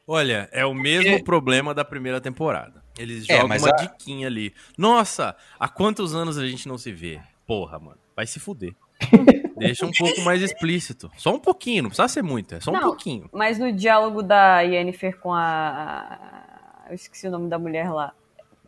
Olha, 0.07 0.47
é 0.51 0.65
o 0.65 0.73
mesmo 0.73 1.23
problema 1.23 1.73
da 1.73 1.83
primeira 1.83 2.21
temporada. 2.21 2.83
Eles 2.97 3.27
É, 3.29 3.37
jogam 3.41 3.57
uma 3.57 3.69
a- 3.69 3.75
diquinha 3.75 4.27
ali. 4.27 4.53
Nossa, 4.77 5.35
há 5.59 5.67
quantos 5.67 6.13
anos 6.15 6.37
a 6.37 6.47
gente 6.47 6.67
não 6.67 6.77
se 6.77 6.91
vê? 6.91 7.19
Porra, 7.47 7.79
mano, 7.79 7.97
vai 8.15 8.25
se 8.27 8.39
fuder. 8.39 8.73
Deixa 9.57 9.85
um 9.85 9.91
pouco 9.91 10.21
mais 10.21 10.41
explícito. 10.41 11.11
Só 11.17 11.33
um 11.33 11.39
pouquinho, 11.39 11.83
não 11.83 11.89
precisa 11.89 12.07
ser 12.07 12.21
muito, 12.21 12.55
é 12.55 12.59
só 12.59 12.71
um 12.71 12.75
Não. 12.75 12.81
pouquinho. 12.81 13.29
Mas 13.33 13.57
no 13.57 13.71
diálogo 13.71 14.21
da 14.21 14.61
Yennefer 14.61 15.17
com 15.19 15.33
a. 15.33 16.83
Eu 16.89 16.95
esqueci 16.95 17.27
o 17.27 17.31
nome 17.31 17.49
da 17.49 17.57
mulher 17.57 17.89
lá. 17.91 18.13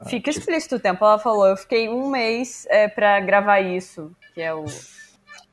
Fica 0.07 0.29
explícito 0.29 0.75
o 0.75 0.79
tempo. 0.79 1.03
Ela 1.05 1.19
falou: 1.19 1.45
eu 1.47 1.57
fiquei 1.57 1.87
um 1.89 2.09
mês 2.09 2.65
é, 2.69 2.87
pra 2.87 3.19
gravar 3.19 3.61
isso, 3.61 4.11
que 4.33 4.41
é 4.41 4.53
o. 4.53 4.65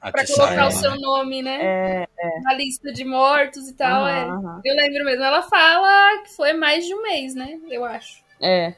A 0.04 0.12
Pra 0.12 0.24
Tissaia, 0.24 0.48
colocar 0.48 0.62
o 0.64 0.68
né? 0.68 0.70
seu 0.70 1.00
nome, 1.00 1.42
né? 1.42 1.58
É, 1.62 2.06
Na 2.42 2.52
lista 2.54 2.92
de 2.92 3.04
mortos 3.04 3.68
e 3.68 3.74
tal. 3.74 4.06
é. 4.06 4.22
aham, 4.22 4.38
aham. 4.38 4.60
Eu 4.64 4.76
lembro 4.76 5.04
mesmo. 5.04 5.22
Ela 5.24 5.42
fala 5.42 6.22
que 6.22 6.30
foi 6.36 6.52
mais 6.52 6.84
de 6.86 6.94
um 6.94 7.02
mês, 7.02 7.34
né? 7.34 7.58
Eu 7.70 7.84
acho. 7.84 8.22
é. 8.40 8.74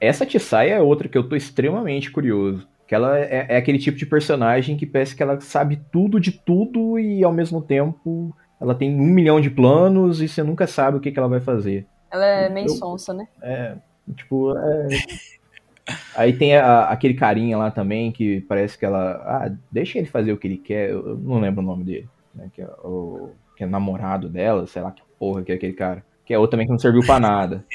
Essa 0.00 0.26
Tissaia 0.26 0.74
é 0.74 0.80
outra 0.80 1.08
que 1.08 1.16
eu 1.16 1.28
tô 1.28 1.36
extremamente 1.36 2.10
curioso. 2.10 2.66
Que 2.86 2.94
ela 2.96 3.16
é, 3.18 3.46
é 3.50 3.56
aquele 3.56 3.78
tipo 3.78 3.96
de 3.96 4.06
personagem 4.06 4.76
que 4.76 4.84
parece 4.86 5.14
que 5.14 5.22
ela 5.22 5.40
sabe 5.40 5.80
tudo 5.92 6.18
de 6.18 6.32
tudo 6.32 6.98
e 6.98 7.22
ao 7.22 7.32
mesmo 7.32 7.62
tempo 7.62 8.34
ela 8.60 8.74
tem 8.74 8.92
um 8.92 9.04
milhão 9.04 9.40
de 9.40 9.48
planos 9.50 10.20
e 10.20 10.26
você 10.26 10.42
nunca 10.42 10.66
sabe 10.66 10.96
o 10.96 11.00
que, 11.00 11.12
que 11.12 11.18
ela 11.18 11.28
vai 11.28 11.38
fazer. 11.40 11.86
Ela 12.10 12.24
é 12.26 12.48
meio 12.48 12.66
Eu- 12.66 12.70
sonsa, 12.74 13.12
né? 13.14 13.28
É, 13.40 13.76
tipo, 14.16 14.56
é... 14.58 14.88
Aí 16.14 16.32
tem 16.32 16.56
a- 16.56 16.84
aquele 16.88 17.14
carinha 17.14 17.56
lá 17.56 17.70
também 17.70 18.10
que 18.12 18.40
parece 18.42 18.76
que 18.78 18.84
ela. 18.84 19.12
Ah, 19.24 19.50
deixa 19.72 19.98
ele 19.98 20.06
fazer 20.06 20.32
o 20.32 20.36
que 20.36 20.46
ele 20.46 20.58
quer. 20.58 20.90
Eu 20.90 21.16
não 21.18 21.40
lembro 21.40 21.62
o 21.62 21.66
nome 21.66 21.84
dele. 21.84 22.08
Né? 22.34 22.50
Que, 22.54 22.62
é 22.62 22.66
o, 22.84 23.30
que 23.56 23.64
é 23.64 23.66
namorado 23.66 24.28
dela, 24.28 24.66
sei 24.66 24.82
lá 24.82 24.90
que 24.92 25.02
porra 25.18 25.42
que 25.42 25.52
é 25.52 25.54
aquele 25.54 25.72
cara. 25.72 26.04
Que 26.24 26.34
é 26.34 26.38
outro 26.38 26.52
também 26.52 26.66
que 26.66 26.72
não 26.72 26.78
serviu 26.78 27.02
pra 27.04 27.18
nada. 27.20 27.64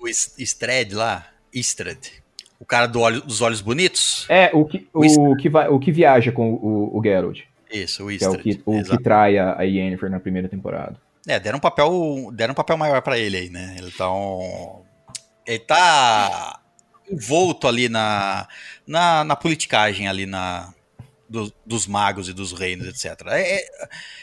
O 0.00 0.08
Istred 0.08 0.94
lá. 0.96 1.26
Istred. 1.54 2.10
O 2.58 2.64
cara 2.66 2.86
do 2.86 3.00
olho- 3.00 3.20
dos 3.22 3.40
olhos 3.40 3.60
bonitos. 3.60 4.26
É, 4.28 4.50
o 4.52 4.64
que, 4.64 4.88
O 4.92 5.30
o, 5.32 5.36
que, 5.36 5.48
vai, 5.48 5.68
o 5.68 5.78
que 5.78 5.92
viaja 5.92 6.32
com 6.32 6.54
o, 6.54 6.98
o 6.98 7.02
Geralt. 7.02 7.40
Isso, 7.70 8.04
o 8.04 8.08
Que 8.08 8.24
é 8.24 8.28
o 8.28 8.36
que, 8.36 8.60
o 8.66 8.82
que 8.82 8.98
trai 9.02 9.38
a, 9.38 9.56
a 9.58 9.62
Yennefer 9.62 10.10
na 10.10 10.18
primeira 10.18 10.48
temporada. 10.48 10.96
É, 11.26 11.38
deram 11.38 11.58
um 11.58 11.60
papel, 11.60 12.30
deram 12.32 12.50
um 12.50 12.54
papel 12.54 12.76
maior 12.76 13.00
pra 13.00 13.16
ele 13.16 13.36
aí, 13.36 13.48
né? 13.48 13.76
Ele 13.78 13.92
tá 13.92 14.12
um... 14.12 14.82
Ele 15.46 15.60
tá 15.60 16.60
envolto 17.10 17.66
ali 17.68 17.88
na, 17.88 18.48
na, 18.86 19.24
na 19.24 19.36
politicagem 19.36 20.08
ali 20.08 20.26
na 20.26 20.72
do- 21.28 21.52
dos 21.64 21.86
magos 21.86 22.28
e 22.28 22.32
dos 22.32 22.52
reinos, 22.52 22.86
etc. 22.86 23.26
É, 23.28 23.66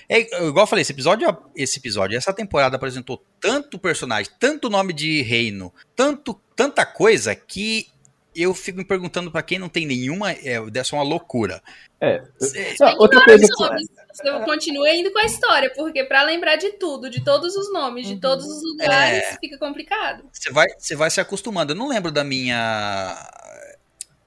é- 0.08 0.20
é 0.20 0.46
igual 0.48 0.64
eu 0.64 0.68
falei, 0.68 0.82
esse 0.82 0.92
episódio, 0.92 1.36
esse 1.56 1.80
episódio, 1.80 2.16
essa 2.18 2.32
temporada 2.32 2.76
apresentou 2.76 3.24
tanto 3.40 3.80
personagem, 3.80 4.32
tanto 4.40 4.70
nome 4.70 4.94
de 4.94 5.22
reino, 5.22 5.74
tanto 5.96 6.40
tanta 6.56 6.86
coisa 6.86 7.34
que 7.36 7.88
eu 8.36 8.54
fico 8.54 8.78
me 8.78 8.86
perguntando 8.86 9.32
pra 9.32 9.42
quem 9.42 9.58
não 9.60 9.68
tem 9.70 9.86
nenhuma, 9.86 10.32
é, 10.32 10.62
dessa 10.70 10.96
uma 10.96 11.04
loucura. 11.04 11.62
É. 12.02 12.22
É, 12.56 12.76
Não, 12.80 12.98
outra 13.00 13.20
Ignora 13.20 13.26
coisa 13.26 13.48
que. 13.48 13.64
nomes. 13.64 13.88
Você 14.14 14.46
continua 14.46 14.90
indo 14.92 15.12
com 15.12 15.20
a 15.20 15.26
história, 15.26 15.72
porque 15.76 16.04
pra 16.04 16.24
lembrar 16.24 16.56
de 16.56 16.72
tudo, 16.74 17.10
de 17.10 17.24
todos 17.24 17.56
os 17.56 17.72
nomes, 17.72 18.08
de 18.08 18.14
Uhum. 18.14 18.20
todos 18.20 18.46
os 18.46 18.64
lugares, 18.64 19.24
É. 19.24 19.38
fica 19.40 19.58
complicado. 19.58 20.24
Você 20.32 20.52
vai, 20.52 20.68
você 20.78 20.96
vai 20.96 21.10
se 21.10 21.20
acostumando. 21.22 21.72
Eu 21.74 21.78
não 21.78 21.88
lembro 21.88 22.12
da 22.12 22.24
minha. 22.24 23.18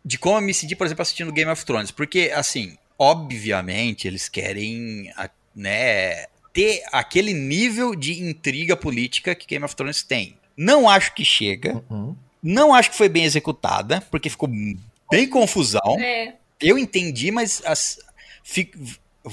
De 0.05 0.19
como 0.19 0.37
eu 0.39 0.43
me 0.43 0.53
senti, 0.55 0.75
por 0.75 0.87
exemplo, 0.87 1.03
assistindo 1.03 1.33
Game 1.33 1.51
of 1.51 1.65
Thrones. 1.65 1.91
Porque, 1.91 2.33
assim, 2.35 2.77
obviamente, 2.99 4.07
eles 4.09 4.29
querem, 4.29 5.13
né, 5.55 6.27
ter 6.53 6.83
aquele 6.93 7.33
nível 7.33 7.95
de 7.95 8.21
intriga 8.23 8.77
política 8.77 9.35
que 9.35 9.47
Game 9.47 9.65
of 9.65 9.75
Thrones 9.77 10.03
tem. 10.03 10.37
Não 10.57 10.89
acho 10.89 11.15
que 11.15 11.25
chega. 11.25 11.83
Uhum. 11.91 12.17
Não 12.43 12.75
acho 12.75 12.91
que 12.91 12.97
foi 12.97 13.09
bem 13.09 13.25
executada, 13.25 14.03
porque 14.11 14.29
ficou 14.29 14.49
bem 15.11 15.29
confusão. 15.29 15.97
É. 16.01 16.35
Eu 16.61 16.79
entendi, 16.79 17.31
mas 17.31 17.63
as- 17.65 17.99
fi- 18.43 18.71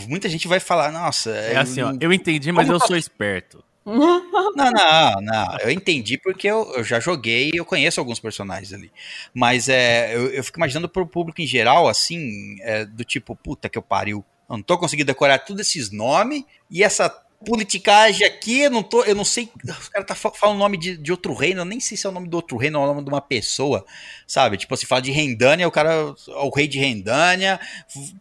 muita 0.07 0.29
gente 0.29 0.47
vai 0.47 0.59
falar, 0.59 0.91
nossa. 0.91 1.31
É 1.31 1.57
assim, 1.57 1.81
ó, 1.81 1.93
eu 1.99 2.11
entendi, 2.13 2.51
mas 2.51 2.65
Como 2.65 2.75
eu 2.75 2.79
tá- 2.79 2.87
sou 2.87 2.97
esperto. 2.97 3.63
não, 3.85 4.71
não, 4.71 5.21
não. 5.21 5.57
Eu 5.59 5.71
entendi 5.71 6.17
porque 6.17 6.47
eu, 6.47 6.71
eu 6.75 6.83
já 6.83 6.99
joguei 6.99 7.49
e 7.53 7.57
eu 7.57 7.65
conheço 7.65 7.99
alguns 7.99 8.19
personagens 8.19 8.71
ali. 8.73 8.91
Mas 9.33 9.67
é, 9.69 10.15
eu, 10.15 10.27
eu 10.27 10.43
fico 10.43 10.59
imaginando 10.59 10.87
pro 10.89 11.07
público 11.07 11.41
em 11.41 11.47
geral, 11.47 11.87
assim, 11.87 12.57
é, 12.61 12.85
do 12.85 13.03
tipo, 13.03 13.35
puta 13.35 13.67
que 13.69 13.77
eu 13.77 13.81
pariu. 13.81 14.23
Eu 14.49 14.57
não 14.57 14.63
tô 14.63 14.77
conseguindo 14.77 15.07
decorar 15.07 15.39
todos 15.39 15.61
esses 15.67 15.91
nomes 15.91 16.43
e 16.69 16.83
essa 16.83 17.09
politicagem 17.45 18.25
aqui, 18.25 18.61
eu 18.61 18.69
não 18.69 18.83
tô, 18.83 19.03
eu 19.03 19.15
não 19.15 19.23
sei. 19.23 19.49
Os 19.67 19.89
caras 19.89 20.07
tá 20.07 20.15
fa- 20.15 20.31
falando 20.31 20.57
o 20.57 20.59
nome 20.59 20.77
de, 20.77 20.97
de 20.97 21.11
outro 21.11 21.33
reino, 21.33 21.61
eu 21.61 21.65
nem 21.65 21.79
sei 21.79 21.97
se 21.97 22.05
é 22.05 22.09
o 22.09 22.13
nome 22.13 22.27
do 22.27 22.35
outro 22.35 22.57
reino 22.57 22.79
ou 22.79 22.85
é 22.85 22.89
o 22.89 22.93
nome 22.93 23.03
de 23.05 23.09
uma 23.09 23.21
pessoa, 23.21 23.85
sabe? 24.27 24.57
Tipo, 24.57 24.75
se 24.75 24.85
fala 24.85 25.01
de 25.01 25.11
Rendânia, 25.11 25.67
o 25.67 25.71
cara, 25.71 26.13
o 26.27 26.49
rei 26.49 26.67
de 26.67 26.79
Rendânia. 26.79 27.59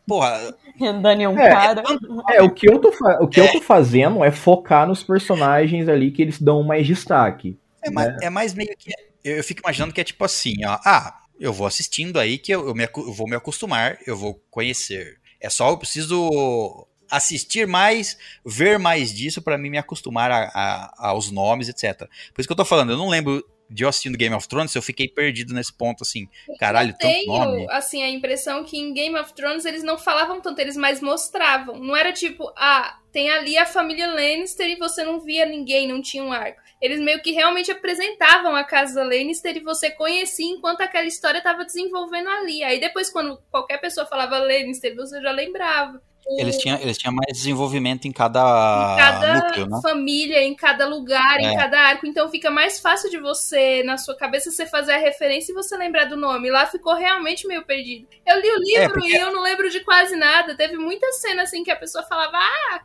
Porra, 0.07 0.55
Rendani 0.79 1.25
é 1.25 1.29
um 1.29 1.39
É, 1.39 1.49
cara. 1.49 1.83
É, 2.31 2.43
o 2.43 2.51
que, 2.51 2.71
eu 2.71 2.79
tô, 2.79 2.93
o 3.21 3.29
que 3.29 3.41
eu 3.41 3.51
tô 3.51 3.61
fazendo 3.61 4.23
é 4.23 4.31
focar 4.31 4.87
nos 4.87 5.03
personagens 5.03 5.89
ali 5.89 6.11
que 6.11 6.23
eles 6.23 6.41
dão 6.41 6.63
mais 6.63 6.87
destaque. 6.87 7.59
É 7.83 7.91
mais, 7.91 8.23
é 8.23 8.31
mais 8.31 8.55
meio 8.55 8.71
que. 8.79 8.93
Eu, 9.25 9.37
eu 9.37 9.45
fico 9.45 9.61
imaginando 9.61 9.93
que 9.93 10.01
é 10.01 10.05
tipo 10.05 10.25
assim, 10.25 10.65
ó. 10.65 10.79
Ah, 10.85 11.23
eu 11.39 11.53
vou 11.53 11.67
assistindo 11.67 12.19
aí 12.19 12.39
que 12.39 12.53
eu, 12.53 12.69
eu 12.69 12.75
me 12.75 12.85
eu 12.85 13.13
vou 13.13 13.29
me 13.29 13.37
acostumar, 13.37 13.99
eu 14.07 14.17
vou 14.17 14.41
conhecer. 14.51 15.19
É 15.41 15.49
só 15.49 15.71
eu 15.71 15.79
preciso 15.79 16.87
assistir 17.11 17.67
mais, 17.67 18.19
ver 18.45 18.79
mais 18.79 19.13
disso 19.15 19.41
pra 19.43 19.59
mim 19.59 19.71
me 19.71 19.79
acostumar 19.79 20.31
a- 20.31 20.51
a- 20.55 21.09
aos 21.09 21.31
nomes, 21.31 21.69
etc. 21.69 22.09
Por 22.33 22.41
isso 22.41 22.49
que 22.49 22.53
eu 22.53 22.57
tô 22.57 22.65
falando, 22.65 22.91
eu 22.93 22.97
não 22.99 23.09
lembro 23.09 23.45
de 23.71 23.85
eu 23.85 23.89
assistindo 23.91 24.17
Game 24.17 24.35
of 24.35 24.49
Thrones, 24.49 24.75
eu 24.75 24.81
fiquei 24.81 25.07
perdido 25.07 25.53
nesse 25.53 25.73
ponto 25.73 26.03
assim. 26.03 26.27
Caralho, 26.59 26.91
eu 26.91 26.99
tanto 26.99 27.13
tenho, 27.13 27.27
nome. 27.27 27.67
assim, 27.71 28.03
a 28.03 28.09
impressão 28.09 28.65
que 28.65 28.79
em 28.79 28.95
Game 28.95 29.15
of 29.19 29.35
Thrones 29.35 29.67
eles 29.67 29.83
não 29.83 29.99
falavam 29.99 30.41
tanto, 30.41 30.59
eles 30.59 30.75
mais 30.77 31.03
mostravam. 31.03 31.79
Não 31.79 31.95
era 31.95 32.11
tipo, 32.11 32.51
ah, 32.57 32.99
tem 33.13 33.29
ali 33.29 33.59
a 33.59 33.67
família 33.67 34.07
Lannister 34.07 34.67
e 34.69 34.77
você 34.77 35.05
não 35.05 35.21
via 35.21 35.45
ninguém, 35.45 35.87
não 35.87 36.01
tinha 36.01 36.25
um 36.25 36.33
arco. 36.33 36.59
Eles 36.81 36.99
meio 37.01 37.21
que 37.21 37.33
realmente 37.33 37.71
apresentavam 37.71 38.55
a 38.57 38.65
casa 38.65 39.03
Lannister 39.05 39.57
e 39.57 39.61
você 39.61 39.91
conhecia 39.91 40.47
enquanto 40.47 40.81
aquela 40.81 41.07
história 41.07 41.43
tava 41.43 41.65
desenvolvendo 41.65 42.29
ali. 42.31 42.63
Aí 42.65 42.81
depois, 42.81 43.11
quando 43.11 43.37
qualquer 43.51 43.79
pessoa 43.83 44.07
falava 44.07 44.39
Lannister, 44.39 44.95
você 44.97 45.21
já 45.21 45.31
lembrava. 45.33 46.01
Eles 46.37 46.59
tinham, 46.59 46.79
eles 46.81 46.99
tinham 46.99 47.15
mais 47.15 47.33
desenvolvimento 47.37 48.07
em 48.07 48.13
cada, 48.13 48.41
em 48.41 48.97
cada 48.99 49.35
núcleo, 49.35 49.67
né? 49.67 49.81
família, 49.83 50.43
em 50.45 50.55
cada 50.55 50.87
lugar, 50.87 51.41
em 51.41 51.47
É. 51.47 51.57
cada 51.57 51.81
arco. 51.81 52.07
Então 52.07 52.29
fica 52.31 52.51
mais 52.51 52.79
fácil 52.81 53.09
de 53.11 53.19
você, 53.19 53.83
na 53.83 53.97
sua 53.97 54.15
cabeça, 54.15 54.51
você 54.51 54.67
fazer 54.67 54.93
a 54.93 54.99
referência 54.99 55.53
e 55.53 55.55
você 55.55 55.75
lembrar 55.77 56.05
do 56.05 56.17
nome. 56.17 56.51
Lá 56.51 56.67
ficou 56.67 56.95
realmente 56.95 57.47
meio 57.47 57.65
perdido. 57.65 58.07
Eu 58.27 58.41
li 58.41 58.51
o 58.51 58.59
livro 58.59 58.83
É, 58.83 58.89
porque- 58.91 59.09
e 59.13 59.17
eu 59.17 59.33
não 59.33 59.41
lembro 59.43 59.71
de 59.71 59.81
quase 59.81 60.17
nada. 60.17 60.55
Teve 60.55 60.77
muita 60.77 61.11
cena 61.13 61.43
assim 61.45 61.65
que 61.65 61.71
a 61.71 61.77
pessoa 61.77 62.05
falava, 62.05 62.37
ah, 62.37 62.81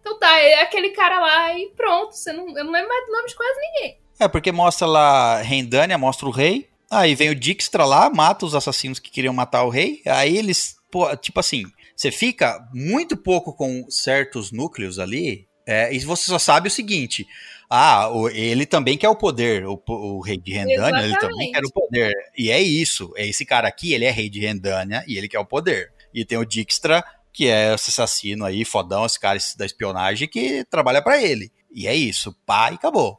então 0.00 0.18
tá, 0.18 0.38
é 0.38 0.62
aquele 0.62 0.90
cara 0.90 1.20
lá 1.20 1.52
e 1.58 1.66
pronto. 1.76 2.12
Você 2.16 2.32
não, 2.32 2.48
eu 2.56 2.64
não 2.64 2.72
lembro 2.72 2.88
mais 2.88 3.06
do 3.06 3.12
nome 3.12 3.28
de 3.28 3.34
quase 3.34 3.60
ninguém. 3.60 3.98
É, 4.18 4.26
porque 4.26 4.50
mostra 4.50 4.86
lá 4.86 5.42
Rendânia, 5.42 5.98
mostra 5.98 6.26
o 6.26 6.30
rei. 6.30 6.66
Aí 6.90 7.14
vem 7.14 7.28
o 7.28 7.34
Dijkstra 7.34 7.84
lá, 7.84 8.08
mata 8.08 8.46
os 8.46 8.54
assassinos 8.54 8.98
que 8.98 9.10
queriam 9.10 9.34
matar 9.34 9.64
o 9.64 9.68
rei. 9.68 10.00
Aí 10.06 10.38
eles, 10.38 10.76
pô, 10.90 11.14
tipo 11.16 11.40
assim, 11.40 11.64
você 11.96 12.12
fica 12.12 12.68
muito 12.74 13.16
pouco 13.16 13.54
com 13.54 13.86
certos 13.88 14.52
núcleos 14.52 14.98
ali. 14.98 15.48
é, 15.66 15.92
e 15.92 15.98
você 16.00 16.24
só 16.24 16.38
sabe 16.38 16.68
o 16.68 16.70
seguinte: 16.70 17.26
ah, 17.68 18.08
ele 18.32 18.66
também 18.66 18.96
quer 18.96 19.08
o 19.08 19.16
poder, 19.16 19.66
o, 19.66 19.82
o 19.88 20.20
rei 20.20 20.36
de 20.36 20.52
Rendânia, 20.52 21.02
ele 21.02 21.18
também 21.18 21.50
quer 21.50 21.64
o 21.64 21.72
poder. 21.72 22.12
E 22.36 22.50
é 22.50 22.60
isso. 22.60 23.12
É 23.16 23.26
esse 23.26 23.44
cara 23.44 23.66
aqui, 23.66 23.92
ele 23.92 24.04
é 24.04 24.10
rei 24.10 24.28
de 24.28 24.40
Rendânia 24.40 25.02
e 25.08 25.16
ele 25.18 25.28
quer 25.28 25.40
o 25.40 25.46
poder. 25.46 25.92
E 26.14 26.24
tem 26.24 26.38
o 26.38 26.44
Dijkstra, 26.44 27.02
que 27.32 27.48
é 27.48 27.74
esse 27.74 27.90
assassino 27.90 28.44
aí, 28.44 28.64
fodão, 28.64 29.04
esse 29.04 29.18
cara 29.18 29.38
da 29.56 29.66
espionagem 29.66 30.28
que 30.28 30.64
trabalha 30.70 31.02
pra 31.02 31.20
ele. 31.20 31.50
E 31.72 31.86
é 31.88 31.94
isso, 31.94 32.34
pá, 32.46 32.70
e 32.70 32.74
acabou. 32.74 33.18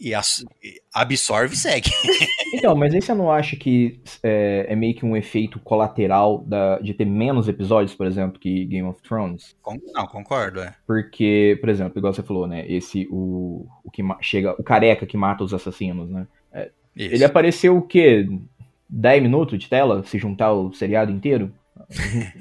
E 0.00 0.14
as- 0.14 0.44
e 0.62 0.80
absorve 0.94 1.54
e 1.54 1.58
segue. 1.58 1.90
Então, 2.52 2.74
mas 2.74 2.92
aí 2.92 3.00
você 3.00 3.14
não 3.14 3.30
acha 3.30 3.54
que 3.54 4.00
é, 4.24 4.66
é 4.68 4.74
meio 4.76 4.92
que 4.94 5.06
um 5.06 5.16
efeito 5.16 5.60
colateral 5.60 6.38
da, 6.44 6.80
de 6.80 6.92
ter 6.92 7.04
menos 7.04 7.46
episódios, 7.48 7.94
por 7.94 8.06
exemplo, 8.06 8.40
que 8.40 8.64
Game 8.64 8.86
of 8.88 9.00
Thrones? 9.02 9.56
Con- 9.62 9.78
Não, 9.94 10.04
concordo, 10.08 10.60
é. 10.60 10.74
Porque, 10.84 11.56
por 11.60 11.68
exemplo, 11.70 11.96
igual 11.96 12.12
você 12.12 12.24
falou, 12.24 12.48
né? 12.48 12.64
Esse, 12.68 13.06
o, 13.08 13.66
o 13.84 13.90
que 13.90 14.02
chega, 14.20 14.52
o 14.58 14.64
careca 14.64 15.06
que 15.06 15.16
mata 15.16 15.44
os 15.44 15.54
assassinos, 15.54 16.10
né? 16.10 16.26
Isso. 16.96 17.14
Ele 17.14 17.24
apareceu 17.24 17.76
o 17.76 17.82
quê? 17.82 18.28
10 18.88 19.22
minutos 19.22 19.56
de 19.56 19.68
tela, 19.68 20.02
se 20.02 20.18
juntar 20.18 20.52
o 20.52 20.72
seriado 20.72 21.12
inteiro? 21.12 21.52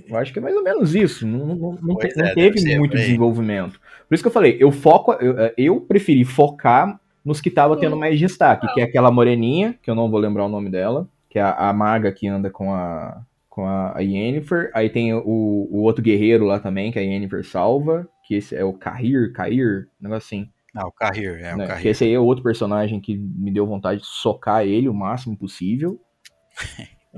Eu 0.07 0.17
acho 0.17 0.33
que 0.33 0.39
é 0.39 0.41
mais 0.41 0.55
ou 0.55 0.63
menos 0.63 0.95
isso. 0.95 1.25
Não, 1.25 1.55
não- 1.55 1.77
não 1.81 1.95
te- 1.97 2.15
não 2.17 2.25
é, 2.25 2.33
teve 2.33 2.55
deve 2.55 2.59
ser, 2.61 2.79
muito 2.79 2.97
aí. 2.97 3.03
desenvolvimento. 3.03 3.79
Por 4.07 4.15
isso 4.15 4.23
que 4.23 4.27
eu 4.27 4.33
falei, 4.33 4.57
eu 4.59 4.71
foco, 4.71 5.13
eu, 5.13 5.35
eu 5.55 5.81
preferi 5.81 6.25
focar 6.25 6.98
nos 7.23 7.41
que 7.41 7.49
tava 7.51 7.75
tendo 7.77 7.95
mais 7.97 8.17
destaque, 8.19 8.67
que 8.73 8.81
é 8.81 8.83
aquela 8.83 9.11
moreninha, 9.11 9.75
que 9.81 9.89
eu 9.89 9.95
não 9.95 10.09
vou 10.09 10.19
lembrar 10.19 10.45
o 10.45 10.49
nome 10.49 10.69
dela, 10.69 11.07
que 11.29 11.37
é 11.39 11.41
a, 11.41 11.69
a 11.69 11.73
maga 11.73 12.11
que 12.11 12.27
anda 12.27 12.49
com 12.49 12.73
a 12.73 13.21
com 13.49 13.65
a, 13.65 13.97
a 13.97 13.99
Yennefer. 14.01 14.71
Aí 14.73 14.89
tem 14.89 15.13
o, 15.13 15.21
o 15.25 15.81
outro 15.81 16.01
guerreiro 16.01 16.45
lá 16.45 16.59
também, 16.59 16.91
que 16.91 16.99
a 16.99 17.01
Yennefer 17.01 17.43
salva, 17.45 18.07
que 18.25 18.35
esse 18.35 18.55
é 18.55 18.63
o 18.63 18.71
Kahir, 18.73 19.33
Kahir, 19.33 19.87
um 19.99 20.03
negócio 20.03 20.25
assim. 20.27 20.49
Ah, 20.75 20.87
o 20.87 20.91
Carrier, 20.91 21.41
é 21.43 21.53
o 21.55 21.57
né? 21.57 21.65
Que 21.81 21.87
esse 21.89 22.03
aí 22.03 22.13
é 22.13 22.19
outro 22.19 22.43
personagem 22.43 23.01
que 23.01 23.17
me 23.17 23.51
deu 23.51 23.65
vontade 23.65 24.01
de 24.01 24.07
socar 24.07 24.63
ele 24.65 24.87
o 24.87 24.93
máximo 24.93 25.35
possível. 25.35 25.99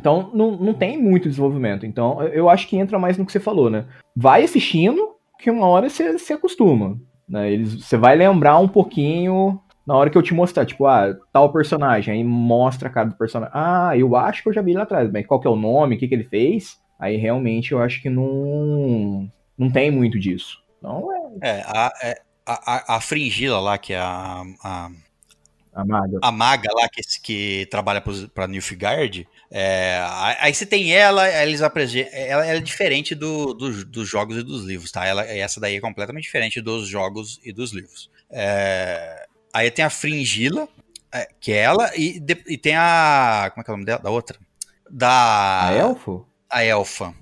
Então, 0.00 0.30
não, 0.32 0.52
não 0.56 0.72
tem 0.74 0.96
muito 1.00 1.28
desenvolvimento. 1.28 1.84
Então, 1.84 2.22
eu- 2.22 2.28
eu 2.28 2.48
acho 2.50 2.66
que 2.68 2.76
entra 2.76 2.98
mais 2.98 3.18
no 3.18 3.26
que 3.26 3.32
você 3.32 3.40
falou, 3.40 3.68
né? 3.68 3.84
Vai 4.16 4.44
assistindo, 4.44 5.10
que 5.38 5.50
uma 5.50 5.66
hora 5.66 5.88
você 5.88 6.18
se 6.18 6.32
acostuma. 6.32 6.98
Né? 7.28 7.52
Eles, 7.52 7.84
você 7.84 7.96
vai 7.96 8.16
lembrar 8.16 8.58
um 8.58 8.68
pouquinho 8.68 9.60
na 9.86 9.96
hora 9.96 10.10
que 10.10 10.18
eu 10.18 10.22
te 10.22 10.34
mostrar. 10.34 10.64
Tipo, 10.64 10.86
ah, 10.86 11.14
tal 11.32 11.52
personagem. 11.52 12.14
Aí 12.14 12.24
mostra 12.24 12.88
a 12.88 12.92
cara 12.92 13.08
do 13.08 13.16
personagem. 13.16 13.52
Ah, 13.54 13.96
eu 13.96 14.16
acho 14.16 14.42
que 14.42 14.48
eu 14.48 14.52
já 14.52 14.62
vi 14.62 14.74
lá 14.74 14.82
atrás. 14.82 15.10
Mas 15.12 15.26
qual 15.26 15.40
que 15.40 15.46
é 15.46 15.50
o 15.50 15.56
nome? 15.56 15.96
O 15.96 15.98
que, 15.98 16.08
que 16.08 16.14
ele 16.14 16.24
fez? 16.24 16.78
Aí, 16.98 17.16
realmente, 17.16 17.72
eu 17.72 17.80
acho 17.80 18.02
que 18.02 18.10
não, 18.10 19.30
não 19.56 19.70
tem 19.70 19.90
muito 19.90 20.18
disso. 20.18 20.58
Então, 20.78 21.08
é 21.42 21.48
É, 21.48 21.62
a, 21.66 21.92
é, 22.02 22.14
a, 22.44 22.94
a, 22.94 22.96
a 22.96 23.00
Fringila 23.00 23.60
lá, 23.60 23.78
que 23.78 23.92
é 23.92 23.98
a, 23.98 24.42
a, 24.64 24.90
a 25.80 25.84
maga. 25.84 26.18
a 26.22 26.32
maga 26.32 26.68
lá 26.74 26.88
que, 26.88 27.00
que 27.22 27.66
trabalha 27.70 28.02
pra 28.34 28.46
Nilfgaard, 28.46 29.26
é, 29.50 30.00
aí 30.40 30.52
você 30.52 30.66
tem 30.66 30.92
ela, 30.92 31.28
eles 31.42 31.62
apresentam, 31.62 32.12
ela, 32.18 32.44
ela 32.46 32.58
é 32.58 32.60
diferente 32.60 33.14
do, 33.14 33.54
do- 33.54 33.84
dos 33.84 34.08
jogos 34.08 34.36
e 34.36 34.42
dos 34.42 34.64
livros, 34.64 34.90
tá? 34.90 35.06
Ela, 35.06 35.24
essa 35.24 35.60
daí 35.60 35.76
é 35.76 35.80
completamente 35.80 36.24
diferente 36.24 36.60
dos 36.60 36.88
jogos 36.88 37.40
e 37.44 37.52
dos 37.52 37.72
livros. 37.72 38.10
É, 38.30 39.26
aí 39.52 39.70
tem 39.70 39.84
a 39.84 39.90
Fringila, 39.90 40.68
é, 41.12 41.28
que 41.40 41.52
é 41.52 41.58
ela, 41.58 41.90
e, 41.96 42.18
de- 42.20 42.44
e 42.48 42.58
tem 42.58 42.74
a. 42.76 43.50
Como 43.54 43.62
é 43.62 43.64
que 43.64 43.70
é 43.70 43.72
o 43.72 43.76
nome 43.76 43.86
dela? 43.86 44.00
Da 44.02 44.10
outra? 44.10 44.38
Da. 44.90 45.68
A 45.68 45.72
elfo? 45.74 46.26
A 46.50 46.64
Elfa. 46.64 47.14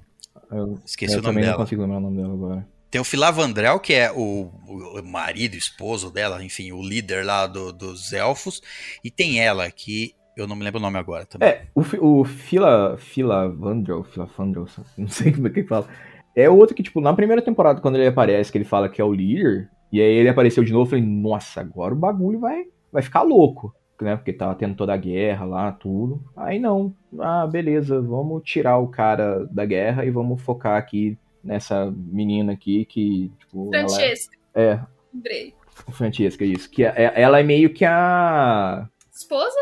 Eu, 0.51 0.81
Esqueci 0.85 1.15
eu 1.15 1.19
o 1.19 1.23
nome 1.23 1.35
também 1.35 1.45
não 1.45 1.51
dela. 1.53 1.63
consigo 1.65 1.83
lembrar 1.83 1.99
o 1.99 2.01
nome 2.01 2.17
dela 2.23 2.33
agora. 2.33 2.67
Tem 2.91 3.01
o 3.01 3.05
Filavandrel, 3.05 3.79
que 3.81 3.93
é 3.93 4.11
o, 4.13 4.51
o 4.69 5.03
marido, 5.03 5.55
esposo 5.57 6.11
dela, 6.11 6.43
enfim, 6.45 6.73
o 6.73 6.83
líder 6.83 7.25
lá 7.25 7.47
do- 7.47 7.73
dos 7.73 8.13
elfos. 8.13 8.63
E 9.05 9.11
tem 9.11 9.41
ela, 9.41 9.71
que 9.71 10.15
eu 10.37 10.47
não 10.47 10.55
me 10.57 10.65
lembro 10.65 10.79
o 10.79 10.83
nome 10.83 10.99
agora 10.99 11.27
também. 11.27 11.49
É, 11.49 11.67
o, 11.75 11.83
o 12.21 12.25
Fila, 12.25 12.97
Fila 12.99 13.49
Vandrel, 13.49 14.05
Fila 14.05 14.27
Vandrel, 14.37 14.67
não 14.97 15.09
sei 15.09 15.33
como 15.33 15.49
é 15.49 15.51
que 15.51 15.65
fala. 15.65 15.87
É 16.35 16.49
o 16.49 16.57
outro 16.57 16.75
que, 16.75 16.83
tipo, 16.83 17.01
na 17.01 17.15
primeira 17.15 17.43
temporada, 17.43 17.81
quando 17.81 17.97
ele 17.97 18.07
aparece, 18.07 18.53
que 18.53 18.59
ele 18.59 18.65
fala 18.65 18.89
que 18.89 19.01
é 19.01 19.05
o 19.05 19.13
líder, 19.13 19.71
e 19.91 20.01
aí 20.01 20.13
ele 20.15 20.29
apareceu 20.29 20.63
de 20.63 20.73
novo, 20.73 20.85
eu 20.85 20.91
falei, 20.91 21.05
nossa, 21.05 21.61
agora 21.61 21.95
o 21.95 21.99
bagulho 21.99 22.39
vai, 22.39 22.65
vai 22.93 23.03
ficar 23.03 23.23
louco, 23.23 23.75
né? 24.01 24.17
Porque 24.17 24.33
tava 24.33 24.55
tendo 24.55 24.75
toda 24.75 24.93
a 24.93 24.99
guerra 24.99 25.45
lá, 25.47 25.73
tudo. 25.73 26.23
Aí 26.37 26.59
não, 26.59 26.95
ah, 27.19 27.47
beleza, 27.47 28.01
vamos 28.03 28.43
tirar 28.45 28.77
o 28.79 28.89
cara 28.89 29.47
da 29.51 29.65
guerra 29.65 30.05
e 30.05 30.11
vamos 30.11 30.43
focar 30.43 30.77
aqui 30.77 31.17
nessa 31.47 31.91
menina 31.97 32.53
aqui 32.53 32.85
que, 32.85 33.31
tipo, 33.39 33.71
ela 33.75 33.89
Francesca. 33.89 34.37
é, 34.55 34.81
Lembrei. 35.15 35.55
Francesca, 35.93 36.45
isso. 36.45 36.69
Que 36.71 36.85
é- 36.85 37.13
ela 37.17 37.39
é 37.41 37.43
meio 37.43 37.73
que 37.73 37.85
a. 37.85 38.89
Esposa? 39.15 39.57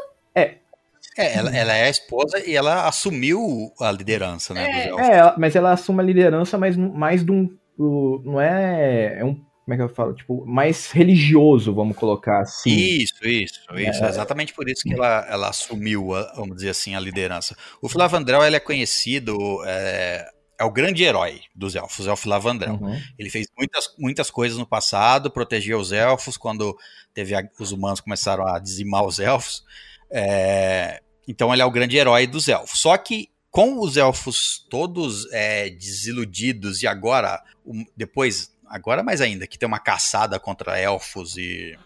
É, 1.17 1.37
ela, 1.37 1.57
ela 1.57 1.73
é 1.77 1.85
a 1.85 1.91
esposa 1.91 2.41
e 2.45 2.57
ela 2.57 2.89
assumiu 2.89 3.73
a 3.81 3.93
liderança, 3.93 4.53
né? 4.53 4.89
É. 4.89 4.89
É, 4.89 5.35
mas 5.39 5.55
ela 5.55 5.71
assume 5.71 6.01
a 6.01 6.03
liderança, 6.05 6.59
mas 6.59 6.77
mais 6.77 7.25
de 7.25 7.31
um. 7.31 7.57
o- 7.79 8.21
Não 8.25 8.41
é. 8.41 9.19
É 9.21 9.25
um. 9.25 9.35
Como 9.35 9.73
é 9.73 9.77
que 9.77 9.83
eu 9.83 9.89
falo? 9.89 10.13
Tipo, 10.13 10.45
mais 10.45 10.91
religioso, 10.91 11.73
vamos 11.73 11.97
colocar 11.97 12.41
assim. 12.41 12.71
Isso, 12.71 13.15
isso, 13.25 13.61
isso. 13.77 14.05
É 14.05 14.09
exatamente 14.09 14.53
por 14.53 14.69
isso 14.69 14.83
que 14.83 14.93
ela, 14.93 15.25
ela 15.31 15.49
assumiu, 15.51 16.15
a- 16.15 16.33
vamos 16.35 16.57
dizer 16.57 16.71
assim, 16.71 16.97
a 16.97 17.01
liderança. 17.01 17.57
O 17.81 17.89
Filavandrel, 17.89 18.43
ele 18.45 18.57
é 18.57 18.61
conhecido, 18.61 19.37
é, 19.67 20.29
é 20.59 20.65
o 20.65 20.71
grande 20.71 21.03
herói 21.03 21.41
dos 21.55 21.75
elfos, 21.75 22.07
é 22.07 22.13
o 22.13 22.17
Filavandrel. 22.17 22.75
Uhum. 22.75 23.01
Ele 23.19 23.31
fez 23.31 23.47
muitas, 23.57 23.95
muitas 23.99 24.31
coisas 24.31 24.59
no 24.59 24.67
passado, 24.67 25.31
protegeu 25.31 25.79
os 25.79 25.93
elfos 25.93 26.37
quando 26.37 26.77
teve 27.13 27.35
a- 27.35 27.43
os 27.59 27.73
humanos 27.73 28.01
começaram 28.01 28.47
a 28.47 28.59
dizimar 28.59 29.05
os 29.05 29.19
elfos. 29.19 29.65
É, 30.11 31.01
então 31.27 31.53
ele 31.53 31.63
é 31.63 31.65
o 31.65 31.71
grande 31.71 31.97
herói 31.97 32.27
dos 32.27 32.49
elfos. 32.49 32.81
Só 32.81 32.97
que 32.97 33.29
com 33.51 33.79
os 33.81 33.97
elfos 33.97 34.67
todos 34.71 35.27
é, 35.33 35.71
desiludidos 35.71 36.83
e 36.83 36.87
agora, 36.87 37.43
um- 37.65 37.85
depois, 37.97 38.53
agora 38.67 39.03
mais 39.03 39.21
ainda, 39.21 39.47
que 39.47 39.59
tem 39.59 39.67
uma 39.67 39.79
caçada 39.79 40.39
contra 40.39 40.79
elfos 40.79 41.37
e 41.37 41.79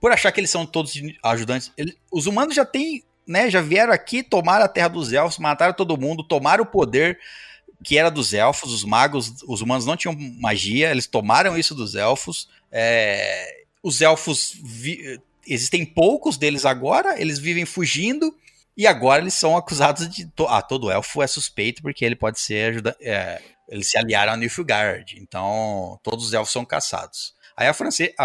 por 0.00 0.10
achar 0.10 0.32
que 0.32 0.40
eles 0.40 0.50
são 0.50 0.66
todos 0.66 0.94
ajudantes, 1.22 1.72
ele- 1.76 1.96
os 2.10 2.26
humanos 2.26 2.54
já 2.56 2.64
têm, 2.64 3.04
né, 3.26 3.48
já 3.48 3.60
vieram 3.60 3.92
aqui, 3.92 4.20
tomaram 4.22 4.64
a 4.64 4.68
terra 4.68 4.88
dos 4.88 5.12
elfos, 5.12 5.38
mataram 5.38 5.72
todo 5.72 5.96
mundo, 5.96 6.24
tomaram 6.24 6.64
o 6.64 6.66
poder 6.66 7.18
que 7.84 7.98
era 7.98 8.10
dos 8.10 8.32
elfos, 8.32 8.72
os 8.72 8.84
magos, 8.84 9.42
os 9.46 9.60
humanos 9.60 9.84
não 9.86 9.96
tinham 9.96 10.16
magia, 10.40 10.90
eles 10.90 11.06
tomaram 11.06 11.56
isso 11.58 11.74
dos 11.74 11.94
elfos. 11.94 12.48
é, 12.70 13.62
os 13.82 14.00
elfos 14.00 14.56
vi- 14.64 15.20
existem 15.46 15.84
poucos 15.84 16.36
deles 16.38 16.64
agora, 16.64 17.20
eles 17.20 17.38
vivem 17.38 17.66
fugindo 17.66 18.34
e 18.76 18.86
agora 18.86 19.20
eles 19.20 19.34
são 19.34 19.56
acusados 19.56 20.08
de 20.08 20.24
to- 20.26 20.46
ah, 20.48 20.62
todo 20.62 20.90
elfo 20.90 21.20
é 21.22 21.26
suspeito 21.26 21.82
porque 21.82 22.04
ele 22.04 22.16
pode 22.16 22.40
ser 22.40 22.80
é, 23.00 23.42
eles 23.68 23.90
se 23.90 23.98
aliaram 23.98 24.32
a 24.32 24.36
Nilfgaard, 24.36 25.18
então 25.18 25.98
todos 26.02 26.26
os 26.26 26.32
elfos 26.32 26.52
são 26.52 26.64
caçados. 26.64 27.34
Aí 27.56 27.66
a, 27.66 27.74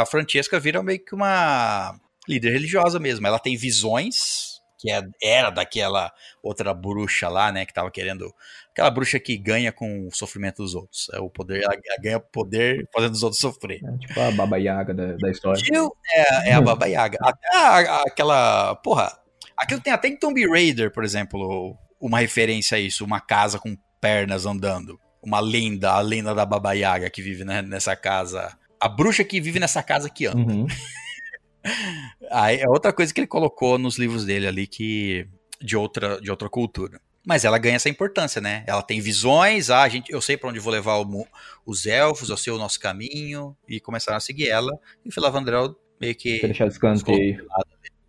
a 0.01 0.05
Francesca 0.05 0.59
vira 0.59 0.81
meio 0.83 1.03
que 1.03 1.15
uma 1.15 1.99
líder 2.27 2.51
religiosa 2.51 2.99
mesmo, 2.99 3.25
ela 3.27 3.39
tem 3.39 3.57
visões 3.57 4.57
que 4.79 4.91
é- 4.91 5.01
era 5.21 5.49
daquela 5.49 6.13
outra 6.43 6.73
bruxa 6.73 7.27
lá, 7.29 7.51
né, 7.51 7.65
que 7.65 7.73
tava 7.73 7.89
querendo 7.89 8.31
aquela 8.77 8.91
bruxa 8.91 9.19
que 9.19 9.35
ganha 9.37 9.71
com 9.71 10.07
o 10.07 10.15
sofrimento 10.15 10.61
dos 10.61 10.75
outros. 10.75 11.07
É 11.13 11.19
o 11.19 11.29
poder, 11.29 11.63
ela 11.63 11.75
ganha 11.99 12.19
poder 12.19 12.87
fazendo 12.93 13.13
os 13.13 13.23
outros 13.23 13.39
sofrer. 13.41 13.81
É 13.83 13.97
tipo 13.97 14.19
a 14.19 14.31
Baba 14.31 14.57
Yaga 14.57 14.93
da, 14.93 15.13
da 15.13 15.31
história. 15.31 15.59
Jill 15.63 15.91
é, 16.13 16.49
é 16.49 16.53
a 16.53 16.61
Baba 16.61 16.85
Yaga. 16.85 17.17
Até 17.21 17.47
a- 17.55 17.79
a- 17.79 18.03
aquela. 18.07 18.75
Porra. 18.75 19.11
Aquilo 19.57 19.81
tem 19.81 19.91
até 19.91 20.07
em 20.07 20.15
Tomb 20.15 20.47
Raider, 20.47 20.91
por 20.93 21.03
exemplo, 21.03 21.75
uma 21.99 22.19
referência 22.19 22.77
a 22.77 22.79
isso. 22.79 23.03
Uma 23.03 23.19
casa 23.19 23.57
com 23.57 23.75
pernas 23.99 24.45
andando. 24.45 24.99
Uma 25.23 25.39
lenda, 25.39 25.91
a 25.93 25.99
lenda 25.99 26.35
da 26.35 26.45
Baba 26.45 26.73
Yaga 26.73 27.09
que 27.09 27.21
vive 27.21 27.43
né, 27.43 27.61
nessa 27.63 27.95
casa. 27.95 28.55
A 28.79 28.87
bruxa 28.87 29.23
que 29.23 29.41
vive 29.41 29.59
nessa 29.59 29.81
casa 29.81 30.07
que 30.09 30.27
anda. 30.27 30.37
Uhum. 30.53 30.67
Aí 32.31 32.57
é 32.59 32.69
outra 32.69 32.93
coisa 32.93 33.13
que 33.13 33.19
ele 33.19 33.27
colocou 33.27 33.77
nos 33.77 33.97
livros 33.97 34.25
dele 34.25 34.47
ali 34.47 34.67
que 34.67 35.27
de 35.61 35.75
outra 35.75 36.21
de 36.21 36.29
outra 36.29 36.47
cultura. 36.49 37.01
Mas 37.27 37.43
ela 37.43 37.57
ganha 37.57 37.75
essa 37.75 37.89
importância, 37.89 38.39
né? 38.39 38.63
Ela 38.65 38.81
tem 38.81 39.01
visões, 39.01 39.69
ah, 39.69 39.83
a 39.83 39.89
gente, 39.89 40.09
eu 40.13 40.21
sei 40.21 40.37
para 40.37 40.49
onde 40.49 40.59
vou 40.59 40.71
levar 40.71 40.95
o 40.95 41.27
os 41.65 41.85
elfos, 41.85 42.29
eu 42.29 42.37
sei 42.37 42.53
o 42.53 42.57
nosso 42.57 42.79
caminho 42.79 43.53
e 43.67 43.81
começaram 43.81 44.15
a 44.15 44.21
seguir 44.21 44.47
ela. 44.47 44.71
E 45.05 45.11
Filavandrel 45.11 45.75
meio 45.99 46.15
que 46.15 46.39
deixar 46.39 46.67
de 46.67 46.73
escanteio. 46.73 47.45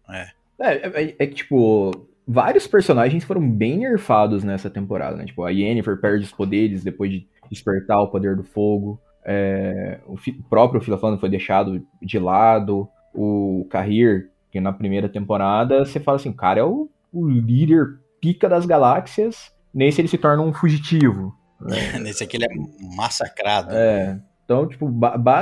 É. 0.09 0.28
É, 0.61 0.73
é, 1.03 1.16
é 1.19 1.27
que, 1.27 1.35
tipo, 1.35 1.90
vários 2.27 2.69
personagens 2.69 3.24
foram 3.24 3.51
bem 3.51 3.78
nerfados 3.78 4.45
nessa 4.45 4.70
temporada, 4.70 5.16
né? 5.16 5.24
Tipo, 5.24 5.43
a 5.43 5.51
Yennefer 5.51 6.01
perde 6.01 6.24
os 6.24 6.32
poderes 6.32 6.85
depois 6.85 7.11
de 7.11 7.27
despertar 7.51 8.01
o 8.01 8.09
poder 8.09 8.36
do 8.36 8.45
fogo. 8.45 9.01
É, 9.24 9.99
o, 10.07 10.16
fi- 10.16 10.36
o 10.39 10.45
próprio 10.45 10.81
Filafano 10.81 11.19
foi 11.19 11.28
deixado 11.28 11.85
de 12.01 12.20
lado. 12.20 12.89
O 13.12 13.66
Carrir, 13.69 14.31
que 14.53 14.61
na 14.61 14.73
primeira 14.73 15.09
temporada 15.09 15.85
você 15.85 15.99
fala 15.99 16.19
assim, 16.19 16.28
o 16.28 16.35
cara 16.35 16.61
é 16.61 16.65
o, 16.65 16.89
o 17.12 17.28
líder 17.28 17.99
pica 18.20 18.49
das 18.49 18.66
galáxias. 18.66 19.53
Nesse 19.73 20.01
ele 20.01 20.09
se 20.09 20.19
torna 20.19 20.43
um 20.43 20.53
fugitivo. 20.53 21.35
Nesse 22.01 22.24
aqui 22.24 22.36
ele 22.36 22.47
é 22.47 22.97
massacrado. 22.97 23.70
É. 23.73 24.20
Então, 24.45 24.66
tipo, 24.66 24.90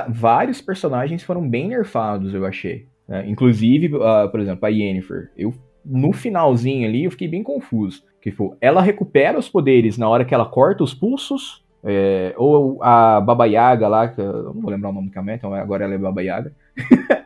vários 0.09 0.61
personagens 0.61 1.23
foram 1.23 1.49
bem 1.49 1.69
nerfados, 1.69 2.35
eu 2.35 2.45
achei. 2.45 2.89
né? 3.07 3.25
Inclusive, 3.29 3.97
ah, 4.03 4.29
por 4.29 4.41
exemplo, 4.41 4.67
a 4.67 4.69
Yennefer. 4.69 5.31
Eu, 5.37 5.55
no 5.85 6.13
finalzinho 6.13 6.89
ali, 6.89 7.05
eu 7.05 7.11
fiquei 7.13 7.29
bem 7.29 7.43
confuso. 7.43 8.03
Que, 8.21 8.33
tipo, 8.33 8.57
ela 8.61 8.83
recupera 8.83 9.39
os 9.39 9.49
poderes 9.49 9.97
na 9.97 10.09
hora 10.09 10.25
que 10.25 10.35
ela 10.35 10.45
corta 10.45 10.83
os 10.83 10.93
pulsos. 10.93 11.65
É, 11.85 12.35
ou 12.37 12.83
a 12.83 13.21
Baba 13.21 13.47
Yaga 13.47 13.87
lá, 13.87 14.09
que 14.09 14.21
eu 14.21 14.53
não 14.53 14.61
vou 14.61 14.73
lembrar 14.73 14.89
o 14.89 14.93
nome 14.93 15.09
do 15.09 15.31
então 15.31 15.55
agora 15.55 15.85
ela 15.85 15.95
é 15.95 15.99
Baba 15.99 16.21
Yaga. 16.21 16.53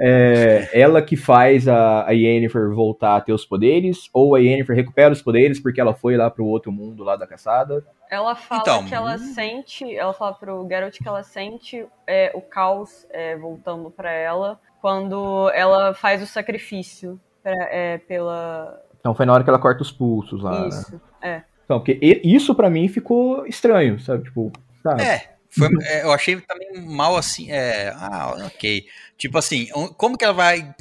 É, 0.00 0.68
ela 0.72 1.00
que 1.00 1.16
faz 1.16 1.66
a, 1.68 2.06
a 2.06 2.10
Yennefer 2.12 2.70
voltar 2.74 3.16
a 3.16 3.20
ter 3.20 3.32
os 3.32 3.44
poderes, 3.44 4.08
ou 4.12 4.34
a 4.34 4.38
Yennefer 4.38 4.76
recupera 4.76 5.12
os 5.12 5.22
poderes 5.22 5.60
porque 5.60 5.80
ela 5.80 5.94
foi 5.94 6.16
lá 6.16 6.30
pro 6.30 6.44
outro 6.44 6.70
mundo 6.70 7.02
lá 7.04 7.16
da 7.16 7.26
caçada. 7.26 7.84
Ela 8.10 8.34
fala 8.34 8.60
Então, 8.62 8.84
que 8.84 8.94
ela 8.94 9.14
hum. 9.14 9.18
sente, 9.18 9.94
ela 9.94 10.12
fala 10.12 10.32
pro 10.34 10.66
Geralt 10.68 10.96
que 10.98 11.08
ela 11.08 11.22
sente 11.22 11.86
é, 12.06 12.30
o 12.34 12.40
caos 12.40 13.06
é, 13.10 13.36
voltando 13.36 13.90
pra 13.90 14.10
ela 14.10 14.58
quando 14.80 15.50
ela 15.54 15.92
faz 15.94 16.22
o 16.22 16.26
sacrifício 16.26 17.20
pra- 17.42 17.68
é, 17.70 17.98
pela. 17.98 18.80
Então 19.00 19.14
foi 19.14 19.26
na 19.26 19.32
hora 19.32 19.44
que 19.44 19.50
ela 19.50 19.58
corta 19.58 19.82
os 19.82 19.92
pulsos 19.92 20.42
lá, 20.42 20.62
né? 20.62 20.68
Isso. 20.68 21.00
É. 21.22 21.42
Então, 21.64 21.80
porque 21.80 21.98
isso 22.24 22.54
pra 22.54 22.70
mim 22.70 22.88
ficou 22.88 23.46
estranho, 23.46 24.00
sabe? 24.00 24.24
Tipo, 24.24 24.50
tá. 24.82 24.96
É, 25.02 25.37
foi- 25.50 25.68
é, 25.82 26.02
eu 26.02 26.12
achei 26.12 26.40
também 26.40 26.80
mal 26.86 27.16
assim. 27.16 27.50
É, 27.50 27.92
ah, 27.96 28.34
ok. 28.46 28.84
Tipo 29.16 29.38
assim, 29.38 29.66
como 29.96 30.16
que 30.16 30.24
ela 30.24 30.34
vai. 30.34 30.74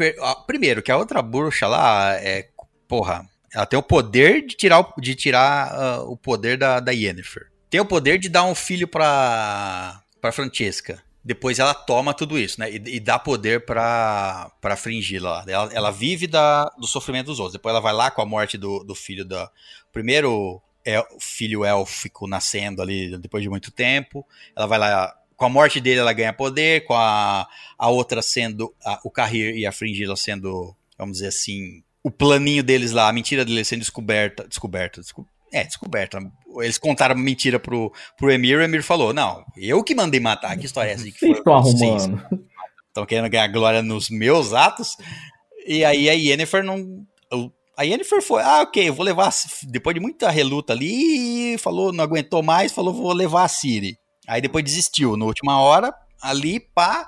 Primeiro, 0.46 0.82
que 0.82 0.92
a 0.92 0.98
outra 0.98 1.22
bruxa 1.22 1.68
lá 1.68 2.14
é. 2.16 2.50
Porra, 2.88 3.28
ela 3.54 3.66
tem 3.66 3.78
o 3.78 3.84
poder 3.84 4.46
de 4.46 4.56
tirar, 4.56 4.80
o- 4.80 5.02
de 5.02 5.16
tirar 5.16 5.72
ah, 5.74 6.02
o 6.04 6.16
poder 6.16 6.58
da, 6.58 6.80
da 6.80 6.92
Yennefer. 6.92 7.48
Tem 7.70 7.82
o 7.82 7.86
poder 7.86 8.18
de 8.18 8.30
dar 8.30 8.44
um 8.46 8.56
filho 8.56 8.88
pra, 8.88 10.02
pra 10.22 10.32
Francesca. 10.32 11.02
Depois 11.24 11.60
ela 11.60 11.74
toma 11.74 12.14
tudo 12.14 12.40
isso, 12.40 12.58
né? 12.60 12.72
E, 12.72 12.76
e 12.96 13.00
dá 13.02 13.20
poder 13.20 13.66
pra, 13.66 14.50
pra 14.62 14.78
Fringila 14.78 15.30
lá. 15.30 15.46
Ela, 15.46 15.74
ela 15.74 15.92
vive 15.92 16.26
da, 16.26 16.64
do 16.80 16.88
sofrimento 16.88 17.26
dos 17.26 17.40
outros. 17.40 17.54
Depois 17.54 17.74
ela 17.74 17.82
vai 17.82 17.92
lá 17.92 18.10
com 18.10 18.22
a 18.22 18.26
morte 18.26 18.58
do, 18.58 18.82
do 18.86 18.96
filho 18.96 19.26
da. 19.26 19.50
Primeiro 19.92 20.62
é, 20.88 21.00
o 21.00 21.20
filho 21.20 21.66
élfico 21.66 22.28
nascendo 22.28 22.82
ali 22.82 23.18
depois 23.18 23.44
de 23.44 23.50
muito 23.50 23.72
tempo. 23.72 24.26
Ela 24.56 24.66
vai 24.68 24.80
lá. 24.80 25.14
Com 25.36 25.46
a 25.46 25.50
morte 25.50 25.80
dele, 25.80 26.00
ela 26.00 26.14
ganha 26.14 26.34
poder. 26.34 26.86
Com 26.86 26.94
a, 26.96 27.48
a 27.78 27.90
outra 27.90 28.22
sendo. 28.22 28.74
a- 28.84 29.00
o 29.04 29.12
Carrir 29.12 29.56
e 29.56 29.66
a 29.66 29.72
Fringila 29.72 30.16
sendo, 30.16 30.76
vamos 30.98 31.18
dizer 31.18 31.28
assim. 31.28 31.84
O 32.04 32.10
planinho 32.10 32.64
deles 32.64 32.92
lá, 32.92 33.10
a 33.10 33.14
mentira 33.14 33.44
deles 33.44 33.68
sendo 33.68 33.80
descoberta. 33.82 34.48
Descoberta. 34.48 35.02
desco- 35.02 35.28
é, 35.52 35.64
descoberta. 35.64 36.20
Eles 36.62 36.78
contaram 36.78 37.16
mentira 37.16 37.60
pro, 37.60 37.92
pro 38.18 38.32
Emir. 38.32 38.58
O 38.58 38.62
Emir 38.64 38.82
falou: 38.82 39.14
Não, 39.14 39.46
eu 39.56 39.84
que 39.84 39.94
mandei 39.94 40.20
matar. 40.20 40.58
Que 40.58 40.66
história 40.66 40.90
é 40.92 40.94
essa? 40.94 41.04
que 41.04 41.12
Vocês 41.20 41.38
estão 41.38 41.54
arrumando. 41.56 42.24
estão 42.88 43.06
querendo 43.06 43.30
ganhar 43.30 43.48
glória 43.48 43.82
nos 43.84 44.10
meus 44.10 44.54
atos. 44.54 44.96
E 45.68 45.84
aí 45.86 46.10
a 46.10 46.14
Yennefer 46.14 46.64
não. 46.64 47.06
o- 47.32 47.52
A 47.78 47.84
Yennefer 47.84 48.24
foi, 48.24 48.42
ah, 48.42 48.64
ok, 48.64 48.90
vou 48.90 49.06
levar. 49.06 49.28
a 49.28 49.32
Depois 49.68 49.94
de 49.94 50.00
muita 50.00 50.32
reluta 50.32 50.74
ali, 50.74 51.56
falou, 51.60 51.94
não 51.94 52.04
aguentou 52.04 52.42
mais, 52.42 52.72
falou, 52.72 52.92
vou 52.92 53.14
levar 53.14 53.44
a 53.44 53.48
Ciri. 53.48 54.00
Aí 54.28 54.42
depois 54.42 54.66
desistiu, 54.66 55.16
na 55.16 55.26
última 55.26 55.62
hora, 55.62 55.94
ali, 56.20 56.60
pá. 56.60 57.08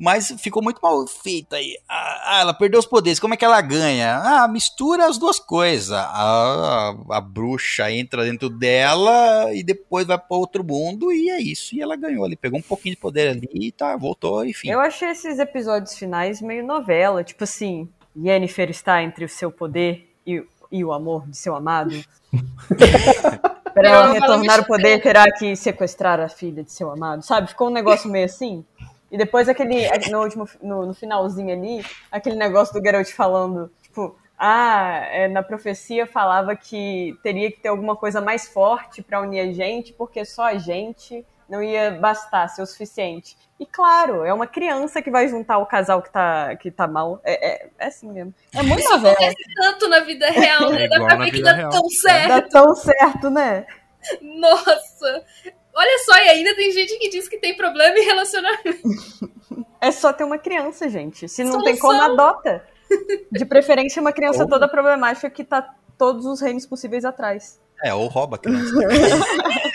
Mas 0.00 0.34
ficou 0.40 0.62
muito 0.62 0.80
mal 0.80 1.06
feita 1.08 1.56
aí. 1.56 1.76
Ah, 1.88 2.22
ah, 2.24 2.40
ela 2.40 2.54
perdeu 2.54 2.78
os 2.78 2.86
poderes, 2.86 3.20
como 3.20 3.34
é 3.34 3.36
que 3.36 3.44
ela 3.44 3.60
ganha? 3.60 4.16
Ah, 4.16 4.48
mistura 4.48 5.06
as 5.06 5.18
duas 5.18 5.38
coisas. 5.38 5.92
A, 5.92 6.94
a 7.10 7.20
bruxa 7.20 7.90
entra 7.92 8.24
dentro 8.24 8.48
dela 8.48 9.52
e 9.52 9.62
depois 9.62 10.06
vai 10.06 10.16
para 10.16 10.36
outro 10.36 10.64
mundo 10.64 11.12
e 11.12 11.28
é 11.28 11.38
isso. 11.38 11.74
E 11.74 11.82
ela 11.82 11.96
ganhou 11.96 12.24
ali, 12.24 12.36
pegou 12.36 12.60
um 12.60 12.62
pouquinho 12.62 12.94
de 12.94 13.00
poder 13.00 13.28
ali 13.28 13.48
e 13.52 13.72
tá, 13.72 13.94
voltou, 13.96 14.42
enfim. 14.46 14.70
Eu 14.70 14.80
achei 14.80 15.10
esses 15.10 15.38
episódios 15.38 15.98
finais 15.98 16.40
meio 16.40 16.64
novela, 16.64 17.22
tipo 17.24 17.42
assim, 17.42 17.88
Yennefer 18.26 18.70
está 18.70 19.02
entre 19.02 19.24
o 19.24 19.28
seu 19.28 19.50
poder 19.50 20.12
e, 20.26 20.44
e 20.70 20.84
o 20.84 20.92
amor 20.92 21.26
de 21.28 21.36
seu 21.36 21.54
amado. 21.54 21.94
Para 23.74 23.88
ela 23.88 24.12
retornar 24.12 24.60
o 24.60 24.66
poder, 24.66 25.00
terá 25.00 25.30
que 25.30 25.54
sequestrar 25.54 26.18
a 26.18 26.28
filha 26.28 26.64
de 26.64 26.72
seu 26.72 26.90
amado, 26.90 27.22
sabe? 27.22 27.48
Ficou 27.48 27.68
um 27.68 27.72
negócio 27.72 28.10
meio 28.10 28.24
assim. 28.24 28.64
E 29.10 29.16
depois 29.16 29.48
aquele, 29.48 29.88
no 30.10 30.22
último, 30.22 30.48
no, 30.60 30.86
no 30.86 30.94
finalzinho 30.94 31.52
ali, 31.52 31.84
aquele 32.10 32.36
negócio 32.36 32.74
do 32.74 32.84
Geralt 32.84 33.10
falando, 33.12 33.70
tipo, 33.82 34.16
ah, 34.38 35.06
é, 35.10 35.28
na 35.28 35.42
profecia 35.42 36.06
falava 36.06 36.54
que 36.54 37.16
teria 37.22 37.50
que 37.50 37.60
ter 37.60 37.68
alguma 37.68 37.96
coisa 37.96 38.20
mais 38.20 38.48
forte 38.48 39.02
para 39.02 39.20
unir 39.20 39.40
a 39.40 39.52
gente, 39.52 39.92
porque 39.92 40.24
só 40.24 40.44
a 40.44 40.58
gente 40.58 41.24
não 41.48 41.62
ia 41.62 41.90
bastar, 41.92 42.48
ser 42.48 42.62
o 42.62 42.66
suficiente. 42.66 43.36
E 43.58 43.66
claro, 43.66 44.24
é 44.24 44.32
uma 44.32 44.46
criança 44.46 45.00
que 45.02 45.10
vai 45.10 45.26
juntar 45.28 45.58
o 45.58 45.66
casal 45.66 46.00
que 46.02 46.10
tá, 46.12 46.54
que 46.56 46.70
tá 46.70 46.86
mal. 46.86 47.20
É, 47.24 47.64
é, 47.64 47.70
é 47.78 47.86
assim 47.86 48.10
mesmo. 48.12 48.32
É 48.54 48.62
muito 48.62 48.80
Isso 48.80 48.90
novela. 48.90 49.14
acontece 49.14 49.54
tanto 49.56 49.88
na 49.88 50.00
vida 50.00 50.30
real, 50.30 50.70
né? 50.70 50.84
É 50.84 50.88
Dá 50.88 51.04
pra 51.04 51.16
ver 51.16 51.30
que 51.32 51.42
dá 51.42 51.52
real. 51.52 51.70
tão 51.70 51.88
certo. 51.90 52.28
Dá 52.28 52.42
tão 52.42 52.74
certo, 52.74 53.30
né? 53.30 53.66
Nossa! 54.22 55.24
Olha 55.74 55.98
só, 56.04 56.16
e 56.18 56.28
ainda 56.28 56.54
tem 56.56 56.70
gente 56.72 56.96
que 56.98 57.08
diz 57.08 57.28
que 57.28 57.38
tem 57.38 57.56
problema 57.56 57.96
em 57.98 58.04
relacionamento. 58.04 58.88
É 59.80 59.90
só 59.92 60.12
ter 60.12 60.24
uma 60.24 60.38
criança, 60.38 60.88
gente. 60.88 61.28
Se 61.28 61.44
não 61.44 61.52
Solução. 61.52 61.72
tem 61.72 61.80
como, 61.80 62.00
adota. 62.00 62.64
De 63.30 63.44
preferência, 63.44 64.00
uma 64.00 64.12
criança 64.12 64.42
Ou- 64.42 64.48
toda 64.48 64.66
problemática 64.66 65.28
que 65.30 65.44
tá 65.44 65.74
todos 65.96 66.26
os 66.26 66.40
reinos 66.40 66.66
possíveis 66.66 67.04
atrás. 67.04 67.60
É, 67.84 67.94
ou 67.94 68.08
rouba 68.08 68.36
a 68.36 68.38
criança. 68.40 68.72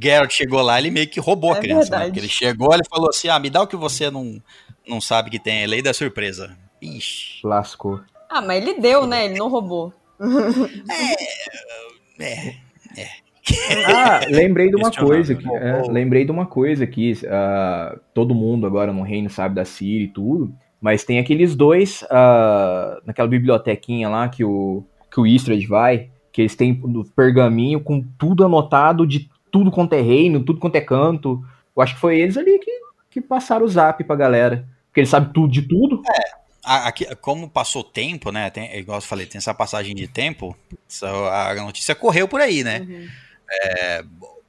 Geralt 0.00 0.32
chegou 0.32 0.62
lá, 0.62 0.78
ele 0.78 0.90
meio 0.90 1.08
que 1.08 1.20
roubou 1.20 1.52
a 1.52 1.58
É 1.58 1.60
criança. 1.60 1.98
Né? 1.98 2.12
ele 2.14 2.28
chegou, 2.28 2.72
ele 2.72 2.84
falou 2.88 3.08
assim: 3.08 3.28
ah, 3.28 3.38
me 3.38 3.50
dá 3.50 3.62
o 3.62 3.66
que 3.66 3.76
você 3.76 4.10
não, 4.10 4.42
não 4.86 5.00
sabe 5.00 5.30
que 5.30 5.38
tem, 5.38 5.62
é 5.62 5.66
lei 5.66 5.82
da 5.82 5.92
surpresa. 5.92 6.56
Ixi. 6.80 7.40
Lascou. 7.44 8.00
Ah, 8.28 8.40
mas 8.40 8.62
ele 8.62 8.80
deu, 8.80 9.06
né? 9.06 9.24
Ele 9.26 9.38
não 9.38 9.48
roubou. 9.48 9.92
É. 12.18 12.54
Ah, 13.86 14.20
lembrei 14.28 14.68
de 14.68 14.76
uma 14.76 14.90
coisa 14.90 15.32
aqui. 15.32 15.48
é, 15.54 15.82
lembrei 15.90 16.24
de 16.24 16.30
uma 16.30 16.46
coisa 16.46 16.84
aqui. 16.84 17.14
ah, 17.26 17.98
todo 18.12 18.34
mundo 18.34 18.66
agora 18.66 18.92
no 18.92 19.02
reino 19.02 19.30
sabe 19.30 19.54
da 19.54 19.64
Siri 19.64 20.04
e 20.04 20.08
tudo. 20.08 20.54
Mas 20.80 21.02
tem 21.02 21.18
aqueles 21.18 21.56
dois 21.56 22.04
ah, 22.10 23.00
naquela 23.06 23.28
bibliotequinha 23.28 24.08
lá 24.08 24.28
que 24.28 24.44
o, 24.44 24.84
que 25.10 25.18
o 25.20 25.26
Istrid 25.26 25.66
vai, 25.66 26.10
que 26.30 26.42
eles 26.42 26.54
têm 26.54 26.74
no 26.84 27.04
pergaminho 27.04 27.80
com 27.80 28.04
tudo 28.18 28.44
anotado 28.44 29.06
de 29.06 29.29
tudo 29.50 29.70
quanto 29.70 29.92
é 29.94 30.00
reino, 30.00 30.42
tudo 30.44 30.60
quanto 30.60 30.76
é 30.76 30.80
canto. 30.80 31.44
Eu 31.76 31.82
acho 31.82 31.94
que 31.94 32.00
foi 32.00 32.20
eles 32.20 32.36
ali 32.36 32.58
que, 32.58 32.70
que 33.10 33.20
passaram 33.20 33.64
o 33.64 33.68
zap 33.68 34.02
pra 34.04 34.16
galera. 34.16 34.66
Porque 34.86 35.00
eles 35.00 35.10
sabem 35.10 35.32
tudo 35.32 35.52
de 35.52 35.62
tudo. 35.62 36.02
A- 36.64 36.88
Aqui, 36.88 37.06
como 37.16 37.48
passou 37.48 37.82
tempo, 37.82 38.30
né? 38.32 38.50
Tem, 38.50 38.76
igual 38.76 38.98
eu 38.98 39.02
falei, 39.02 39.26
tem 39.26 39.38
essa 39.38 39.54
passagem 39.54 39.94
de 39.94 40.06
tempo. 40.08 40.56
a 41.32 41.54
notícia 41.54 41.94
correu 41.94 42.28
por 42.28 42.40
aí, 42.40 42.62
né? 42.64 42.80
Uhum. 42.80 43.08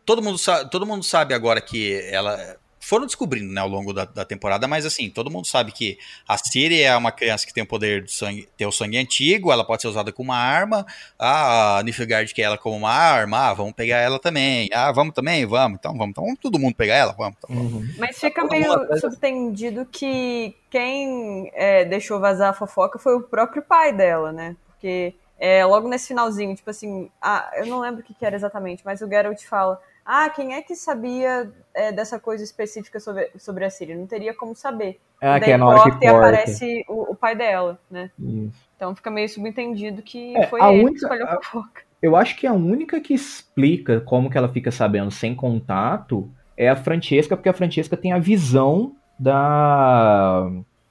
todo 0.06 0.22
mundo, 0.22 0.38
todo 0.70 0.86
mundo 0.86 1.04
sabe 1.04 1.34
agora 1.34 1.62
que 1.62 1.94
ela. 2.12 2.58
Foram 2.82 3.06
descobrindo 3.06 3.54
né, 3.54 3.62
ao 3.62 3.68
longo 3.68 3.94
da, 3.94 4.06
da 4.06 4.26
temporada, 4.26 4.68
mas 4.68 4.86
assim, 4.86 5.10
todo 5.10 5.30
mundo 5.30 5.46
sabe 5.46 5.72
que 5.72 6.00
a 6.28 6.38
Ciri 6.38 6.82
é 6.82 6.96
uma 6.98 7.12
criança 7.12 7.46
que 7.46 7.54
tem 7.54 7.64
o 7.64 7.68
poder 7.68 8.04
de 8.04 8.12
sangue, 8.12 8.50
ter 8.58 8.66
o 8.66 8.72
sangue 8.72 8.98
antigo, 8.98 9.52
ela 9.52 9.64
pode 9.64 9.84
ser 9.84 9.88
usada 9.88 10.12
como 10.12 10.32
uma 10.32 10.38
arma. 10.38 10.86
Ah, 11.18 11.78
a 11.78 11.84
Nilfgaard 11.84 12.34
quer 12.34 12.42
ela 12.42 12.58
como 12.58 12.76
uma 12.76 12.92
arma, 12.92 13.50
ah, 13.50 13.54
vamos 13.54 13.74
pegar 13.74 13.98
ela 13.98 14.18
também. 14.20 14.68
Ah, 14.74 14.92
vamos 14.92 15.14
também, 15.14 15.46
vamos, 15.46 15.78
então 15.80 15.94
vamos, 15.94 16.10
então 16.10 16.24
vamos 16.24 16.40
todo 16.40 16.60
mundo 16.60 16.76
pegar 16.76 16.96
ela, 16.96 17.14
vamos. 17.14 17.38
Então, 17.38 17.84
Mas 17.98 18.18
fica 18.18 18.42
todo 18.42 18.52
meio 18.52 19.00
subtendido 19.00 19.86
que 19.86 20.56
quem 20.70 21.52
é, 21.54 21.86
deixou 21.86 22.20
vazar 22.20 22.50
a 22.50 22.54
fofoca 22.54 22.98
foi 22.98 23.16
o 23.16 23.22
próprio 23.22 23.62
pai 23.62 23.94
dela, 23.94 24.32
né? 24.32 24.56
Porque 24.68 25.14
é, 25.40 25.66
logo 25.66 25.88
nesse 25.88 26.08
finalzinho, 26.08 26.56
tipo 26.56 26.70
assim, 26.70 27.10
ah, 27.22 27.52
eu 27.56 27.66
não 27.66 27.80
lembro 27.80 28.02
o 28.02 28.04
que, 28.04 28.14
que 28.14 28.26
era 28.26 28.36
exatamente, 28.36 28.84
mas 28.86 29.02
o 29.02 29.08
Geralt 29.08 29.44
fala: 29.44 29.80
Ah, 30.06 30.30
quem 30.30 30.54
é 30.54 30.62
que 30.62 30.76
sabia 30.76 31.52
é, 31.74 31.92
dessa 31.92 32.20
coisa 32.20 32.44
específica 32.44 33.00
sobre, 33.00 33.32
sobre 33.38 33.66
a 33.66 33.70
Siri? 33.70 33.96
Não 33.96 34.08
teria 34.08 34.34
como 34.34 34.56
saber. 34.56 35.00
Ah, 35.22 35.38
E 35.38 35.42
que 35.42 35.46
daí 35.46 35.52
é 35.52 35.58
na 35.58 35.66
hora 35.68 35.80
que 36.00 36.08
aparece 36.08 36.86
o, 36.88 37.12
o 37.12 37.16
pai 37.16 37.36
dela, 37.36 37.80
né? 37.90 38.12
Isso. 38.20 38.72
Então 38.76 38.96
fica 38.96 39.12
meio 39.12 39.30
subentendido 39.30 40.02
que 40.02 40.36
É, 40.36 40.48
foi 40.50 40.60
a 40.60 40.70
ele 40.70 40.84
única- 40.84 40.92
que 40.92 40.98
espalhou 41.06 41.28
a- 41.28 41.36
fofoca. 41.36 41.84
Eu 42.02 42.16
acho 42.16 42.36
que 42.36 42.48
a 42.48 42.54
única 42.54 43.00
que 43.00 43.14
explica 43.14 44.02
como 44.02 44.30
que 44.30 44.38
ela 44.38 44.50
fica 44.50 44.72
sabendo 44.72 45.12
sem 45.12 45.36
contato 45.36 46.32
é 46.58 46.68
a 46.68 46.76
Francesca, 46.76 47.38
porque 47.38 47.50
a 47.50 47.54
Francesca 47.54 47.96
tem 47.96 48.12
a 48.12 48.20
visão 48.20 48.96
da 49.20 50.50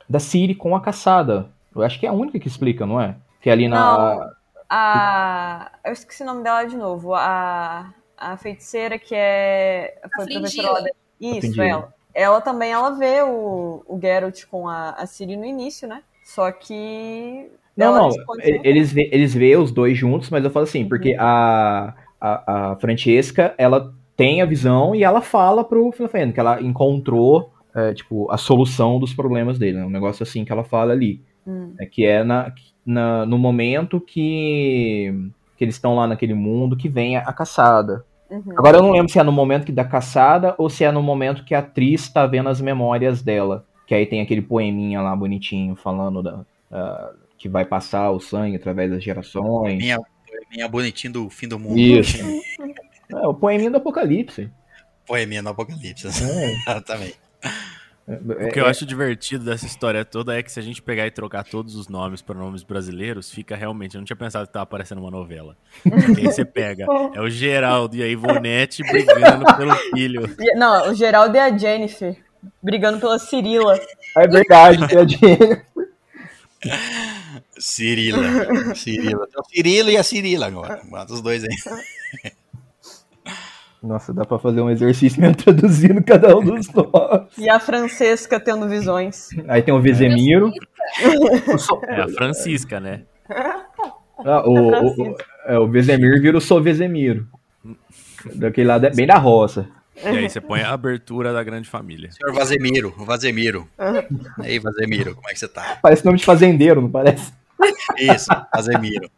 da 0.09 0.19
Ciri 0.21 0.55
com 0.55 0.75
a 0.77 0.81
caçada. 0.81 1.51
Eu 1.75 1.83
acho 1.83 1.99
que 1.99 2.07
é 2.07 2.09
a 2.09 2.13
única 2.13 2.39
que 2.39 2.49
explica, 2.49 2.87
não 2.87 3.01
é? 3.01 3.17
Que 3.41 3.51
ali 3.51 3.69
na 3.69 4.33
A. 4.69 5.73
Eu 5.85 5.93
esqueci 5.93 6.23
o 6.23 6.27
nome 6.27 6.43
dela 6.43 6.65
de 6.65 6.77
novo. 6.77 7.15
A, 7.15 7.93
a 8.21 8.37
feiticeira 8.37 8.99
que 8.99 9.15
é. 9.15 9.99
Foi 10.15 10.27
professora 10.27 10.83
da... 10.83 10.91
Isso, 11.21 11.41
Frindila. 11.41 11.65
ela. 11.67 11.95
Ela 12.13 12.41
também 12.41 12.73
ela 12.73 12.91
vê 12.91 13.23
o, 13.23 13.85
o 13.87 13.99
Geralt 14.01 14.45
com 14.51 14.69
a, 14.69 14.91
a 14.91 15.07
Ciri 15.07 15.37
no 15.37 15.45
início, 15.45 15.89
né? 15.89 16.03
Só 16.25 16.51
que. 16.53 17.49
Não, 17.77 17.95
não, 17.95 18.11
eles 18.63 18.93
vê, 18.93 19.09
eles 19.13 19.33
vê 19.33 19.57
os 19.57 19.71
dois 19.73 19.97
juntos, 19.97 20.29
mas 20.29 20.45
eu 20.45 20.51
falo 20.51 20.65
assim, 20.65 20.87
porque 20.87 21.17
a, 21.19 21.95
a, 22.21 22.73
a 22.73 22.77
Francesca, 22.77 23.55
ela 23.57 23.95
tem 24.17 24.43
a 24.43 24.45
visão 24.45 24.95
e 24.95 25.03
ela 25.03 25.23
fala 25.23 25.65
pro 25.65 25.91
Filofeno 25.93 26.33
que 26.33 26.41
ela 26.41 26.61
encontrou, 26.61 27.51
é, 27.75 27.95
tipo, 27.95 28.31
a 28.31 28.37
solução 28.37 28.99
dos 28.99 29.15
problemas 29.15 29.59
dele, 29.59 29.79
né? 29.79 29.85
Um 29.85 29.91
negócio 29.91 30.23
assim 30.23 30.45
que 30.45 30.53
ela 30.53 30.65
fala 30.65 30.93
ali. 30.93 31.23
Hum. 31.47 31.73
né? 31.79 31.87
Que 31.87 32.05
é 32.05 32.23
na, 32.23 32.53
na- 32.85 33.25
no 33.25 33.39
momento 33.39 34.01
que, 34.01 35.15
que 35.57 35.65
eles 35.65 35.77
estão 35.77 35.95
lá 35.95 36.07
naquele 36.07 36.35
mundo 36.35 36.77
que 36.77 36.89
vem 36.89 37.17
a, 37.17 37.21
a 37.21 37.33
caçada. 37.33 38.05
Uhum. 38.31 38.53
Agora 38.57 38.79
eu 38.79 38.83
não 38.83 38.93
lembro 38.93 39.11
se 39.11 39.19
é 39.19 39.23
no 39.23 39.33
momento 39.33 39.67
que 39.67 39.73
da 39.73 39.85
caçada 39.85 40.55
ou 40.57 40.71
se 40.71 40.85
é 40.85 40.93
no 40.93 41.03
momento 41.03 41.45
que 41.45 41.55
a 41.55 41.59
atriz 41.59 42.09
tá 42.09 42.27
vendo 42.27 42.49
as 42.49 42.61
memórias 42.61 43.23
dela. 43.23 43.67
Que 43.87 43.95
aí 43.95 44.07
tem 44.07 44.21
aquele 44.21 44.41
poeminha 44.41 45.03
lá 45.03 45.15
bonitinho 45.17 45.75
falando 45.75 46.23
da, 46.23 46.45
ah, 46.71 47.13
que 47.37 47.49
vai 47.49 47.65
passar 47.65 48.11
o 48.11 48.21
sangue 48.21 48.57
através 48.57 48.91
das 48.91 49.03
gerações. 49.03 49.77
Minha, 49.77 49.99
minha 50.53 50.69
bonitinho 50.69 51.13
do 51.13 51.31
fim 51.31 51.49
do 51.49 51.59
mundo. 51.59 51.79
Isso. 51.79 52.19
É, 53.13 53.27
o 53.27 53.35
poeminha 53.35 53.73
do 53.73 53.79
Apocalipse. 53.79 54.49
Poeminha 55.05 55.43
no 55.43 55.49
Apocalipse. 55.49 56.07
É, 56.07 56.53
Exatamente. 56.71 57.19
O 58.11 58.53
que 58.53 58.59
eu 58.59 58.67
acho 58.67 58.85
divertido 58.85 59.45
dessa 59.45 59.67
história 59.67 60.05
toda 60.05 60.37
é 60.37 60.43
que 60.43 60.51
se 60.51 60.59
a 60.59 60.63
gente 60.63 60.83
pegar 60.83 61.07
e 61.07 61.11
trocar 61.11 61.45
todos 61.45 61.77
os 61.77 61.87
nomes 61.87 62.21
para 62.21 62.35
nomes 62.35 62.65
brasileiros, 62.65 63.31
fica 63.31 63.55
realmente. 63.55 63.95
Eu 63.95 64.01
não 64.01 64.05
tinha 64.05 64.17
pensado 64.17 64.47
que 64.47 64.53
tava 64.53 64.65
aparecendo 64.65 64.99
uma 64.99 65.11
novela. 65.11 65.57
Porque 65.83 66.21
aí 66.21 66.27
você 66.27 66.45
pega. 66.45 66.87
É 67.15 67.21
o 67.21 67.31
Geraldo 67.31 67.97
e 67.97 68.03
a 68.03 68.09
Ivonete 68.09 68.83
brigando 68.83 69.45
pelo 69.57 69.75
filho. 69.95 70.23
Não, 70.57 70.91
o 70.91 70.95
Geraldo 70.95 71.37
e 71.37 71.41
a 71.41 71.57
Jennifer 71.57 72.17
brigando 72.63 72.99
pela 72.99 73.19
Cirila. 73.19 73.79
É 74.17 74.27
verdade, 74.27 74.89
tem 74.89 74.99
a 74.99 75.05
dinheiro. 75.05 75.63
Cirila. 77.59 78.75
Cirila. 78.75 79.27
Tem 79.27 79.41
o 79.41 79.45
Cirilo 79.45 79.91
e 79.91 79.97
a 79.97 80.03
Cirila 80.03 80.47
agora. 80.47 80.81
Mata 80.91 81.13
os 81.13 81.21
dois 81.21 81.45
aí. 81.45 82.31
Nossa, 83.83 84.13
dá 84.13 84.25
pra 84.25 84.39
fazer 84.39 84.61
um 84.61 84.71
exercício 84.71 85.21
mesmo 85.23 85.37
traduzindo 85.37 86.03
cada 86.03 86.37
um 86.37 86.45
dos 86.45 86.69
nomes. 86.73 87.39
E 87.39 87.49
a 87.49 87.59
Francesca 87.59 88.39
tendo 88.39 88.69
visões. 88.69 89.29
Aí 89.49 89.63
tem 89.63 89.73
o 89.73 89.81
Vezemiro. 89.81 90.53
É 91.89 92.03
a 92.03 92.09
Francisca, 92.09 92.79
né? 92.79 93.03
Ah, 94.25 94.43
o, 94.45 94.53
o, 94.53 95.11
o, 95.13 95.17
é, 95.47 95.59
o 95.59 95.69
Vezemiro 95.69 96.21
vira 96.21 96.37
o 96.37 96.41
Sou 96.41 96.63
Vezemiro. 96.63 97.27
Daquele 98.35 98.67
lado 98.67 98.87
é 98.87 98.91
bem 98.91 99.07
da 99.07 99.17
roça. 99.17 99.67
E 100.03 100.09
aí 100.09 100.29
você 100.29 100.41
põe 100.41 100.63
a 100.63 100.73
abertura 100.73 101.33
da 101.33 101.43
grande 101.43 101.69
família. 101.69 102.11
Senhor 102.11 102.35
Vazemiro. 102.35 102.95
Vazemiro. 102.99 103.69
E 104.43 104.47
aí, 104.47 104.59
Vazemiro, 104.59 105.15
como 105.15 105.29
é 105.29 105.33
que 105.33 105.39
você 105.39 105.49
tá? 105.49 105.79
Parece 105.83 106.05
nome 106.05 106.19
de 106.19 106.25
fazendeiro, 106.25 106.81
não 106.81 106.91
parece? 106.91 107.33
Isso, 107.99 108.29
Vazemiro. 108.55 109.11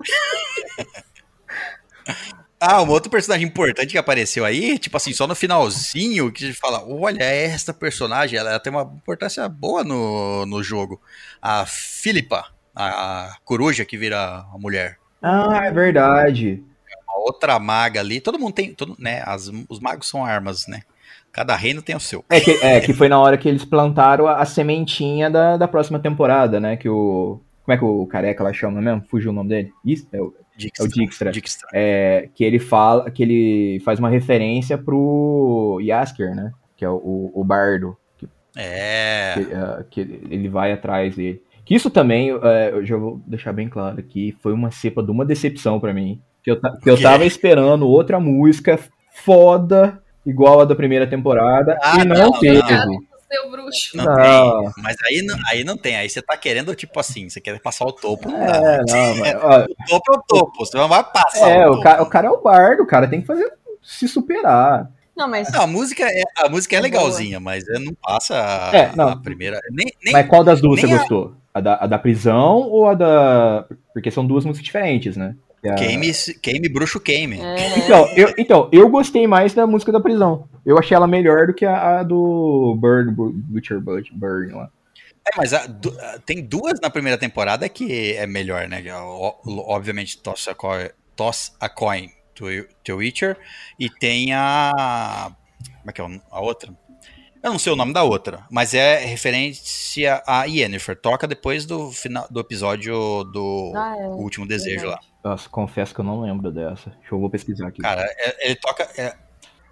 Ah, 2.64 2.80
um 2.80 2.90
outro 2.90 3.10
personagem 3.10 3.44
importante 3.44 3.90
que 3.90 3.98
apareceu 3.98 4.44
aí, 4.44 4.78
tipo 4.78 4.96
assim, 4.96 5.12
só 5.12 5.26
no 5.26 5.34
finalzinho, 5.34 6.30
que 6.30 6.44
a 6.44 6.46
gente 6.46 6.60
fala, 6.60 6.80
olha, 6.86 7.24
esta 7.24 7.74
personagem, 7.74 8.38
ela 8.38 8.56
tem 8.60 8.72
uma 8.72 8.82
importância 8.82 9.48
boa 9.48 9.82
no, 9.82 10.46
no 10.46 10.62
jogo. 10.62 11.00
A 11.42 11.66
Filipa, 11.66 12.46
a 12.72 13.34
coruja 13.44 13.84
que 13.84 13.98
vira 13.98 14.44
a 14.54 14.56
mulher. 14.60 14.96
Ah, 15.20 15.62
é 15.64 15.72
verdade. 15.72 16.62
A 17.08 17.18
outra 17.18 17.58
maga 17.58 17.98
ali, 17.98 18.20
todo 18.20 18.38
mundo 18.38 18.52
tem, 18.52 18.72
todo, 18.72 18.94
né, 18.96 19.24
as, 19.26 19.50
os 19.68 19.80
magos 19.80 20.08
são 20.08 20.24
armas, 20.24 20.68
né? 20.68 20.82
Cada 21.32 21.56
reino 21.56 21.82
tem 21.82 21.96
o 21.96 22.00
seu. 22.00 22.24
É 22.28 22.38
que, 22.38 22.52
é 22.62 22.80
que 22.80 22.94
foi 22.94 23.08
na 23.08 23.18
hora 23.18 23.36
que 23.36 23.48
eles 23.48 23.64
plantaram 23.64 24.28
a, 24.28 24.36
a 24.36 24.44
sementinha 24.44 25.28
da, 25.28 25.56
da 25.56 25.66
próxima 25.66 25.98
temporada, 25.98 26.60
né? 26.60 26.76
Que 26.76 26.88
o. 26.88 27.40
Como 27.64 27.74
é 27.74 27.78
que 27.78 27.84
o 27.84 28.06
careca 28.06 28.44
lá 28.44 28.52
chama 28.52 28.80
mesmo? 28.80 29.04
Fugiu 29.10 29.30
o 29.30 29.34
nome 29.34 29.48
dele? 29.48 29.72
Isso? 29.84 30.06
É 30.12 30.20
o, 30.20 30.32
é 30.58 30.82
o 30.82 30.88
Dijkstra. 30.88 31.30
Dijkstra. 31.32 31.68
É, 31.72 32.28
que 32.34 32.44
ele 32.44 32.58
fala, 32.58 33.10
que 33.10 33.22
ele 33.22 33.80
faz 33.84 33.98
uma 33.98 34.08
referência 34.08 34.76
pro 34.78 35.78
Yasker, 35.82 36.34
né? 36.34 36.52
Que 36.76 36.84
é 36.84 36.88
o, 36.88 36.94
o, 36.96 37.32
o 37.40 37.44
bardo. 37.44 37.96
É. 38.56 39.32
que, 39.34 39.40
eh, 39.54 39.84
que 39.90 40.00
ele 40.30 40.48
vai 40.48 40.72
atrás 40.72 41.16
dele. 41.16 41.42
Que 41.64 41.74
isso 41.74 41.88
também, 41.88 42.30
eh, 42.30 42.70
eu 42.72 42.84
já 42.84 42.96
vou 42.96 43.20
deixar 43.26 43.52
bem 43.52 43.68
claro 43.68 43.98
aqui, 43.98 44.36
foi 44.42 44.52
uma 44.52 44.70
cepa 44.70 45.02
de 45.02 45.10
uma 45.10 45.24
decepção 45.24 45.80
pra 45.80 45.94
mim. 45.94 46.20
Que 46.42 46.50
eu, 46.50 46.60
que 46.60 46.90
eu 46.90 47.00
tava 47.00 47.24
esperando 47.24 47.88
outra 47.88 48.18
música 48.20 48.78
foda, 49.14 50.02
igual 50.26 50.60
a 50.60 50.64
da 50.64 50.74
primeira 50.74 51.06
temporada, 51.06 51.78
Ah, 51.82 52.00
e 52.02 52.04
não, 52.04 52.16
não, 52.16 52.40
teve. 52.40 52.60
não. 52.60 53.11
Seu 53.32 53.50
bruxo. 53.50 53.96
Não, 53.96 54.04
Não. 54.04 54.14
tem. 54.72 54.72
Mas 54.82 54.96
aí 55.08 55.22
não, 55.22 55.36
aí 55.50 55.64
não 55.64 55.76
tem. 55.76 55.96
Aí 55.96 56.08
você 56.08 56.20
tá 56.20 56.36
querendo, 56.36 56.74
tipo 56.74 56.98
assim, 57.00 57.28
você 57.28 57.40
quer 57.40 57.58
passar 57.60 57.84
o 57.86 57.92
topo. 57.92 58.30
Não 58.30 58.38
dá. 58.38 58.56
É, 58.56 58.82
não, 58.86 59.16
mas, 59.16 59.34
ó, 59.42 59.64
O 59.64 59.76
topo 59.88 60.12
é 60.12 60.16
o 60.16 60.22
topo. 60.22 60.66
Você 60.66 60.76
não 60.76 60.88
vai 60.88 61.02
passar 61.04 61.48
é, 61.50 61.66
o 61.68 61.72
o 61.72 61.76
o 61.78 62.06
cara 62.06 62.26
é 62.28 62.30
o 62.30 62.42
bardo, 62.42 62.82
o 62.82 62.86
cara 62.86 63.08
tem 63.08 63.20
que 63.20 63.26
fazer 63.26 63.52
se 63.82 64.06
superar. 64.06 64.90
Não, 65.16 65.28
mas 65.28 65.50
Não, 65.52 65.62
a 65.62 65.66
música 65.66 66.04
é, 66.04 66.22
a 66.38 66.48
música 66.48 66.74
é 66.76 66.78
É 66.78 66.82
legalzinha, 66.82 67.38
mas 67.40 67.68
é, 67.68 67.78
não 67.78 67.92
passa 67.94 68.34
a, 68.34 68.76
É, 68.76 68.96
não. 68.96 69.08
a 69.08 69.16
primeira. 69.16 69.60
Nem, 69.70 69.86
nem, 70.04 70.12
Mas 70.12 70.26
qual 70.26 70.42
das 70.44 70.60
duas 70.60 70.80
você 70.80 70.86
a- 70.86 70.96
gostou? 70.98 71.34
A 71.54 71.60
da, 71.60 71.74
a 71.76 71.86
da 71.86 71.98
prisão 71.98 72.60
ou 72.62 72.88
a 72.88 72.94
da. 72.94 73.66
Porque 73.92 74.10
são 74.10 74.26
duas 74.26 74.44
músicas 74.44 74.64
diferentes, 74.64 75.16
né? 75.18 75.34
Que 75.62 75.68
a- 75.68 75.74
Queime, 75.76 76.12
queime, 76.42 76.68
bruxo 76.68 76.98
queime. 76.98 77.40
é, 77.40 77.78
Então 77.78 78.08
eu, 78.16 78.34
então, 78.36 78.68
eu 78.72 78.88
gostei 78.88 79.26
mais 79.28 79.54
da 79.54 79.66
música 79.66 79.92
da 79.92 80.00
prisão. 80.00 80.48
Eu 80.66 80.76
achei 80.78 80.94
ela 80.96 81.06
melhor 81.06 81.46
do 81.46 81.54
que 81.54 81.64
a, 81.64 82.00
a 82.00 82.02
do 82.02 82.76
Bird, 82.80 83.12
Butcher 83.14 83.80
Bird, 83.80 84.10
Bird 84.12 84.52
lá. 84.52 84.68
É, 85.24 85.30
mas 85.36 85.54
a- 85.54 85.66
du- 85.66 85.96
a- 86.00 86.18
tem 86.26 86.42
duas 86.42 86.80
na 86.80 86.90
primeira 86.90 87.16
temporada 87.16 87.68
que 87.68 88.12
é 88.14 88.26
melhor, 88.26 88.66
né? 88.68 88.82
O- 89.02 89.34
Obviamente, 89.68 90.18
Toss 90.18 90.48
a 90.48 90.54
Coin, 90.54 90.88
Toss 91.14 91.52
a 91.60 91.68
Coin 91.68 92.08
to, 92.34 92.46
to 92.82 92.96
Witcher. 92.96 93.36
E 93.78 93.88
tem 93.88 94.32
a. 94.34 95.30
Como 95.78 95.90
é 95.90 95.92
que 95.92 96.00
é 96.02 96.20
a 96.30 96.40
outra? 96.40 96.72
Eu 97.42 97.50
não 97.50 97.58
sei 97.58 97.72
o 97.72 97.76
nome 97.76 97.92
da 97.92 98.02
outra, 98.04 98.46
mas 98.50 98.72
é 98.72 99.04
referência 99.04 100.22
a 100.26 100.44
Yennefer. 100.44 100.96
Toca 100.96 101.26
depois 101.26 101.66
do 101.66 101.90
final 101.90 102.26
do 102.30 102.38
episódio 102.40 103.24
do 103.24 103.72
Ah, 103.74 103.96
é. 103.98 104.06
Último 104.06 104.46
Desejo 104.46 104.86
lá. 104.86 105.00
Nossa, 105.24 105.48
confesso 105.48 105.92
que 105.94 106.00
eu 106.00 106.04
não 106.04 106.20
lembro 106.20 106.50
dessa. 106.52 106.90
Deixa 106.90 107.14
eu 107.14 107.18
vou 107.20 107.28
pesquisar 107.30 107.68
aqui. 107.68 107.82
Cara, 107.82 108.02
é- 108.18 108.46
ele 108.46 108.56
toca. 108.56 108.88
é- 108.96 109.16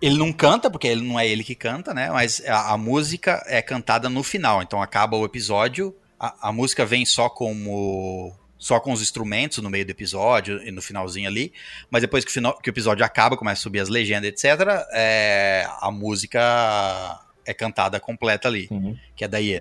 ele 0.03 0.17
não 0.19 0.33
canta, 0.33 0.71
porque 0.71 0.87
ele 0.89 1.03
não 1.07 1.19
é 1.21 1.29
ele 1.29 1.45
que 1.45 1.55
canta, 1.55 1.93
né? 1.95 2.11
Mas 2.11 2.43
a, 2.47 2.73
a 2.73 2.77
música 2.77 3.43
é 3.47 3.61
cantada 3.63 4.09
no 4.09 4.23
final. 4.23 4.63
Então 4.63 4.81
acaba 4.83 5.17
o 5.17 5.25
episódio, 5.25 5.95
a, 6.19 6.49
a 6.49 6.53
música 6.53 6.85
vem 6.85 7.05
só 7.07 7.29
como. 7.29 8.35
Só 8.59 8.79
com 8.79 8.93
os 8.93 9.01
instrumentos 9.01 9.57
no 9.59 9.71
meio 9.71 9.87
do 9.87 9.91
episódio 9.91 10.63
e 10.63 10.71
no 10.71 10.83
finalzinho 10.83 11.27
ali. 11.29 11.51
Mas 11.91 12.03
depois 12.03 12.25
que 12.25 12.31
o, 12.31 12.35
final- 12.35 12.59
que 12.59 12.69
o 12.69 12.73
episódio 12.73 13.03
acaba, 13.05 13.35
começa 13.37 13.61
a 13.61 13.63
subir 13.63 13.81
as 13.81 13.89
legendas, 13.89 14.29
etc., 14.29 14.61
é, 14.93 15.67
a 15.81 15.91
música 15.91 17.19
é 17.47 17.55
cantada 17.55 17.99
completa 18.01 18.49
ali. 18.49 18.67
Sim. 18.69 18.99
Que 19.17 19.25
é 19.25 19.29
daí. 19.29 19.61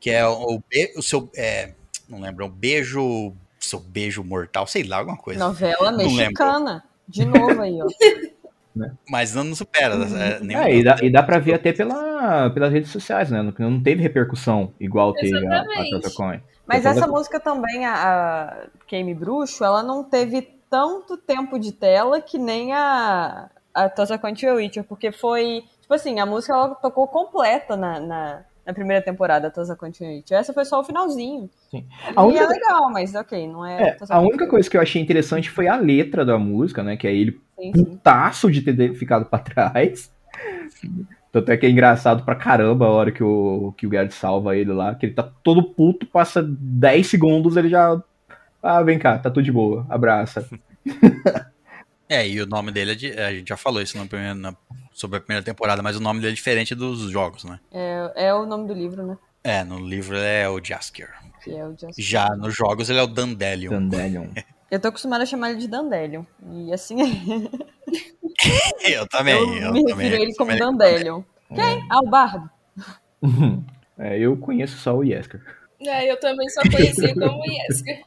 Que 0.00 0.10
é 0.10 0.26
o, 0.26 0.54
o, 0.56 0.58
be- 0.68 0.92
o 0.96 1.02
seu. 1.02 1.30
é, 1.36 1.72
não 2.08 2.20
lembro, 2.20 2.46
um 2.46 2.50
beijo. 2.50 3.32
Seu 3.60 3.78
beijo 3.78 4.24
mortal, 4.24 4.66
sei 4.66 4.82
lá, 4.82 4.96
alguma 4.98 5.16
coisa. 5.16 5.38
novela 5.38 5.90
Não 5.92 5.98
lembro. 5.98 6.14
mexicana. 6.16 6.82
De 7.06 7.24
novo 7.24 7.60
aí, 7.62 7.78
ó. 7.80 7.86
Mas 9.08 9.34
não, 9.34 9.44
não 9.44 9.54
supera. 9.54 9.94
É, 9.94 10.40
nenhum- 10.40 10.60
É, 10.62 10.74
e 10.74 10.82
dá, 10.82 10.96
e 11.02 11.10
dá 11.10 11.22
pra 11.22 11.38
ver 11.38 11.54
até 11.54 11.72
pela, 11.72 12.48
pelas 12.50 12.72
redes 12.72 12.90
sociais, 12.90 13.30
né? 13.30 13.42
Não, 13.42 13.70
não 13.70 13.82
teve 13.82 14.02
repercussão 14.02 14.72
igual 14.80 15.12
teve 15.12 15.46
a, 15.46 15.60
a. 15.60 16.40
Mas 16.66 16.86
essa 16.86 17.06
música 17.06 17.38
também, 17.38 17.84
a, 17.84 17.94
a 17.94 18.66
Queime 18.86 19.14
Bruxo, 19.14 19.62
ela 19.62 19.82
não 19.82 20.02
teve 20.02 20.42
tanto 20.70 21.16
tempo 21.18 21.58
de 21.58 21.70
tela 21.70 22.20
que 22.20 22.38
nem 22.38 22.72
a, 22.72 23.50
a 23.74 23.88
Tosa 23.88 24.18
Quantia 24.18 24.54
Witcher, 24.54 24.84
porque 24.84 25.10
foi, 25.12 25.64
tipo 25.80 25.94
assim, 25.94 26.18
a 26.20 26.26
música 26.26 26.52
ela 26.52 26.74
tocou 26.74 27.06
completa 27.08 27.76
na, 27.76 27.98
na, 28.00 28.40
na 28.66 28.74
primeira 28.74 29.02
temporada, 29.02 29.50
Tosa 29.50 29.76
Quantia 29.76 30.06
Witcher. 30.08 30.38
Essa 30.38 30.52
foi 30.52 30.64
só 30.64 30.80
o 30.80 30.84
finalzinho. 30.84 31.48
Sim. 31.70 31.86
E 32.08 32.12
A 32.14 32.22
única- 32.22 32.44
é 32.44 32.46
legal, 32.48 32.90
mas 32.90 33.14
ok, 33.14 33.46
não 33.48 33.64
é... 33.64 33.82
É, 33.90 33.96
a 34.08 34.20
única 34.20 34.46
coisa 34.46 34.68
que 34.68 34.76
eu 34.76 34.80
achei 34.80 35.00
interessante 35.00 35.50
foi 35.50 35.68
a 35.68 35.76
letra 35.76 36.24
da 36.24 36.38
música, 36.38 36.82
né? 36.82 36.96
Que 36.96 37.06
é 37.06 37.14
ele 37.14 37.40
sim, 37.58 37.72
sim. 37.74 37.84
putaço 37.84 38.50
de 38.50 38.60
ter 38.62 38.94
ficado 38.94 39.24
pra 39.26 39.38
trás. 39.38 40.12
Tanto 41.30 41.50
é 41.50 41.56
que 41.56 41.64
é 41.64 41.70
engraçado 41.70 42.24
pra 42.24 42.34
caramba 42.34 42.84
a 42.86 42.90
hora 42.90 43.10
que 43.10 43.24
o, 43.24 43.72
que 43.76 43.86
o 43.86 43.90
Gerd 43.90 44.12
salva 44.12 44.54
ele 44.54 44.70
lá, 44.72 44.94
que 44.94 45.06
ele 45.06 45.14
tá 45.14 45.22
todo 45.42 45.62
puto, 45.62 46.06
passa 46.06 46.42
10 46.46 47.06
segundos, 47.06 47.56
ele 47.56 47.70
já. 47.70 47.98
Ah, 48.62 48.82
vem 48.82 48.98
cá, 48.98 49.16
tá 49.18 49.30
tudo 49.30 49.42
de 49.42 49.50
boa, 49.50 49.86
abraça. 49.88 50.46
É, 52.14 52.28
e 52.28 52.40
o 52.42 52.46
nome 52.46 52.70
dele 52.72 52.92
é 52.92 52.94
de, 52.94 53.12
a 53.12 53.32
gente 53.32 53.48
já 53.48 53.56
falou 53.56 53.80
isso 53.80 53.96
na 53.96 54.06
primeira- 54.06 54.34
na- 54.34 54.54
sobre 54.92 55.16
a 55.18 55.20
primeira 55.20 55.42
temporada, 55.44 55.82
mas 55.82 55.96
o 55.96 56.00
nome 56.00 56.20
dele 56.20 56.32
é 56.32 56.34
diferente 56.34 56.74
dos 56.74 57.00
jogos, 57.10 57.44
né? 57.44 57.58
É, 57.72 58.26
é 58.28 58.34
o 58.34 58.44
nome 58.44 58.66
do 58.68 58.74
livro, 58.74 59.02
né? 59.06 59.16
É, 59.42 59.64
no 59.64 59.78
livro 59.78 60.16
é 60.16 60.48
o 60.48 60.62
Jaskier. 60.62 61.10
É 61.48 61.64
o. 61.66 61.74
Já 61.98 62.28
nos 62.36 62.54
jogos 62.54 62.88
ele 62.90 62.98
é 62.98 63.02
o 63.02 63.06
Dandelion. 63.06 63.70
Dandelion. 63.70 64.26
Eu 64.70 64.80
tô 64.80 64.88
acostumada 64.88 65.22
a 65.22 65.26
chamar 65.26 65.50
ele 65.50 65.58
de 65.60 65.68
Dandelion. 65.68 66.24
E 66.50 66.72
assim 66.72 66.96
Eu 68.88 69.06
também, 69.06 69.34
eu, 69.34 69.54
eu, 69.66 69.72
me 69.72 69.84
também. 69.84 70.06
refiro 70.08 70.16
a 70.16 70.24
ele 70.24 70.34
como 70.34 70.50
também- 70.50 70.58
Dandelion. 70.76 71.22
Quem? 71.54 71.86
Ah, 71.90 71.98
o 72.00 72.08
Bardo. 72.08 72.50
É, 73.98 74.18
eu 74.18 74.36
conheço 74.36 74.78
só 74.78 74.96
o 74.96 75.04
Yesker. 75.04 75.40
É, 75.80 76.10
eu 76.10 76.18
também 76.18 76.48
só 76.48 76.62
conhecia 76.62 77.14
como 77.14 77.44
Yesker. 77.44 78.02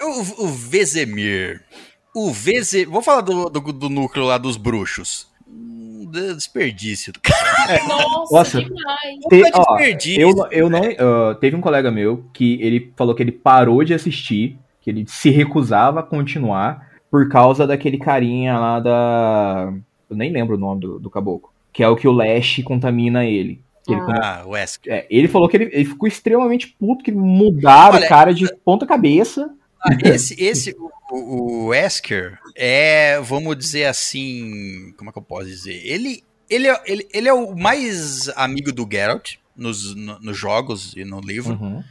O, 0.00 0.44
o 0.44 0.48
Vezemir. 0.48 1.62
O 2.14 2.30
Veze... 2.30 2.84
Vou 2.84 3.02
falar 3.02 3.22
do, 3.22 3.48
do, 3.48 3.60
do 3.72 3.88
núcleo 3.88 4.24
lá 4.26 4.36
dos 4.38 4.56
bruxos. 4.56 5.26
Hum, 5.48 6.08
de- 6.10 6.34
Desperdício. 6.34 7.12
Nossa, 7.88 8.34
Nossa. 8.34 8.62
demais. 8.62 9.18
Te- 9.28 9.50
ó, 9.54 9.76
desperdício, 9.76 10.20
eu, 10.20 10.34
eu 10.50 10.70
não. 10.70 10.80
ah, 10.98 11.34
teve 11.40 11.56
um 11.56 11.60
colega 11.60 11.90
meu 11.90 12.24
que 12.32 12.60
ele 12.60 12.92
falou 12.96 13.14
que 13.14 13.22
ele 13.22 13.32
parou 13.32 13.82
de 13.84 13.94
assistir, 13.94 14.58
que 14.80 14.90
ele 14.90 15.04
se 15.08 15.30
recusava 15.30 16.00
a 16.00 16.02
continuar, 16.02 16.90
por 17.10 17.28
causa 17.28 17.66
daquele 17.66 17.98
carinha 17.98 18.58
lá 18.58 18.80
da. 18.80 19.72
Eu 20.10 20.16
nem 20.16 20.30
lembro 20.30 20.56
o 20.56 20.58
nome 20.60 20.80
do, 20.80 20.98
do 20.98 21.10
caboclo. 21.10 21.50
Que 21.72 21.82
é 21.82 21.88
o 21.88 21.96
que 21.96 22.06
o 22.06 22.12
Lash 22.12 22.62
contamina 22.64 23.24
ele. 23.24 23.60
Ele 23.88 23.96
Ah. 24.00 24.04
come- 24.04 24.18
Ah, 24.22 24.42
Wesker. 24.46 24.92
é, 24.92 25.06
ele 25.10 25.28
falou 25.28 25.48
que 25.48 25.56
ele, 25.56 25.70
ele 25.72 25.84
ficou 25.86 26.06
extremamente 26.06 26.68
puto, 26.78 27.02
que 27.02 27.10
mudaram 27.12 27.96
Olha, 27.96 28.04
o 28.04 28.08
cara 28.08 28.34
de 28.34 28.46
ponta 28.64 28.84
cabeça. 28.86 29.50
Ah, 29.84 29.90
esse, 30.04 30.34
esse 30.42 30.76
o, 31.10 31.16
o, 31.16 31.66
Wesker 31.66 32.38
é, 32.56 33.18
vamos 33.20 33.56
dizer 33.56 33.84
assim, 33.86 34.92
como 34.96 35.10
é 35.10 35.12
que 35.12 35.18
eu 35.18 35.22
posso 35.22 35.46
dizer? 35.46 35.80
Ele, 35.84 36.22
ele, 36.48 36.68
é, 36.68 36.82
ele, 36.86 37.08
ele 37.12 37.28
é 37.28 37.32
o 37.32 37.54
mais 37.56 38.28
amigo 38.36 38.72
do 38.72 38.88
Geralt 38.90 39.34
nos, 39.56 39.94
no- 39.94 40.18
nos 40.20 40.38
jogos 40.38 40.94
e 40.96 41.04
no 41.04 41.20
livro. 41.20 41.54
Uhum. 41.54 41.82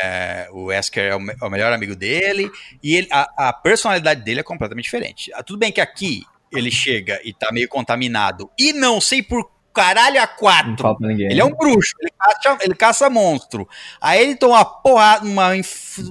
É, 0.00 0.48
o 0.50 0.64
Wesker 0.64 1.04
é 1.04 1.16
o, 1.16 1.20
é 1.30 1.44
o 1.46 1.50
melhor 1.50 1.72
amigo 1.72 1.94
dele 1.94 2.50
e 2.82 2.96
ele, 2.96 3.08
a, 3.10 3.48
a 3.48 3.52
personalidade 3.52 4.22
dele 4.24 4.40
é 4.40 4.42
completamente 4.42 4.84
diferente. 4.84 5.30
Ah, 5.34 5.42
Tudo 5.42 5.58
bem 5.58 5.70
que 5.70 5.80
aqui 5.80 6.24
ele 6.52 6.70
chega 6.70 7.20
e 7.24 7.32
tá 7.32 7.52
meio 7.52 7.68
contaminado 7.68 8.50
e 8.58 8.72
não 8.72 9.00
sei 9.00 9.22
por 9.22 9.48
caralho 9.78 10.18
a 10.20 10.26
Não 10.26 10.36
quatro. 10.36 10.76
falta 10.78 11.06
ninguém. 11.06 11.30
Ele 11.30 11.40
é 11.40 11.44
um 11.44 11.54
bruxo, 11.54 11.94
ele 12.00 12.12
caça, 12.18 12.58
ele 12.62 12.74
caça 12.74 13.10
monstro. 13.10 13.68
Aí 14.00 14.20
ele 14.20 14.36
toma 14.36 14.56
uma 14.56 14.64
porrada, 14.64 15.24
uma, 15.24 15.50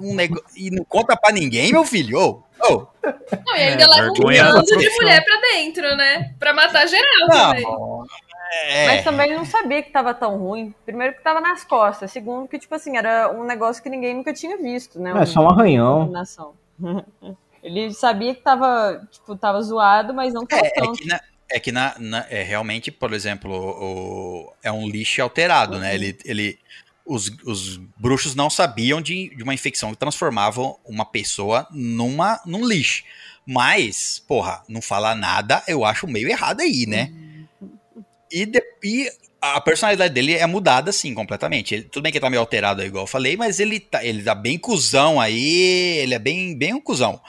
um 0.01 0.15
negócio. 0.15 0.45
E 0.55 0.71
não 0.71 0.85
conta 0.85 1.17
pra 1.17 1.31
ninguém, 1.33 1.71
meu 1.71 1.83
filho. 1.83 2.17
Ô, 2.17 2.43
ô. 2.61 2.87
Não, 3.45 3.55
e 3.55 3.61
ainda 3.61 3.83
É, 3.83 3.87
leva 3.87 4.09
um 4.09 4.13
bando 4.13 4.77
de 4.77 4.89
mulher 4.91 5.23
pra 5.23 5.41
dentro, 5.41 5.95
né? 5.95 6.33
Pra 6.39 6.53
matar 6.53 6.87
geral 6.87 7.27
também. 7.29 7.63
Não. 7.63 8.03
É, 8.65 8.87
Mas 8.87 9.03
também 9.03 9.35
não 9.35 9.43
sabia 9.45 9.83
que 9.83 9.91
tava 9.91 10.13
tão 10.13 10.37
ruim. 10.37 10.73
Primeiro 10.85 11.13
que 11.15 11.21
tava 11.21 11.41
nas 11.41 11.65
costas. 11.65 12.11
Segundo 12.11 12.47
que, 12.47 12.57
tipo 12.57 12.73
assim, 12.73 12.95
era 12.95 13.29
um 13.29 13.43
negócio 13.43 13.83
que 13.83 13.89
ninguém 13.89 14.13
nunca 14.15 14.33
tinha 14.33 14.57
visto, 14.57 14.99
né? 14.99 15.13
É 15.21 15.25
só 15.25 15.41
um 15.41 15.49
arranhão. 15.49 16.11
Ele 17.61 17.93
sabia 17.93 18.33
que 18.33 18.41
tava, 18.41 19.01
tipo, 19.11 19.35
tava 19.35 19.61
zoado, 19.61 20.13
mas 20.13 20.33
não 20.33 20.45
tava 20.45 20.65
é, 20.65 20.67
é 20.67 20.71
tanto. 20.71 20.93
que, 20.93 21.07
na, 21.07 21.19
é 21.49 21.59
que 21.59 21.71
na, 21.71 21.95
na- 21.99 22.25
é 22.29 22.43
realmente, 22.43 22.91
por 22.91 23.13
exemplo, 23.13 23.51
o, 23.53 24.53
é 24.63 24.71
um 24.71 24.87
lixo 24.87 25.21
alterado, 25.21 25.79
né? 25.79 25.93
Ele, 25.95 26.17
ele, 26.25 26.59
os, 27.05 27.31
os 27.45 27.77
bruxos 27.97 28.35
não 28.35 28.49
sabiam 28.49 29.01
de, 29.01 29.33
de 29.35 29.43
uma 29.43 29.53
infecção 29.53 29.91
que 29.91 29.97
transformava 29.97 30.75
uma 30.85 31.05
pessoa 31.05 31.67
numa, 31.71 32.39
num 32.45 32.67
lixo. 32.67 33.03
Mas, 33.45 34.21
porra, 34.27 34.61
não 34.67 34.81
falar 34.81 35.15
nada, 35.15 35.63
eu 35.67 35.85
acho 35.85 36.05
meio 36.05 36.27
errado 36.27 36.61
aí, 36.61 36.85
né? 36.85 37.11
E, 38.31 38.45
de- 38.45 38.63
e 38.83 39.09
a 39.39 39.61
personalidade 39.61 40.13
dele 40.13 40.33
é 40.33 40.45
mudada, 40.45 40.89
assim, 40.89 41.13
completamente. 41.13 41.75
Ele- 41.75 41.83
tudo 41.83 42.03
bem 42.03 42.11
que 42.11 42.17
ele 42.17 42.23
tá 42.23 42.29
meio 42.29 42.41
alterado, 42.41 42.83
igual 42.83 43.03
eu 43.03 43.07
falei, 43.07 43.37
mas 43.37 43.59
ele 43.59 43.79
tá, 43.79 44.03
ele 44.03 44.21
tá 44.23 44.35
bem 44.35 44.57
cuzão 44.57 45.19
aí, 45.19 45.97
ele 45.99 46.13
é 46.13 46.19
bem, 46.19 46.57
bem 46.57 46.73
um 46.73 46.81
cuzão. 46.81 47.21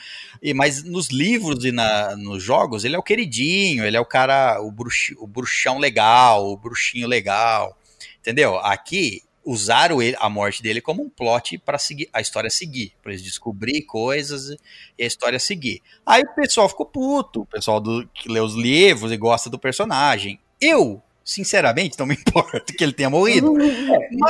E, 0.43 0.55
mas 0.55 0.83
nos 0.85 1.09
livros 1.09 1.65
e 1.65 1.73
na, 1.73 2.17
nos 2.17 2.43
jogos, 2.43 2.85
ele 2.85 2.97
é 2.97 2.99
o 2.99 3.03
queridinho, 3.03 3.85
ele 3.85 3.97
é 3.97 4.01
o 4.01 4.05
cara, 4.07 4.61
o, 4.61 4.71
bruxi, 4.71 5.15
o 5.19 5.27
bruxão 5.27 5.79
legal, 5.79 6.47
o 6.47 6.57
bruxinho 6.57 7.07
legal, 7.07 7.77
entendeu? 8.21 8.59
Aqui, 8.59 9.23
usaram 9.45 10.03
ele, 10.03 10.15
a 10.21 10.29
morte 10.29 10.63
dele 10.63 10.79
como 10.81 11.03
um 11.03 11.09
plot 11.09 11.57
para 11.57 11.79
seguir 11.79 12.09
a 12.13 12.21
história 12.21 12.51
seguir, 12.51 12.93
para 13.03 13.13
eles 13.13 13.25
descobrir 13.25 13.83
coisas 13.83 14.51
e 14.99 15.03
a 15.03 15.07
história 15.07 15.39
seguir. 15.39 15.81
Aí 16.05 16.23
o 16.23 16.35
pessoal 16.35 16.69
ficou 16.69 16.85
puto, 16.85 17.41
o 17.41 17.47
pessoal 17.47 17.81
do, 17.81 18.07
que 18.09 18.31
lê 18.31 18.41
os 18.41 18.55
livros 18.55 19.11
e 19.11 19.17
gosta 19.17 19.49
do 19.49 19.59
personagem. 19.59 20.39
Eu, 20.61 21.03
sinceramente, 21.25 21.99
não 21.99 22.05
me 22.05 22.13
importo 22.21 22.75
que 22.75 22.85
ele 22.85 22.93
tenha 22.93 23.09
morrido. 23.09 23.59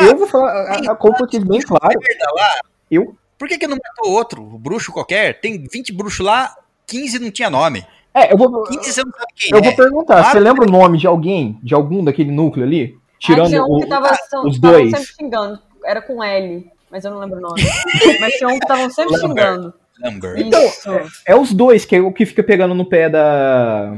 Eu 0.00 0.16
vou 0.18 0.28
falar, 0.28 0.52
a, 0.52 0.92
a 0.92 0.98
eu 1.20 1.26
tive 1.26 1.44
bem 1.46 1.60
claro. 1.62 2.00
Eu- 2.88 3.16
Por 3.38 3.48
que, 3.48 3.56
que 3.56 3.66
não 3.66 3.76
matou 3.76 4.12
outro? 4.12 4.42
O 4.42 4.58
bruxo 4.58 4.92
qualquer? 4.92 5.40
Tem 5.40 5.64
20 5.70 5.92
bruxos 5.92 6.24
lá, 6.24 6.54
15 6.86 7.18
não 7.18 7.30
tinha 7.30 7.48
nome. 7.48 7.86
É, 8.12 8.32
eu 8.32 8.36
vou, 8.36 8.64
15 8.64 8.92
você 8.92 9.04
não 9.04 9.12
sabe 9.12 9.32
quem 9.36 9.50
eu 9.52 9.58
é. 9.58 9.62
vou 9.62 9.76
perguntar. 9.76 10.14
Claro 10.16 10.30
Você 10.30 10.40
lembra 10.40 10.66
o 10.66 10.70
nome 10.70 10.98
de 10.98 11.06
alguém, 11.06 11.58
de 11.62 11.74
algum 11.74 12.02
daquele 12.02 12.32
núcleo 12.32 12.64
ali? 12.64 12.96
Ah, 12.96 13.16
Tirando 13.18 13.48
tinha 13.48 13.64
um 13.64 13.76
o, 13.76 13.80
que 13.80 13.86
tava, 13.86 14.16
os 14.44 14.58
dois. 14.58 14.90
sempre 14.90 15.06
xingando. 15.06 15.58
Era 15.84 16.02
com 16.02 16.22
L, 16.22 16.66
mas 16.90 17.04
eu 17.04 17.12
não 17.12 17.20
lembro 17.20 17.38
o 17.38 17.40
nome. 17.40 17.62
mas 18.20 18.34
tinha 18.34 18.48
um 18.48 18.58
que 18.58 18.64
estavam 18.64 18.90
sempre 18.90 19.18
xingando. 19.18 19.72
Lambert. 20.00 20.46
Isso. 20.46 20.90
É 21.26 21.36
os 21.36 21.52
dois, 21.52 21.84
que 21.84 21.96
é 21.96 22.00
o 22.00 22.12
que 22.12 22.26
fica 22.26 22.42
pegando 22.42 22.74
no 22.74 22.84
pé 22.84 23.08
da, 23.08 23.96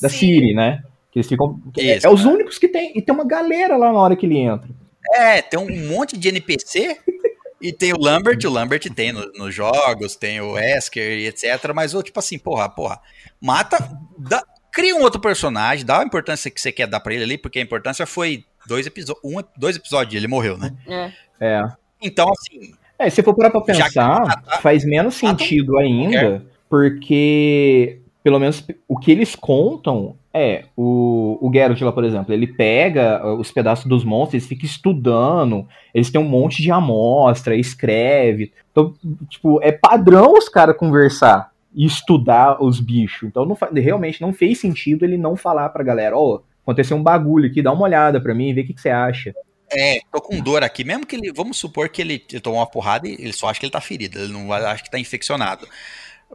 da 0.00 0.08
Sim. 0.08 0.18
Siri, 0.18 0.54
né? 0.54 0.82
Que 1.10 1.18
eles 1.18 1.28
ficam. 1.28 1.60
É, 1.76 1.96
Isso, 1.96 2.06
é 2.06 2.10
os 2.10 2.22
cara. 2.22 2.34
únicos 2.34 2.58
que 2.58 2.68
tem. 2.68 2.92
E 2.96 3.02
tem 3.02 3.14
uma 3.14 3.24
galera 3.24 3.76
lá 3.76 3.92
na 3.92 3.98
hora 3.98 4.16
que 4.16 4.26
ele 4.26 4.38
entra. 4.38 4.68
É, 5.14 5.42
tem 5.42 5.58
um 5.58 5.88
monte 5.88 6.16
de 6.16 6.28
NPC 6.28 6.98
e 7.60 7.72
tem 7.72 7.92
o 7.92 7.98
Lambert, 8.00 8.38
o 8.44 8.50
Lambert 8.50 8.82
tem 8.94 9.12
no- 9.12 9.30
nos 9.32 9.54
jogos, 9.54 10.16
tem 10.16 10.40
o 10.40 10.56
Esker 10.58 11.18
e 11.18 11.26
etc. 11.26 11.72
Mas, 11.74 11.92
tipo 12.04 12.18
assim, 12.18 12.38
porra, 12.38 12.68
porra, 12.68 13.00
mata, 13.40 13.76
dá- 14.18 14.44
cria 14.72 14.94
um 14.96 15.02
outro 15.02 15.20
personagem, 15.20 15.84
dá 15.84 16.00
a 16.00 16.04
importância 16.04 16.50
que 16.50 16.60
você 16.60 16.70
quer 16.72 16.86
dar 16.86 17.00
pra 17.00 17.12
ele 17.14 17.24
ali, 17.24 17.38
porque 17.38 17.58
a 17.58 17.62
importância 17.62 18.06
foi 18.06 18.44
dois, 18.66 18.86
episo 18.86 19.16
um, 19.24 19.36
dois 19.56 19.76
episódios, 19.76 20.14
ele 20.14 20.28
morreu, 20.28 20.56
né? 20.56 20.72
É. 20.86 21.12
É. 21.40 21.62
Então, 22.00 22.28
assim, 22.30 22.72
É, 22.98 23.08
se 23.08 23.22
for 23.22 23.34
parar 23.34 23.50
pra 23.50 23.60
pensar, 23.62 24.20
matar- 24.26 24.60
faz 24.60 24.84
menos 24.84 25.20
matam 25.22 25.38
sentido 25.38 25.78
ainda, 25.78 26.44
porque, 26.68 27.98
pelo 28.22 28.38
menos, 28.38 28.64
o 28.86 28.98
que 28.98 29.10
eles 29.10 29.34
contam 29.34 30.16
é, 30.32 30.64
o, 30.76 31.38
o 31.40 31.52
Geralt 31.52 31.80
lá, 31.80 31.90
por 31.90 32.04
exemplo, 32.04 32.32
ele 32.32 32.46
pega 32.46 33.20
uh, 33.26 33.34
os 33.34 33.50
pedaços 33.50 33.86
dos 33.86 34.04
monstros, 34.04 34.34
eles 34.34 34.46
ficam 34.46 34.64
estudando, 34.64 35.66
eles 35.92 36.10
têm 36.10 36.20
um 36.20 36.28
monte 36.28 36.62
de 36.62 36.70
amostra, 36.70 37.56
escreve. 37.56 38.52
Então, 38.70 38.94
tipo, 39.28 39.60
é 39.60 39.72
padrão 39.72 40.34
os 40.34 40.48
caras 40.48 40.76
conversar 40.76 41.50
e 41.74 41.84
estudar 41.84 42.62
os 42.62 42.78
bichos. 42.78 43.28
Então, 43.28 43.44
não 43.44 43.56
realmente 43.74 44.20
não 44.20 44.32
fez 44.32 44.60
sentido 44.60 45.04
ele 45.04 45.18
não 45.18 45.36
falar 45.36 45.68
pra 45.70 45.82
galera, 45.82 46.16
ó, 46.16 46.40
aconteceu 46.62 46.96
um 46.96 47.02
bagulho 47.02 47.50
aqui, 47.50 47.60
dá 47.60 47.72
uma 47.72 47.82
olhada 47.82 48.20
pra 48.20 48.34
mim, 48.34 48.54
vê 48.54 48.60
o 48.60 48.66
que, 48.66 48.74
que 48.74 48.80
você 48.80 48.90
acha. 48.90 49.34
é, 49.72 50.00
tô 50.12 50.20
com 50.20 50.40
dor 50.40 50.62
aqui, 50.62 50.84
mesmo 50.84 51.06
que 51.06 51.16
ele, 51.16 51.32
vamos 51.32 51.56
supor 51.56 51.88
que 51.88 52.00
ele, 52.00 52.24
ele 52.30 52.40
tomou 52.40 52.60
uma 52.60 52.66
porrada 52.66 53.08
e 53.08 53.14
ele 53.14 53.32
só 53.32 53.48
acha 53.48 53.58
que 53.58 53.66
ele 53.66 53.72
tá 53.72 53.80
ferido, 53.80 54.18
ele 54.18 54.32
não 54.32 54.52
acha 54.52 54.84
que 54.84 54.90
tá 54.90 54.98
infeccionado. 54.98 55.66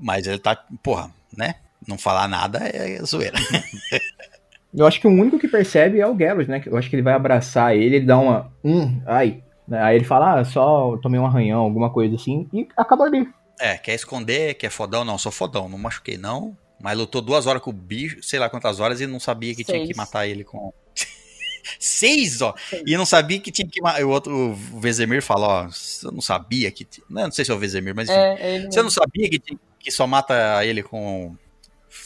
Mas 0.01 0.27
ele 0.27 0.39
tá, 0.39 0.61
porra, 0.83 1.09
né? 1.35 1.55
Não 1.87 1.97
falar 1.97 2.27
nada 2.27 2.59
é 2.63 2.99
zoeira. 3.03 3.37
Eu 4.77 4.85
acho 4.85 4.99
que 4.99 5.07
o 5.07 5.11
único 5.11 5.39
que 5.39 5.47
percebe 5.47 5.99
é 6.01 6.07
o 6.07 6.17
Geralt, 6.17 6.47
né? 6.49 6.61
Eu 6.65 6.75
acho 6.77 6.89
que 6.89 6.95
ele 6.97 7.01
vai 7.03 7.13
abraçar 7.13 7.73
ele, 7.75 7.95
ele 7.97 8.05
dá 8.05 8.17
uma. 8.19 8.51
Hum, 8.63 9.01
ai. 9.05 9.41
Aí 9.71 9.95
ele 9.95 10.03
fala, 10.05 10.39
ah, 10.39 10.43
só 10.45 10.97
tomei 10.97 11.19
um 11.19 11.25
arranhão, 11.25 11.61
alguma 11.61 11.89
coisa 11.89 12.15
assim, 12.15 12.47
e 12.53 12.67
acaba 12.75 13.05
ali. 13.05 13.27
É, 13.59 13.77
quer 13.77 13.95
esconder, 13.95 14.53
quer 14.55 14.69
fodão? 14.69 15.05
Não, 15.05 15.17
sou 15.17 15.31
fodão, 15.31 15.69
não 15.69 15.77
machuquei 15.77 16.17
não. 16.17 16.55
Mas 16.79 16.97
lutou 16.97 17.21
duas 17.21 17.47
horas 17.47 17.61
com 17.61 17.69
o 17.69 17.73
bicho, 17.73 18.21
sei 18.21 18.37
lá 18.37 18.49
quantas 18.49 18.81
horas, 18.81 18.99
e 18.99 19.07
não 19.07 19.19
sabia 19.19 19.55
que 19.55 19.63
tinha 19.63 19.77
Seis. 19.77 19.89
que 19.89 19.95
matar 19.95 20.27
ele 20.27 20.43
com. 20.43 20.73
Seis, 21.79 22.41
ó! 22.41 22.53
Seis. 22.69 22.83
E 22.85 22.97
não 22.97 23.05
sabia 23.05 23.39
que 23.39 23.51
tinha 23.51 23.67
que 23.67 23.81
matar. 23.81 24.03
O 24.03 24.09
outro, 24.09 24.51
o 24.73 24.79
Vezemir 24.79 25.21
falou, 25.21 25.47
ó, 25.49 25.67
você 25.67 26.05
não 26.11 26.21
sabia 26.21 26.69
que. 26.69 26.85
Não, 27.09 27.23
não 27.23 27.31
sei 27.31 27.45
se 27.45 27.51
é 27.51 27.53
o 27.53 27.59
Vezemir, 27.59 27.95
mas 27.95 28.09
enfim. 28.09 28.19
É, 28.19 28.37
é 28.41 28.55
ele 28.55 28.65
Você 28.71 28.83
não 28.83 28.89
sabia 28.89 29.29
que, 29.29 29.39
tinha- 29.39 29.59
que 29.79 29.89
só 29.89 30.05
mata 30.05 30.63
ele 30.65 30.83
com 30.83 31.35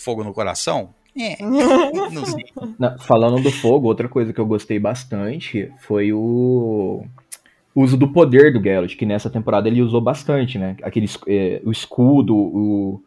fogo 0.10 0.24
no 0.24 0.34
coração? 0.34 0.90
É, 1.18 1.38
não 1.42 2.26
sei. 2.26 2.46
Na- 2.80 2.98
falando 2.98 3.42
do 3.42 3.52
fogo, 3.52 3.88
outra 3.88 4.08
coisa 4.08 4.34
que 4.34 4.40
eu 4.40 4.46
gostei 4.46 4.80
bastante 4.80 5.72
foi 5.80 6.12
o 6.14 7.04
uso 7.76 7.96
do 7.98 8.08
poder 8.08 8.54
do 8.54 8.62
Geralt, 8.62 8.96
que 8.96 9.06
nessa 9.06 9.30
temporada 9.30 9.68
ele 9.68 9.82
usou 9.82 10.02
bastante, 10.02 10.58
né? 10.58 10.76
Aquele, 10.82 11.08
é, 11.28 11.62
o 11.64 11.72
escudo, 11.72 12.36
o, 12.36 13.04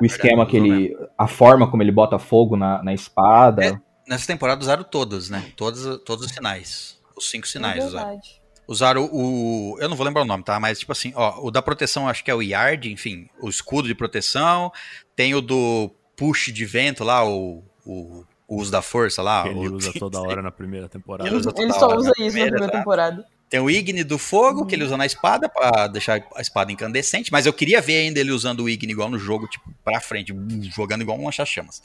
o 0.00 0.04
esquema 0.04 0.46
que 0.46 0.56
ele. 0.56 0.96
A 1.16 1.26
forma 1.26 1.68
como 1.68 1.82
ele 1.82 1.92
bota 1.92 2.18
fogo 2.18 2.56
na, 2.56 2.82
na 2.82 2.92
espada. 2.92 3.64
É. 3.64 3.80
Nessa 4.08 4.26
temporada 4.26 4.60
usaram 4.60 4.84
todos, 4.84 5.30
né? 5.30 5.44
Todos, 5.56 5.98
todos 6.04 6.26
os 6.26 6.32
sinais. 6.32 7.00
Os 7.16 7.30
cinco 7.30 7.48
sinais 7.48 7.82
É 7.82 7.86
usaram. 7.86 8.20
Usaram 8.66 9.08
o. 9.12 9.76
Eu 9.80 9.88
não 9.88 9.96
vou 9.96 10.06
lembrar 10.06 10.22
o 10.22 10.26
nome, 10.26 10.42
tá? 10.42 10.58
Mas, 10.60 10.78
tipo 10.78 10.92
assim, 10.92 11.12
ó, 11.14 11.40
o 11.46 11.50
da 11.50 11.62
proteção 11.62 12.08
acho 12.08 12.22
que 12.24 12.30
é 12.30 12.34
o 12.34 12.42
Yard, 12.42 12.90
enfim, 12.90 13.28
o 13.40 13.48
escudo 13.48 13.88
de 13.88 13.94
proteção. 13.94 14.70
Tem 15.16 15.34
o 15.34 15.40
do 15.40 15.90
push 16.16 16.52
de 16.52 16.64
vento 16.64 17.02
lá, 17.04 17.24
o, 17.28 17.62
o, 17.84 18.24
o 18.48 18.56
uso 18.56 18.70
da 18.70 18.82
força 18.82 19.22
lá. 19.22 19.46
Ele 19.48 19.68
o- 19.68 19.74
usa 19.74 19.92
toda 19.98 20.20
hora 20.20 20.40
na 20.42 20.50
primeira 20.50 20.88
temporada. 20.88 21.28
Ele 21.28 21.36
Ele 21.56 21.72
só 21.72 21.96
usa 21.96 22.12
na 22.18 22.26
isso 22.26 22.36
na 22.36 22.44
primeira, 22.44 22.66
tá? 22.70 22.78
temporada. 22.78 23.26
Tem 23.50 23.60
o 23.60 23.70
Igni 23.70 24.02
do 24.02 24.18
fogo, 24.18 24.66
que 24.66 24.74
ele 24.74 24.82
usa 24.84 24.96
na 24.96 25.06
espada, 25.06 25.48
pra 25.48 25.86
deixar 25.86 26.20
a 26.34 26.40
espada 26.40 26.72
incandescente. 26.72 27.30
Mas 27.30 27.46
eu 27.46 27.52
queria 27.52 27.80
ver 27.80 27.98
ainda 27.98 28.18
ele 28.18 28.32
usando 28.32 28.60
o 28.64 28.68
Igni 28.68 28.90
igual 28.92 29.08
no 29.08 29.18
jogo, 29.18 29.46
tipo, 29.46 29.70
pra 29.84 30.00
frente, 30.00 30.34
jogando 30.74 31.02
igual 31.02 31.18
um 31.18 31.26
lança-chamas. 31.26 31.80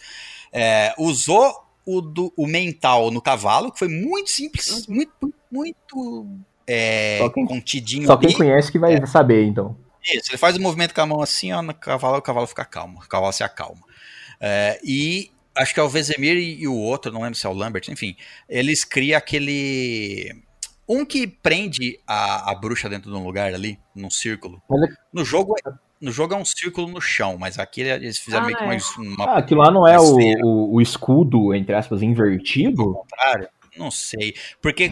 É, 0.52 0.94
usou 0.98 1.54
o, 1.86 2.02
do, 2.02 2.34
o 2.36 2.48
mental 2.48 3.12
no 3.12 3.22
cavalo, 3.22 3.72
que 3.72 3.78
foi 3.78 3.88
muito 3.88 4.32
simples, 4.32 4.88
muito, 4.88 5.32
muito 5.52 6.28
é, 6.66 7.18
Só 7.20 7.30
quem- 7.30 7.46
contidinho 7.46 8.08
Só 8.08 8.18
quem 8.18 8.30
ali. 8.30 8.36
conhece 8.38 8.72
que 8.72 8.80
vai 8.80 9.06
saber, 9.06 9.46
então. 9.46 9.76
Isso, 10.04 10.32
ele 10.32 10.38
faz 10.38 10.56
o 10.56 10.62
movimento 10.62 10.96
com 10.96 11.02
a 11.02 11.06
mão 11.06 11.22
assim, 11.22 11.52
ó, 11.52 11.62
no 11.62 11.74
cavalo, 11.74 12.18
o 12.18 12.22
cavalo 12.22 12.48
fica 12.48 12.64
calmo, 12.66 13.00
o 13.00 13.08
cavalo 13.08 13.34
se 13.34 13.44
acalma. 13.44 13.82
É, 14.40 14.80
e 14.84 15.32
acho 15.56 15.74
que 15.74 15.80
é 15.80 15.84
o 15.84 15.90
Vezemir 15.90 16.38
e, 16.38 16.62
e 16.62 16.68
o 16.68 16.76
outro, 16.76 17.12
não 17.12 17.22
lembro 17.22 17.38
se 17.38 17.46
é 17.46 17.50
o 17.50 17.54
Lambert, 17.54 17.90
enfim, 17.90 18.16
eles 18.48 18.84
criam 18.86 19.18
aquele. 19.18 20.34
Um 20.88 21.06
que 21.06 21.28
prende 21.28 22.00
a, 22.08 22.50
a 22.52 22.56
bruxa 22.56 22.90
dentro 22.90 23.12
de 23.12 23.16
um 23.18 23.24
lugar 23.24 23.54
ali, 23.54 23.78
num 23.96 24.10
círculo. 24.10 24.62
É- 24.72 24.94
No 25.14 25.24
jogo, 25.24 25.54
no 26.02 26.12
jogo 26.12 26.34
é 26.34 26.38
um 26.38 26.46
círculo 26.46 26.88
no 26.88 27.00
chão, 27.00 27.38
mas 27.38 27.60
aqui 27.60 27.82
eles 27.82 28.18
fizeram 28.18 28.44
Ah, 28.44 28.48
meio 28.48 28.58
que 28.58 28.64
é. 28.64 28.66
uma, 28.66 29.14
uma 29.16 29.26
Ah, 29.26 29.38
aquilo 29.38 29.62
lá 29.62 29.70
não 29.70 29.88
é 29.88 30.00
uma 30.00 30.10
o, 30.10 30.46
o, 30.48 30.74
o 30.76 30.82
escudo, 30.82 31.54
entre 31.54 31.76
aspas, 31.76 32.02
ao 32.02 32.08
invertido? 32.08 32.94
contrário. 32.94 33.48
Não 33.78 33.92
sei. 33.92 34.34
Porque. 34.62 34.92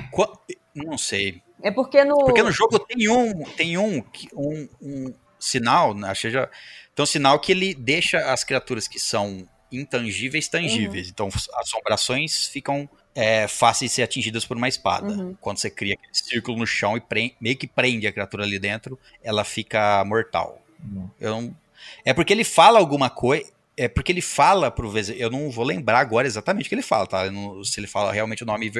Não 0.75 0.97
sei. 0.99 1.41
É 1.63 1.71
porque 1.71 2.03
no. 2.03 2.15
Porque 2.17 2.43
no 2.43 2.51
jogo 2.51 2.77
tem 2.77 3.09
um, 3.09 3.43
tem 3.55 3.77
um, 3.79 3.99
que- 4.01 4.29
um, 4.35 4.69
um 4.79 5.13
sinal, 5.39 5.95
né, 5.95 6.09
acho 6.09 6.21
que 6.23 6.29
já, 6.31 6.47
tem 6.97 7.03
um 7.03 7.05
sinal 7.05 7.39
que 7.39 7.51
ele 7.51 7.75
deixa 7.75 8.17
as 8.33 8.43
criaturas 8.43 8.87
que 8.87 8.99
são 8.99 9.47
intangíveis 9.71 10.47
tangíveis. 10.47 11.09
Então 11.09 11.27
as 11.27 11.47
assombrações 11.59 12.47
ficam 12.47 12.89
é, 13.13 13.47
fáceis 13.47 13.91
de 13.91 13.95
ser 13.95 14.01
atingidas 14.01 14.45
por 14.45 14.57
uma 14.57 14.67
espada. 14.67 15.07
Uhum. 15.13 15.35
Quando 15.39 15.59
você 15.59 15.69
cria 15.69 15.93
aquele 15.93 16.09
círculo 16.11 16.57
no 16.57 16.65
chão 16.65 16.97
e 16.97 17.35
meio 17.39 17.55
que 17.55 17.67
prende 17.67 18.07
a 18.07 18.11
criatura 18.11 18.43
ali 18.43 18.57
dentro, 18.57 18.99
ela 19.23 19.43
fica 19.43 20.03
mortal. 20.05 20.59
Não- 21.19 21.55
É 22.03 22.15
porque 22.15 22.33
ele 22.33 22.43
fala 22.43 22.79
alguma 22.79 23.11
coisa. 23.11 23.45
É 23.79 23.87
porque 23.87 24.11
ele 24.11 24.21
fala 24.21 24.71
pro 24.71 24.89
Vez... 24.89 25.07
Eu 25.09 25.29
não 25.29 25.51
vou 25.51 25.63
lembrar 25.63 25.99
agora 25.99 26.25
exatamente 26.25 26.65
o 26.65 26.69
que 26.69 26.73
ele 26.73 26.81
fala, 26.81 27.05
tá? 27.05 27.29
Não- 27.29 27.63
se 27.63 27.79
ele 27.79 27.85
fala 27.85 28.11
realmente 28.11 28.41
o 28.41 28.45
nome 28.47 28.71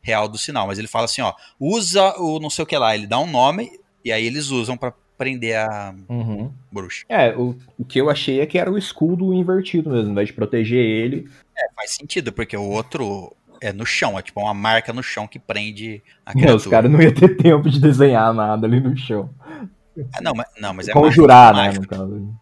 real 0.00 0.26
do 0.28 0.38
sinal. 0.38 0.66
Mas 0.66 0.78
ele 0.78 0.88
fala 0.88 1.04
assim, 1.04 1.20
ó. 1.20 1.34
Usa 1.60 2.14
o 2.16 2.40
não 2.40 2.48
sei 2.48 2.62
o 2.62 2.66
que 2.66 2.78
lá. 2.78 2.94
Ele 2.94 3.06
dá 3.06 3.18
um 3.18 3.30
nome 3.30 3.70
e 4.02 4.10
aí 4.10 4.24
eles 4.24 4.48
usam 4.48 4.78
pra 4.78 4.94
prender 5.16 5.56
a 5.56 5.94
Uhum. 6.08 6.50
bruxa. 6.70 7.04
É, 7.08 7.34
o, 7.36 7.56
o 7.78 7.84
que 7.84 8.00
eu 8.00 8.10
achei 8.10 8.40
é 8.40 8.46
que 8.46 8.58
era 8.58 8.70
o 8.70 8.78
escudo 8.78 9.32
invertido 9.34 9.90
mesmo, 9.90 10.06
ao 10.06 10.12
invés 10.12 10.28
de 10.28 10.34
proteger 10.34 10.78
ele. 10.78 11.28
É, 11.56 11.68
faz 11.74 11.92
sentido, 11.92 12.32
porque 12.32 12.56
o 12.56 12.62
outro 12.68 13.34
é 13.60 13.72
no 13.72 13.86
chão. 13.86 14.18
É 14.18 14.22
tipo 14.22 14.40
uma 14.40 14.54
marca 14.54 14.92
no 14.92 15.02
chão 15.02 15.26
que 15.26 15.38
prende 15.38 16.02
a 16.24 16.32
criatura. 16.32 16.56
Os 16.56 16.66
caras 16.66 16.90
não 16.90 17.00
iam 17.00 17.12
ter 17.12 17.36
tempo 17.36 17.68
de 17.70 17.80
desenhar 17.80 18.32
nada 18.34 18.66
ali 18.66 18.80
no 18.80 18.96
chão. 18.96 19.30
Ah, 20.14 20.20
não, 20.20 20.34
mas, 20.34 20.46
não, 20.60 20.74
mas 20.74 20.88
é 20.88 20.92
Conjurar, 20.92 21.54
mágico, 21.54 21.82
né, 21.82 21.98
no 21.98 22.08
caso. 22.08 22.34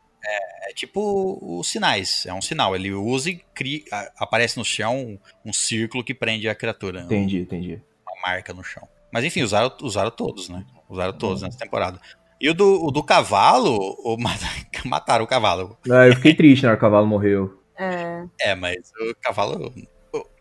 É 0.66 0.72
tipo 0.72 1.38
os 1.60 1.68
sinais. 1.68 2.24
É 2.26 2.32
um 2.34 2.42
sinal. 2.42 2.74
Ele 2.74 2.90
usa 2.92 3.30
e 3.30 3.36
cria, 3.55 3.82
aparece 4.18 4.56
no 4.56 4.64
chão 4.64 4.96
um, 4.96 5.18
um 5.51 5.52
círculo 5.52 6.02
que 6.02 6.14
prende 6.14 6.48
a 6.48 6.55
criatura. 6.55 7.02
Entendi, 7.02 7.38
entendi. 7.38 7.80
uma 8.06 8.28
marca 8.28 8.52
no 8.52 8.64
chão. 8.64 8.88
Mas 9.12 9.24
enfim, 9.24 9.42
usaram, 9.42 9.72
usaram 9.82 10.10
todos, 10.10 10.48
né? 10.48 10.64
Usaram 10.88 11.12
todos 11.12 11.42
nessa 11.42 11.59
temporada. 11.59 12.01
E 12.40 12.51
o 12.51 12.55
do, 12.55 12.85
o 12.86 12.90
do 12.90 13.02
cavalo, 13.02 13.77
o, 14.05 14.16
mataram 14.85 15.24
o 15.24 15.28
cavalo. 15.28 15.77
Ah, 15.90 16.06
eu 16.09 16.15
fiquei 16.16 16.35
triste 16.35 16.62
na 16.65 16.70
hora 16.70 16.77
que 16.78 16.85
o 16.85 16.86
cavalo 16.89 17.06
morreu. 17.06 17.59
É, 17.77 18.24
É, 18.40 18.55
mas 18.55 18.77
o 19.01 19.15
cavalo. 19.20 19.73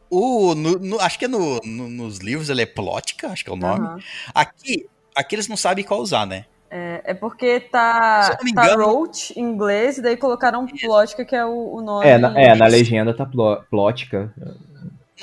O, 0.10 0.52
o- 0.52 0.56
no- 0.56 0.80
no- 0.80 1.00
acho 1.00 1.18
que 1.18 1.26
é 1.26 1.28
no, 1.28 1.60
no- 1.64 1.90
nos 1.90 2.18
livros 2.20 2.50
ele 2.50 2.62
é 2.62 2.66
plótica, 2.66 3.30
acho 3.30 3.44
que 3.44 3.50
é 3.50 3.54
o 3.54 3.58
nome. 3.58 3.86
aham. 3.86 3.98
Aqui, 4.34 4.86
aqui 5.16 5.36
eles 5.36 5.48
não 5.48 5.58
sabem 5.58 5.84
qual 5.84 6.00
usar, 6.02 6.26
né? 6.28 6.46
É, 6.70 7.02
é 7.06 7.14
porque 7.14 7.60
Se 7.62 7.70
tá, 7.70 8.30
eu 8.32 8.38
não 8.38 8.44
me 8.46 8.54
tá 8.54 8.66
engano- 8.66 8.84
Roach 8.86 9.40
em 9.40 9.44
inglês, 9.44 10.00
e 10.00 10.02
daí 10.02 10.18
colocaram 10.18 10.66
Plótica, 10.68 11.24
que 11.24 11.36
é 11.36 11.46
o, 11.46 11.76
o 11.76 11.82
nome. 11.82 12.06
É, 12.08 12.18
na, 12.18 12.40
é, 12.40 12.56
na 12.56 12.66
legenda 12.68 13.16
tá 13.16 13.26
pló- 13.28 13.62
plótica. 13.70 14.34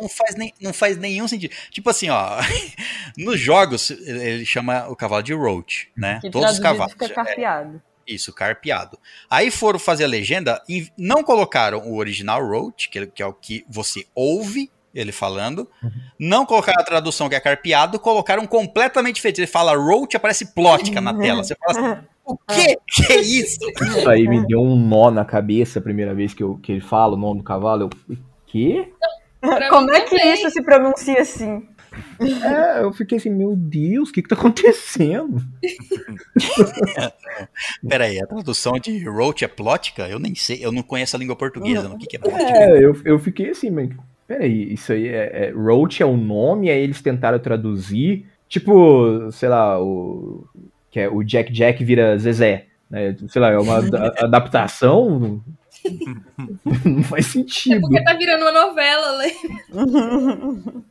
Não 0.01 0.09
faz, 0.09 0.37
nem, 0.37 0.53
não 0.61 0.73
faz 0.73 0.97
nenhum 0.97 1.27
sentido. 1.27 1.55
Tipo 1.71 1.91
assim, 1.91 2.11
ó. 2.11 2.39
nos 3.17 3.41
jogos, 3.41 3.91
ele 3.91 4.45
chama 4.45 4.89
o 4.89 4.97
cavalo 4.97 5.23
de 5.23 5.33
Roach, 5.33 5.89
né? 5.97 6.21
Que 6.21 6.31
Todos 6.31 6.53
os 6.53 6.59
cavalos. 6.59 6.93
fica 6.93 7.07
É, 7.07 7.09
carpeado. 7.09 7.83
Isso, 8.07 8.33
carpeado. 8.33 8.99
Aí 9.29 9.51
foram 9.51 9.79
fazer 9.79 10.05
a 10.05 10.09
legenda 10.09 10.63
e 10.69 10.89
não 10.99 11.23
colocaram 11.23 11.79
o 11.81 11.97
original 11.97 12.45
Roach, 12.45 12.89
que, 12.89 13.07
que 13.07 13.23
é 13.23 13.27
o 13.27 13.33
que 13.33 13.65
você 13.69 14.05
ouve 14.15 14.71
ele 14.95 15.13
falando. 15.13 15.69
Não 16.19 16.45
colocaram 16.45 16.81
a 16.81 16.85
tradução 16.85 17.29
que 17.29 17.35
é 17.35 17.41
carpeado, 17.41 17.99
colocaram 17.99 18.47
completamente 18.47 19.17
diferente. 19.17 19.41
Ele 19.41 19.47
fala 19.47 19.77
Roach, 19.77 20.17
aparece 20.17 20.53
plótica 20.53 21.01
na 21.01 21.15
tela. 21.15 21.45
Você 21.45 21.55
fala 21.55 21.79
assim, 21.95 22.07
o 22.27 22.37
quê? 22.37 22.77
Que 22.89 23.13
é 23.13 23.21
isso? 23.21 23.59
Isso 23.81 24.09
aí 24.09 24.27
me 24.27 24.45
deu 24.47 24.61
um 24.61 24.77
nó 24.77 25.11
na 25.11 25.25
cabeça 25.25 25.79
a 25.79 25.83
primeira 25.83 26.15
vez 26.15 26.35
que, 26.35 26.43
eu, 26.43 26.59
que 26.59 26.73
ele 26.73 26.81
fala 26.81 27.15
o 27.15 27.19
nome 27.19 27.39
do 27.39 27.45
cavalo. 27.45 27.83
Eu, 28.09 28.15
o 28.17 28.19
quê? 28.47 28.93
Pra 28.99 29.09
Como 29.71 29.91
é 29.91 30.01
que 30.03 30.17
também. 30.19 30.35
isso 30.35 30.51
se 30.51 30.63
pronuncia 30.63 31.21
assim? 31.21 31.67
É, 32.21 32.83
eu 32.83 32.93
fiquei 32.93 33.19
assim, 33.19 33.31
meu 33.31 33.57
Deus, 33.57 34.11
o 34.11 34.13
que 34.13 34.23
que 34.23 34.29
tá 34.29 34.35
acontecendo? 34.37 35.43
Pera 37.89 38.05
aí, 38.05 38.21
a 38.21 38.27
tradução 38.27 38.75
de 38.79 39.05
Roach 39.05 39.45
é 39.45 39.49
plótica? 39.49 40.09
Eu 40.09 40.19
nem 40.19 40.35
sei, 40.35 40.65
eu 40.65 40.71
não 40.71 40.83
conheço 40.83 41.17
a 41.17 41.19
língua 41.19 41.35
portuguesa. 41.37 41.89
O 41.89 41.99
que, 41.99 42.07
que 42.07 42.17
é 42.17 42.19
plótica? 42.19 42.43
É, 42.49 42.85
eu, 42.85 42.97
eu 43.05 43.19
fiquei 43.19 43.51
assim, 43.51 43.71
mas 43.71 43.91
peraí, 44.27 44.73
isso 44.73 44.93
aí 44.93 45.09
é, 45.09 45.49
é. 45.49 45.51
Roach 45.51 46.03
é 46.03 46.07
o 46.07 46.17
nome, 46.17 46.71
aí 46.71 46.81
eles 46.81 47.01
tentaram 47.03 47.39
traduzir. 47.39 48.27
Tipo, 48.49 49.31
sei 49.33 49.49
lá, 49.49 49.81
o. 49.83 50.47
Que 50.91 51.01
é 51.01 51.09
o 51.09 51.23
Jack 51.23 51.53
Jack 51.53 51.83
vira 51.85 52.19
Zezé. 52.19 52.67
Né? 52.89 53.17
Sei 53.29 53.41
lá, 53.41 53.51
é 53.51 53.59
uma 53.59 53.77
ada- 53.79 54.15
adaptação. 54.19 55.41
Não 56.85 57.03
faz 57.05 57.27
É 57.27 57.31
sentido. 57.31 57.81
porque 57.81 58.03
tá 58.05 58.15
virando 58.15 58.43
uma 58.43 58.53
novela, 58.53 59.19
né? 59.19 59.31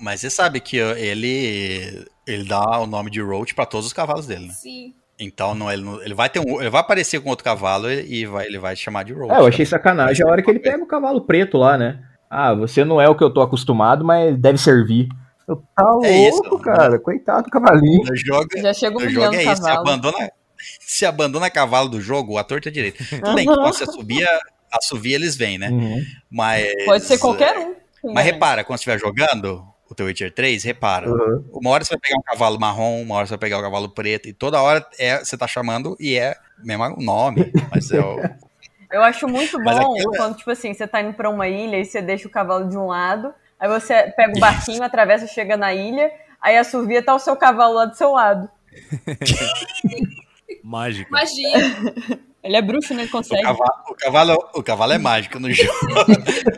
Mas 0.00 0.20
você 0.20 0.30
sabe 0.30 0.60
que 0.60 0.76
ele 0.78 2.04
ele 2.26 2.44
dá 2.44 2.78
o 2.80 2.86
nome 2.86 3.10
de 3.10 3.20
Roach 3.20 3.54
pra 3.54 3.66
todos 3.66 3.86
os 3.86 3.92
cavalos 3.92 4.26
dele, 4.26 4.46
né? 4.48 4.52
Sim. 4.52 4.94
Então 5.18 5.54
não, 5.54 5.70
ele, 5.70 5.82
não- 5.82 6.02
ele 6.02 6.14
vai 6.14 6.28
ter 6.28 6.40
um, 6.40 6.60
ele 6.60 6.70
vai 6.70 6.80
aparecer 6.80 7.20
com 7.20 7.30
outro 7.30 7.44
cavalo 7.44 7.90
e 7.90 8.26
vai, 8.26 8.46
ele 8.46 8.58
vai 8.58 8.74
chamar 8.74 9.04
de 9.04 9.12
Roach. 9.12 9.32
É, 9.32 9.38
eu 9.38 9.46
achei 9.46 9.64
sacanagem 9.64 10.26
a 10.26 10.28
hora 10.30 10.42
que 10.42 10.50
ele 10.50 10.58
pega 10.58 10.82
o 10.82 10.86
cavalo 10.86 11.20
preto 11.20 11.56
lá, 11.58 11.78
né? 11.78 12.02
Ah, 12.28 12.54
você 12.54 12.84
não 12.84 13.00
é 13.00 13.08
o 13.08 13.14
que 13.14 13.22
eu 13.22 13.32
tô 13.32 13.40
acostumado, 13.42 14.04
mas 14.04 14.36
deve 14.38 14.58
servir. 14.58 15.08
Eu, 15.46 15.56
tá 15.76 15.84
É 16.02 16.30
louco, 16.30 16.46
isso. 16.46 16.58
cara. 16.60 16.98
Coitado 16.98 17.44
do 17.44 17.50
cavalinho. 17.50 18.02
Jogo, 18.16 18.46
Já 18.56 18.72
chega 18.72 18.94
no 18.94 19.00
humilhando 19.00 19.34
jogo 19.36 19.36
é 19.36 19.48
o 19.48 19.52
isso, 19.52 19.66
abandona, 19.68 20.30
se 20.80 21.04
abandona 21.06 21.50
cavalo 21.50 21.88
do 21.88 22.00
jogo, 22.00 22.34
o 22.34 22.38
ator 22.38 22.60
tá 22.60 22.70
direito. 22.70 23.04
Tudo 23.08 23.34
bem 23.34 23.46
que 23.46 23.54
quando 23.54 23.74
você 23.74 23.84
assovia, 23.84 24.28
assovia 24.70 25.16
eles 25.16 25.36
vêm, 25.36 25.58
né? 25.58 25.68
Uhum. 25.70 26.04
Mas 26.30 26.72
Pode 26.84 27.04
ser 27.04 27.18
qualquer 27.18 27.58
um. 27.58 27.74
Mas 28.12 28.24
repara, 28.24 28.64
quando 28.64 28.78
você 28.78 28.90
estiver 28.90 28.98
jogando 28.98 29.64
o 29.88 29.94
The 29.94 30.04
Witcher 30.04 30.32
3, 30.32 30.64
repara. 30.64 31.08
Uhum. 31.08 31.44
Uma 31.52 31.70
hora 31.70 31.84
você 31.84 31.90
vai 31.90 32.00
pegar 32.00 32.18
um 32.18 32.22
cavalo 32.22 32.58
marrom, 32.58 33.02
uma 33.02 33.16
hora 33.16 33.26
você 33.26 33.30
vai 33.30 33.38
pegar 33.38 33.58
um 33.58 33.62
cavalo 33.62 33.88
preto, 33.90 34.28
e 34.28 34.32
toda 34.32 34.60
hora 34.60 34.84
é, 34.98 35.18
você 35.18 35.36
tá 35.36 35.46
chamando 35.46 35.96
e 36.00 36.16
é 36.16 36.36
mesmo 36.58 36.84
o 36.96 37.02
nome. 37.02 37.52
Mas 37.70 37.90
é 37.90 38.00
o, 38.00 38.16
Eu 38.92 39.02
acho 39.02 39.26
muito 39.26 39.58
bom 39.58 39.70
aquilo 39.70 40.14
é- 40.14 40.18
quando, 40.18 40.36
tipo 40.36 40.50
assim, 40.50 40.74
você 40.74 40.86
tá 40.86 41.00
indo 41.00 41.14
pra 41.14 41.30
uma 41.30 41.48
ilha 41.48 41.78
e 41.78 41.84
você 41.84 42.02
deixa 42.02 42.28
o 42.28 42.30
cavalo 42.30 42.68
de 42.68 42.76
um 42.76 42.86
lado, 42.86 43.34
aí 43.58 43.66
você 43.66 44.12
pega 44.14 44.36
o 44.36 44.40
barquinho, 44.40 44.82
atravessa, 44.82 45.26
chega 45.26 45.56
na 45.56 45.72
ilha, 45.72 46.12
aí 46.40 46.58
a 46.58 46.62
suvia 46.62 47.02
tá 47.02 47.14
o 47.14 47.18
seu 47.18 47.34
cavalo 47.34 47.72
lá 47.74 47.86
do 47.86 47.96
seu 47.96 48.12
lado. 48.12 48.50
Mágica. 50.62 51.10
Magia. 51.10 52.22
Ele 52.42 52.56
é 52.56 52.62
bruxo, 52.62 52.92
né? 52.92 53.02
Ele 53.02 53.08
o, 53.08 53.12
consegue. 53.12 53.42
cavalo, 53.42 53.70
o, 53.88 53.94
cavalo, 53.94 54.50
o 54.54 54.62
cavalo 54.62 54.92
é 54.92 54.98
mágico 54.98 55.38
no 55.38 55.50
jogo. 55.52 55.70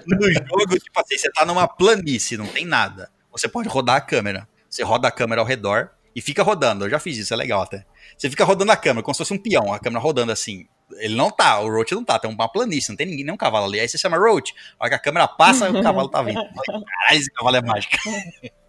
no 0.06 0.32
jogo, 0.32 0.78
tipo 0.78 1.00
assim, 1.00 1.18
você 1.18 1.30
tá 1.30 1.44
numa 1.44 1.68
planície, 1.68 2.38
não 2.38 2.46
tem 2.46 2.64
nada. 2.64 3.10
Você 3.30 3.48
pode 3.48 3.68
rodar 3.68 3.96
a 3.96 4.00
câmera. 4.00 4.48
Você 4.70 4.82
roda 4.82 5.08
a 5.08 5.10
câmera 5.10 5.42
ao 5.42 5.46
redor 5.46 5.90
e 6.16 6.22
fica 6.22 6.42
rodando. 6.42 6.84
Eu 6.86 6.90
já 6.90 6.98
fiz 6.98 7.18
isso, 7.18 7.34
é 7.34 7.36
legal 7.36 7.60
até. 7.60 7.84
Você 8.16 8.30
fica 8.30 8.44
rodando 8.44 8.72
a 8.72 8.76
câmera, 8.76 9.02
como 9.02 9.14
se 9.14 9.18
fosse 9.18 9.34
um 9.34 9.38
peão, 9.38 9.72
a 9.72 9.78
câmera 9.78 10.00
rodando 10.00 10.32
assim. 10.32 10.66
Ele 10.98 11.14
não 11.14 11.30
tá, 11.30 11.60
o 11.60 11.68
Roach 11.68 11.94
não 11.94 12.04
tá, 12.04 12.18
tem 12.18 12.30
uma 12.30 12.48
planície, 12.48 12.90
não 12.90 12.96
tem 12.96 13.06
ninguém, 13.06 13.24
nenhum 13.24 13.36
cavalo 13.36 13.66
ali. 13.66 13.80
Aí 13.80 13.88
você 13.88 13.98
chama 13.98 14.16
Roach, 14.16 14.54
a 14.78 14.84
hora 14.84 14.90
que 14.90 14.94
a 14.96 14.98
câmera 14.98 15.26
passa, 15.26 15.70
o 15.70 15.82
cavalo 15.82 16.08
tá 16.08 16.22
vindo. 16.22 16.40
Caralho, 16.66 17.20
esse 17.20 17.30
cavalo 17.32 17.56
é 17.56 17.62
mágico. 17.62 17.96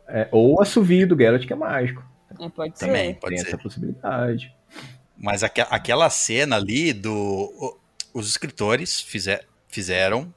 É, 0.07 0.27
ou 0.31 0.61
a 0.61 0.65
suvio 0.65 1.07
do 1.07 1.17
Geralt, 1.17 1.45
que 1.45 1.53
é 1.53 1.55
mágico. 1.55 2.03
É, 2.39 2.49
pode 2.49 2.77
ser. 2.77 2.87
Também, 2.87 3.13
pode 3.15 3.35
Tem 3.35 3.43
ser. 3.43 3.49
essa 3.49 3.57
possibilidade. 3.57 4.54
Mas 5.17 5.43
aque- 5.43 5.65
aquela 5.69 6.09
cena 6.09 6.55
ali 6.57 6.91
do. 6.93 7.77
Os 8.13 8.27
escritores 8.29 8.99
fizer- 9.01 9.45
fizeram 9.69 10.33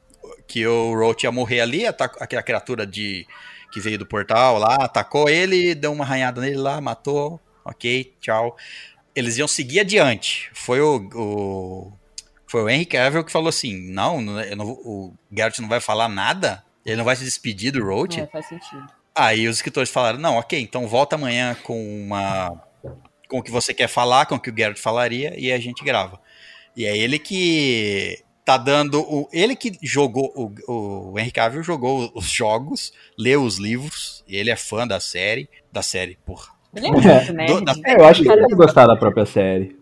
que 0.47 0.67
o 0.67 0.95
Roach 0.95 1.25
ia 1.25 1.33
morrer 1.33 1.61
ali, 1.61 1.87
atac- 1.87 2.17
aquela 2.21 2.43
criatura 2.43 2.87
de 2.87 3.27
que 3.71 3.81
veio 3.81 3.99
do 3.99 4.07
portal 4.07 4.59
lá, 4.59 4.77
atacou 4.77 5.29
ele, 5.29 5.75
deu 5.75 5.93
uma 5.93 6.05
arranhada 6.05 6.41
nele 6.41 6.57
lá, 6.57 6.81
matou. 6.81 7.39
Ok, 7.65 8.15
tchau. 8.21 8.57
Eles 9.15 9.37
iam 9.37 9.47
seguir 9.49 9.81
adiante. 9.81 10.51
Foi 10.55 10.81
o. 10.81 10.97
o- 11.15 11.93
foi 12.47 12.63
o 12.63 12.69
Henry 12.69 12.87
Cavill 12.87 13.25
que 13.25 13.33
falou 13.33 13.49
assim: 13.49 13.75
não, 13.91 14.21
não- 14.23 14.67
o 14.67 15.13
Geralt 15.31 15.59
não 15.59 15.69
vai 15.69 15.81
falar 15.81 16.09
nada? 16.09 16.65
Ele 16.87 16.97
não 16.97 17.05
vai 17.05 17.15
se 17.17 17.25
despedir 17.25 17.73
do 17.73 17.85
Roach? 17.85 18.21
É, 18.21 18.27
faz 18.27 18.47
sentido. 18.49 18.87
Aí 19.15 19.47
os 19.49 19.57
escritores 19.57 19.91
falaram: 19.91 20.19
não, 20.19 20.37
ok, 20.37 20.59
então 20.61 20.89
volta 20.89 21.17
amanhã 21.17 21.55
com 21.63 21.79
uma. 22.05 22.63
Com 23.29 23.39
o 23.39 23.43
que 23.43 23.51
você 23.51 23.73
quer 23.75 23.89
falar, 23.89 24.27
com 24.27 24.35
o 24.37 24.41
que 24.41 24.51
o 24.51 24.57
Geralt 24.57 24.79
falaria, 24.79 25.35
e 25.39 25.53
a 25.53 25.59
gente 25.59 25.85
grava. 25.85 26.19
E 26.77 26.85
é 26.87 26.97
ele 26.97 27.19
que 27.19 28.19
tá 28.45 28.57
dando. 28.57 29.01
O, 29.01 29.29
ele 29.33 29.55
que 29.55 29.73
jogou. 29.83 30.33
O, 30.67 31.13
o 31.13 31.19
Henry 31.19 31.31
Cavill 31.31 31.63
jogou 31.63 32.11
os 32.15 32.31
jogos, 32.31 32.93
leu 33.19 33.43
os 33.43 33.59
livros, 33.59 34.25
e 34.27 34.37
ele 34.37 34.51
é 34.51 34.57
fã 34.57 34.87
da 34.87 34.99
série. 35.01 35.49
Da 35.73 35.83
série, 35.83 36.17
porra. 36.25 36.49
Ele 36.75 36.87
é 36.87 36.91
muito 36.91 37.07
nerd. 37.33 37.65
da- 37.65 37.75
É, 37.85 37.95
eu 37.97 38.05
acho 38.05 38.23
que 38.23 38.29
ele 38.31 38.43
deve 38.43 38.55
gostar 38.55 38.87
da 38.87 38.97
própria 38.97 39.27
série. 39.27 39.77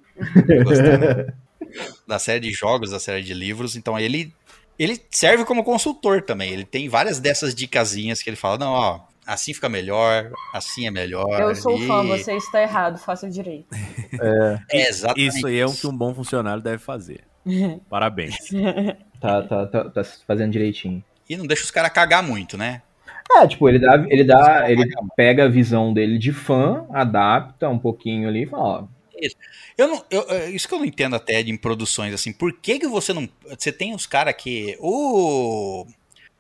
gostando 0.65 1.33
da 2.07 2.19
série 2.19 2.41
de 2.41 2.51
jogos, 2.53 2.91
da 2.91 2.99
série 2.99 3.23
de 3.23 3.35
livros, 3.35 3.77
então 3.77 3.99
ele 3.99 4.33
ele 4.79 5.01
serve 5.11 5.45
como 5.45 5.65
consultor 5.65 6.23
também. 6.23 6.53
Ele 6.53 6.65
tem 6.65 6.89
várias 6.89 7.19
dessas 7.19 7.55
dicasinhas 7.55 8.23
que 8.23 8.29
ele 8.29 8.37
fala, 8.37 8.59
não, 8.59 8.73
ó, 8.73 9.01
assim 9.27 9.53
fica 9.53 9.69
melhor, 9.69 10.31
assim 10.53 10.87
é 10.87 10.91
melhor. 10.91 11.41
Eu 11.41 11.55
sou 11.55 11.77
e- 11.79 11.87
fã, 11.87 12.03
você 12.05 12.35
está 12.37 12.63
errado, 12.63 12.99
faça 12.99 13.29
direito. 13.29 13.67
É, 14.71 14.87
exatamente. 14.89 15.37
Isso 15.37 15.47
aí 15.47 15.59
é 15.59 15.67
o 15.67 15.73
que 15.75 15.87
um 15.87 15.97
bom 15.97 16.15
funcionário 16.15 16.63
deve 16.63 16.79
fazer. 16.79 17.21
Parabéns. 17.91 18.37
Tá, 19.21 19.43
tá, 19.43 19.67
tá, 19.67 19.91
tá 19.91 20.05
fazendo 20.27 20.53
direitinho. 20.53 21.03
E 21.29 21.37
não 21.37 21.47
deixa 21.47 21.65
os 21.65 21.71
caras 21.71 21.91
cagar 21.91 22.23
muito, 22.23 22.57
né? 22.57 22.83
É, 23.37 23.47
tipo, 23.47 23.69
ele 23.69 23.79
dá, 23.81 24.05
ele 24.09 24.25
dá, 24.25 24.71
ele 24.71 24.89
pega 25.17 25.45
a 25.45 25.49
visão 25.49 25.93
dele 25.93 26.17
de 26.19 26.33
fã, 26.33 26.87
adapta 26.91 27.69
um 27.69 27.79
pouquinho 27.79 28.29
ali 28.29 28.45
e 28.45 28.47
fala, 28.47 28.83
ó, 28.83 28.85
Eu 29.77 29.89
não, 29.89 30.05
eu- 30.11 30.27
é, 30.31 30.51
isso 30.51 30.69
que 30.69 30.75
eu 30.75 30.79
não 30.79 30.85
entendo 30.87 31.17
até 31.17 31.43
de 31.43 31.51
em 31.51 31.57
produções 31.57 32.15
assim. 32.15 32.33
Por 32.33 32.53
que, 32.53 32.79
que 32.79 32.87
você 32.87 33.13
não. 33.13 33.29
Você 33.49 33.73
tem 33.73 33.95
os 33.95 34.07
caras 34.07 34.35
que. 34.35 34.77
O, 34.79 35.87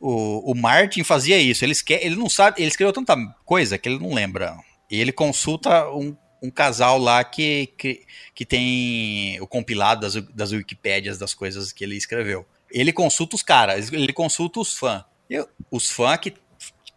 o. 0.00 0.52
O 0.52 0.54
Martin 0.54 1.02
fazia 1.02 1.38
isso. 1.38 1.64
Ele, 1.64 1.72
esque, 1.72 1.94
ele 1.94 2.16
não 2.16 2.28
sabe. 2.28 2.60
Ele 2.60 2.68
escreveu 2.68 2.92
tanta 2.92 3.16
coisa 3.44 3.78
que 3.78 3.88
ele 3.88 3.98
não 3.98 4.12
lembra. 4.12 4.56
E 4.90 5.00
ele 5.00 5.12
consulta 5.12 5.90
um, 5.90 6.16
um 6.42 6.50
casal 6.50 6.98
lá 6.98 7.24
que, 7.24 7.68
que, 7.78 8.02
que 8.34 8.44
tem 8.44 9.40
o 9.40 9.46
compilado 9.46 10.02
das, 10.02 10.14
das 10.32 10.52
Wikipédias 10.52 11.18
das 11.18 11.34
coisas 11.34 11.72
que 11.72 11.84
ele 11.84 11.96
escreveu. 11.96 12.46
Ele 12.70 12.92
consulta 12.92 13.36
os 13.36 13.42
caras, 13.42 13.92
ele 13.92 14.12
consulta 14.12 14.60
os 14.60 14.74
fãs. 14.74 15.04
Os 15.70 15.90
fãs 15.90 16.18
que 16.18 16.34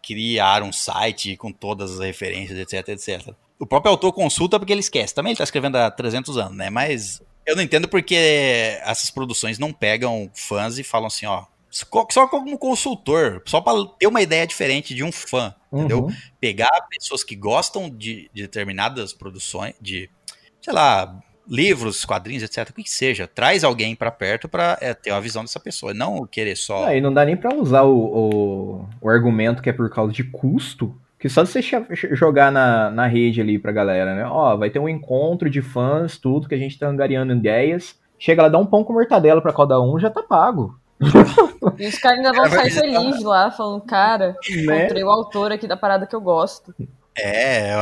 criaram 0.02 0.68
um 0.68 0.72
site 0.72 1.36
com 1.36 1.52
todas 1.52 1.92
as 1.92 2.00
referências, 2.00 2.58
etc, 2.58 2.88
etc. 2.88 3.34
O 3.58 3.66
próprio 3.66 3.90
autor 3.90 4.12
consulta 4.12 4.58
porque 4.58 4.72
ele 4.72 4.80
esquece. 4.80 5.14
Também 5.14 5.32
ele 5.32 5.38
tá 5.38 5.44
escrevendo 5.44 5.76
há 5.76 5.90
300 5.90 6.36
anos, 6.38 6.56
né? 6.56 6.70
Mas 6.70 7.22
eu 7.46 7.56
não 7.56 7.62
entendo 7.62 7.88
porque 7.88 8.14
essas 8.82 9.10
produções 9.10 9.58
não 9.58 9.72
pegam 9.72 10.30
fãs 10.34 10.78
e 10.78 10.84
falam 10.84 11.06
assim, 11.06 11.26
ó, 11.26 11.44
só 11.70 12.26
como 12.26 12.58
consultor, 12.58 13.42
só 13.46 13.60
pra 13.60 13.72
ter 13.98 14.06
uma 14.06 14.20
ideia 14.20 14.46
diferente 14.46 14.94
de 14.94 15.04
um 15.04 15.12
fã, 15.12 15.54
entendeu? 15.72 16.04
uhum. 16.04 16.12
Pegar 16.40 16.86
pessoas 16.90 17.22
que 17.22 17.36
gostam 17.36 17.88
de, 17.88 18.28
de 18.34 18.42
determinadas 18.42 19.12
produções, 19.12 19.74
de, 19.80 20.10
sei 20.60 20.74
lá, 20.74 21.16
livros, 21.48 22.04
quadrinhos, 22.04 22.42
etc, 22.42 22.70
o 22.70 22.74
que 22.74 22.84
que 22.84 22.90
seja, 22.90 23.26
traz 23.26 23.64
alguém 23.64 23.94
pra 23.94 24.10
perto 24.10 24.48
pra 24.48 24.76
é, 24.80 24.94
ter 24.94 25.12
uma 25.12 25.20
visão 25.20 25.42
dessa 25.42 25.60
pessoa, 25.60 25.94
não 25.94 26.26
querer 26.26 26.56
só... 26.56 26.86
Aí 26.86 27.00
não 27.00 27.12
dá 27.12 27.24
nem 27.24 27.36
pra 27.36 27.54
usar 27.54 27.82
o, 27.82 27.96
o, 27.96 28.88
o 29.00 29.08
argumento 29.08 29.62
que 29.62 29.70
é 29.70 29.72
por 29.72 29.88
causa 29.90 30.12
de 30.12 30.24
custo, 30.24 30.94
que 31.20 31.28
só 31.28 31.44
você 31.44 31.60
jogar 32.12 32.50
na, 32.50 32.90
na 32.90 33.06
rede 33.06 33.42
ali 33.42 33.58
pra 33.58 33.70
galera, 33.72 34.14
né? 34.14 34.24
Ó, 34.24 34.56
vai 34.56 34.70
ter 34.70 34.78
um 34.78 34.88
encontro 34.88 35.50
de 35.50 35.60
fãs, 35.60 36.16
tudo, 36.16 36.48
que 36.48 36.54
a 36.54 36.58
gente 36.58 36.78
tá 36.78 36.88
angariando 36.88 37.34
ideias. 37.34 37.94
Chega 38.18 38.42
lá, 38.42 38.48
dá 38.48 38.58
um 38.58 38.64
pão 38.64 38.82
com 38.82 38.94
mortadela 38.94 39.42
pra 39.42 39.52
cada 39.52 39.80
um, 39.82 39.98
já 39.98 40.08
tá 40.08 40.22
pago. 40.22 40.79
E 41.78 41.86
os 41.86 41.98
caras 41.98 42.18
ainda 42.18 42.32
vão 42.32 42.44
É, 42.46 42.50
sair 42.50 42.70
felizes 42.70 43.22
lá, 43.22 43.50
falando, 43.50 43.80
cara, 43.82 44.36
Né? 44.50 44.84
encontrei 44.84 45.02
o 45.04 45.10
autor 45.10 45.52
aqui 45.52 45.66
da 45.66 45.76
parada 45.76 46.06
que 46.06 46.14
eu 46.14 46.20
gosto. 46.20 46.74
É, 47.18 47.74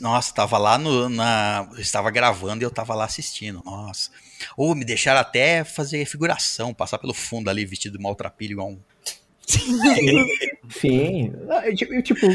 nossa, 0.00 0.34
tava 0.34 0.56
lá 0.58 0.78
no, 0.78 1.08
na. 1.08 1.68
Eu 1.72 1.80
estava 1.80 2.10
gravando 2.10 2.62
e 2.62 2.64
eu 2.64 2.70
tava 2.70 2.94
lá 2.94 3.04
assistindo, 3.04 3.60
nossa. 3.64 4.10
Ou 4.56 4.74
me 4.74 4.84
deixaram 4.84 5.20
até 5.20 5.64
fazer 5.64 6.04
figuração, 6.06 6.72
passar 6.72 6.98
pelo 6.98 7.12
fundo 7.12 7.50
ali 7.50 7.64
vestido 7.64 7.96
de 7.98 8.02
maltrapilho 8.02 8.52
igual 8.52 8.68
um. 8.70 8.78
Sim. 10.70 11.32
Ah, 11.50 11.62
eu, 11.68 12.02
Tipo, 12.02 12.26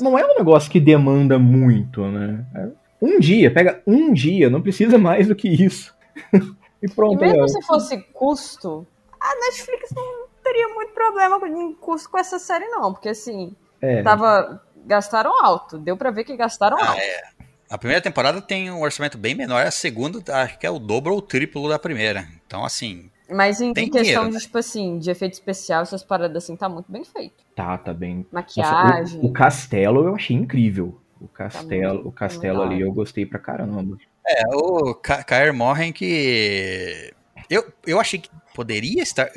não 0.00 0.18
é 0.18 0.24
um 0.24 0.34
negócio 0.36 0.70
que 0.70 0.80
demanda 0.80 1.38
muito, 1.38 2.04
né? 2.06 2.44
É 2.54 2.68
Um 3.00 3.18
dia, 3.18 3.52
pega 3.52 3.82
um 3.86 4.12
dia, 4.12 4.48
não 4.50 4.62
precisa 4.62 4.96
mais 4.98 5.28
do 5.28 5.34
que 5.36 5.48
isso. 5.48 5.94
e 6.32 6.38
E 6.86 6.88
pronto. 6.88 7.18
mesmo 7.20 7.44
é. 7.44 7.48
se 7.48 7.62
fosse 7.62 7.98
custo, 8.12 8.86
a 9.30 9.34
Netflix 9.46 9.90
não 9.92 10.26
teria 10.42 10.68
muito 10.68 10.92
problema 10.92 11.38
em 11.48 11.72
custo 11.74 12.10
com 12.10 12.18
essa 12.18 12.38
série, 12.38 12.66
não. 12.68 12.92
Porque 12.92 13.08
assim, 13.08 13.54
É. 13.80 14.02
tava. 14.02 14.62
Gastaram 14.86 15.32
alto. 15.42 15.78
Deu 15.78 15.96
pra 15.96 16.10
ver 16.10 16.24
que 16.24 16.36
gastaram 16.36 16.76
Ah, 16.78 16.88
alto. 16.90 17.00
é. 17.00 17.22
A 17.70 17.78
primeira 17.78 18.02
temporada 18.02 18.40
tem 18.42 18.70
um 18.70 18.82
orçamento 18.82 19.16
bem 19.16 19.34
menor, 19.34 19.64
a 19.66 19.70
segunda 19.70 20.20
acho 20.42 20.58
que 20.58 20.66
é 20.66 20.70
o 20.70 20.78
dobro 20.78 21.12
ou 21.12 21.18
o 21.18 21.22
triplo 21.22 21.68
da 21.70 21.78
primeira. 21.78 22.28
Então, 22.46 22.62
assim, 22.64 23.10
Mas 23.30 23.62
em, 23.62 23.72
questão 23.72 24.02
dinheiro, 24.02 24.26
de, 24.26 24.34
né? 24.34 24.40
tipo 24.40 24.58
assim, 24.58 24.98
de 24.98 25.10
efeito 25.10 25.32
especial, 25.32 25.80
essas 25.82 26.04
paradas 26.04 26.44
assim, 26.44 26.54
tá 26.54 26.68
muito 26.68 26.92
bem 26.92 27.02
feito. 27.02 27.42
Tá, 27.56 27.78
tá 27.78 27.94
bem. 27.94 28.26
Nossa, 28.30 28.60
Maquiagem. 28.60 29.20
o, 29.20 29.26
o 29.28 29.32
castelo 29.32 30.04
eu 30.06 30.14
achei 30.14 30.36
incrível. 30.36 31.00
O 31.18 31.26
castelo, 31.26 31.94
muito- 31.94 32.08
o 32.08 32.12
castelo 32.12 32.62
ali 32.62 32.82
eu 32.82 32.92
gostei 32.92 33.24
pra 33.24 33.38
caramba. 33.38 33.96
é, 34.28 34.42
o 34.54 34.94
Ka- 34.94 35.24
Kaer 35.24 35.54
Morhen 35.54 35.90
que. 35.92 37.12
Eu, 37.48 37.64
eu 37.86 37.98
achei 37.98 38.18
que 38.18 38.28
poderia 38.54 39.02
estar, 39.02 39.28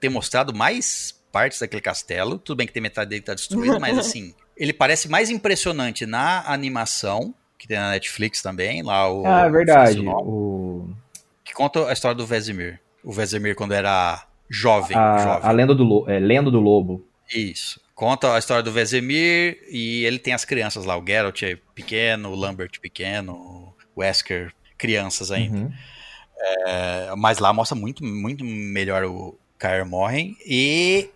ter 0.00 0.08
mostrado 0.08 0.54
mais 0.54 1.14
partes 1.30 1.58
daquele 1.58 1.82
castelo. 1.82 2.38
Tudo 2.38 2.56
bem 2.58 2.66
que 2.66 2.72
tem 2.72 2.82
metade 2.82 3.10
dele 3.10 3.20
que 3.20 3.26
tá 3.26 3.34
destruído, 3.34 3.78
mas 3.78 3.98
assim, 3.98 4.32
ele 4.56 4.72
parece 4.72 5.08
mais 5.08 5.28
impressionante 5.28 6.06
na 6.06 6.44
animação, 6.50 7.34
que 7.58 7.68
tem 7.68 7.76
na 7.76 7.90
Netflix 7.90 8.40
também, 8.40 8.82
lá 8.82 9.12
o. 9.12 9.26
ah, 9.26 9.46
é 9.46 9.50
verdade. 9.50 10.00
O, 10.00 10.88
que 11.44 11.52
conta 11.52 11.88
a 11.88 11.92
história 11.92 12.14
do 12.16 12.26
Vesemir. 12.26 12.80
O 13.02 13.12
Vesemir 13.12 13.54
quando 13.54 13.72
era 13.72 14.24
jovem. 14.48 14.96
a, 14.96 15.18
jovem. 15.18 15.48
a 15.48 15.52
lenda 15.52 15.74
do, 15.74 15.84
Lo- 15.84 16.08
é, 16.08 16.18
lenda 16.18 16.50
do 16.50 16.60
lobo. 16.60 17.04
Isso. 17.34 17.80
Conta 17.94 18.34
a 18.34 18.38
história 18.38 18.62
do 18.62 18.72
Vesemir 18.72 19.58
e 19.68 20.04
ele 20.04 20.18
tem 20.18 20.32
as 20.32 20.44
crianças 20.44 20.84
lá. 20.86 20.96
O 20.96 21.04
Geralt 21.06 21.42
é 21.42 21.58
pequeno, 21.74 22.30
o 22.30 22.34
Lambert 22.34 22.80
pequeno, 22.80 23.34
o 23.34 24.00
Wesker, 24.00 24.52
crianças 24.78 25.30
ainda. 25.30 25.58
Uhum. 25.58 25.72
É, 26.40 27.12
mas 27.16 27.38
lá 27.38 27.52
mostra 27.52 27.76
muito, 27.76 28.04
muito 28.04 28.44
melhor 28.44 29.04
o 29.04 29.38
Kaer 29.58 29.86
Morhen. 29.86 30.36
E, 30.46 31.10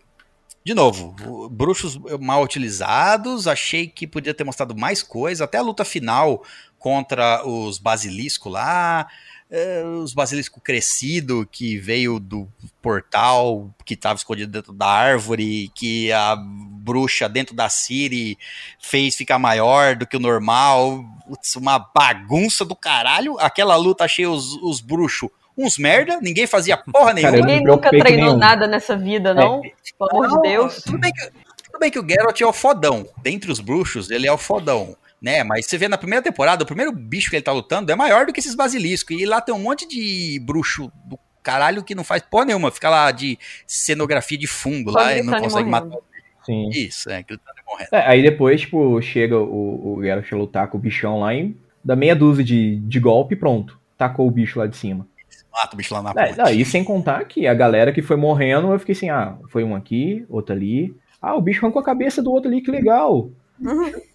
de 0.65 0.75
novo, 0.75 1.49
bruxos 1.49 1.97
mal 2.21 2.43
utilizados. 2.43 3.47
Achei 3.49 3.87
que 3.87 4.07
podia 4.07 4.35
ter 4.35 4.45
mostrado 4.45 4.77
mais 4.77 5.03
coisa. 5.03 5.45
Até 5.45 5.59
a 5.59 5.63
luta 5.63 5.85
final 5.85 6.45
contra 6.79 7.47
os 7.47 7.79
basilisco 7.79 8.49
lá. 8.49 9.09
É, 9.51 9.83
os 9.85 10.15
basilisco 10.15 10.61
crescido 10.61 11.49
que 11.51 11.79
veio 11.79 12.19
do 12.19 12.49
portal 12.83 13.71
que 13.85 13.95
estava 13.95 14.17
escondido 14.17 14.51
dentro 14.51 14.73
da 14.73 14.87
árvore, 14.87 15.71
que 15.75 16.11
a 16.13 16.37
bruxa 16.37 17.29
dentro 17.29 17.55
da 17.55 17.69
Siri 17.69 18.37
fez 18.81 19.15
ficar 19.15 19.39
maior 19.39 19.95
do 19.97 20.07
que 20.07 20.17
o 20.17 20.21
normal. 20.21 21.05
Putz, 21.27 21.57
uma 21.57 21.79
bagunça 21.79 22.65
do 22.65 22.75
caralho. 22.75 23.39
Aquela 23.39 23.77
luta 23.77 24.05
achei 24.05 24.27
os, 24.27 24.55
os 24.63 24.81
bruxos 24.81 25.31
uns 25.57 25.79
merda, 25.79 26.19
ninguém 26.21 26.47
fazia 26.47 26.77
porra 26.77 27.13
nenhuma. 27.13 27.33
Cara, 27.33 27.47
Ninguém 27.47 27.65
nunca 27.65 27.91
treinou 27.91 28.27
nenhum. 28.27 28.37
nada 28.37 28.67
nessa 28.67 28.97
vida, 28.97 29.33
não? 29.33 29.63
Pelo 29.63 30.25
amor 30.25 30.43
de 30.43 30.49
Deus. 30.49 30.83
Tudo 30.83 30.99
bem, 30.99 31.13
que, 31.13 31.31
tudo 31.65 31.79
bem 31.79 31.91
que 31.91 31.99
o 31.99 32.07
Geralt 32.07 32.41
é 32.41 32.47
o 32.47 32.53
fodão. 32.53 33.09
Dentre 33.23 33.53
os 33.53 33.61
bruxos, 33.61 34.11
ele 34.11 34.27
é 34.27 34.33
o 34.33 34.39
fodão. 34.39 34.97
Né? 35.25 35.43
Mas 35.43 35.65
você 35.65 35.79
vê 35.79 35.89
na 35.89 35.97
primeira 35.97 36.23
temporada, 36.23 36.65
o 36.65 36.67
primeiro 36.67 36.93
bicho 36.93 37.31
que 37.31 37.37
ele 37.37 37.43
tá 37.43 37.51
lutando 37.51 37.91
é 37.91 37.95
maior 37.97 38.27
do 38.27 38.33
que 38.33 38.41
esses 38.41 38.55
basiliscos. 38.55 39.19
E 39.19 39.25
lá 39.25 39.41
tem 39.41 39.55
um 39.55 39.59
monte 39.59 39.89
de 39.89 40.39
bruxo 40.45 40.93
do 41.07 41.19
caralho 41.43 41.83
que 41.83 41.95
não 41.95 42.05
faz 42.05 42.21
porra 42.21 42.45
nenhuma. 42.45 42.71
Fica 42.71 42.91
lá 42.91 43.11
de 43.11 43.39
cenografia 43.67 44.37
de 44.37 44.47
fundo 44.47 44.93
Só 44.93 44.99
lá 44.99 45.17
e 45.17 45.23
não 45.23 45.41
consegue 45.41 45.67
morrendo. 45.71 45.89
matar. 45.93 46.05
Sim. 46.45 46.69
Isso, 46.69 47.09
é, 47.09 47.23
gritando 47.23 47.57
e 47.59 47.65
morrendo. 47.71 47.89
É, 47.93 48.07
aí 48.07 48.21
depois, 48.23 48.61
tipo, 48.61 49.01
chega 49.01 49.39
o, 49.39 49.95
o 49.97 50.03
Geralt 50.03 50.31
a 50.31 50.37
lutar 50.37 50.69
com 50.69 50.77
o 50.77 50.81
bichão 50.81 51.21
lá 51.21 51.35
e 51.35 51.57
dá 51.83 51.97
meia 51.97 52.15
dúzia 52.15 52.45
de, 52.45 52.77
de 52.77 53.01
golpe 53.01 53.33
e 53.33 53.39
pronto. 53.39 53.81
Tacou 53.97 54.29
o 54.29 54.31
bicho 54.31 54.59
lá 54.59 54.67
de 54.67 54.77
cima. 54.77 55.07
Mata 55.51 55.73
o 55.73 55.77
bicho 55.79 55.95
lá 55.95 56.03
na 56.03 56.11
É, 56.11 56.27
ponte. 56.27 56.37
não, 56.39 56.51
e 56.51 56.65
sem 56.67 56.85
contar 56.85 57.25
que 57.25 57.47
a 57.47 57.55
galera 57.55 57.95
que 57.95 58.03
foi 58.03 58.17
morrendo, 58.17 58.71
eu 58.71 58.79
fiquei 58.79 58.93
assim, 58.93 59.09
ah, 59.09 59.39
foi 59.49 59.65
um 59.65 59.75
aqui, 59.75 60.27
outro 60.29 60.55
ali. 60.55 60.95
Ah, 61.23 61.35
o 61.35 61.41
bicho 61.41 61.65
arrancou 61.65 61.81
a 61.81 61.85
cabeça 61.85 62.23
do 62.23 62.31
outro 62.31 62.51
ali, 62.51 62.61
que 62.61 62.71
legal. 62.71 63.31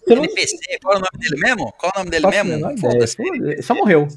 NPC, 0.08 0.56
qual 0.82 0.94
é 0.94 0.98
o 0.98 1.00
nome 1.00 1.18
dele 1.28 1.40
mesmo? 1.42 1.72
Qual 1.78 1.92
é 1.94 1.96
o 1.96 1.98
nome 2.00 2.10
dele 2.10 2.22
faço 2.24 2.38
a 2.40 2.44
mesmo? 2.44 2.78
Foda-se, 2.78 3.16
Foda- 3.16 3.62
Só 3.62 3.74
morreu. 3.74 4.08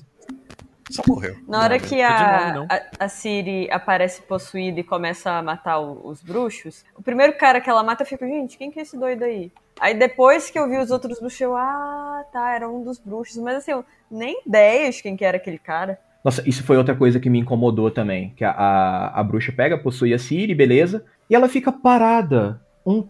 só 0.91 1.01
morreu. 1.07 1.35
Na 1.47 1.61
hora 1.63 1.73
Não, 1.75 1.79
que 1.79 1.95
fica 1.95 2.47
de 2.47 2.53
nome, 2.53 2.67
a, 2.69 2.75
a, 2.75 3.05
a 3.05 3.09
Siri 3.09 3.69
aparece 3.71 4.21
possuída 4.21 4.79
e 4.79 4.83
começa 4.83 5.31
a 5.31 5.41
matar 5.41 5.79
o- 5.79 6.07
os 6.07 6.21
bruxos, 6.21 6.83
o 6.95 7.01
primeiro 7.01 7.33
cara 7.37 7.59
que 7.61 7.69
ela 7.69 7.83
mata, 7.83 8.03
eu 8.03 8.07
fico, 8.07 8.25
gente, 8.25 8.57
quem 8.57 8.69
que 8.71 8.79
é 8.79 8.81
esse 8.83 8.97
doido 8.97 9.23
aí? 9.23 9.51
Aí 9.79 9.93
depois 9.95 10.49
que 10.51 10.59
eu 10.59 10.69
vi 10.69 10.77
os 10.77 10.91
outros 10.91 11.19
bruxos, 11.19 11.41
eu, 11.41 11.55
ah, 11.55 12.23
tá, 12.31 12.53
era 12.55 12.69
um 12.69 12.83
dos 12.83 12.99
bruxos. 12.99 13.37
Mas 13.37 13.57
assim, 13.57 13.71
eu 13.71 13.83
nem 14.11 14.41
ideia 14.45 14.89
de 14.91 15.01
quem 15.01 15.17
que 15.17 15.25
era 15.25 15.37
aquele 15.37 15.57
cara. 15.57 15.99
Nossa, 16.23 16.47
isso 16.47 16.63
foi 16.63 16.77
outra 16.77 16.95
coisa 16.95 17.19
que 17.19 17.29
me 17.29 17.39
incomodou 17.39 17.89
também. 17.91 18.29
Que 18.37 18.45
a, 18.45 18.51
a, 18.51 19.19
a 19.19 19.23
bruxa 19.23 19.51
pega, 19.51 19.77
possui 19.77 20.13
a 20.13 20.19
Siri, 20.19 20.53
beleza. 20.53 21.03
E 21.29 21.35
ela 21.35 21.49
fica 21.49 21.71
parada 21.71 22.61
um 22.85 23.01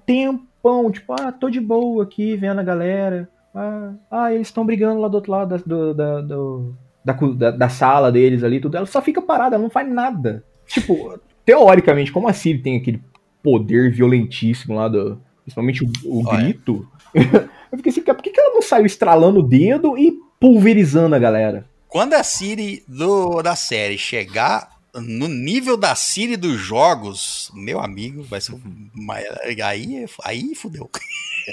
tempão, 0.63 0.89
tipo, 0.89 1.13
ah, 1.13 1.31
tô 1.31 1.49
de 1.49 1.59
boa 1.59 2.03
aqui, 2.03 2.37
vendo 2.37 2.59
a 2.59 2.63
galera. 2.63 3.29
Ah, 3.53 3.91
ah 4.09 4.33
eles 4.33 4.47
estão 4.47 4.65
brigando 4.65 5.01
lá 5.01 5.07
do 5.09 5.15
outro 5.15 5.31
lado 5.31 5.49
da, 5.49 5.63
do- 5.63 5.93
da, 5.93 6.21
do- 6.21 6.75
da, 7.35 7.51
da- 7.51 7.69
sala 7.69 8.11
deles 8.11 8.43
ali, 8.43 8.59
tudo. 8.59 8.77
Ela 8.77 8.85
só 8.85 9.01
fica 9.01 9.21
parada, 9.21 9.55
ela 9.55 9.63
não 9.63 9.69
faz 9.69 9.87
nada. 9.91 10.43
Tipo, 10.65 11.19
teoricamente, 11.45 12.11
como 12.11 12.27
a 12.27 12.33
Siri 12.33 12.59
tem 12.59 12.77
aquele 12.77 13.03
poder 13.43 13.91
violentíssimo 13.91 14.73
lá 14.75 14.87
do. 14.87 15.19
Principalmente 15.43 15.83
o, 15.83 15.91
o 16.05 16.23
grito. 16.23 16.87
eu 17.13 17.77
fiquei 17.77 17.91
assim, 17.91 18.01
cara, 18.01 18.15
por 18.15 18.23
que, 18.23 18.29
que 18.29 18.39
ela 18.39 18.53
não 18.53 18.61
saiu 18.61 18.85
estralando 18.85 19.41
o 19.41 19.43
dedo 19.43 19.97
e 19.97 20.13
pulverizando 20.39 21.13
a 21.13 21.19
galera? 21.19 21.65
Quando 21.89 22.13
a 22.13 22.23
Siri 22.23 22.81
do, 22.87 23.41
da 23.41 23.55
série 23.55 23.97
chegar 23.97 24.72
no 24.95 25.27
nível 25.27 25.75
da 25.77 25.95
Siri 25.95 26.37
dos 26.37 26.59
jogos, 26.59 27.51
meu 27.53 27.79
amigo, 27.79 28.23
vai 28.23 28.39
ser. 28.41 28.53
uma- 28.93 29.15
Aí, 29.65 30.05
aí 30.23 30.55
fudeu. 30.55 30.89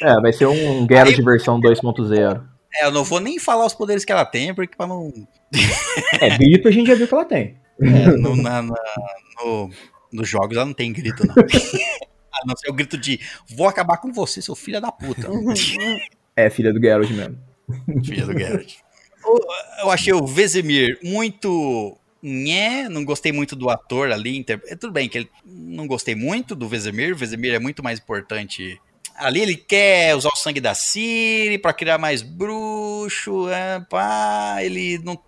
É, 0.03 0.21
vai 0.21 0.33
ser 0.33 0.47
um 0.47 0.87
Geralt 0.89 1.17
versão 1.25 1.61
2.0. 1.61 2.43
É, 2.75 2.85
eu 2.87 2.93
não 2.93 3.03
vou 3.03 3.19
nem 3.19 3.39
falar 3.39 3.67
os 3.67 3.75
poderes 3.75 4.05
que 4.05 4.12
ela 4.12 4.25
tem, 4.25 4.55
porque 4.55 4.77
pra 4.77 4.87
não. 4.87 5.12
É, 6.21 6.37
grito 6.39 6.69
a 6.69 6.71
gente 6.71 6.87
já 6.87 6.95
viu 6.95 7.09
que 7.09 7.15
ela 7.15 7.25
tem. 7.25 7.57
É, 7.83 8.07
no, 8.17 8.37
na- 8.37 8.62
na- 8.62 8.75
no- 9.43 9.71
nos 10.12 10.29
jogos 10.29 10.57
ela 10.57 10.67
não 10.67 10.73
tem 10.75 10.93
grito, 10.93 11.27
não. 11.27 11.35
A 12.33 12.47
não 12.47 12.57
ser 12.57 12.71
o 12.71 12.73
grito 12.73 12.97
de 12.97 13.19
vou 13.57 13.67
acabar 13.67 13.97
com 13.99 14.12
você, 14.12 14.41
seu 14.41 14.55
filho 14.55 14.81
da 14.81 14.91
puta. 14.93 15.29
É, 16.37 16.49
filha 16.49 16.73
do 16.73 16.81
Geralt 16.81 17.11
mesmo. 17.11 17.37
Filha 18.05 18.25
do 18.25 18.39
Geralt. 18.39 18.75
Eu 19.83 19.91
achei 19.91 20.12
o 20.12 20.25
Vesemir 20.27 20.99
muito. 21.03 21.99
Nhé, 22.23 22.89
não 22.89 23.05
gostei 23.05 23.33
muito 23.33 23.57
do 23.57 23.71
ator 23.71 24.11
ali. 24.13 24.37
inter- 24.37 24.61
é, 24.67 24.77
Tudo 24.77 24.93
bem 24.93 25.09
que 25.09 25.19
ele 25.19 25.31
não 25.45 25.87
gostei 25.87 26.15
muito 26.15 26.55
do 26.55 26.69
Vesemir. 26.69 27.13
O 27.15 27.17
Vesemir 27.17 27.55
é 27.55 27.59
muito 27.59 27.83
mais 27.83 27.99
importante. 27.99 28.81
Ali 29.17 29.41
ele 29.41 29.57
quer 29.57 30.15
usar 30.17 30.31
o 30.31 30.37
sangue 30.37 30.61
da 30.61 30.75
Ciri 30.75 31.59
pra 31.59 31.73
criar 31.73 31.99
mais 31.99 32.23
bruxo. 32.23 33.49
É, 33.49 33.81
pá, 33.81 34.59
ele 34.63 34.99
não. 34.99 35.19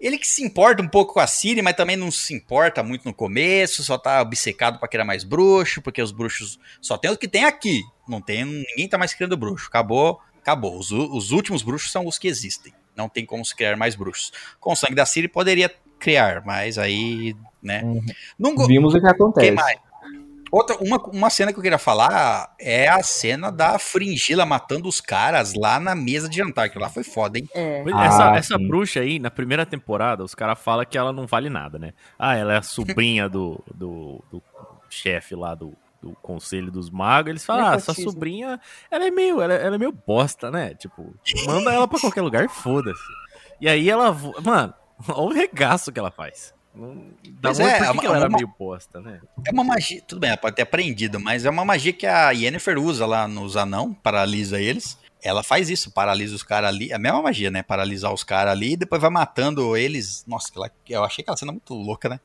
Ele 0.00 0.18
que 0.18 0.26
se 0.26 0.42
importa 0.42 0.82
um 0.82 0.88
pouco 0.88 1.14
com 1.14 1.20
a 1.20 1.26
Ciri, 1.28 1.62
mas 1.62 1.76
também 1.76 1.94
não 1.96 2.10
se 2.10 2.34
importa 2.34 2.82
muito 2.82 3.04
no 3.04 3.14
começo, 3.14 3.84
só 3.84 3.96
tá 3.96 4.20
obcecado 4.20 4.78
pra 4.80 4.88
criar 4.88 5.04
mais 5.04 5.22
bruxo, 5.22 5.80
porque 5.80 6.02
os 6.02 6.10
bruxos 6.10 6.58
só 6.80 6.98
tem 6.98 7.10
o 7.10 7.16
que 7.16 7.28
tem 7.28 7.44
aqui. 7.44 7.82
Não 8.08 8.20
tem, 8.20 8.44
ninguém 8.44 8.88
tá 8.88 8.98
mais 8.98 9.14
criando 9.14 9.36
bruxo. 9.36 9.68
Acabou, 9.68 10.18
acabou. 10.40 10.76
Os, 10.76 10.90
os 10.90 11.30
últimos 11.30 11.62
bruxos 11.62 11.92
são 11.92 12.06
os 12.06 12.18
que 12.18 12.26
existem. 12.26 12.72
Não 12.96 13.08
tem 13.08 13.24
como 13.24 13.44
se 13.44 13.54
criar 13.54 13.76
mais 13.76 13.94
bruxos. 13.94 14.32
Com 14.60 14.72
o 14.72 14.76
sangue 14.76 14.94
da 14.96 15.06
Ciri 15.06 15.28
poderia 15.28 15.72
criar, 16.02 16.42
mas 16.44 16.76
aí, 16.78 17.34
né? 17.62 17.82
Uhum. 17.84 18.04
Não 18.38 18.66
Vimos 18.66 18.92
o 18.94 19.00
que 19.00 19.06
acontece. 19.06 19.78
Outra, 20.50 20.76
uma, 20.82 20.98
uma 21.08 21.30
cena 21.30 21.50
que 21.50 21.58
eu 21.58 21.62
queria 21.62 21.78
falar 21.78 22.54
é 22.60 22.86
a 22.86 23.02
cena 23.02 23.50
da 23.50 23.78
Fringila 23.78 24.44
matando 24.44 24.86
os 24.86 25.00
caras 25.00 25.54
lá 25.54 25.80
na 25.80 25.94
mesa 25.94 26.28
de 26.28 26.36
jantar, 26.36 26.68
que 26.68 26.78
lá 26.78 26.90
foi 26.90 27.02
foda, 27.02 27.38
hein? 27.38 27.48
É. 27.54 27.82
Pois, 27.82 27.94
Ah, 27.96 28.04
essa 28.04 28.36
essa 28.36 28.58
bruxa 28.58 29.00
aí, 29.00 29.18
na 29.18 29.30
primeira 29.30 29.64
temporada, 29.64 30.22
os 30.22 30.34
caras 30.34 30.58
falam 30.58 30.84
que 30.84 30.98
ela 30.98 31.10
não 31.10 31.26
vale 31.26 31.48
nada, 31.48 31.78
né? 31.78 31.94
Ah, 32.18 32.36
ela 32.36 32.52
é 32.52 32.58
a 32.58 32.62
sobrinha 32.62 33.30
do, 33.30 33.64
do, 33.74 34.22
do 34.30 34.42
chefe 34.90 35.34
lá 35.34 35.54
do, 35.54 35.72
do 36.02 36.14
Conselho 36.20 36.70
dos 36.70 36.90
Magos. 36.90 37.30
Eles 37.30 37.46
falam, 37.46 37.68
ah, 37.68 37.74
essa 37.76 37.94
sobrinha, 37.94 38.60
ela 38.90 39.06
é 39.06 39.10
meio, 39.10 39.40
ela, 39.40 39.54
ela 39.54 39.76
é 39.76 39.78
meio 39.78 39.92
bosta, 40.06 40.50
né? 40.50 40.74
Tipo, 40.74 41.14
manda 41.46 41.72
ela 41.72 41.88
pra 41.88 41.98
qualquer 41.98 42.20
lugar, 42.20 42.46
foda-se. 42.50 43.00
E 43.58 43.66
aí 43.66 43.88
ela, 43.88 44.12
mano, 44.42 44.74
olha 45.08 45.20
o 45.26 45.32
regaço 45.32 45.90
que 45.92 45.98
ela 45.98 46.10
faz. 46.10 46.52
Não- 46.74 47.04
Dá 47.40 47.50
muito 47.50 47.62
é, 47.62 47.76
por 47.78 47.84
é 47.84 47.86
que 47.86 47.92
uma- 47.92 48.04
ela 48.04 48.16
era 48.16 48.28
uma- 48.28 48.36
meio 48.38 48.50
bosta, 48.58 49.00
né? 49.00 49.20
É 49.46 49.52
uma 49.52 49.64
magia, 49.64 50.00
tudo 50.06 50.20
bem, 50.20 50.30
ela 50.30 50.36
pode 50.38 50.56
ter 50.56 50.62
aprendido, 50.62 51.20
mas 51.20 51.44
é 51.44 51.50
uma 51.50 51.64
magia 51.64 51.92
que 51.92 52.06
a 52.06 52.30
Yennefer 52.30 52.78
usa 52.78 53.04
lá 53.04 53.28
nos 53.28 53.56
anão, 53.56 53.92
paralisa 53.92 54.58
eles. 54.60 54.96
Ela 55.24 55.42
faz 55.44 55.70
isso, 55.70 55.92
paralisa 55.92 56.34
os 56.34 56.42
caras 56.42 56.70
ali. 56.70 56.90
É 56.90 56.94
a 56.94 56.98
mesma 56.98 57.22
magia, 57.22 57.48
né? 57.50 57.62
Paralisar 57.62 58.12
os 58.12 58.24
caras 58.24 58.52
ali 58.52 58.72
e 58.72 58.76
depois 58.76 59.00
vai 59.00 59.10
matando 59.10 59.76
eles. 59.76 60.24
Nossa, 60.26 60.50
eu 60.88 61.04
achei 61.04 61.22
aquela 61.22 61.36
cena 61.36 61.52
muito 61.52 61.72
louca, 61.74 62.08
né? 62.08 62.18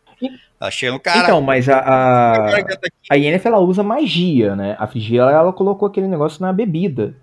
Ela 0.59 0.71
chega 0.71 0.93
no 0.93 0.99
cara. 0.99 1.19
Então, 1.25 1.39
mas 1.39 1.69
a, 1.69 1.77
a, 1.77 2.57
aqui. 2.57 2.77
a 3.07 3.15
Yennefer, 3.15 3.51
ela 3.51 3.59
usa 3.61 3.83
magia, 3.83 4.55
né? 4.55 4.75
A 4.79 4.87
Frigia, 4.87 5.21
ela, 5.21 5.31
ela 5.31 5.53
colocou 5.53 5.87
aquele 5.87 6.07
negócio 6.07 6.41
na 6.41 6.51
bebida. 6.51 7.15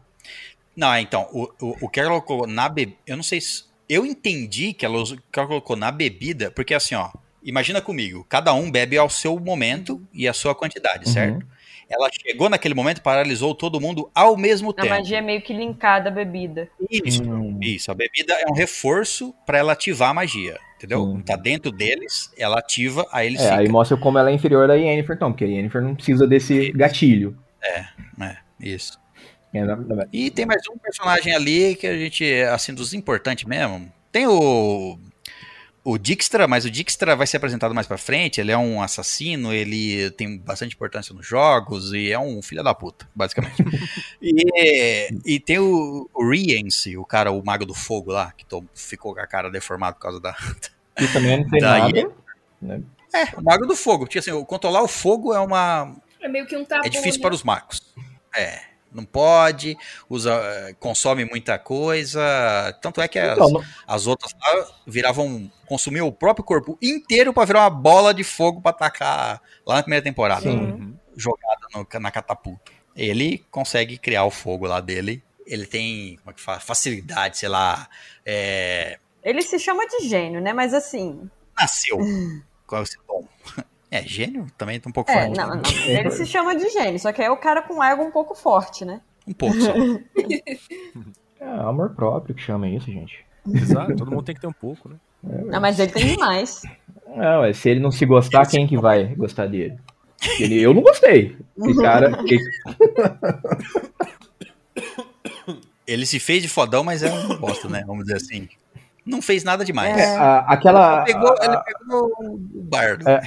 Não, 0.76 0.92
é, 0.92 1.00
então, 1.00 1.26
o, 1.32 1.48
o, 1.60 1.76
o 1.82 1.88
que 1.88 1.98
ela 1.98 2.08
colocou 2.10 2.46
na 2.46 2.68
bebida. 2.68 2.98
Eu 3.04 3.16
não 3.16 3.24
sei 3.24 3.40
se. 3.40 3.64
Eu 3.88 4.04
entendi 4.06 4.72
que 4.72 4.84
ela, 4.86 5.02
que 5.04 5.38
ela 5.38 5.46
colocou 5.48 5.76
na 5.76 5.90
bebida, 5.90 6.50
porque 6.50 6.74
assim, 6.74 6.94
ó. 6.94 7.10
Imagina 7.46 7.78
comigo, 7.82 8.24
cada 8.26 8.54
um 8.54 8.70
bebe 8.70 8.96
ao 8.96 9.10
seu 9.10 9.38
momento 9.38 10.00
e 10.14 10.26
a 10.26 10.32
sua 10.32 10.54
quantidade, 10.54 11.06
Uhum. 11.06 11.12
certo? 11.12 11.46
Ela 11.90 12.08
chegou 12.10 12.48
naquele 12.48 12.72
momento, 12.74 13.02
paralisou 13.02 13.54
todo 13.54 13.78
mundo 13.78 14.10
ao 14.14 14.34
mesmo 14.34 14.70
A 14.70 14.72
tempo. 14.72 14.88
magia 14.88 15.18
é 15.18 15.20
meio 15.20 15.42
que 15.42 15.52
linkada 15.52 16.08
à 16.08 16.12
bebida. 16.12 16.66
Isso, 16.90 17.22
Hum. 17.22 17.58
isso. 17.60 17.90
A 17.90 17.94
bebida 17.94 18.32
é 18.32 18.46
um 18.50 18.54
reforço 18.54 19.34
pra 19.44 19.58
ela 19.58 19.72
ativar 19.74 20.08
a 20.08 20.14
magia, 20.14 20.58
entendeu? 20.78 21.02
Hum. 21.04 21.20
Tá 21.20 21.36
dentro 21.36 21.70
deles, 21.70 22.32
ela 22.38 22.58
ativa, 22.58 23.06
aí 23.12 23.26
eles 23.26 23.42
É, 23.42 23.52
aí 23.56 23.68
mostra 23.68 23.98
como 23.98 24.18
ela 24.18 24.30
é 24.30 24.32
inferior 24.32 24.66
da 24.66 24.74
Yennefer, 24.76 25.14
então, 25.14 25.30
porque 25.30 25.44
a 25.44 25.48
Yennefer 25.48 25.82
não 25.82 25.94
precisa 25.94 26.26
desse 26.26 26.72
gatilho. 26.72 27.36
É, 27.62 27.84
isso. 28.58 28.94
É, 28.94 28.96
na- 28.96 29.03
E 30.12 30.30
tem 30.30 30.44
mais 30.44 30.62
um 30.68 30.76
personagem 30.76 31.32
ali 31.32 31.76
que 31.76 31.86
a 31.86 31.96
gente, 31.96 32.24
assim, 32.52 32.74
dos 32.74 32.92
importantes 32.92 33.44
mesmo. 33.44 33.92
Tem 34.10 34.26
o. 34.26 34.98
O 35.86 35.98
Dijkstra, 35.98 36.48
mas 36.48 36.64
o 36.64 36.70
Dijkstra 36.70 37.14
vai 37.14 37.26
ser 37.26 37.36
apresentado 37.36 37.74
mais 37.74 37.86
pra 37.86 37.98
frente. 37.98 38.40
Ele 38.40 38.50
é 38.50 38.56
um 38.56 38.80
assassino, 38.80 39.52
ele 39.52 40.10
tem 40.12 40.38
bastante 40.38 40.74
importância 40.74 41.14
nos 41.14 41.26
jogos 41.26 41.92
e 41.92 42.10
é 42.10 42.18
um 42.18 42.40
filho 42.40 42.64
da 42.64 42.74
puta, 42.74 43.06
basicamente. 43.14 43.62
e, 44.22 45.10
e 45.26 45.38
tem 45.38 45.58
o, 45.58 46.08
o 46.14 46.30
Rience, 46.30 46.96
o 46.96 47.04
cara, 47.04 47.30
o 47.30 47.44
mago 47.44 47.66
do 47.66 47.74
fogo 47.74 48.12
lá, 48.12 48.32
que 48.32 48.46
ficou 48.74 49.14
com 49.14 49.20
a 49.20 49.26
cara 49.26 49.50
deformada 49.50 49.94
por 49.94 50.00
causa 50.00 50.20
da. 50.20 50.34
Que 50.96 51.12
também 51.12 51.40
não 51.42 51.50
tem 51.50 51.60
nada. 51.60 52.12
É, 53.12 53.36
o 53.36 53.42
mago 53.42 53.66
do 53.66 53.74
fogo. 53.74 54.04
Porque 54.04 54.20
assim, 54.20 54.30
o 54.30 54.44
controlar 54.44 54.80
o 54.80 54.88
fogo 54.88 55.34
é 55.34 55.40
uma, 55.40 55.96
É 56.20 56.28
meio 56.28 56.46
que 56.46 56.56
um 56.56 56.64
tabu. 56.64 56.86
É 56.86 56.88
difícil 56.88 57.18
né? 57.18 57.22
para 57.22 57.34
os 57.34 57.42
magos. 57.42 57.82
É, 58.32 58.60
não 58.94 59.04
pode, 59.04 59.76
usa, 60.08 60.32
eh, 60.34 60.74
consome 60.78 61.24
muita 61.24 61.58
coisa. 61.58 62.20
Tanto 62.80 63.00
é 63.00 63.08
que 63.08 63.18
as, 63.18 63.36
Então, 63.38 63.62
as 63.86 64.06
outras 64.06 64.32
lá 64.40 64.66
viravam. 64.86 65.50
consumiam 65.66 66.06
o 66.06 66.12
próprio 66.12 66.44
corpo 66.44 66.78
inteiro 66.80 67.32
para 67.32 67.44
virar 67.44 67.60
uma 67.62 67.70
bola 67.70 68.14
de 68.14 68.22
fogo 68.24 68.60
para 68.60 68.70
atacar 68.70 69.42
lá 69.66 69.76
na 69.76 69.82
primeira 69.82 70.02
temporada. 70.04 70.42
Sim. 70.42 70.56
Uhum. 70.58 70.96
Jogada 71.16 71.66
no- 71.74 72.00
na 72.00 72.10
catapulta. 72.10 72.72
Ele 72.96 73.44
consegue 73.50 73.98
criar 73.98 74.24
o 74.24 74.30
fogo 74.30 74.66
lá 74.66 74.80
dele. 74.80 75.22
Ele 75.46 75.66
tem, 75.66 76.16
como 76.18 76.30
é 76.30 76.32
que 76.34 76.40
fala? 76.40 76.60
Facilidade, 76.60 77.38
sei 77.38 77.48
lá. 77.48 77.88
é, 78.24 78.98
Ele 79.22 79.42
se 79.42 79.58
chama 79.58 79.86
de 79.86 80.08
gênio, 80.08 80.40
né? 80.40 80.52
Mas 80.52 80.72
assim. 80.72 81.28
nasceu 81.58 81.98
com 82.66 82.82
esse 82.82 82.96
dom. 83.06 83.26
É, 83.96 84.02
gênio 84.02 84.46
também 84.58 84.80
tá 84.80 84.88
um 84.88 84.92
pouco 84.92 85.08
É, 85.10 85.26
forte. 85.26 85.36
não, 85.38 85.50
né? 85.54 85.62
não. 85.64 85.82
Ele 85.86 86.10
se 86.10 86.26
chama 86.26 86.56
de 86.56 86.68
gênio, 86.70 86.98
só 86.98 87.12
que 87.12 87.22
é 87.22 87.30
o 87.30 87.36
cara 87.36 87.62
com 87.62 87.82
ego 87.82 88.02
um 88.02 88.10
pouco 88.10 88.34
forte, 88.34 88.84
né? 88.84 89.00
Um 89.26 89.32
pouco 89.32 89.54
só. 89.60 89.72
É 91.40 91.46
amor 91.60 91.90
próprio 91.90 92.34
que 92.34 92.40
chama 92.40 92.66
isso, 92.68 92.86
gente. 92.86 93.24
Exato, 93.46 93.94
todo 93.96 94.10
mundo 94.10 94.22
tem 94.24 94.34
que 94.34 94.40
ter 94.40 94.46
um 94.46 94.52
pouco, 94.52 94.88
né? 94.88 94.96
Não, 95.22 95.60
mas 95.60 95.78
ele 95.78 95.92
tem 95.92 96.06
demais. 96.16 96.62
Não, 97.14 97.44
é, 97.44 97.52
se 97.52 97.68
ele 97.68 97.80
não 97.80 97.90
se 97.90 98.06
gostar, 98.06 98.46
quem 98.46 98.66
que 98.66 98.78
vai 98.78 99.14
gostar 99.14 99.46
dele? 99.46 99.76
Ele, 100.40 100.58
eu 100.60 100.72
não 100.72 100.80
gostei. 100.82 101.36
Esse 101.58 101.82
cara. 101.82 102.10
Ele 105.86 106.06
se 106.06 106.18
fez 106.18 106.42
de 106.42 106.48
fodão, 106.48 106.82
mas 106.82 107.02
é 107.02 107.12
um 107.12 107.36
bosta, 107.36 107.68
né? 107.68 107.84
Vamos 107.86 108.04
dizer 108.06 108.16
assim. 108.16 108.48
Não 109.04 109.20
fez 109.20 109.44
nada 109.44 109.64
demais. 109.64 109.94
É. 109.98 110.16
a- 110.16 110.38
aquela. 110.48 111.04
Ele 111.06 111.12
pegou, 111.12 111.28
a- 111.28 111.44
ele 111.44 111.56
pegou 111.58 112.12
o 112.20 112.38
bardo. 112.62 113.06
É, 113.06 113.20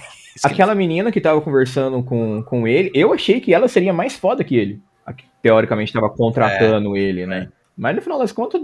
Aquela 0.43 0.75
menina 0.75 1.11
que 1.11 1.21
tava 1.21 1.41
conversando 1.41 2.01
com, 2.03 2.43
com 2.43 2.67
ele, 2.67 2.91
eu 2.93 3.13
achei 3.13 3.39
que 3.41 3.53
ela 3.53 3.67
seria 3.67 3.93
mais 3.93 4.15
foda 4.15 4.43
que 4.43 4.55
ele. 4.55 4.81
A 5.05 5.13
que 5.13 5.25
teoricamente 5.41 5.93
tava 5.93 6.09
contratando 6.09 6.95
ele, 6.97 7.25
né? 7.25 7.49
Mas 7.77 7.95
no 7.95 8.01
final 8.01 8.19
das 8.19 8.31
contas, 8.31 8.61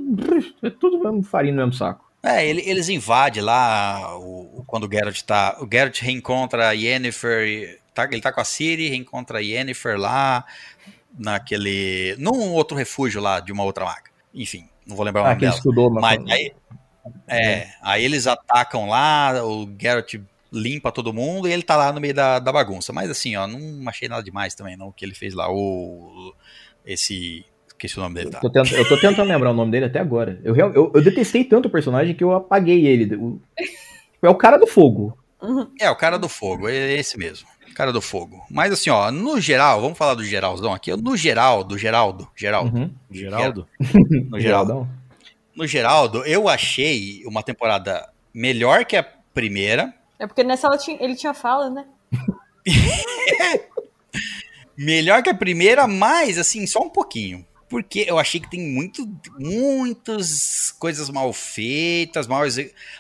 é 0.64 0.70
tudo 0.70 1.00
mesmo 1.00 1.24
farinha 1.24 1.54
no 1.54 1.60
mesmo 1.60 1.74
saco. 1.74 2.04
É, 2.24 2.46
ele- 2.48 2.64
eles 2.66 2.90
invadem 2.90 3.44
lá 3.44 4.18
o, 4.18 4.64
quando 4.66 4.86
o 4.86 4.90
Geralt 4.92 5.22
tá. 5.22 5.58
O 5.62 5.68
Geralt 5.72 6.00
reencontra 6.02 6.70
a 6.70 6.72
Yennefer. 6.72 7.80
Tá, 7.94 8.06
ele 8.12 8.22
tá 8.22 8.32
com 8.32 8.42
a 8.42 8.44
Ciri, 8.46 8.88
reencontra 8.90 9.38
a 9.38 9.42
Yennefer 9.42 9.98
lá 10.00 10.44
naquele. 11.18 12.16
num 12.18 12.52
outro 12.54 12.76
refúgio 12.78 13.22
lá 13.22 13.40
de 13.40 13.52
uma 13.52 13.64
outra 13.64 13.86
maga. 13.86 14.10
Enfim, 14.34 14.68
não 14.88 14.96
vou 14.96 15.06
lembrar 15.06 15.22
o 15.22 15.26
Ah, 15.26 15.30
nome 15.30 15.42
dela. 15.42 15.54
estudou, 15.56 15.90
Mas 15.92 16.18
mas. 16.20 16.32
aí, 16.32 16.52
é, 17.28 17.68
aí 17.82 18.04
eles 18.04 18.26
atacam 18.28 18.88
lá, 18.90 19.44
o 19.46 19.70
Geralt 19.80 20.16
limpa 20.54 20.92
todo 20.92 21.12
mundo 21.12 21.48
e 21.48 21.52
ele 21.52 21.64
tá 21.64 21.76
lá 21.76 21.92
no 21.92 22.00
meio 22.00 22.14
da, 22.14 22.38
da 22.40 22.52
bagunça. 22.52 22.94
Mas 22.94 23.10
assim, 23.10 23.36
ó, 23.36 23.48
não 23.48 23.90
achei 23.90 24.08
nada 24.08 24.22
demais 24.24 24.54
também, 24.56 24.78
não, 24.78 24.88
o 24.90 24.94
que 24.94 25.04
ele 25.04 25.16
fez 25.16 25.34
lá. 25.34 25.52
O, 25.52 26.34
esse. 26.86 27.44
Esqueci 27.68 27.98
o 27.98 28.02
nome 28.02 28.16
dele, 28.16 28.30
tá? 28.30 28.40
Tô 28.40 28.50
tent- 28.50 28.72
eu 28.72 28.88
tô 28.88 28.98
tentando 28.98 29.28
lembrar 29.28 29.52
o 29.52 29.54
nome 29.54 29.72
dele 29.72 29.86
até 29.86 30.00
agora. 30.00 30.40
Eu, 30.44 30.54
real- 30.54 30.72
eu, 30.74 30.92
eu 30.94 31.02
detestei 31.04 31.44
tanto 31.44 31.68
o 31.68 31.72
personagem 31.72 32.16
que 32.16 32.24
eu 32.24 32.32
apaguei 32.32 32.86
ele. 32.86 33.16
O- 33.16 33.42
É 34.22 34.30
o 34.30 34.36
cara 34.36 34.58
do 34.58 34.68
fogo. 34.68 35.18
É, 35.82 35.90
o 35.90 35.96
cara 35.96 36.18
do 36.18 36.30
fogo, 36.30 36.70
é 36.70 36.94
esse 36.94 37.18
mesmo. 37.18 37.48
Cara 37.76 37.92
do 37.92 38.00
fogo. 38.00 38.42
Mas 38.50 38.72
assim, 38.72 38.90
ó, 38.90 39.12
no 39.12 39.42
geral, 39.42 39.82
vamos 39.82 39.98
falar 39.98 40.14
do 40.14 40.24
geralzão 40.24 40.72
aqui. 40.74 40.96
No 40.96 41.18
geral, 41.18 41.64
do 41.64 41.78
Geraldo, 41.78 42.30
Geraldo, 42.36 42.78
Uhum. 42.78 42.92
Geraldo? 43.12 43.68
no 44.30 44.40
Geraldo. 44.40 44.40
Geraldão. 44.40 44.90
No 45.56 45.68
Geraldo, 45.68 46.26
eu 46.26 46.48
achei 46.48 47.24
uma 47.26 47.44
temporada 47.44 48.08
melhor 48.34 48.86
que 48.86 48.96
a 48.96 49.04
primeira, 49.34 49.94
É 50.20 50.28
porque 50.28 50.44
nessa 50.44 50.70
tinha- 50.78 50.98
ele 51.02 51.16
tinha 51.16 51.34
fala, 51.34 51.70
né? 51.70 51.86
melhor 54.78 55.22
que 55.24 55.30
a 55.30 55.36
primeira, 55.36 55.88
mas 55.88 56.38
assim, 56.38 56.66
só 56.68 56.82
um 56.82 56.90
pouquinho. 56.90 57.46
Porque 57.70 58.06
eu 58.08 58.20
achei 58.20 58.40
que 58.40 58.50
tem 58.50 58.60
muito, 58.60 59.10
muitas 59.40 60.72
coisas 60.78 61.10
mal 61.10 61.34
feitas, 61.34 62.28
mal, 62.28 62.44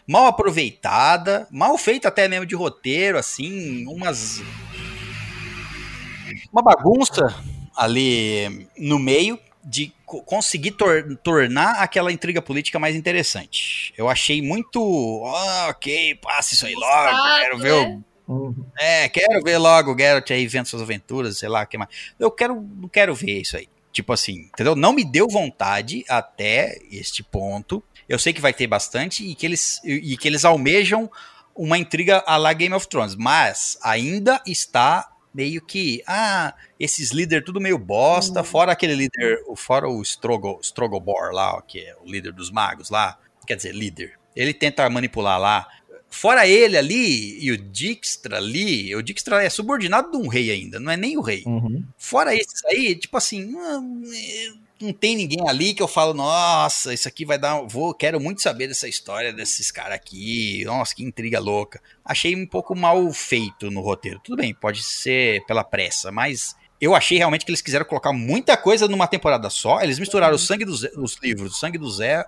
mal 0.07 0.26
aproveitada, 0.26 1.48
mal 1.52 1.77
feita 1.77 2.07
até 2.07 2.27
mesmo 2.27 2.45
de 2.45 2.56
roteiro, 2.56 3.18
assim, 3.19 3.85
umas. 3.85 4.41
Uma 6.52 6.64
bagunça. 6.64 7.35
ali 7.76 8.68
no 8.77 8.98
meio 8.98 9.40
de 9.64 9.94
conseguir 10.22 10.72
tor- 10.72 11.18
tornar 11.23 11.81
aquela 11.81 12.11
intriga 12.11 12.41
política 12.41 12.77
mais 12.80 12.95
interessante. 12.95 13.94
Eu 13.98 14.07
achei 14.10 14.41
muito. 14.41 15.23
"Ah, 15.26 15.68
ok, 15.69 16.15
passa 16.15 16.53
isso 16.53 16.65
aí 16.65 16.76
logo. 16.76 17.40
Quero 17.40 17.57
ver 17.57 17.72
o 17.73 17.90
né? 17.90 18.02
Uhum. 18.26 18.56
É, 18.80 19.10
quero 19.10 19.41
ver 19.44 19.57
logo 19.57 19.94
o 19.94 19.98
Geralt 19.98 20.31
aí 20.31 20.48
vendo 20.48 20.65
suas 20.65 20.81
aventuras, 20.81 21.38
sei 21.38 21.49
lá, 21.49 21.64
o 21.64 21.68
que 21.68 21.77
mais. 21.77 21.90
Eu 22.18 22.31
quero, 22.31 22.56
não 22.56 22.88
quero 22.88 23.14
ver 23.14 23.41
isso 23.41 23.57
aí. 23.57 23.68
Tipo 23.91 24.14
assim, 24.14 24.49
entendeu? 24.53 24.76
Não 24.76 24.94
me 24.94 25.03
deu 25.03 25.27
vontade 25.27 26.03
até 26.07 26.80
este 26.90 27.22
ponto. 27.22 27.84
Eu 28.07 28.18
sei 28.18 28.31
que 28.34 28.41
vai 28.41 28.53
ter 28.53 28.65
bastante 28.65 29.26
e 29.26 29.35
que 29.35 29.45
eles, 29.45 29.81
e 29.84 30.15
que 30.18 30.27
eles 30.27 30.45
almejam 30.45 31.11
uma 31.56 31.77
intriga 31.77 32.23
à 32.26 32.35
la 32.38 32.53
Game 32.53 32.73
of 32.73 32.88
Thrones, 32.88 33.14
mas 33.15 33.77
ainda 33.84 34.41
está 34.48 35.07
meio 35.34 35.61
que, 35.61 36.03
ah, 36.07 36.53
esses 36.80 37.11
líderes 37.11 37.45
tudo 37.45 37.60
meio 37.60 37.77
bosta, 37.77 38.43
fora 38.43 38.72
aquele 38.72 38.95
líder, 38.95 39.43
o- 39.47 39.55
fora 39.55 39.88
o 39.88 40.01
Strogo, 40.01 40.60
Strogobor 40.61 41.31
lá, 41.31 41.55
ó, 41.55 41.61
que 41.61 41.80
é 41.80 41.95
o 42.03 42.05
líder 42.10 42.34
dos 42.34 42.51
magos 42.51 42.89
lá, 42.89 43.18
quer 43.47 43.55
dizer, 43.55 43.73
líder. 43.73 44.14
Ele 44.35 44.53
tenta 44.53 44.89
manipular 44.89 45.39
lá 45.39 45.68
Fora 46.10 46.45
ele 46.47 46.77
ali 46.77 47.43
e 47.43 47.51
o 47.51 47.57
Dijkstra 47.57 48.38
ali, 48.38 48.95
o 48.95 49.01
Dijkstra 49.01 49.41
é 49.43 49.49
subordinado 49.49 50.11
de 50.11 50.18
um 50.18 50.27
rei 50.27 50.51
ainda, 50.51 50.80
não 50.80 50.91
é 50.91 50.95
nem 50.95 51.18
o 51.18 51.22
rei. 51.22 51.41
Uhum. 51.43 51.84
Fora 51.97 52.35
esses 52.35 52.64
aí, 52.65 52.93
tipo 52.95 53.18
assim, 53.18 53.51
não, 54.84 54.93
tem 54.93 55.15
ninguém 55.15 55.47
ali 55.47 55.73
que 55.73 55.81
eu 55.81 55.88
falo, 55.88 56.14
nossa, 56.14 56.93
isso 56.93 57.07
aqui 57.07 57.26
vai 57.26 57.38
dar, 57.38 57.61
vou, 57.61 57.93
quero 57.93 58.19
muito 58.19 58.41
saber 58.41 58.68
dessa 58.68 58.88
história 58.88 59.34
desses 59.34 59.72
caras 59.72 59.95
aqui, 59.95 60.64
nossa, 60.65 60.93
que 60.95 61.03
intriga 61.03 61.39
louca. 61.39 61.81
Achei 62.03 62.35
um 62.35 62.45
pouco 62.45 62.76
mal 62.76 63.11
feito 63.11 63.72
no 63.72 63.81
roteiro. 63.81 64.19
Tudo 64.23 64.38
bem, 64.38 64.53
pode 64.53 64.84
ser 64.84 65.45
pela 65.45 65.64
pressa, 65.64 66.11
mas 66.11 66.55
eu 66.80 66.93
achei 66.93 67.18
realmente 67.18 67.45
que 67.45 67.51
eles 67.51 67.61
quiseram 67.61 67.85
colocar 67.85 68.11
muita 68.11 68.57
coisa 68.57 68.88
numa 68.89 69.07
temporada 69.07 69.49
só. 69.49 69.81
Eles 69.81 69.97
misturaram 69.97 70.35
o 70.35 70.39
sangue 70.39 70.65
dos 70.65 70.84
os 70.97 71.18
livros, 71.23 71.53
o 71.53 71.57
sangue 71.57 71.77
do 71.77 71.89
Zé. 71.89 72.26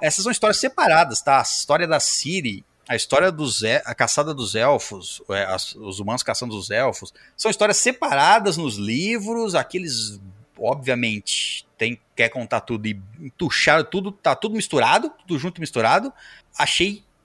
Essas 0.00 0.22
são 0.22 0.30
histórias 0.30 0.60
separadas, 0.60 1.20
tá? 1.20 1.40
A 1.40 1.42
história 1.42 1.84
da 1.84 1.98
Ciri, 1.98 2.64
a 2.88 2.94
história 2.94 3.32
do 3.32 3.44
Zé, 3.46 3.82
a 3.84 3.94
caçada 3.94 4.32
dos 4.32 4.54
elfos, 4.54 5.20
é, 5.30 5.54
os 5.76 5.98
humanos 5.98 6.22
caçando 6.22 6.56
os 6.56 6.70
elfos, 6.70 7.12
são 7.36 7.50
histórias 7.50 7.78
separadas 7.78 8.56
nos 8.56 8.76
livros. 8.76 9.56
Aqueles, 9.56 10.20
obviamente, 10.60 11.66
tem, 11.76 11.98
quer 12.16 12.28
contar 12.28 12.60
tudo 12.60 12.86
e 12.86 13.00
entucharam 13.20 13.84
tudo, 13.84 14.10
tá 14.12 14.34
tudo 14.34 14.54
misturado, 14.56 15.10
tudo 15.10 15.38
junto 15.38 15.58
e 15.58 15.60
misturado. 15.60 16.12
Achei. 16.58 17.02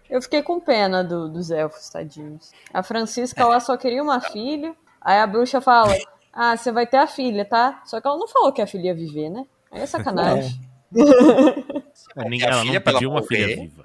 Eu 0.09 0.23
fiquei 0.23 0.43
com 0.43 0.61
pena 0.61 1.03
do- 1.03 1.29
dos 1.29 1.51
elfos, 1.51 1.89
tadinhos. 1.89 2.53
A 2.73 2.83
Francisca 2.83 3.45
lá 3.47 3.59
só 3.61 3.77
queria 3.77 4.03
uma 4.03 4.21
filha. 4.21 4.75
Aí 5.01 5.19
a 5.19 5.27
bruxa 5.27 5.61
fala: 5.61 5.97
Ah, 6.33 6.57
você 6.57 6.71
vai 6.73 6.87
ter 6.87 6.99
a 6.99 7.07
filha, 7.07 7.45
tá? 7.45 7.83
Só 7.87 8.01
que 8.01 8.07
ela 8.07 8.17
não 8.19 8.29
falou 8.29 8.53
que 8.53 8.61
a 8.63 8.67
filha 8.67 8.87
ia 8.89 8.95
viver, 8.95 9.31
né? 9.31 9.45
Aí 9.71 9.81
é 9.83 9.87
sacanagem. 9.87 10.61
Ninguém, 10.93 12.43
a 12.45 12.51
ela 12.51 12.63
filha 12.63 12.75
não 12.75 12.81
pra 12.83 12.91
ela 12.93 12.99
pediu 12.99 13.11
uma 13.11 13.23
filha 13.23 13.47
viva. 13.47 13.85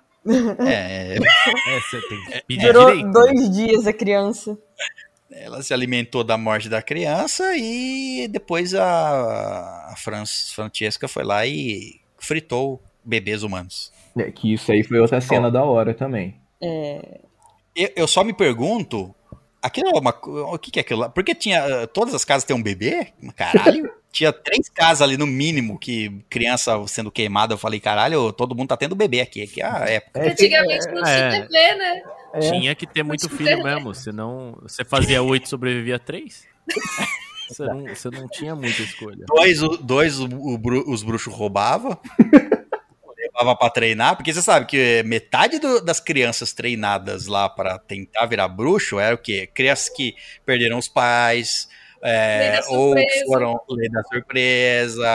É, 0.68 1.16
É, 1.18 1.20
você 1.80 2.02
tem 2.10 2.26
que 2.26 2.44
pedir 2.48 2.74
Durou 2.74 2.88
direito. 2.88 3.12
dois 3.12 3.50
dias 3.56 3.88
a 3.88 3.94
criança. 3.94 4.58
Ela 5.36 5.62
se 5.62 5.74
alimentou 5.74 6.24
da 6.24 6.38
morte 6.38 6.70
da 6.70 6.82
criança 6.82 7.56
e 7.58 8.28
depois 8.30 8.74
a, 8.74 9.92
a 9.92 9.96
Fran- 9.98 10.24
Francesca 10.54 11.08
foi 11.08 11.24
lá 11.24 11.46
e 11.46 12.00
fritou 12.18 12.82
bebês 13.04 13.44
humanos. 13.44 13.92
É, 14.18 14.32
que 14.32 14.54
isso 14.54 14.72
aí 14.72 14.84
foi 14.84 15.00
outra 15.00 15.20
cena 15.20 15.52
da 15.52 15.64
hora 15.64 15.94
também. 15.94 16.36
Eu, 17.76 17.90
eu 17.96 18.08
só 18.08 18.24
me 18.24 18.34
pergunto, 18.34 19.14
aquilo 19.62 19.90
é 19.90 20.00
uma, 20.00 20.16
o 20.54 20.58
que, 20.58 20.72
que 20.72 20.80
é 20.80 20.82
aquilo 20.82 21.02
lá? 21.02 21.10
Porque 21.10 21.36
tinha, 21.36 21.58
eh, 21.60 21.88
todas 21.88 22.14
as 22.16 22.24
casas 22.24 22.46
têm 22.46 22.56
um 22.56 22.64
bebê? 22.64 23.08
Caralho. 23.36 23.92
tinha 24.16 24.32
três 24.32 24.70
casas 24.70 25.02
ali 25.02 25.18
no 25.18 25.28
mínimo 25.28 25.78
que 25.78 26.24
criança 26.30 26.74
sendo 26.88 27.12
queimada. 27.12 27.54
Eu 27.54 27.58
falei, 27.58 27.82
caralho, 27.82 28.32
todo 28.32 28.56
mundo 28.56 28.70
tá 28.70 28.78
tendo 28.78 28.96
bebê 28.96 29.20
aqui. 29.20 29.42
Aqui 29.44 29.62
é 29.62 29.66
a 29.66 29.80
época. 29.90 30.20
É, 30.22 30.32
Antigamente 30.32 30.88
não 30.88 31.04
tinha 31.04 31.16
é. 31.16 31.42
TV, 31.42 31.76
né? 31.76 32.04
É. 32.36 32.40
Tinha 32.52 32.76
que 32.76 32.86
ter 32.86 33.04
muito 33.04 33.30
filho 33.30 33.64
mesmo, 33.64 33.94
senão 33.96 34.58
você 34.62 34.84
fazia 34.84 35.22
oito 35.24 35.46
e 35.46 35.50
sobrevivia 35.50 35.98
três. 35.98 36.44
Você 37.48 37.64
não, 37.66 37.84
você 37.86 38.10
não 38.10 38.28
tinha 38.28 38.56
muita 38.56 38.82
escolha. 38.82 39.24
Dois, 39.28 39.62
o- 39.64 39.78
dois 39.78 40.20
o- 40.20 40.28
o 40.28 40.60
os 40.92 41.04
bruxos 41.04 41.34
roubavam. 41.34 41.98
levava 43.18 43.56
pra 43.56 43.70
treinar, 43.70 44.16
porque 44.16 44.34
você 44.34 44.42
sabe 44.42 44.66
que 44.66 45.04
metade 45.04 45.60
do- 45.60 45.82
das 45.84 46.00
crianças 46.00 46.54
treinadas 46.54 47.28
lá 47.28 47.50
pra 47.50 47.78
tentar 47.80 48.26
virar 48.28 48.48
bruxo 48.48 49.00
era 49.00 49.16
o 49.16 49.18
quê? 49.18 49.48
Crianças 49.54 49.90
que 49.90 50.16
perderam 50.46 50.78
os 50.78 50.88
pais, 50.88 51.68
é, 52.04 52.62
ou 52.70 52.96
foram 53.28 53.60
lei 53.70 53.90
da 53.90 54.04
surpresa. 54.04 55.08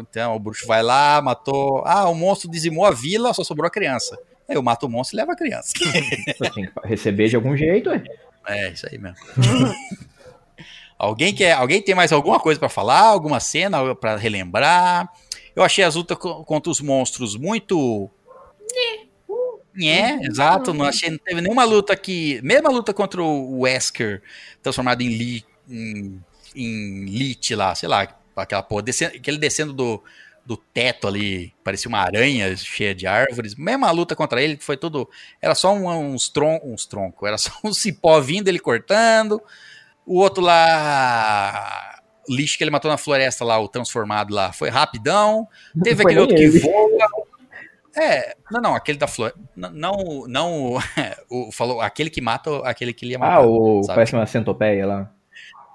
Então 0.00 0.36
o 0.36 0.38
bruxo 0.38 0.66
vai 0.66 0.82
lá, 0.82 1.20
matou. 1.22 1.82
Ah, 1.86 2.08
o 2.08 2.14
monstro 2.14 2.50
dizimou 2.50 2.84
a 2.84 2.90
vila, 2.90 3.32
só 3.34 3.42
sobrou 3.44 3.66
a 3.66 3.70
criança. 3.70 4.18
Eu 4.48 4.62
mato 4.62 4.86
o 4.86 4.88
monstro 4.88 5.16
e 5.16 5.18
levo 5.18 5.32
a 5.32 5.36
criança. 5.36 5.72
Tem 6.54 6.66
que 6.66 6.72
receber 6.84 7.28
de 7.28 7.36
algum 7.36 7.56
jeito, 7.56 7.90
é. 7.90 8.02
É, 8.46 8.70
isso 8.70 8.86
aí 8.90 8.98
mesmo. 8.98 9.16
alguém, 10.98 11.34
quer, 11.34 11.52
alguém 11.52 11.80
tem 11.80 11.94
mais 11.94 12.12
alguma 12.12 12.38
coisa 12.38 12.58
pra 12.60 12.68
falar? 12.68 13.00
Alguma 13.00 13.40
cena 13.40 13.94
pra 13.94 14.16
relembrar? 14.16 15.08
Eu 15.56 15.62
achei 15.62 15.84
as 15.84 15.94
lutas 15.94 16.18
co- 16.18 16.44
contra 16.44 16.70
os 16.70 16.80
monstros 16.80 17.36
muito. 17.36 18.10
É, 19.80 20.14
exato. 20.26 20.72
Não 20.72 20.84
achei, 20.84 21.10
não 21.10 21.18
teve 21.18 21.40
nenhuma 21.40 21.64
luta 21.64 21.96
que. 21.96 22.40
Mesma 22.42 22.70
luta 22.70 22.92
contra 22.94 23.22
o 23.22 23.60
Wesker, 23.60 24.22
transformado 24.62 25.02
em 25.02 25.08
Lich, 25.08 25.46
em, 25.68 26.20
em 26.54 27.04
Lich 27.06 27.54
lá, 27.54 27.74
sei 27.74 27.88
lá, 27.88 28.06
aquela 28.36 28.62
porra, 28.62 28.82
descendo, 28.82 29.16
aquele 29.16 29.38
descendo 29.38 29.72
do, 29.72 30.02
do 30.46 30.56
teto 30.56 31.08
ali, 31.08 31.52
parecia 31.64 31.88
uma 31.88 32.00
aranha 32.00 32.54
cheia 32.56 32.94
de 32.94 33.06
árvores. 33.06 33.54
Mesma 33.54 33.90
luta 33.90 34.14
contra 34.14 34.42
ele, 34.42 34.56
que 34.56 34.64
foi 34.64 34.76
tudo. 34.76 35.08
Era 35.40 35.54
só 35.54 35.72
um- 35.74 35.88
uns, 36.14 36.28
tron, 36.28 36.60
uns 36.64 36.84
troncos, 36.86 37.26
era 37.26 37.36
só 37.38 37.52
um 37.64 37.72
cipó 37.72 38.20
vindo, 38.20 38.48
ele 38.48 38.58
cortando. 38.58 39.40
O 40.06 40.18
outro 40.18 40.42
lá. 40.44 41.98
o 42.28 42.34
Lixo 42.34 42.56
que 42.58 42.64
ele 42.64 42.70
matou 42.70 42.90
na 42.90 42.96
floresta 42.98 43.44
lá, 43.44 43.58
o 43.58 43.68
transformado 43.68 44.34
lá, 44.34 44.52
foi 44.52 44.68
rapidão. 44.68 45.48
Teve 45.82 46.02
Foi 46.02 46.04
aquele 46.12 46.20
outro 46.20 46.36
nem 46.36 46.50
que 46.50 46.56
ele. 46.58 46.60
voa. 46.64 47.24
É, 47.96 48.34
não, 48.50 48.60
não, 48.60 48.74
aquele 48.74 48.98
da 48.98 49.06
floresta. 49.06 49.38
Não, 49.56 50.24
não, 50.26 50.78
o, 51.30 51.52
falou 51.52 51.80
aquele 51.80 52.10
que 52.10 52.20
mata 52.20 52.58
aquele 52.68 52.92
que 52.92 53.04
ele 53.04 53.12
ia 53.12 53.18
matar. 53.18 53.36
Ah, 53.36 53.46
o, 53.46 53.82
sabe? 53.82 53.94
parece 53.94 54.12
uma 54.14 54.26
centopeia 54.26 54.86
lá. 54.86 55.10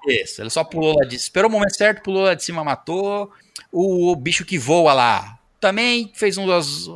Isso, 0.06 0.40
ele 0.42 0.50
só 0.50 0.64
pulou 0.64 0.94
lá 0.98 1.06
de 1.06 1.14
esperou 1.16 1.48
o 1.50 1.52
momento 1.52 1.76
certo, 1.76 2.02
pulou 2.02 2.22
lá 2.24 2.34
de 2.34 2.42
cima, 2.42 2.62
matou. 2.64 3.30
O, 3.72 4.14
bicho 4.16 4.44
que 4.44 4.58
voa 4.58 4.92
lá 4.92 5.36
também 5.60 6.10
fez 6.14 6.38
umas, 6.38 6.86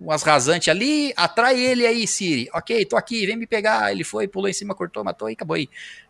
umas 0.00 0.22
rasantes 0.22 0.68
ali, 0.68 1.12
atrai 1.14 1.60
ele 1.60 1.86
aí, 1.86 2.06
Siri. 2.06 2.48
Ok, 2.54 2.84
tô 2.86 2.96
aqui, 2.96 3.26
vem 3.26 3.36
me 3.36 3.46
pegar. 3.46 3.92
Ele 3.92 4.02
foi, 4.02 4.26
pulou 4.26 4.48
em 4.48 4.52
cima, 4.54 4.74
cortou, 4.74 5.04
matou 5.04 5.28
e 5.28 5.34
acabou 5.34 5.56
aí. 5.56 5.68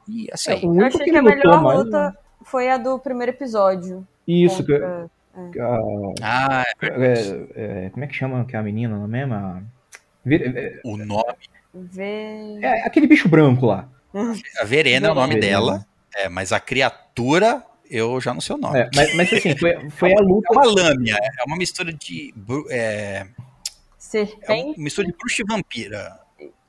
E 0.08 0.28
assim, 0.32 0.52
É, 0.52 0.54
o 0.66 0.80
Eu 0.80 0.86
achei 0.86 1.00
que 1.04 1.10
que 1.10 1.16
a 1.16 1.22
melhor 1.22 1.60
mais- 1.60 1.78
luta 1.80 2.16
foi 2.44 2.70
a 2.70 2.76
do 2.78 2.98
primeiro 3.00 3.32
episódio. 3.32 4.06
Isso, 4.28 4.64
que, 4.64 4.78
contra- 4.78 5.10
ah, 6.22 6.64
é, 6.80 7.86
é, 7.86 7.90
como 7.90 8.04
é 8.04 8.06
que 8.06 8.14
chama 8.14 8.42
aquela 8.42 8.62
menina 8.62 8.96
não 8.96 9.04
é 9.04 9.08
mesmo? 9.08 9.34
A- 9.34 9.60
é, 10.30 10.80
o 10.84 10.96
nome, 10.96 11.34
Ver... 11.74 12.58
é 12.62 12.86
aquele 12.86 13.06
bicho 13.08 13.28
branco 13.28 13.66
lá. 13.66 13.88
a 14.60 14.64
Verena 14.64 15.08
é 15.08 15.10
o 15.10 15.14
nome 15.14 15.34
Verena. 15.34 15.50
dela, 15.50 15.86
é, 16.14 16.28
mas 16.28 16.52
a 16.52 16.60
criatura, 16.60 17.62
eu 17.96 18.20
já 18.20 18.34
não 18.34 18.40
sei 18.40 18.56
o 18.56 18.58
nome. 18.58 18.78
É, 18.78 18.90
mas, 18.94 19.14
mas 19.16 19.32
assim, 19.32 19.56
foi, 19.56 19.90
foi 19.90 20.12
a 20.18 20.20
luta. 20.20 20.48
É 20.50 20.52
uma 20.56 20.66
lâmina, 20.66 21.16
é 21.16 21.44
uma 21.46 21.56
mistura 21.56 21.92
de. 21.92 22.34
É, 22.70 22.76
é 22.78 23.26
Serpente. 23.98 24.76
uma 24.78 24.84
mistura 24.84 25.06
de 25.06 25.14
bruxa 25.16 25.42
e 25.42 25.44
vampira. 25.48 26.18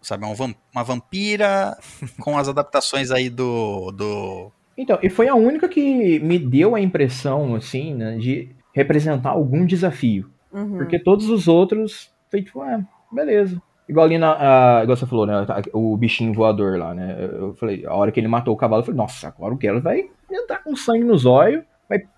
Sabe, 0.01 0.23
é 0.23 0.27
um 0.27 0.53
uma 0.73 0.83
vampira 0.83 1.75
com 2.21 2.37
as 2.37 2.47
adaptações 2.47 3.09
aí 3.11 3.29
do. 3.29 3.91
do 3.91 4.51
Então, 4.77 4.99
e 5.01 5.09
foi 5.09 5.27
a 5.27 5.35
única 5.35 5.67
que 5.67 6.19
me 6.19 6.37
deu 6.37 6.75
a 6.75 6.79
impressão, 6.81 7.55
assim, 7.55 7.93
né, 7.95 8.17
de 8.17 8.49
representar 8.73 9.31
algum 9.31 9.65
desafio. 9.65 10.29
Uhum. 10.53 10.77
Porque 10.77 10.99
todos 10.99 11.27
os 11.29 11.47
outros, 11.47 12.11
foi 12.29 12.43
tipo, 12.43 12.61
ah, 12.61 12.81
beleza. 13.11 13.61
Igual 13.89 14.05
ali 14.05 14.17
na. 14.17 14.79
a- 14.79 14.83
igual 14.83 14.95
você 14.97 15.05
falou, 15.05 15.25
né? 15.25 15.45
O 15.73 15.95
bichinho 15.97 16.33
voador 16.33 16.77
lá, 16.77 16.93
né? 16.93 17.17
Eu 17.19 17.53
falei, 17.55 17.85
a 17.85 17.93
hora 17.93 18.11
que 18.11 18.19
ele 18.19 18.27
matou 18.27 18.53
o 18.53 18.57
cavalo, 18.57 18.81
eu 18.81 18.85
falei, 18.85 18.97
nossa, 18.97 19.27
agora 19.27 19.53
o 19.53 19.59
Gelo 19.61 19.81
vai 19.81 20.09
entrar 20.31 20.63
com 20.63 20.75
sangue 20.75 21.03
nos 21.03 21.25
olhos. 21.25 21.63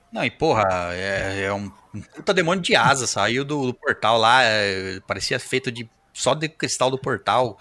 Não, 0.10 0.24
e 0.24 0.32
porra, 0.32 0.64
é, 0.94 1.44
é 1.44 1.54
um, 1.54 1.70
um 1.94 2.02
puta 2.02 2.34
demônio 2.34 2.64
de 2.64 2.74
asa, 2.78 3.06
saiu 3.06 3.44
do, 3.44 3.68
do 3.68 3.74
portal 3.74 4.18
lá, 4.18 4.42
é, 4.42 5.02
parecia 5.06 5.38
feito 5.38 5.70
de 5.70 5.88
só 6.14 6.34
de 6.34 6.48
cristal 6.48 6.90
do 6.90 6.98
portal. 6.98 7.60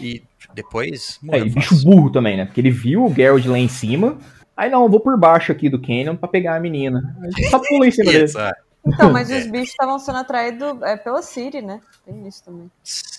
E 0.00 0.22
depois 0.54 1.20
É, 1.30 1.38
e 1.40 1.50
bicho 1.50 1.84
burro 1.84 2.10
também, 2.10 2.38
né? 2.38 2.46
Porque 2.46 2.60
ele 2.60 2.70
viu 2.70 3.04
o 3.04 3.14
Geralt 3.14 3.44
lá 3.44 3.58
em 3.58 3.68
cima. 3.68 4.18
Aí 4.56 4.70
não, 4.70 4.84
eu 4.84 4.88
vou 4.88 4.98
por 4.98 5.16
baixo 5.18 5.52
aqui 5.52 5.68
do 5.68 5.78
Canyon 5.80 6.16
pra 6.16 6.26
pegar 6.26 6.56
a 6.56 6.60
menina. 6.60 7.14
Aí 7.22 7.44
só 7.50 7.58
pula 7.58 7.86
em 7.86 7.90
cima 7.90 8.10
dele. 8.10 8.24
Isso, 8.24 8.40
é. 8.40 8.52
Então, 8.86 9.12
mas 9.12 9.28
os 9.30 9.46
bichos 9.46 9.68
estavam 9.70 9.98
sendo 9.98 10.18
atraídos 10.18 10.80
é, 10.82 10.96
pela 10.96 11.20
Siri, 11.20 11.60
né? 11.60 11.80
Tem 12.06 12.26
isso 12.26 12.42
também. 12.44 12.70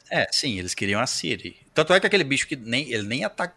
É, 0.10 0.28
sim, 0.32 0.58
eles 0.58 0.74
queriam 0.74 1.00
a 1.00 1.06
Siri. 1.06 1.56
Tanto 1.72 1.94
é 1.94 2.00
que 2.00 2.08
aquele 2.08 2.24
bicho 2.24 2.48
que 2.48 2.56
nem, 2.56 2.92
ele 2.92 3.08
nem 3.08 3.24
ata- 3.24 3.54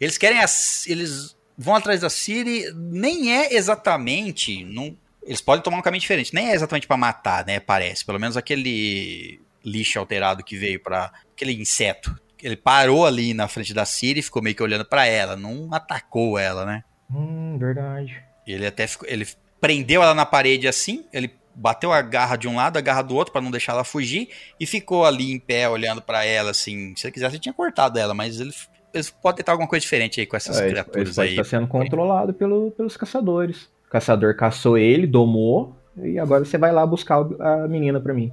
Eles 0.00 0.18
querem. 0.18 0.40
As, 0.40 0.84
eles 0.88 1.37
vão 1.58 1.74
atrás 1.74 2.00
da 2.00 2.08
Siri, 2.08 2.72
nem 2.74 3.36
é 3.36 3.54
exatamente. 3.54 4.64
Não, 4.64 4.96
eles 5.24 5.40
podem 5.40 5.62
tomar 5.62 5.78
um 5.78 5.82
caminho 5.82 6.00
diferente. 6.00 6.32
Nem 6.32 6.50
é 6.50 6.54
exatamente 6.54 6.86
pra 6.86 6.96
matar, 6.96 7.44
né? 7.44 7.58
Parece. 7.58 8.04
Pelo 8.04 8.20
menos 8.20 8.36
aquele 8.36 9.40
lixo 9.64 9.98
alterado 9.98 10.44
que 10.44 10.56
veio 10.56 10.80
pra. 10.80 11.12
aquele 11.34 11.52
inseto. 11.52 12.18
Ele 12.40 12.56
parou 12.56 13.04
ali 13.04 13.34
na 13.34 13.48
frente 13.48 13.74
da 13.74 13.84
Siri 13.84 14.20
e 14.20 14.22
ficou 14.22 14.40
meio 14.40 14.54
que 14.54 14.62
olhando 14.62 14.84
pra 14.84 15.04
ela. 15.04 15.36
Não 15.36 15.68
atacou 15.74 16.38
ela, 16.38 16.64
né? 16.64 16.84
Hum, 17.10 17.58
verdade. 17.58 18.22
Ele 18.46 18.66
até 18.66 18.86
ficou, 18.86 19.08
ele 19.08 19.26
prendeu 19.60 20.02
ela 20.02 20.14
na 20.14 20.24
parede 20.24 20.68
assim, 20.68 21.04
ele 21.12 21.34
bateu 21.54 21.92
a 21.92 22.00
garra 22.00 22.36
de 22.36 22.46
um 22.46 22.54
lado, 22.54 22.76
a 22.76 22.80
garra 22.80 23.02
do 23.02 23.16
outro 23.16 23.32
pra 23.32 23.42
não 23.42 23.50
deixar 23.50 23.72
ela 23.72 23.82
fugir 23.82 24.28
e 24.60 24.64
ficou 24.64 25.04
ali 25.04 25.32
em 25.32 25.40
pé 25.40 25.68
olhando 25.68 26.00
pra 26.00 26.24
ela 26.24 26.52
assim. 26.52 26.94
Se 26.96 27.06
ele 27.06 27.12
quisesse, 27.12 27.34
ele 27.34 27.42
tinha 27.42 27.52
cortado 27.52 27.98
ela, 27.98 28.14
mas 28.14 28.38
ele, 28.40 28.54
eles 28.94 29.10
podem 29.10 29.38
tentar 29.38 29.52
alguma 29.52 29.68
coisa 29.68 29.80
diferente 29.82 30.20
aí 30.20 30.26
com 30.26 30.36
essas 30.36 30.58
É, 30.60 30.68
criaturas 30.68 31.18
ele 31.18 31.26
aí. 31.28 31.30
estar 31.34 31.44
sendo 31.44 31.66
controlado 31.68 32.32
pelo- 32.34 32.70
pelos 32.72 32.96
caçadores. 32.96 33.64
O 33.86 33.90
caçador 33.90 34.34
caçou 34.36 34.76
ele, 34.78 35.06
domou, 35.06 35.76
e 35.96 36.18
agora 36.18 36.44
você 36.44 36.58
vai 36.58 36.72
lá 36.72 36.86
buscar 36.86 37.26
a 37.40 37.68
menina 37.68 38.00
pra 38.00 38.12
mim. 38.14 38.32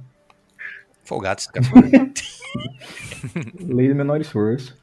Folgado 1.04 1.40
esse 1.40 1.52
cara. 1.52 1.64
Lei 3.60 3.88
do 3.88 3.94
menor 3.94 4.20
esforço. 4.20 4.76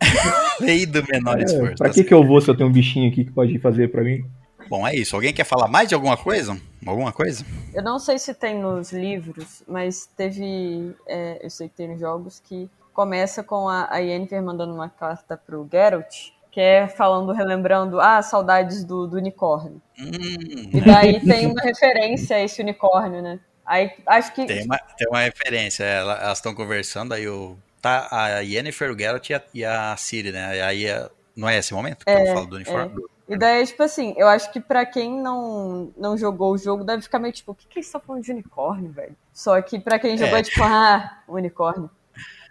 Lei 0.60 0.86
do 0.86 1.02
menor 1.10 1.40
É, 1.40 1.44
esforço. 1.44 1.76
pra 1.76 1.88
tá 1.88 1.94
que 1.94 2.04
que 2.04 2.12
eu 2.14 2.24
vou 2.24 2.40
se 2.40 2.50
eu 2.50 2.56
tenho 2.56 2.68
um 2.68 2.72
bichinho 2.72 3.10
aqui 3.10 3.24
que 3.24 3.30
pode 3.32 3.58
fazer 3.58 3.90
pra 3.90 4.02
mim? 4.02 4.24
Bom, 4.68 4.86
é 4.86 4.94
isso. 4.94 5.14
Alguém 5.14 5.32
quer 5.32 5.44
falar 5.44 5.68
mais 5.68 5.88
de 5.88 5.94
alguma 5.94 6.16
coisa? 6.16 6.60
Alguma 6.84 7.12
coisa? 7.12 7.44
Eu 7.72 7.82
não 7.82 7.98
sei 7.98 8.18
se 8.18 8.34
tem 8.34 8.60
nos 8.60 8.92
livros, 8.92 9.62
mas 9.66 10.06
teve. 10.16 10.92
é, 11.06 11.38
eu 11.44 11.50
sei 11.50 11.68
que 11.68 11.76
tem 11.76 11.88
nos 11.88 12.00
jogos 12.00 12.40
que 12.40 12.68
começa 12.96 13.44
com 13.44 13.68
a, 13.68 13.86
a 13.90 13.98
Yennefer 13.98 14.42
mandando 14.42 14.72
uma 14.74 14.88
carta 14.88 15.36
pro 15.36 15.68
Geralt, 15.70 16.30
que 16.50 16.58
é 16.58 16.88
falando, 16.88 17.30
relembrando, 17.32 18.00
ah, 18.00 18.22
saudades 18.22 18.82
do, 18.82 19.06
do 19.06 19.18
unicórnio. 19.18 19.82
Hum, 20.00 20.70
E 20.72 20.80
daí 20.80 21.20
tem 21.20 21.46
uma 21.46 21.60
referência 21.60 22.36
a 22.36 22.40
esse 22.40 22.62
unicórnio, 22.62 23.20
né? 23.20 23.38
Aí 23.66 23.92
acho 24.06 24.32
que. 24.32 24.46
tem, 24.46 24.64
uma, 24.64 24.78
tem 24.96 25.06
uma 25.08 25.20
referência. 25.20 25.84
ela- 25.84 26.18
elas 26.22 26.38
estão 26.38 26.54
conversando, 26.54 27.12
aí 27.12 27.28
o. 27.28 27.56
Tá 27.82 28.08
a 28.10 28.40
Yennefer, 28.40 28.90
o 28.90 28.98
Geralt 28.98 29.28
e 29.28 29.34
a, 29.34 29.42
e 29.54 29.64
a 29.64 29.94
Ciri, 29.98 30.32
né? 30.32 30.62
Aí 30.62 30.86
é- 30.86 31.08
não 31.36 31.46
é 31.48 31.58
esse 31.58 31.74
momento 31.74 32.04
que 32.06 32.10
eu 32.10 32.26
falo 32.32 32.46
do 32.46 32.56
uniforme? 32.56 33.04
E 33.28 33.36
daí, 33.36 33.66
tipo 33.66 33.82
assim, 33.82 34.14
eu 34.16 34.26
acho 34.28 34.50
que 34.52 34.60
pra 34.60 34.86
quem 34.86 35.20
não, 35.20 35.92
não 35.98 36.16
jogou 36.16 36.52
o 36.52 36.58
jogo, 36.58 36.84
deve 36.84 37.02
ficar 37.02 37.18
meio 37.18 37.34
tipo, 37.34 37.52
o 37.52 37.54
que, 37.54 37.66
que 37.66 37.78
eles 37.78 37.86
estão 37.86 38.00
falando 38.00 38.22
de 38.22 38.30
unicórnio, 38.32 38.90
velho? 38.92 39.14
Só 39.32 39.60
que 39.60 39.78
pra 39.80 39.98
quem 39.98 40.16
jogou, 40.16 40.36
É. 40.36 40.40
é 40.40 40.42
tipo, 40.44 40.62
ah, 40.62 41.18
unicórnio. 41.28 41.90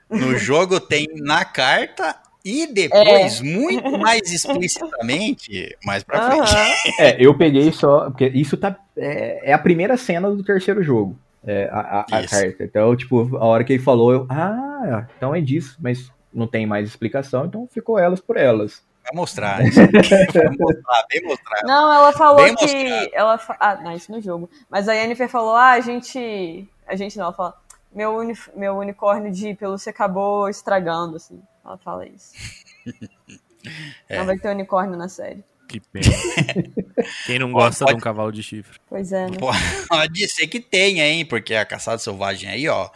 No 0.10 0.36
jogo 0.38 0.80
tem 0.80 1.08
na 1.16 1.44
carta 1.46 2.16
e 2.44 2.68
depois, 2.68 3.42
É. 3.42 3.44
muito 3.44 3.98
mais 3.98 4.32
explicitamente, 4.32 5.76
mais 5.84 6.04
pra 6.04 6.30
frente. 6.30 6.54
Aham. 6.54 6.72
É, 7.00 7.16
eu 7.20 7.36
peguei 7.38 7.72
só. 7.72 8.10
Porque 8.12 8.28
isso 8.28 8.56
tá. 8.58 8.76
É, 8.96 9.50
é 9.52 9.54
a 9.54 9.58
primeira 9.58 9.98
cena 9.98 10.30
do 10.30 10.44
terceiro 10.44 10.84
jogo. 10.84 11.18
É, 11.46 11.70
a, 11.72 11.80
a- 11.80 12.00
a 12.20 12.28
carta. 12.28 12.64
Então, 12.64 12.96
tipo, 12.96 13.36
a 13.38 13.46
hora 13.46 13.64
que 13.64 13.74
ele 13.74 13.84
falou, 13.84 14.12
eu. 14.14 14.28
Ah, 14.30 15.06
então 15.18 15.34
é 15.36 15.42
disso. 15.42 15.78
Mas 15.80 16.12
não 16.34 16.48
tem 16.48 16.66
mais 16.66 16.88
explicação, 16.88 17.46
então 17.46 17.68
ficou 17.72 17.98
elas 18.00 18.20
por 18.20 18.38
elas. 18.38 18.84
Vai 19.04 19.16
mostrar. 19.16 19.58
Vai 19.58 19.66
mostrar, 20.60 21.06
bem 21.12 21.24
mostrar. 21.24 21.62
Não, 21.64 21.94
ela 21.94 22.12
falou 22.14 22.44
Bem 22.44 22.56
que. 22.56 22.66
mostrado. 22.66 23.10
Ela 23.14 23.38
fa... 23.38 23.56
Ah, 23.60 23.76
não, 23.76 23.92
isso 23.94 24.12
no 24.12 24.20
jogo. 24.22 24.50
Mas 24.70 24.88
a 24.90 24.94
Yennefer 24.94 25.30
falou: 25.30 25.56
ah, 25.56 25.72
a 25.72 25.80
gente. 25.80 26.68
A 26.88 26.96
gente 26.96 27.18
não, 27.18 27.26
ela 27.26 27.34
fala. 27.34 27.56
Meu, 27.96 28.16
uni... 28.18 28.34
meu 28.56 28.76
unicórnio 28.78 29.32
de 29.32 29.56
pelúcia 29.56 29.90
acabou 29.90 30.48
estragando, 30.50 31.16
assim. 31.16 31.42
Ela 31.66 31.78
fala 31.78 32.06
isso. 32.08 32.34
É. 34.08 34.20
Não 34.20 34.28
vai 34.28 34.38
ter 34.38 34.50
unicórnio 34.50 34.96
na 34.96 35.10
série. 35.10 35.44
Que 35.68 35.80
pena. 35.80 36.06
Quem 37.26 37.40
não 37.40 37.52
gosta 37.52 37.84
pode- 37.84 37.96
de 37.96 38.00
um 38.00 38.04
cavalo 38.04 38.32
de 38.32 38.44
chifre? 38.44 38.80
Pois 38.88 39.12
é, 39.12 39.26
né? 39.28 39.38
Pode 39.90 40.28
ser 40.30 40.46
que 40.46 40.60
tenha, 40.60 41.04
hein? 41.08 41.26
Porque 41.26 41.56
a 41.56 41.66
caçada 41.66 41.98
selvagem 41.98 42.48
aí, 42.48 42.68
ó. 42.70 42.92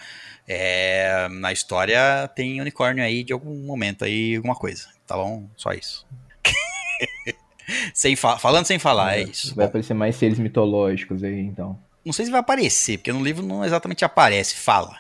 é, 0.47 1.27
na 1.31 1.51
história 1.51 2.27
tem 2.35 2.61
unicórnio 2.61 3.03
aí 3.03 3.23
de 3.23 3.33
algum 3.33 3.55
momento 3.65 4.05
aí, 4.05 4.35
alguma 4.35 4.53
coisa. 4.53 4.87
Tá 5.07 5.15
bom? 5.15 5.49
Só 5.57 5.71
isso. 5.73 6.05
sem 7.93 8.15
fa- 8.15 8.37
falando 8.37 8.65
sem 8.65 8.77
falar, 8.77 9.17
é 9.17 9.23
isso. 9.23 9.55
Vai 9.55 9.65
aparecer 9.65 9.95
mais 9.95 10.15
seres 10.17 10.37
mitológicos 10.37 11.23
aí, 11.23 11.39
então. 11.39 11.79
Não 12.09 12.13
sei 12.13 12.25
se 12.25 12.31
vai 12.31 12.39
aparecer, 12.39 12.97
porque 12.97 13.13
no 13.13 13.23
livro 13.23 13.45
não 13.45 13.63
exatamente 13.63 14.03
aparece, 14.03 14.55
fala. 14.55 14.97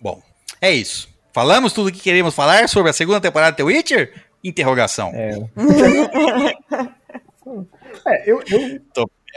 Bom, 0.00 0.20
é 0.60 0.72
isso. 0.72 1.08
Falamos 1.32 1.72
tudo 1.72 1.88
o 1.90 1.92
que 1.92 2.00
queremos 2.00 2.34
falar 2.34 2.68
sobre 2.68 2.90
a 2.90 2.92
segunda 2.92 3.20
temporada 3.20 3.52
de 3.52 3.58
The 3.58 3.62
Witcher? 3.62 4.24
Interrogação. 4.42 5.12
É. 5.14 5.30
é, 8.04 8.30
eu, 8.30 8.42
eu, 8.50 8.80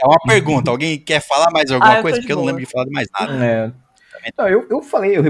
É 0.02 0.06
uma 0.06 0.18
pergunta. 0.26 0.72
Alguém 0.72 0.98
quer 0.98 1.20
falar 1.20 1.52
mais 1.52 1.70
alguma 1.70 1.98
Ah, 1.98 2.02
coisa? 2.02 2.18
Porque 2.18 2.32
eu 2.32 2.36
não 2.36 2.42
boa. 2.42 2.52
lembro 2.52 2.66
de 2.66 2.72
falar 2.72 2.86
de 2.86 2.90
mais 2.90 3.06
nada. 3.12 3.44
É. 3.44 3.72
Não, 4.36 4.48
eu, 4.48 4.66
eu 4.68 4.82
falei, 4.82 5.16
eu 5.16 5.22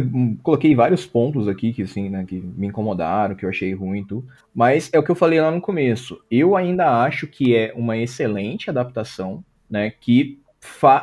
coloquei 0.42 0.74
vários 0.74 1.04
pontos 1.04 1.48
aqui 1.48 1.72
que 1.72 1.82
assim, 1.82 2.08
né, 2.08 2.24
que 2.26 2.36
me 2.40 2.68
incomodaram, 2.68 3.34
que 3.34 3.44
eu 3.44 3.50
achei 3.50 3.74
ruim 3.74 4.00
e 4.00 4.06
tudo. 4.06 4.26
Mas 4.54 4.88
é 4.90 4.98
o 4.98 5.02
que 5.02 5.10
eu 5.10 5.16
falei 5.16 5.38
lá 5.38 5.50
no 5.50 5.60
começo. 5.60 6.18
Eu 6.30 6.56
ainda 6.56 7.02
acho 7.02 7.26
que 7.26 7.54
é 7.54 7.74
uma 7.76 7.98
excelente 7.98 8.70
adaptação, 8.70 9.44
né, 9.68 9.90
que 9.90 10.38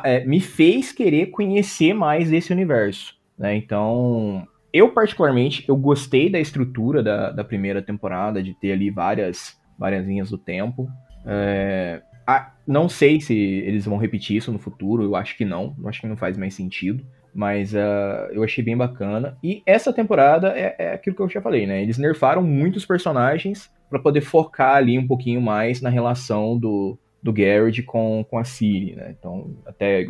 é, 0.04 0.24
me 0.24 0.40
fez 0.40 0.92
querer 0.92 1.26
conhecer 1.26 1.94
mais 1.94 2.30
desse 2.30 2.52
universo, 2.52 3.14
né? 3.38 3.56
Então, 3.56 4.46
eu 4.72 4.90
particularmente, 4.90 5.64
eu 5.68 5.76
gostei 5.76 6.30
da 6.30 6.40
estrutura 6.40 7.02
da, 7.02 7.30
da 7.30 7.44
primeira 7.44 7.82
temporada, 7.82 8.42
de 8.42 8.54
ter 8.54 8.72
ali 8.72 8.90
várias, 8.90 9.56
várias 9.78 10.06
linhas 10.06 10.30
do 10.30 10.38
tempo. 10.38 10.88
É, 11.26 12.02
ah, 12.26 12.52
não 12.66 12.88
sei 12.88 13.20
se 13.20 13.34
eles 13.34 13.84
vão 13.84 13.98
repetir 13.98 14.36
isso 14.36 14.52
no 14.52 14.58
futuro, 14.58 15.02
eu 15.02 15.14
acho 15.14 15.36
que 15.36 15.44
não, 15.44 15.76
eu 15.78 15.88
acho 15.88 16.00
que 16.00 16.06
não 16.06 16.16
faz 16.16 16.36
mais 16.36 16.54
sentido. 16.54 17.04
Mas 17.34 17.74
ah, 17.74 18.28
eu 18.32 18.42
achei 18.42 18.62
bem 18.64 18.76
bacana. 18.76 19.38
E 19.42 19.62
essa 19.66 19.92
temporada 19.92 20.48
é, 20.48 20.74
é 20.78 20.92
aquilo 20.94 21.16
que 21.16 21.22
eu 21.22 21.28
já 21.28 21.40
falei, 21.40 21.66
né? 21.66 21.82
Eles 21.82 21.98
nerfaram 21.98 22.42
muitos 22.42 22.84
personagens 22.84 23.70
para 23.88 23.98
poder 23.98 24.22
focar 24.22 24.76
ali 24.76 24.98
um 24.98 25.06
pouquinho 25.06 25.40
mais 25.40 25.82
na 25.82 25.90
relação 25.90 26.58
do, 26.58 26.98
do 27.22 27.32
Garrett 27.32 27.82
com, 27.82 28.24
com 28.28 28.38
a 28.38 28.44
Ciri, 28.44 28.96
né? 28.96 29.14
Então, 29.18 29.54
até 29.66 30.06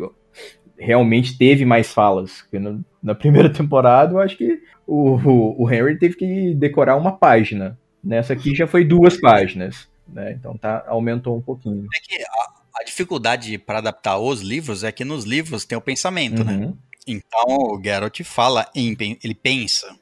realmente 0.77 1.37
teve 1.37 1.65
mais 1.65 1.91
falas. 1.91 2.41
Porque 2.41 2.59
no- 2.59 2.83
na 3.01 3.13
primeira 3.15 3.49
temporada 3.51 4.13
eu 4.13 4.19
acho 4.19 4.37
que 4.37 4.61
o, 4.87 5.11
o, 5.15 5.63
o 5.63 5.71
Henry 5.71 5.97
teve 5.97 6.15
que 6.15 6.53
decorar 6.55 6.95
uma 6.97 7.11
página. 7.11 7.77
Nessa 8.03 8.33
aqui 8.33 8.53
já 8.55 8.67
foi 8.67 8.83
duas 8.83 9.15
páginas. 9.19 9.87
Né? 10.07 10.33
Então 10.33 10.57
tá, 10.57 10.83
aumentou 10.87 11.37
um 11.37 11.41
pouquinho. 11.41 11.87
É 11.95 11.99
que 12.01 12.21
a, 12.21 12.81
a 12.81 12.83
dificuldade 12.83 13.57
para 13.57 13.77
adaptar 13.77 14.17
os 14.17 14.41
livros 14.41 14.83
é 14.83 14.91
que 14.91 15.05
nos 15.05 15.23
livros 15.23 15.63
tem 15.65 15.77
o 15.77 15.81
pensamento, 15.81 16.43
né? 16.43 16.53
Uhum. 16.57 16.77
Então 17.07 17.45
o 17.47 17.81
Geralt 17.83 18.21
fala 18.23 18.69
em 18.75 18.95
ele 19.23 19.35
pensa. 19.35 19.95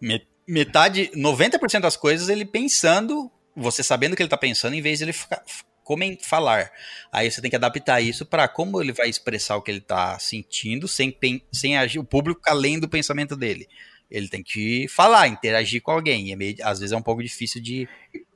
Me- 0.00 0.26
Metade, 0.46 1.10
90% 1.14 1.80
das 1.80 1.94
coisas 1.96 2.30
ele 2.30 2.44
pensando, 2.44 3.30
você 3.54 3.82
sabendo 3.82 4.14
o 4.14 4.16
que 4.16 4.22
ele 4.22 4.30
tá 4.30 4.36
pensando, 4.38 4.72
em 4.74 4.80
vez 4.80 4.98
de 4.98 5.04
ele 5.04 5.12
ficar, 5.12 5.42
comen- 5.88 6.18
falar. 6.22 6.70
Aí 7.10 7.30
você 7.30 7.40
tem 7.40 7.48
que 7.50 7.56
adaptar 7.56 8.00
isso 8.02 8.26
para 8.26 8.46
como 8.46 8.80
ele 8.82 8.92
vai 8.92 9.08
expressar 9.08 9.56
o 9.56 9.62
que 9.62 9.70
ele 9.70 9.80
tá 9.80 10.18
sentindo 10.18 10.86
sem, 10.86 11.16
sem 11.50 11.78
agir, 11.78 11.98
o 11.98 12.04
público 12.04 12.40
ficar 12.40 12.52
lendo 12.52 12.84
o 12.84 12.88
pensamento 12.88 13.34
dele. 13.34 13.66
Ele 14.10 14.28
tem 14.28 14.42
que 14.42 14.86
falar, 14.88 15.26
interagir 15.28 15.80
com 15.82 15.90
alguém. 15.90 16.28
E 16.28 16.32
é 16.32 16.36
meio- 16.36 16.56
às 16.62 16.78
vezes 16.78 16.92
é 16.92 16.96
um 16.96 17.02
pouco 17.02 17.22
difícil 17.22 17.62
de 17.62 17.88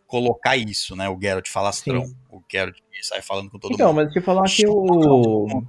colocar 0.06 0.56
isso, 0.56 0.96
né? 0.96 1.08
O 1.08 1.18
Geralt 1.20 1.48
falastrão. 1.48 2.04
O 2.30 2.42
Geralt 2.50 2.76
sai 3.02 3.20
falando 3.22 3.50
com 3.50 3.58
todo 3.58 3.72
Então, 3.74 3.88
mundo. 3.88 3.96
mas 3.96 4.04
deixa 4.06 4.18
eu 4.20 4.22
falar 4.22 4.44
que 4.48 4.66
o, 4.66 5.62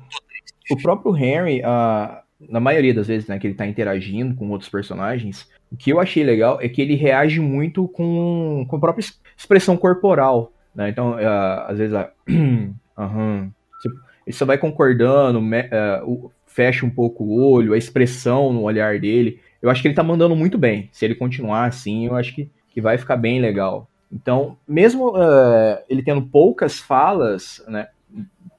o 0.72 0.78
próprio 0.82 1.16
Henry, 1.18 1.62
ah, 1.64 2.24
na 2.40 2.60
maioria 2.60 2.94
das 2.94 3.08
vezes 3.08 3.28
né, 3.28 3.38
que 3.40 3.48
ele 3.48 3.56
tá 3.56 3.66
interagindo 3.68 4.36
com 4.36 4.50
outros 4.50 4.70
personagens, 4.70 5.48
o 5.72 5.78
que 5.78 5.92
eu 5.92 6.00
achei 6.00 6.24
legal 6.24 6.60
é 6.62 6.68
que 6.70 6.82
ele 6.82 6.96
reage 6.96 7.40
muito 7.40 7.88
com, 7.88 8.66
com 8.70 8.76
a 8.76 8.80
própria 8.80 9.02
es- 9.04 9.20
expressão 9.38 9.76
corporal. 9.78 10.52
Né? 10.76 10.90
Então, 10.90 11.14
ah, 11.16 11.68
às 11.70 11.78
vezes, 11.78 11.95
aham, 12.98 13.52
você- 13.82 13.90
ele 14.26 14.36
só 14.36 14.45
vai 14.45 14.58
concordando, 14.58 15.41
me- 15.41 15.70
o- 16.06 16.32
fecha 16.45 16.86
um 16.86 16.90
pouco 16.90 17.24
o 17.24 17.52
olho, 17.52 17.74
a 17.74 17.78
expressão 17.78 18.54
no 18.54 18.62
olhar 18.62 19.00
dele. 19.00 19.40
Eu 19.62 19.70
acho 19.70 19.82
que 19.82 19.88
ele 19.88 19.95
tá 19.95 20.04
mandando 20.04 20.36
muito 20.36 20.58
bem. 20.58 20.90
Se 20.91 21.04
ele 21.06 21.16
continuar 21.16 21.66
assim, 21.66 22.06
eu 22.06 22.16
acho 22.16 22.34
que, 22.34 22.50
que 22.70 22.80
vai 22.82 22.98
ficar 22.98 23.18
bem 23.18 23.40
legal. 23.41 23.90
Então, 24.12 24.58
mesmo 24.68 25.16
ah, 25.16 25.82
ele 25.90 26.04
tendo 26.04 26.22
poucas 26.22 26.80
falas, 26.80 27.64
né, 27.68 27.88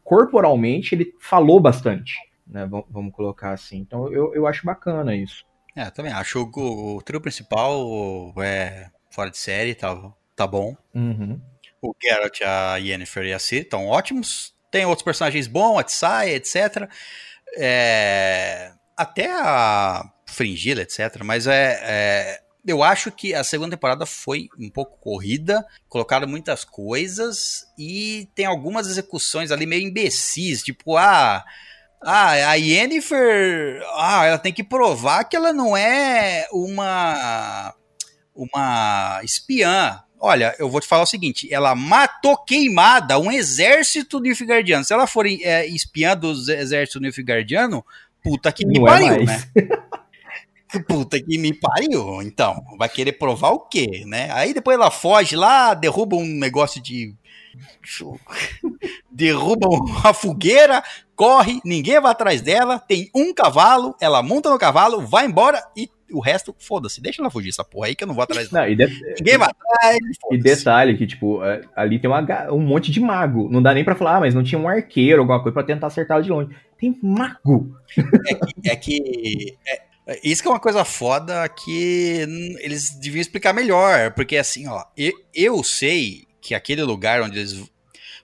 corporalmente 0.02 0.94
ele 0.94 1.14
falou 1.20 1.60
bastante, 1.60 2.16
né? 2.46 2.68
Vamos, 2.90 3.12
colocar 3.12 3.52
assim. 3.52 3.78
Então 3.78 4.12
eu, 4.12 4.34
eu 4.34 4.46
acho 4.46 4.66
bacana 4.66 5.14
isso. 5.16 5.44
É, 5.74 5.90
também 5.90 6.12
acho 6.12 6.42
o, 6.42 6.96
o 6.96 7.02
trio 7.02 7.20
principal 7.20 8.32
é 8.38 8.90
fora 9.10 9.30
de 9.30 9.38
série, 9.38 9.74
tá, 9.74 9.96
tá 10.36 10.46
bom. 10.46 10.76
Uhum. 10.94 11.40
O 11.84 11.94
Geralt, 12.02 12.40
a 12.40 12.76
Yennefer 12.78 13.24
e 13.24 13.34
a 13.34 13.38
Ciri 13.38 13.60
estão 13.60 13.86
ótimos. 13.86 14.54
Tem 14.70 14.86
outros 14.86 15.04
personagens 15.04 15.46
bons, 15.46 15.78
a 15.78 15.82
Tsai, 15.82 16.30
etc. 16.30 16.88
É, 17.58 18.72
até 18.96 19.30
a 19.30 20.02
Fringilla, 20.26 20.80
etc. 20.80 21.22
Mas 21.22 21.46
é, 21.46 21.78
é, 21.82 22.40
eu 22.66 22.82
acho 22.82 23.12
que 23.12 23.34
a 23.34 23.44
segunda 23.44 23.76
temporada 23.76 24.06
foi 24.06 24.48
um 24.58 24.70
pouco 24.70 24.96
corrida, 24.98 25.62
colocaram 25.86 26.26
muitas 26.26 26.64
coisas 26.64 27.66
e 27.78 28.30
tem 28.34 28.46
algumas 28.46 28.88
execuções 28.88 29.50
ali 29.50 29.66
meio 29.66 29.86
imbecis, 29.86 30.62
tipo, 30.62 30.96
ah, 30.96 31.44
ah, 32.02 32.30
a 32.30 32.54
Yennefer, 32.54 33.82
ah, 33.94 34.24
ela 34.24 34.38
tem 34.38 34.54
que 34.54 34.64
provar 34.64 35.24
que 35.24 35.36
ela 35.36 35.52
não 35.52 35.76
é 35.76 36.48
uma 36.50 37.74
uma 38.34 39.20
espiã. 39.22 40.00
Olha, 40.26 40.56
eu 40.58 40.70
vou 40.70 40.80
te 40.80 40.86
falar 40.86 41.02
o 41.02 41.06
seguinte: 41.06 41.52
ela 41.52 41.74
matou 41.74 42.34
queimada 42.38 43.18
um 43.18 43.30
exército 43.30 44.18
nilfgaardiano. 44.18 44.82
Se 44.82 44.94
ela 44.94 45.06
for 45.06 45.26
é, 45.26 45.66
espiã 45.66 46.16
do 46.16 46.30
exército 46.32 46.98
nilfgaardiano, 46.98 47.84
puta 48.22 48.50
que 48.50 48.64
me 48.64 48.78
Não 48.78 48.88
é 48.88 48.90
pariu, 48.90 49.24
mais. 49.24 49.26
né? 49.26 49.44
Puta 50.88 51.22
que 51.22 51.38
me 51.38 51.52
pariu. 51.52 52.20
Então, 52.22 52.64
vai 52.76 52.88
querer 52.88 53.12
provar 53.12 53.50
o 53.50 53.60
quê, 53.60 54.02
né? 54.06 54.28
Aí 54.32 54.52
depois 54.52 54.76
ela 54.76 54.90
foge 54.90 55.36
lá, 55.36 55.72
derruba 55.72 56.16
um 56.16 56.26
negócio 56.26 56.80
de. 56.82 57.14
derruba 59.12 59.68
uma 59.68 60.12
fogueira, 60.12 60.82
corre, 61.14 61.60
ninguém 61.64 62.00
vai 62.00 62.10
atrás 62.10 62.40
dela, 62.40 62.80
tem 62.80 63.08
um 63.14 63.32
cavalo, 63.32 63.94
ela 64.00 64.20
monta 64.22 64.50
no 64.50 64.58
cavalo, 64.58 65.06
vai 65.06 65.26
embora 65.26 65.62
e 65.76 65.88
o 66.12 66.20
resto, 66.20 66.54
foda-se, 66.58 67.00
deixa 67.00 67.20
ela 67.22 67.30
fugir 67.30 67.48
essa 67.50 67.64
porra 67.64 67.86
aí 67.88 67.94
que 67.94 68.04
eu 68.04 68.08
não 68.08 68.14
vou 68.14 68.22
atrás 68.24 68.48
dela. 68.48 68.64
Não, 68.66 68.72
e, 68.72 68.76
de- 68.76 69.14
Ninguém 69.18 69.38
vai 69.38 69.48
atrás, 69.48 69.98
e 70.30 70.38
detalhe 70.38 70.96
que, 70.96 71.06
tipo, 71.06 71.42
é, 71.44 71.62
ali 71.74 71.98
tem 71.98 72.08
uma 72.10 72.52
um 72.52 72.60
monte 72.60 72.90
de 72.90 73.00
mago. 73.00 73.48
Não 73.50 73.62
dá 73.62 73.72
nem 73.74 73.84
pra 73.84 73.94
falar, 73.94 74.16
ah, 74.16 74.20
mas 74.20 74.34
não 74.34 74.42
tinha 74.42 74.58
um 74.58 74.68
arqueiro, 74.68 75.20
alguma 75.20 75.42
coisa 75.42 75.52
pra 75.54 75.62
tentar 75.62 75.86
acertar 75.88 76.16
ela 76.16 76.24
de 76.24 76.30
longe. 76.30 76.54
Tem 76.78 76.98
mago. 77.02 77.76
É 78.64 78.76
que. 78.76 79.56
é- 79.66 79.82
é- 80.06 80.20
isso 80.22 80.42
que 80.42 80.48
é 80.48 80.50
uma 80.50 80.60
coisa 80.60 80.84
foda 80.84 81.48
que 81.48 82.26
eles 82.60 82.90
deviam 82.98 83.20
explicar 83.22 83.52
melhor. 83.54 84.12
Porque 84.12 84.36
assim, 84.36 84.68
ó, 84.68 84.84
eu, 84.96 85.12
eu 85.34 85.62
sei 85.64 86.24
que 86.40 86.54
aquele 86.54 86.82
lugar 86.82 87.22
onde 87.22 87.38
eles. 87.38 87.64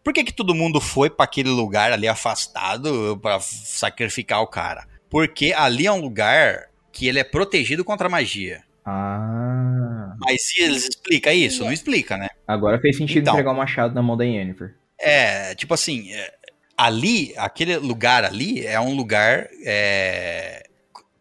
Por 0.05 0.13
que, 0.15 0.25
que 0.25 0.33
todo 0.33 0.55
mundo 0.55 0.81
foi 0.81 1.11
pra 1.11 1.25
aquele 1.25 1.51
lugar 1.51 1.93
ali 1.93 2.09
afastado 2.09 3.19
pra 3.21 3.39
sacrificar 3.41 4.41
o 4.43 4.47
cara? 4.47 4.87
Porque 5.11 5.53
ali 5.55 5.87
é 5.87 5.93
um 5.93 6.01
lugar 6.01 6.70
que 6.93 7.07
ele 7.07 7.19
é 7.19 7.25
protegido 7.25 7.85
contra 7.85 8.07
a 8.07 8.11
magia. 8.11 8.63
Ah. 8.85 10.15
Mas 10.19 10.49
se 10.49 10.63
eles 10.63 10.85
explicam 10.89 11.33
isso, 11.33 11.65
não 11.65 11.73
explica, 11.73 12.17
né? 12.17 12.29
Agora 12.47 12.81
fez 12.81 12.97
sentido 12.97 13.23
Então. 13.23 13.35
entregar 13.35 13.53
o 13.53 13.57
machado 13.57 13.95
na 13.95 14.03
mão 14.03 14.17
da 14.17 14.25
Yennefer. 14.25 14.75
É, 14.99 15.55
tipo 15.55 15.73
assim, 15.73 16.13
é, 16.13 16.33
ali, 16.77 17.33
aquele 17.37 17.77
lugar 17.77 18.25
ali 18.25 18.67
é 18.67 18.81
um 18.81 18.95
lugar 18.95 19.49
é, 19.65 20.67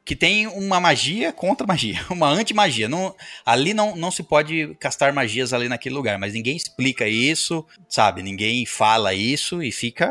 que 0.10 0.16
tem 0.16 0.48
uma 0.48 0.80
magia 0.80 1.32
contra 1.32 1.68
magia, 1.68 2.04
uma 2.10 2.28
anti-magia. 2.28 2.90
Não, 2.90 3.16
ali 3.46 3.74
não, 3.76 3.96
não 3.96 4.10
se 4.10 4.24
pode 4.24 4.76
castar 4.80 5.14
magias 5.14 5.54
ali 5.54 5.70
naquele 5.70 5.94
lugar, 5.94 6.18
mas 6.18 6.34
ninguém 6.34 6.58
explica 6.58 7.08
isso, 7.08 7.64
sabe? 7.88 8.24
Ninguém 8.24 8.66
fala 8.66 9.14
isso 9.14 9.62
e 9.62 9.72
fica. 9.72 10.10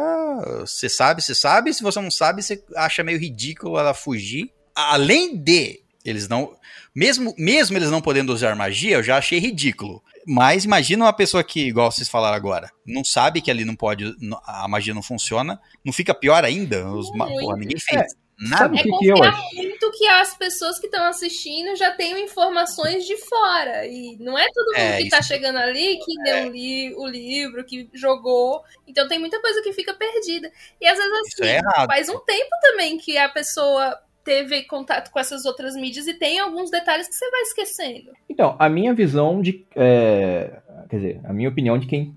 Você 0.60 0.88
sabe, 0.88 1.20
você 1.20 1.34
sabe, 1.34 1.74
se 1.74 1.82
você 1.82 2.00
não 2.00 2.12
sabe, 2.12 2.42
você 2.42 2.62
acha 2.76 3.02
meio 3.02 3.18
ridículo 3.18 3.76
ela 3.76 3.92
fugir. 3.92 4.52
Além 4.78 5.36
de 5.36 5.80
eles 6.04 6.28
não. 6.28 6.56
Mesmo, 6.94 7.34
mesmo 7.36 7.76
eles 7.76 7.90
não 7.90 8.00
podendo 8.00 8.32
usar 8.32 8.54
magia, 8.56 8.96
eu 8.96 9.02
já 9.02 9.18
achei 9.18 9.38
ridículo. 9.38 10.02
Mas 10.26 10.64
imagina 10.64 11.04
uma 11.04 11.12
pessoa 11.12 11.42
que, 11.44 11.66
igual 11.66 11.90
vocês 11.90 12.08
falaram 12.08 12.36
agora, 12.36 12.70
não 12.86 13.02
sabe 13.04 13.40
que 13.40 13.50
ali 13.50 13.64
não 13.64 13.74
pode, 13.76 14.14
a 14.46 14.66
magia 14.68 14.94
não 14.94 15.02
funciona, 15.02 15.60
não 15.84 15.92
fica 15.92 16.14
pior 16.14 16.44
ainda? 16.44 16.88
Os, 16.90 17.08
porra, 17.10 17.56
ninguém 17.56 17.78
fez 17.78 18.14
nada. 18.38 18.58
sabe- 18.58 18.78
É 18.78 18.80
O 18.80 18.84
que 18.84 18.98
que 18.98 19.06
eu 19.06 19.16
confiar 19.16 19.32
acho? 19.34 19.54
muito 19.56 19.90
que 19.92 20.06
as 20.06 20.36
pessoas 20.36 20.78
que 20.78 20.86
estão 20.86 21.04
assistindo 21.04 21.74
já 21.76 21.90
tenham 21.92 22.18
informações 22.18 23.04
de 23.06 23.16
fora. 23.16 23.86
E 23.86 24.16
não 24.20 24.38
é 24.38 24.46
todo 24.52 24.66
mundo 24.66 24.76
É, 24.78 24.98
que 25.02 25.08
tá 25.08 25.20
chegando 25.22 25.56
ali 25.58 25.98
que 25.98 26.22
leu 26.22 26.50
li- 26.50 26.94
o 26.94 27.06
livro, 27.06 27.64
que 27.64 27.88
jogou. 27.94 28.62
Então 28.86 29.08
tem 29.08 29.18
muita 29.18 29.40
coisa 29.40 29.60
que 29.62 29.72
fica 29.72 29.92
perdida. 29.94 30.50
E 30.80 30.86
às 30.86 30.96
vezes 30.98 31.12
Isso 31.28 31.42
assim, 31.42 31.52
é 31.52 31.86
faz 31.86 32.08
um 32.08 32.18
tempo 32.20 32.50
também 32.62 32.96
que 32.98 33.16
a 33.18 33.28
pessoa 33.28 33.98
teve 34.28 34.62
contato 34.64 35.10
com 35.10 35.18
essas 35.18 35.46
outras 35.46 35.74
mídias 35.74 36.06
e 36.06 36.12
tem 36.12 36.38
alguns 36.38 36.70
detalhes 36.70 37.08
que 37.08 37.14
você 37.14 37.30
vai 37.30 37.40
esquecendo. 37.40 38.10
Então, 38.28 38.54
a 38.58 38.68
minha 38.68 38.92
visão 38.92 39.40
de. 39.40 39.64
é, 39.74 40.58
quer 40.90 40.96
dizer, 40.96 41.20
a 41.24 41.32
minha 41.32 41.48
opinião 41.48 41.78
de 41.78 41.86
quem 41.86 42.14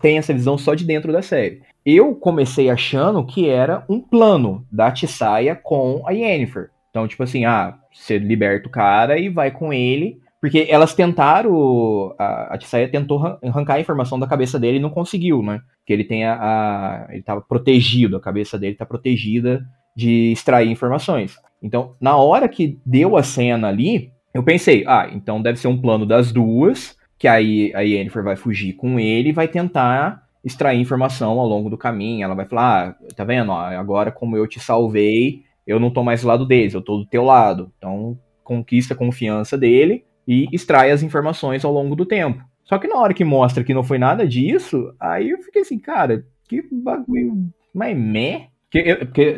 tem 0.00 0.16
essa 0.16 0.32
visão 0.32 0.56
só 0.56 0.74
de 0.74 0.84
dentro 0.84 1.12
da 1.12 1.20
série. 1.20 1.60
Eu 1.84 2.14
comecei 2.14 2.70
achando 2.70 3.26
que 3.26 3.48
era 3.48 3.84
um 3.88 4.00
plano 4.00 4.66
da 4.72 4.90
Tissaia 4.90 5.54
com 5.54 6.02
a 6.06 6.12
Yennefer. 6.12 6.70
Então, 6.90 7.06
tipo 7.06 7.22
assim, 7.22 7.44
ah, 7.44 7.76
você 7.92 8.18
liberta 8.18 8.68
o 8.68 8.70
cara 8.70 9.18
e 9.18 9.28
vai 9.28 9.50
com 9.50 9.72
ele. 9.72 10.20
Porque 10.40 10.66
elas 10.70 10.94
tentaram. 10.94 12.14
A, 12.18 12.54
a 12.54 12.58
Tissaia 12.58 12.88
tentou 12.88 13.18
arran- 13.18 13.38
arrancar 13.44 13.74
a 13.74 13.80
informação 13.80 14.18
da 14.18 14.26
cabeça 14.26 14.58
dele 14.58 14.78
e 14.78 14.80
não 14.80 14.90
conseguiu, 14.90 15.42
né? 15.42 15.60
Que 15.86 15.92
ele 15.92 16.04
tem 16.04 16.24
a- 16.24 17.06
ele 17.10 17.22
tava 17.22 17.40
protegido, 17.42 18.16
a 18.16 18.20
cabeça 18.20 18.58
dele 18.58 18.74
tá 18.74 18.84
protegida 18.86 19.64
de 19.94 20.32
extrair 20.32 20.70
informações. 20.70 21.36
Então, 21.62 21.94
na 22.00 22.16
hora 22.16 22.48
que 22.48 22.78
deu 22.84 23.16
a 23.16 23.22
cena 23.22 23.68
ali, 23.68 24.10
eu 24.34 24.42
pensei, 24.42 24.84
ah, 24.86 25.08
então 25.12 25.40
deve 25.40 25.58
ser 25.58 25.68
um 25.68 25.80
plano 25.80 26.06
das 26.06 26.32
duas, 26.32 26.96
que 27.18 27.28
aí 27.28 27.72
a 27.74 27.80
Yennefer 27.80 28.24
vai 28.24 28.36
fugir 28.36 28.72
com 28.72 28.98
ele 28.98 29.28
e 29.28 29.32
vai 29.32 29.46
tentar 29.46 30.22
extrair 30.44 30.80
informação 30.80 31.38
ao 31.38 31.46
longo 31.46 31.70
do 31.70 31.78
caminho. 31.78 32.24
Ela 32.24 32.34
vai 32.34 32.46
falar, 32.46 32.88
ah, 32.88 33.14
tá 33.14 33.24
vendo? 33.24 33.52
agora 33.52 34.10
como 34.10 34.36
eu 34.36 34.46
te 34.46 34.58
salvei, 34.58 35.42
eu 35.66 35.78
não 35.78 35.90
tô 35.90 36.02
mais 36.02 36.22
do 36.22 36.28
lado 36.28 36.46
deles, 36.46 36.74
eu 36.74 36.82
tô 36.82 36.98
do 36.98 37.06
teu 37.06 37.22
lado. 37.24 37.70
Então, 37.78 38.18
conquista 38.42 38.94
a 38.94 38.96
confiança 38.96 39.56
dele 39.56 40.04
e 40.26 40.48
extrai 40.52 40.90
as 40.90 41.02
informações 41.02 41.64
ao 41.64 41.72
longo 41.72 41.94
do 41.94 42.06
tempo. 42.06 42.42
Só 42.64 42.78
que 42.78 42.88
na 42.88 42.96
hora 42.96 43.14
que 43.14 43.24
mostra 43.24 43.64
que 43.64 43.74
não 43.74 43.82
foi 43.82 43.98
nada 43.98 44.26
disso, 44.26 44.94
aí 44.98 45.30
eu 45.30 45.38
fiquei 45.42 45.62
assim, 45.62 45.78
cara, 45.78 46.24
que 46.48 46.62
bagulho 46.70 47.50
mais 47.74 47.96
meh. 47.96 48.48
Porque, 48.72 48.94
porque 49.04 49.36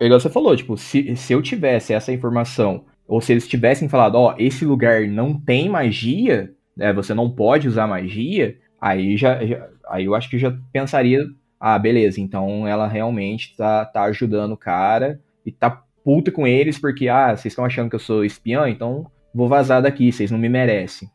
igual 0.00 0.18
você 0.20 0.28
falou, 0.28 0.56
tipo, 0.56 0.76
se, 0.76 1.14
se 1.14 1.32
eu 1.32 1.40
tivesse 1.40 1.94
essa 1.94 2.12
informação, 2.12 2.84
ou 3.06 3.20
se 3.20 3.32
eles 3.32 3.46
tivessem 3.46 3.88
falado, 3.88 4.16
ó, 4.16 4.34
esse 4.38 4.64
lugar 4.64 5.06
não 5.06 5.38
tem 5.38 5.68
magia, 5.68 6.52
né, 6.76 6.92
você 6.92 7.14
não 7.14 7.30
pode 7.30 7.68
usar 7.68 7.86
magia, 7.86 8.58
aí 8.80 9.16
já, 9.16 9.44
já- 9.46 9.68
aí 9.88 10.04
eu 10.04 10.14
acho 10.14 10.28
que 10.28 10.38
já 10.38 10.52
pensaria, 10.72 11.24
ah, 11.60 11.78
beleza, 11.78 12.20
então 12.20 12.66
ela 12.66 12.88
realmente 12.88 13.54
tá, 13.56 13.84
tá 13.84 14.02
ajudando 14.04 14.52
o 14.52 14.56
cara 14.56 15.20
e 15.46 15.52
tá 15.52 15.82
puta 16.04 16.32
com 16.32 16.44
eles 16.46 16.76
porque, 16.78 17.08
ah, 17.08 17.28
vocês 17.36 17.52
estão 17.52 17.64
achando 17.64 17.88
que 17.88 17.94
eu 17.94 18.00
sou 18.00 18.24
espiã, 18.24 18.68
então 18.68 19.06
vou 19.32 19.48
vazar 19.48 19.80
daqui, 19.80 20.10
vocês 20.10 20.30
não 20.30 20.38
me 20.38 20.48
merecem. 20.48 21.08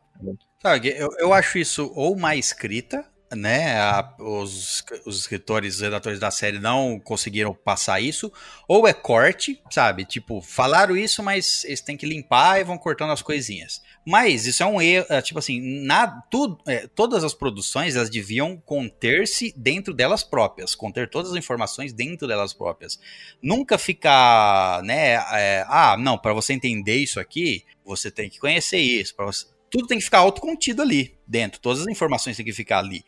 Sabe, 0.62 0.90
eu, 0.98 1.10
eu 1.20 1.34
acho 1.34 1.58
isso 1.58 1.92
ou 1.94 2.18
má 2.18 2.36
escrita, 2.36 3.04
né? 3.36 3.80
a- 3.80 4.14
os, 4.20 4.84
os 5.06 5.20
escritores, 5.20 5.76
os 5.76 5.82
redatores 5.82 6.20
da 6.20 6.32
série 6.32 6.60
não 6.60 7.00
conseguiram 7.00 7.54
passar 7.54 8.00
isso, 8.00 8.32
ou 8.68 8.88
é 8.88 8.94
corte, 8.94 9.62
sabe? 9.70 10.06
Tipo, 10.06 10.42
falaram 10.42 10.96
isso, 10.96 11.22
mas 11.22 11.64
eles 11.66 11.82
têm 11.82 11.98
que 11.98 12.06
limpar 12.06 12.60
e 12.60 12.64
vão 12.64 12.78
cortando 12.78 13.12
as 13.12 13.22
coisinhas. 13.22 13.82
Mas 14.06 14.46
isso 14.46 14.64
é 14.64 14.66
um 14.66 14.82
erro, 14.82 15.06
é, 15.10 15.22
tipo 15.22 15.40
assim, 15.40 15.60
nada, 15.86 16.24
tudo, 16.32 16.58
é, 16.66 16.88
todas 16.88 17.24
as 17.24 17.34
produções 17.34 17.96
elas 17.96 18.10
deviam 18.10 18.56
conter-se 18.58 19.54
dentro 19.58 19.94
delas 19.94 20.24
próprias, 20.24 20.74
conter 20.74 21.10
todas 21.10 21.32
as 21.32 21.38
informações 21.38 21.92
dentro 21.92 22.28
delas 22.28 22.54
próprias. 22.54 23.00
Nunca 23.42 23.78
ficar, 23.78 24.82
né? 24.84 25.16
é, 25.34 25.66
ah, 25.68 25.98
não, 25.98 26.18
para 26.18 26.34
você 26.34 26.54
entender 26.54 26.96
isso 26.96 27.20
aqui, 27.20 27.66
você 27.84 28.10
tem 28.10 28.30
que 28.30 28.40
conhecer 28.40 28.80
isso. 28.80 29.14
Você, 29.18 29.46
tudo 29.70 29.88
tem 29.88 29.98
que 29.98 30.06
ficar 30.06 30.20
autocontido 30.20 30.82
ali 30.82 31.17
dentro, 31.28 31.60
todas 31.60 31.82
as 31.82 31.88
informações 31.88 32.36
têm 32.38 32.46
que 32.46 32.54
ficar 32.54 32.80
ali. 32.80 33.04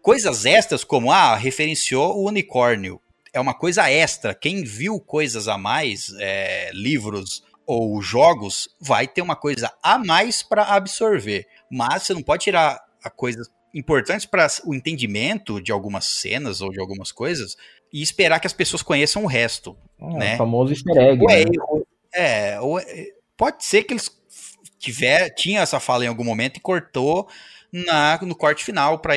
Coisas 0.00 0.44
extras, 0.44 0.82
como, 0.82 1.12
ah, 1.12 1.36
referenciou 1.36 2.16
o 2.18 2.26
unicórnio, 2.28 3.00
é 3.32 3.40
uma 3.40 3.54
coisa 3.54 3.88
extra. 3.90 4.34
Quem 4.34 4.64
viu 4.64 4.98
coisas 5.00 5.46
a 5.48 5.56
mais, 5.56 6.12
é, 6.18 6.70
livros 6.74 7.42
ou 7.64 8.02
jogos, 8.02 8.68
vai 8.80 9.06
ter 9.06 9.22
uma 9.22 9.36
coisa 9.36 9.72
a 9.82 9.96
mais 9.98 10.42
para 10.42 10.64
absorver. 10.64 11.46
Mas 11.70 12.02
você 12.02 12.14
não 12.14 12.22
pode 12.22 12.42
tirar 12.44 12.80
a 13.02 13.08
coisas 13.08 13.48
importantes 13.72 14.26
para 14.26 14.46
o 14.66 14.74
entendimento 14.74 15.60
de 15.62 15.72
algumas 15.72 16.04
cenas 16.04 16.60
ou 16.60 16.70
de 16.70 16.80
algumas 16.80 17.10
coisas 17.12 17.56
e 17.92 18.02
esperar 18.02 18.40
que 18.40 18.46
as 18.46 18.52
pessoas 18.52 18.82
conheçam 18.82 19.22
o 19.24 19.28
resto. 19.28 19.76
Ah, 20.00 20.08
Né? 20.18 20.34
O 20.34 20.38
famoso 20.38 20.72
easter 20.72 20.96
egg, 20.98 21.22
Ou 21.22 21.30
é 21.30 21.36
né? 21.36 21.50
erro- 21.54 21.86
é, 22.14 22.60
ou 22.60 22.78
é- 22.80 23.06
pode 23.36 23.64
ser 23.64 23.84
que 23.84 23.94
eles 23.94 24.10
tiver, 24.82 25.30
tinha 25.30 25.60
essa 25.60 25.78
fala 25.80 26.04
em 26.04 26.08
algum 26.08 26.24
momento 26.24 26.56
e 26.56 26.60
cortou 26.60 27.28
na, 27.72 28.18
no 28.22 28.34
corte 28.34 28.64
final 28.64 28.98
para 28.98 29.14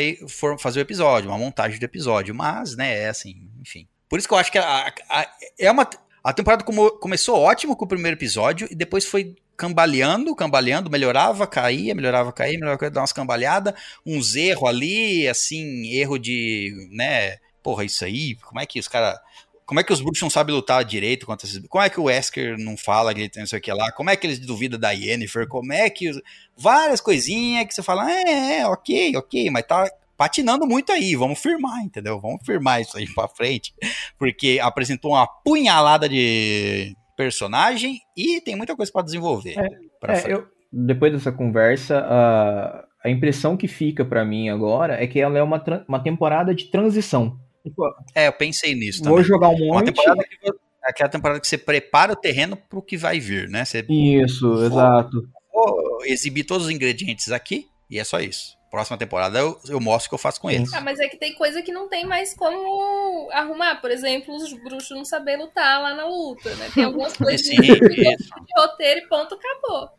fazer 0.59 0.79
o 0.79 0.81
episódio, 0.81 1.29
uma 1.29 1.37
montagem 1.37 1.77
do 1.79 1.83
episódio, 1.83 2.33
mas, 2.33 2.75
né, 2.77 2.99
é 3.03 3.09
assim, 3.09 3.49
enfim. 3.59 3.87
Por 4.07 4.19
isso 4.19 4.27
que 4.27 4.33
eu 4.33 4.37
acho 4.37 4.51
que 4.51 4.57
a, 4.59 4.93
a- 5.09 5.27
é 5.59 5.69
uma 5.71 5.89
a 6.23 6.33
temporada 6.33 6.63
como- 6.63 6.91
começou 6.91 7.37
ótimo 7.39 7.75
com 7.75 7.85
o 7.85 7.87
primeiro 7.87 8.17
episódio 8.17 8.67
e 8.71 8.75
depois 8.75 9.05
foi 9.05 9.35
cambaleando, 9.57 10.35
cambaleando, 10.35 10.89
melhorava, 10.89 11.45
caía, 11.47 11.93
melhorava, 11.95 12.31
caía, 12.31 12.53
melhorava, 12.57 12.77
caía, 12.79 12.91
dava 12.91 13.01
umas 13.01 13.13
cambaleadas, 13.13 13.73
uns 14.05 14.35
erros 14.35 14.69
ali, 14.69 15.27
assim, 15.27 15.87
erro 15.93 16.17
de, 16.17 16.89
né, 16.91 17.37
porra, 17.63 17.83
isso 17.85 18.03
aí, 18.05 18.35
como 18.35 18.59
é 18.59 18.65
que 18.65 18.79
os 18.79 18.87
caras 18.87 19.17
como 19.65 19.79
é 19.79 19.83
que 19.83 19.91
os 19.91 20.01
bruxos 20.01 20.21
não 20.21 20.29
sabem 20.29 20.53
lutar 20.55 20.83
direito 20.85 21.25
contra 21.25 21.47
esses. 21.47 21.65
Como 21.67 21.83
é 21.83 21.89
que 21.89 21.99
o 21.99 22.03
Wesker 22.03 22.57
não 22.57 22.77
fala 22.77 23.13
direito, 23.13 23.39
não 23.39 23.47
sei 23.47 23.59
o 23.59 23.61
que 23.61 23.73
lá? 23.73 23.91
Como 23.91 24.09
é 24.09 24.15
que 24.15 24.27
eles 24.27 24.39
duvidam 24.39 24.79
da 24.79 24.91
Yennefer? 24.91 25.47
Como 25.47 25.73
é 25.73 25.89
que. 25.89 26.09
os- 26.09 26.21
Várias 26.57 27.01
coisinhas 27.01 27.65
que 27.67 27.73
você 27.73 27.83
fala, 27.83 28.09
é, 28.09 28.59
é, 28.59 28.67
ok, 28.67 29.15
ok, 29.17 29.49
mas 29.49 29.65
tá 29.67 29.89
patinando 30.17 30.65
muito 30.65 30.91
aí, 30.93 31.13
vamos 31.15 31.39
firmar, 31.39 31.81
entendeu? 31.83 32.21
Vamos 32.21 32.45
firmar 32.45 32.79
isso 32.79 32.97
aí 32.97 33.05
pra 33.13 33.27
frente. 33.27 33.73
Porque 34.17 34.59
apresentou 34.61 35.11
uma 35.11 35.27
punhalada 35.27 36.07
de 36.07 36.95
personagem 37.17 37.99
e 38.15 38.39
tem 38.41 38.55
muita 38.55 38.75
coisa 38.75 38.91
pra 38.91 39.01
desenvolver. 39.01 39.55
pra 39.99 40.17
É, 40.17 40.31
eu- 40.31 40.45
depois 40.71 41.11
dessa 41.11 41.31
conversa, 41.31 41.99
a, 41.99 42.85
a 43.03 43.09
impressão 43.09 43.55
que 43.57 43.67
fica 43.67 44.03
pra 44.05 44.23
mim 44.25 44.49
agora 44.49 45.01
é 45.01 45.07
que 45.07 45.19
ela 45.19 45.37
é 45.37 45.43
uma, 45.43 45.61
uma 45.87 45.99
temporada 46.03 46.53
de 46.53 46.65
transição. 46.71 47.37
É, 48.13 48.27
eu 48.27 48.33
pensei 48.33 48.75
nisso 48.75 49.03
vou 49.03 49.13
também. 49.15 49.23
jogar 49.25 49.49
um 49.49 49.55
Uma 49.55 49.75
monte. 49.79 49.85
temporada 49.87 50.23
que, 50.23 50.51
aquela 50.83 51.09
temporada 51.09 51.39
que 51.39 51.47
você 51.47 51.57
prepara 51.57 52.13
o 52.13 52.15
terreno 52.15 52.55
pro 52.55 52.81
que 52.81 52.97
vai 52.97 53.19
vir, 53.19 53.49
né? 53.49 53.65
Você 53.65 53.85
Isso, 53.89 54.49
Vou- 54.49 54.63
exato. 54.65 55.27
vou 55.53 55.99
exibir 56.05 56.43
todos 56.43 56.67
os 56.67 56.71
ingredientes 56.71 57.31
aqui 57.31 57.67
e 57.89 57.99
é 57.99 58.03
só 58.03 58.19
isso. 58.19 58.55
Próxima 58.69 58.97
temporada 58.97 59.39
eu, 59.39 59.57
eu 59.69 59.79
mostro 59.79 60.07
o 60.07 60.09
que 60.09 60.15
eu 60.15 60.19
faço 60.19 60.41
com 60.41 60.51
eles. 60.51 60.73
Ah, 60.73 60.81
mas 60.81 60.99
é 60.99 61.07
que 61.07 61.15
tem 61.17 61.33
coisa 61.33 61.61
que 61.61 61.71
não 61.71 61.87
tem 61.87 62.05
mais 62.05 62.33
como 62.35 63.29
arrumar. 63.31 63.79
Por 63.79 63.89
exemplo, 63.89 64.35
os 64.35 64.51
bruxos 64.51 64.89
não 64.97 65.05
saber 65.05 65.37
lutar 65.37 65.81
lá 65.81 65.95
na 65.95 66.05
luta, 66.05 66.53
né? 66.55 66.69
Tem 66.73 66.83
algumas 66.83 67.15
coisas 67.17 67.45
Sim, 67.47 67.55
de 67.55 67.71
isso. 67.71 68.29
roteiro 68.57 68.99
e 68.99 69.07
ponto, 69.07 69.35
acabou. 69.35 69.89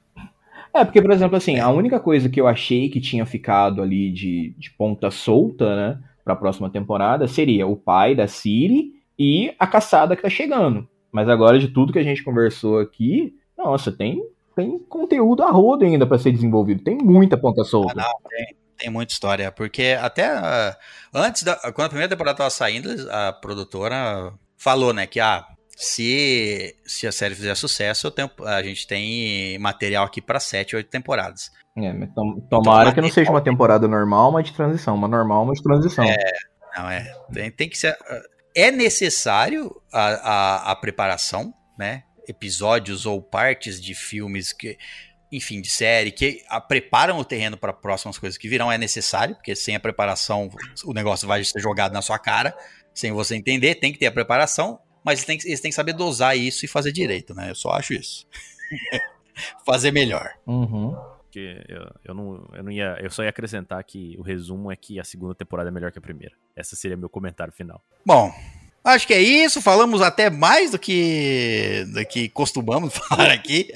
É, 0.74 0.84
porque, 0.84 1.00
por 1.00 1.10
exemplo, 1.10 1.36
assim, 1.38 1.58
a 1.58 1.70
única 1.70 1.98
coisa 1.98 2.28
que 2.28 2.38
eu 2.38 2.46
achei 2.46 2.90
que 2.90 3.00
tinha 3.00 3.24
ficado 3.24 3.80
ali 3.80 4.12
de, 4.12 4.54
de 4.58 4.70
ponta 4.72 5.10
solta, 5.10 5.74
né, 5.74 5.98
pra 6.26 6.34
próxima 6.34 6.68
temporada 6.68 7.28
seria 7.28 7.68
o 7.68 7.76
pai 7.76 8.12
da 8.16 8.26
Siri 8.26 8.94
e 9.16 9.54
a 9.60 9.66
caçada 9.66 10.16
que 10.16 10.22
tá 10.22 10.28
chegando. 10.28 10.88
Mas 11.12 11.28
agora, 11.28 11.56
de 11.56 11.68
tudo 11.68 11.92
que 11.92 12.00
a 12.00 12.02
gente 12.02 12.24
conversou 12.24 12.80
aqui, 12.80 13.32
nossa, 13.56 13.92
tem, 13.92 14.20
tem 14.56 14.76
conteúdo 14.80 15.44
a 15.44 15.50
rodo 15.52 15.84
ainda 15.84 16.04
pra 16.04 16.18
ser 16.18 16.32
desenvolvido. 16.32 16.82
Tem 16.82 16.96
muita 16.98 17.38
ponta 17.38 17.62
solta. 17.62 17.94
Ah, 17.96 18.02
não, 18.02 18.28
tem, 18.28 18.46
tem 18.76 18.90
muita 18.90 19.12
história. 19.12 19.52
Porque 19.52 19.96
até 20.00 20.26
ah, 20.26 20.76
antes 21.14 21.44
da. 21.44 21.54
Quando 21.72 21.86
a 21.86 21.90
primeira 21.90 22.10
temporada 22.10 22.36
tava 22.38 22.50
saindo, 22.50 22.90
a 23.08 23.32
produtora 23.32 24.34
falou, 24.56 24.92
né, 24.92 25.06
que 25.06 25.20
ah, 25.20 25.46
se, 25.76 26.74
se 26.84 27.06
a 27.06 27.12
série 27.12 27.36
fizer 27.36 27.54
sucesso, 27.54 28.10
tenho- 28.10 28.30
a 28.44 28.60
gente 28.64 28.84
tem 28.84 29.56
material 29.60 30.04
aqui 30.04 30.20
pra 30.20 30.40
sete, 30.40 30.74
oito 30.74 30.90
temporadas. 30.90 31.52
É, 31.76 31.92
mas 31.92 32.08
tom- 32.14 32.40
tomara 32.48 32.92
que 32.92 33.00
não 33.00 33.10
seja 33.10 33.30
uma 33.30 33.40
temporada 33.42 33.86
normal, 33.86 34.32
mas 34.32 34.46
de 34.46 34.52
transição. 34.54 34.94
Uma 34.94 35.08
normal, 35.08 35.44
mas 35.44 35.58
de 35.58 35.64
transição. 35.64 36.04
Não, 36.76 36.90
é. 36.90 37.12
Tem, 37.32 37.50
tem 37.50 37.68
que 37.68 37.76
ser. 37.78 37.96
É 38.54 38.70
necessário 38.70 39.70
a, 39.92 40.00
a, 40.08 40.72
a 40.72 40.76
preparação, 40.76 41.52
né? 41.78 42.02
Episódios 42.28 43.04
ou 43.06 43.20
partes 43.22 43.80
de 43.80 43.94
filmes 43.94 44.52
que. 44.52 44.76
Enfim, 45.30 45.60
de 45.60 45.68
série, 45.68 46.12
que 46.12 46.42
a- 46.48 46.60
preparam 46.60 47.18
o 47.18 47.24
terreno 47.24 47.56
para 47.58 47.72
próximas 47.72 48.16
coisas 48.16 48.38
que 48.38 48.48
virão, 48.48 48.70
é 48.70 48.78
necessário, 48.78 49.34
porque 49.34 49.54
sem 49.56 49.74
a 49.74 49.80
preparação 49.80 50.48
o 50.84 50.92
negócio 50.94 51.26
vai 51.26 51.42
ser 51.44 51.60
jogado 51.60 51.92
na 51.92 52.00
sua 52.00 52.16
cara, 52.18 52.56
sem 52.94 53.10
você 53.12 53.34
entender, 53.34 53.74
tem 53.74 53.92
que 53.92 53.98
ter 53.98 54.06
a 54.06 54.12
preparação, 54.12 54.78
mas 55.04 55.18
eles 55.18 55.26
têm, 55.26 55.36
que- 55.38 55.48
eles 55.48 55.60
têm 55.60 55.70
que 55.70 55.74
saber 55.74 55.92
dosar 55.94 56.38
isso 56.38 56.64
e 56.64 56.68
fazer 56.68 56.92
direito, 56.92 57.34
né? 57.34 57.50
Eu 57.50 57.54
só 57.56 57.70
acho 57.72 57.92
isso. 57.92 58.24
fazer 59.66 59.90
melhor. 59.90 60.30
Uhum. 60.46 60.96
Porque 61.36 61.62
eu, 61.68 61.86
eu, 62.02 62.14
não, 62.14 62.48
eu 62.54 62.62
não 62.62 62.72
ia. 62.72 62.96
Eu 62.98 63.10
só 63.10 63.22
ia 63.22 63.28
acrescentar 63.28 63.84
que 63.84 64.16
o 64.18 64.22
resumo 64.22 64.72
é 64.72 64.76
que 64.76 64.98
a 64.98 65.04
segunda 65.04 65.34
temporada 65.34 65.68
é 65.68 65.72
melhor 65.72 65.92
que 65.92 65.98
a 65.98 66.02
primeira. 66.02 66.34
Esse 66.56 66.74
seria 66.74 66.96
meu 66.96 67.10
comentário 67.10 67.52
final. 67.52 67.82
Bom, 68.06 68.32
acho 68.82 69.06
que 69.06 69.12
é 69.12 69.20
isso. 69.20 69.60
Falamos 69.60 70.00
até 70.00 70.30
mais 70.30 70.70
do 70.70 70.78
que, 70.78 71.84
do 71.92 72.02
que 72.06 72.30
costumamos 72.30 72.94
falar 73.08 73.32
aqui. 73.32 73.70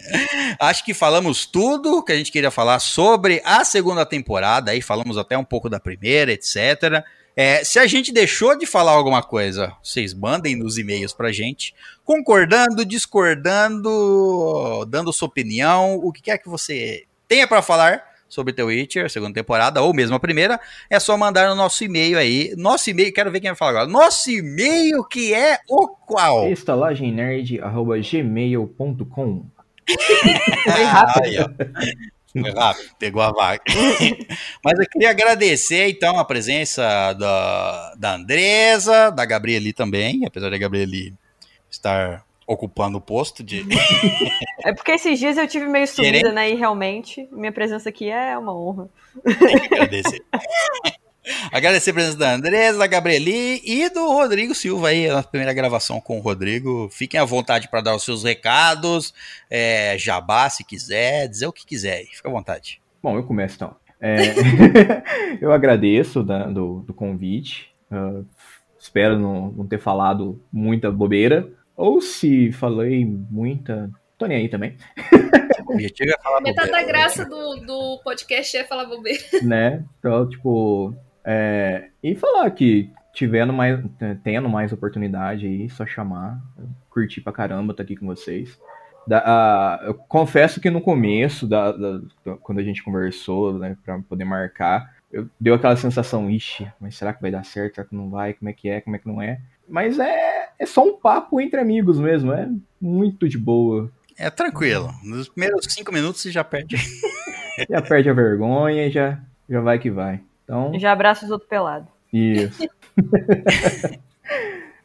Acho 0.59 0.83
que 0.83 0.95
falamos 0.95 1.45
tudo 1.45 2.03
que 2.03 2.13
a 2.13 2.17
gente 2.17 2.33
queria 2.33 2.51
falar 2.51 2.79
sobre 2.79 3.43
a 3.45 3.63
segunda 3.63 4.07
temporada. 4.07 4.71
Aí 4.71 4.81
falamos 4.81 5.19
até 5.19 5.37
um 5.37 5.45
pouco 5.45 5.69
da 5.69 5.79
primeira, 5.79 6.33
etc. 6.33 7.05
É, 7.37 7.63
se 7.63 7.79
a 7.79 7.87
gente 7.87 8.11
deixou 8.11 8.57
de 8.57 8.65
falar 8.65 8.93
alguma 8.93 9.23
coisa, 9.23 9.77
vocês 9.83 10.15
mandem 10.15 10.57
nos 10.57 10.79
e-mails 10.79 11.13
pra 11.13 11.31
gente, 11.31 11.75
concordando, 12.07 12.87
discordando, 12.87 14.87
dando 14.89 15.13
sua 15.13 15.29
opinião, 15.29 15.97
o 15.97 16.11
que 16.11 16.23
quer 16.23 16.39
que 16.39 16.49
você 16.49 17.05
tenha 17.31 17.47
pra 17.47 17.63
falar 17.63 18.03
sobre 18.29 18.53
The 18.53 18.65
Witcher, 18.65 19.09
segunda 19.09 19.35
temporada, 19.35 19.81
ou 19.81 19.95
mesmo 19.95 20.17
a 20.17 20.21
primeira, 20.21 20.59
é 20.89 20.99
só 20.99 21.17
mandar 21.17 21.49
no 21.49 21.55
nosso 21.55 21.85
e-mail 21.85 22.19
aí. 22.19 22.53
Nosso 22.57 22.91
e-mail, 22.91 23.13
quero 23.13 23.31
ver 23.31 23.39
quem 23.39 23.51
vai 23.51 23.57
falar 23.57 23.71
agora. 23.71 23.87
Nosso 23.87 24.29
e-mail 24.31 25.05
que 25.05 25.33
é 25.33 25.61
o 25.69 25.87
qual? 25.89 26.51
estalagemnerd.gmail.com 26.51 29.47
Foi 30.65 30.83
rápido. 30.83 31.55
Foi 32.33 32.51
rápido, 32.53 32.91
pegou 32.99 33.23
a 33.23 33.31
vaga. 33.31 33.63
Mas 34.65 34.79
eu 34.79 34.87
queria 34.91 35.11
agradecer, 35.11 35.89
então, 35.89 36.19
a 36.19 36.25
presença 36.25 37.13
da, 37.13 37.95
da 37.97 38.15
Andresa, 38.15 39.11
da 39.11 39.25
Gabrieli 39.25 39.73
também, 39.73 40.27
apesar 40.27 40.51
da 40.51 40.59
Gabrieli 40.59 41.15
estar 41.71 42.25
ocupando 42.55 42.99
o 42.99 43.01
posto 43.01 43.43
de. 43.43 43.65
É 44.63 44.75
porque 44.75 44.93
esses 44.93 45.19
dias 45.19 45.39
eu 45.39 45.49
tive 45.49 45.65
meio 45.67 45.87
sumida, 45.89 46.19
Querendo. 46.19 46.35
né? 46.35 46.51
E 46.51 46.55
realmente, 46.55 47.27
minha 47.33 47.51
presença 47.51 47.89
aqui 47.89 48.11
é 48.11 48.37
uma 48.37 48.55
honra. 48.55 48.91
Tem 49.25 49.59
que 49.59 49.75
agradecer. 49.75 50.23
Agradecer 51.53 51.91
a 51.91 51.95
presença 51.95 52.19
da 52.19 52.33
Andresa, 52.35 52.79
da 52.79 52.87
Gabrieli 52.87 53.61
e 53.65 53.89
do 53.91 54.07
Rodrigo 54.13 54.55
Silva 54.55 54.89
aí, 54.89 55.09
a 55.09 55.15
nossa 55.15 55.29
primeira 55.29 55.53
gravação 55.55 56.01
com 56.01 56.19
o 56.19 56.21
Rodrigo. 56.21 56.89
Fiquem 56.91 57.19
à 57.21 57.25
vontade 57.25 57.69
para 57.69 57.81
dar 57.83 57.95
os 57.95 58.03
seus 58.05 58.25
recados, 58.25 59.15
é, 59.51 59.97
jabá 59.99 60.49
se 60.51 60.65
quiser, 60.65 61.29
dizer 61.29 61.47
o 61.47 61.53
que 61.53 61.65
quiser 61.67 61.99
aí, 61.99 62.07
fica 62.07 62.29
à 62.29 62.33
vontade. 62.33 62.81
Bom, 63.03 63.17
eu 63.17 63.23
começo 63.23 63.55
então. 63.57 63.75
É, 64.01 64.17
eu 65.41 65.53
agradeço 65.53 66.23
da- 66.23 66.47
do, 66.47 66.81
do 66.87 66.93
convite. 66.95 67.71
ah, 67.91 68.23
espero 68.79 69.19
não, 69.19 69.51
não 69.53 69.67
ter 69.67 69.79
falado 69.79 70.43
muita 70.53 70.91
bobeira. 70.91 71.49
Ou 71.81 72.01
se 72.01 72.53
falei 72.53 73.05
muita. 73.07 73.91
Tô 74.19 74.27
nem 74.27 74.37
aí 74.37 74.49
também, 74.51 74.77
objetivo 75.67 76.11
é 76.11 76.23
falar 76.23 76.41
Metade 76.43 76.71
da 76.71 76.77
bobeira. 76.79 76.93
graça 76.93 77.25
do, 77.25 77.57
do 77.65 78.01
podcast 78.05 78.55
é 78.57 78.65
falar 78.65 78.85
bobeira. 78.85 79.19
né? 79.43 79.83
Então, 79.99 80.29
tipo. 80.29 80.95
é, 81.25 81.89
e 82.03 82.15
falar 82.15 82.51
que 82.51 82.91
tivendo 83.15 83.53
mais, 83.53 83.81
tendo 84.23 84.49
mais 84.49 84.73
oportunidade 84.73 85.47
aí, 85.47 85.71
só 85.71 85.87
chamar. 85.87 86.39
Curti 86.91 87.21
pra 87.21 87.33
caramba 87.33 87.73
estar 87.73 87.83
aqui 87.83 87.97
com 87.97 88.07
vocês. 88.07 88.59
Da- 89.07 89.81
eu 89.85 89.95
confesso 89.95 90.61
que 90.61 90.69
no 90.71 90.81
começo, 90.83 91.47
da, 91.47 91.73
da- 91.73 91.99
da- 92.25 92.37
quando 92.43 92.59
a 92.59 92.63
gente 92.63 92.83
conversou, 92.83 93.59
né, 93.59 93.77
pra 93.85 93.99
poder 94.01 94.25
marcar, 94.25 94.95
eu, 95.11 95.27
deu 95.41 95.55
aquela 95.55 95.77
sensação, 95.77 96.31
ixi, 96.31 96.71
mas 96.79 96.95
será 96.97 97.13
que 97.15 97.23
vai 97.23 97.31
dar 97.31 97.45
certo? 97.45 97.77
Será 97.77 97.87
que 97.87 97.95
não 97.97 98.11
vai? 98.11 98.35
Como 98.35 98.49
é 98.51 98.53
que 98.53 98.69
é? 98.69 98.81
Como 98.83 98.95
é 98.97 98.99
que 98.99 99.09
não 99.09 99.21
é? 99.23 99.41
Mas 99.71 99.99
é, 99.99 100.49
é 100.59 100.67
só 100.67 100.83
um 100.83 100.97
papo 100.97 101.41
entre 101.41 101.61
amigos 101.61 101.99
mesmo, 101.99 102.33
é 102.33 102.49
muito 102.81 103.29
de 103.29 103.39
boa. 103.39 103.91
É 104.19 104.29
tranquilo. 104.29 104.91
Nos 105.03 105.29
primeiros 105.29 105.65
cinco 105.71 105.93
minutos 105.93 106.21
você 106.21 106.31
já 106.31 106.45
perde. 106.45 106.77
Já 107.69 107.83
perde 107.83 108.09
a 108.09 108.15
vergonha 108.15 108.87
e 108.87 108.91
já, 108.91 109.19
já 109.47 109.61
vai 109.61 109.79
que 109.79 109.91
vai. 109.91 110.21
Então, 110.45 110.73
Já 110.79 110.93
abraço 110.93 111.27
os 111.27 111.31
outros 111.31 111.51
pelados. 111.51 111.87
Isso. 112.11 112.67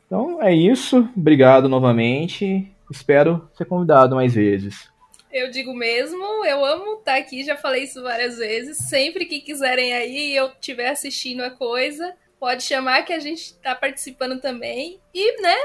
então 0.06 0.44
é 0.44 0.53
isso. 0.53 1.07
Obrigado 1.16 1.70
novamente. 1.70 2.70
Espero 2.91 3.49
ser 3.56 3.64
convidado 3.64 4.16
mais 4.16 4.34
vezes. 4.34 4.90
Eu 5.32 5.49
digo 5.52 5.74
mesmo, 5.74 6.45
eu 6.45 6.64
amo 6.64 6.99
estar 6.99 7.18
aqui, 7.18 7.44
já 7.44 7.57
falei 7.57 7.84
isso 7.84 8.02
várias 8.02 8.38
vezes. 8.38 8.78
Sempre 8.90 9.26
que 9.26 9.40
quiserem 9.40 9.94
aí 9.94 10.32
e 10.32 10.36
eu 10.36 10.48
estiver 10.48 10.90
assistindo 10.90 11.41
a 11.41 11.49
coisa, 11.49 12.14
pode 12.40 12.64
chamar 12.64 13.03
que 13.03 13.14
a 13.14 13.20
gente 13.20 13.56
tá 13.56 13.76
participando 13.76 14.40
também. 14.40 14.99
E, 15.14 15.41
né, 15.41 15.56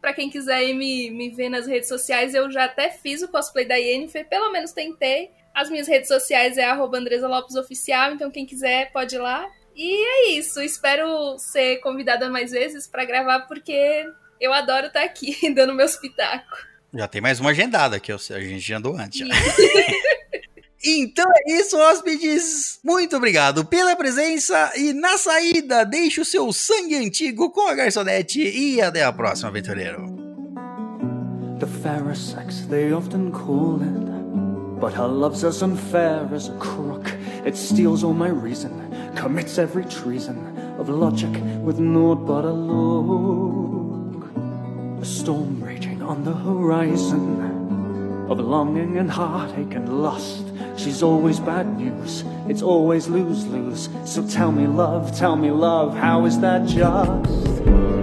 pra 0.00 0.12
quem 0.12 0.30
quiser 0.30 0.72
me, 0.72 1.10
me 1.10 1.30
ver 1.30 1.48
nas 1.48 1.66
redes 1.66 1.88
sociais, 1.88 2.34
eu 2.34 2.50
já 2.50 2.64
até 2.64 2.90
fiz 2.90 3.22
o 3.22 3.28
cosplay 3.28 3.64
da 3.64 3.76
Yennefer, 3.76 4.28
pelo 4.28 4.52
menos 4.52 4.72
tentei. 4.72 5.30
As 5.54 5.70
minhas 5.70 5.88
redes 5.88 6.08
sociais 6.08 6.58
é 6.58 6.64
arroba 6.64 6.98
Andresa 6.98 7.26
Lopes 7.26 7.56
Oficial, 7.56 8.12
então 8.12 8.30
quem 8.30 8.44
quiser 8.44 8.92
pode 8.92 9.16
ir 9.16 9.18
lá. 9.18 9.46
E 9.74 10.04
é 10.04 10.30
isso, 10.38 10.60
espero 10.62 11.38
ser 11.38 11.78
convidada 11.80 12.30
mais 12.30 12.50
vezes 12.50 12.86
pra 12.86 13.04
gravar, 13.04 13.40
porque 13.40 14.06
eu 14.40 14.52
adoro 14.52 14.86
estar 14.86 15.02
aqui 15.02 15.36
dando 15.54 15.74
meus 15.74 15.96
pitacos. 15.96 16.66
Já 16.94 17.08
tem 17.08 17.20
mais 17.20 17.40
uma 17.40 17.50
agendada 17.50 18.00
que 18.00 18.12
a 18.12 18.16
gente 18.16 18.60
já 18.60 18.78
andou 18.78 18.96
antes. 18.96 19.26
Então 20.84 21.26
é 21.34 21.52
isso, 21.52 21.76
hóspedes. 21.76 22.78
Muito 22.84 23.16
obrigado 23.16 23.64
pela 23.64 23.96
presença 23.96 24.72
e 24.76 24.92
na 24.92 25.16
saída 25.16 25.84
deixe 25.84 26.20
o 26.20 26.24
seu 26.24 26.52
sangue 26.52 26.96
antigo 26.96 27.50
com 27.50 27.66
a 27.68 27.74
garçonete 27.74 28.40
e 28.40 28.80
até 28.80 29.04
a 29.04 29.12
próxima, 29.12 29.48
aventureiro. 29.48 30.04
The 31.58 31.66
fairer 31.66 32.14
sex 32.14 32.66
they 32.68 32.92
often 32.92 33.30
call 33.30 33.80
it. 33.82 34.06
But 34.78 34.92
her 34.92 35.08
love's 35.08 35.42
as 35.42 35.62
unfair 35.62 36.28
as 36.34 36.50
a 36.50 36.52
crook. 36.58 37.10
It 37.46 37.56
steals 37.56 38.04
all 38.04 38.12
my 38.12 38.28
reason, 38.28 38.70
commits 39.14 39.58
every 39.58 39.84
treason 39.86 40.36
of 40.78 40.90
logic 40.90 41.30
with 41.64 41.78
naught 41.78 42.26
but 42.26 42.44
a 42.44 42.52
look. 42.52 44.26
A 45.00 45.04
storm 45.04 45.62
raging 45.62 46.02
on 46.02 46.24
the 46.24 46.34
horizon 46.34 47.65
of 48.28 48.40
longing 48.40 48.98
and 48.98 49.10
heartache 49.10 49.74
and 49.74 50.02
lust. 50.02 50.44
She's 50.76 51.02
always 51.02 51.38
bad 51.40 51.78
news, 51.78 52.24
it's 52.48 52.62
always 52.62 53.08
lose 53.08 53.46
lose. 53.46 53.88
So 54.04 54.26
tell 54.26 54.52
me, 54.52 54.66
love, 54.66 55.16
tell 55.16 55.36
me, 55.36 55.50
love, 55.50 55.96
how 55.96 56.26
is 56.26 56.38
that 56.40 56.66
just? 56.66 57.30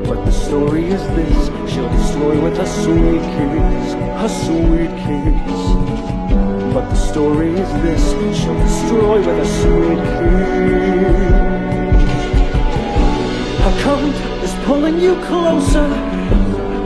But 0.07 0.25
the 0.25 0.31
story 0.31 0.85
is 0.85 1.01
this 1.15 1.71
she'll 1.71 1.89
destroy 1.89 2.39
with 2.41 2.57
her 2.57 2.65
sweet 2.65 3.21
kiss, 3.35 3.93
her 3.93 4.29
sweet 4.29 4.93
kiss. 5.03 5.61
But 6.73 6.89
the 6.89 6.95
story 6.95 7.53
is 7.53 7.69
this 7.83 8.11
she'll 8.39 8.59
destroy 8.59 9.17
with 9.19 9.27
a 9.27 9.45
sweet 9.61 10.01
kiss. 10.17 10.83
Her 13.63 13.75
current 13.83 14.43
is 14.43 14.53
pulling 14.65 14.99
you 14.99 15.15
closer. 15.25 15.87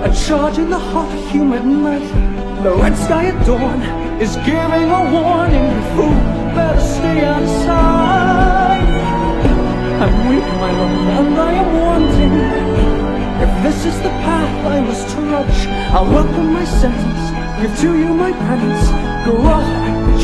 A 0.03 0.13
charge 0.13 0.57
in 0.57 0.69
the 0.69 0.77
hot, 0.77 1.11
humid 1.31 1.65
night. 1.65 2.46
The 2.67 2.75
red 2.75 2.97
sky 2.97 3.27
at 3.31 3.45
dawn 3.45 3.79
is 4.19 4.35
giving 4.43 4.89
a 4.91 5.01
warning. 5.15 5.71
Fool, 5.95 6.19
better 6.51 6.81
stay 6.81 7.23
out 7.23 7.41
of 7.41 7.49
sight. 7.63 8.83
I'm 10.03 10.15
weak, 10.27 10.43
my 10.59 10.71
love, 10.75 11.07
and 11.15 11.39
I 11.39 11.51
am 11.63 11.69
wanting. 11.79 12.35
If 13.39 13.51
this 13.63 13.85
is 13.85 13.95
the 14.03 14.11
path 14.19 14.51
I 14.67 14.81
must 14.81 15.07
trudge, 15.15 15.59
I'll 15.95 16.11
welcome 16.11 16.51
my 16.51 16.65
sentence, 16.65 17.23
give 17.61 17.73
to 17.83 17.97
you 17.97 18.11
my 18.13 18.33
penance. 18.33 18.85
Go 19.23 19.33
off, 19.47 19.63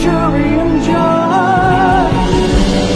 jury 0.04 0.50
and 0.64 0.84
judge. 0.84 2.28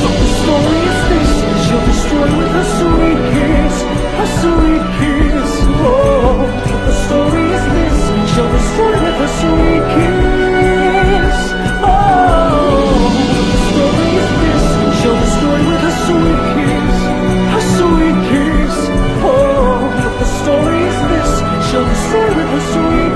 But 0.04 0.16
the 0.24 0.30
story 0.44 0.80
is 0.92 1.00
this, 1.08 1.32
she'll 1.64 1.86
destroy 1.88 2.30
with 2.36 2.52
her 2.52 2.68
sweet 2.84 3.22
kiss, 3.32 3.76
her 4.20 4.30
sweet 4.44 4.84
kiss. 5.00 5.52
Oh, 5.88 6.36
the 6.84 6.96
story 7.08 7.46
is 7.58 7.66
this, 7.78 8.00
she'll 8.38 8.52
destroy 8.52 8.94
with 9.02 9.28
a 9.28 9.30
sweet 9.40 9.84
kiss. 9.98 11.38
Oh, 11.82 13.10
the 13.50 13.60
story 13.70 14.10
is 14.22 14.32
this, 14.44 14.66
she'll 15.02 15.20
destroy 15.26 15.60
with 15.70 15.82
her 15.88 15.96
sweet 16.06 16.42
kiss, 16.54 16.98
her 17.54 17.64
sweet 17.78 18.18
kiss. 18.30 18.76
Oh, 19.26 19.90
the 20.22 20.28
story 20.40 20.82
is 20.86 21.00
this, 21.12 21.32
she'll 21.68 21.90
destroy 21.96 22.30
with 22.38 22.50
her 22.54 22.64
sweet 22.74 23.14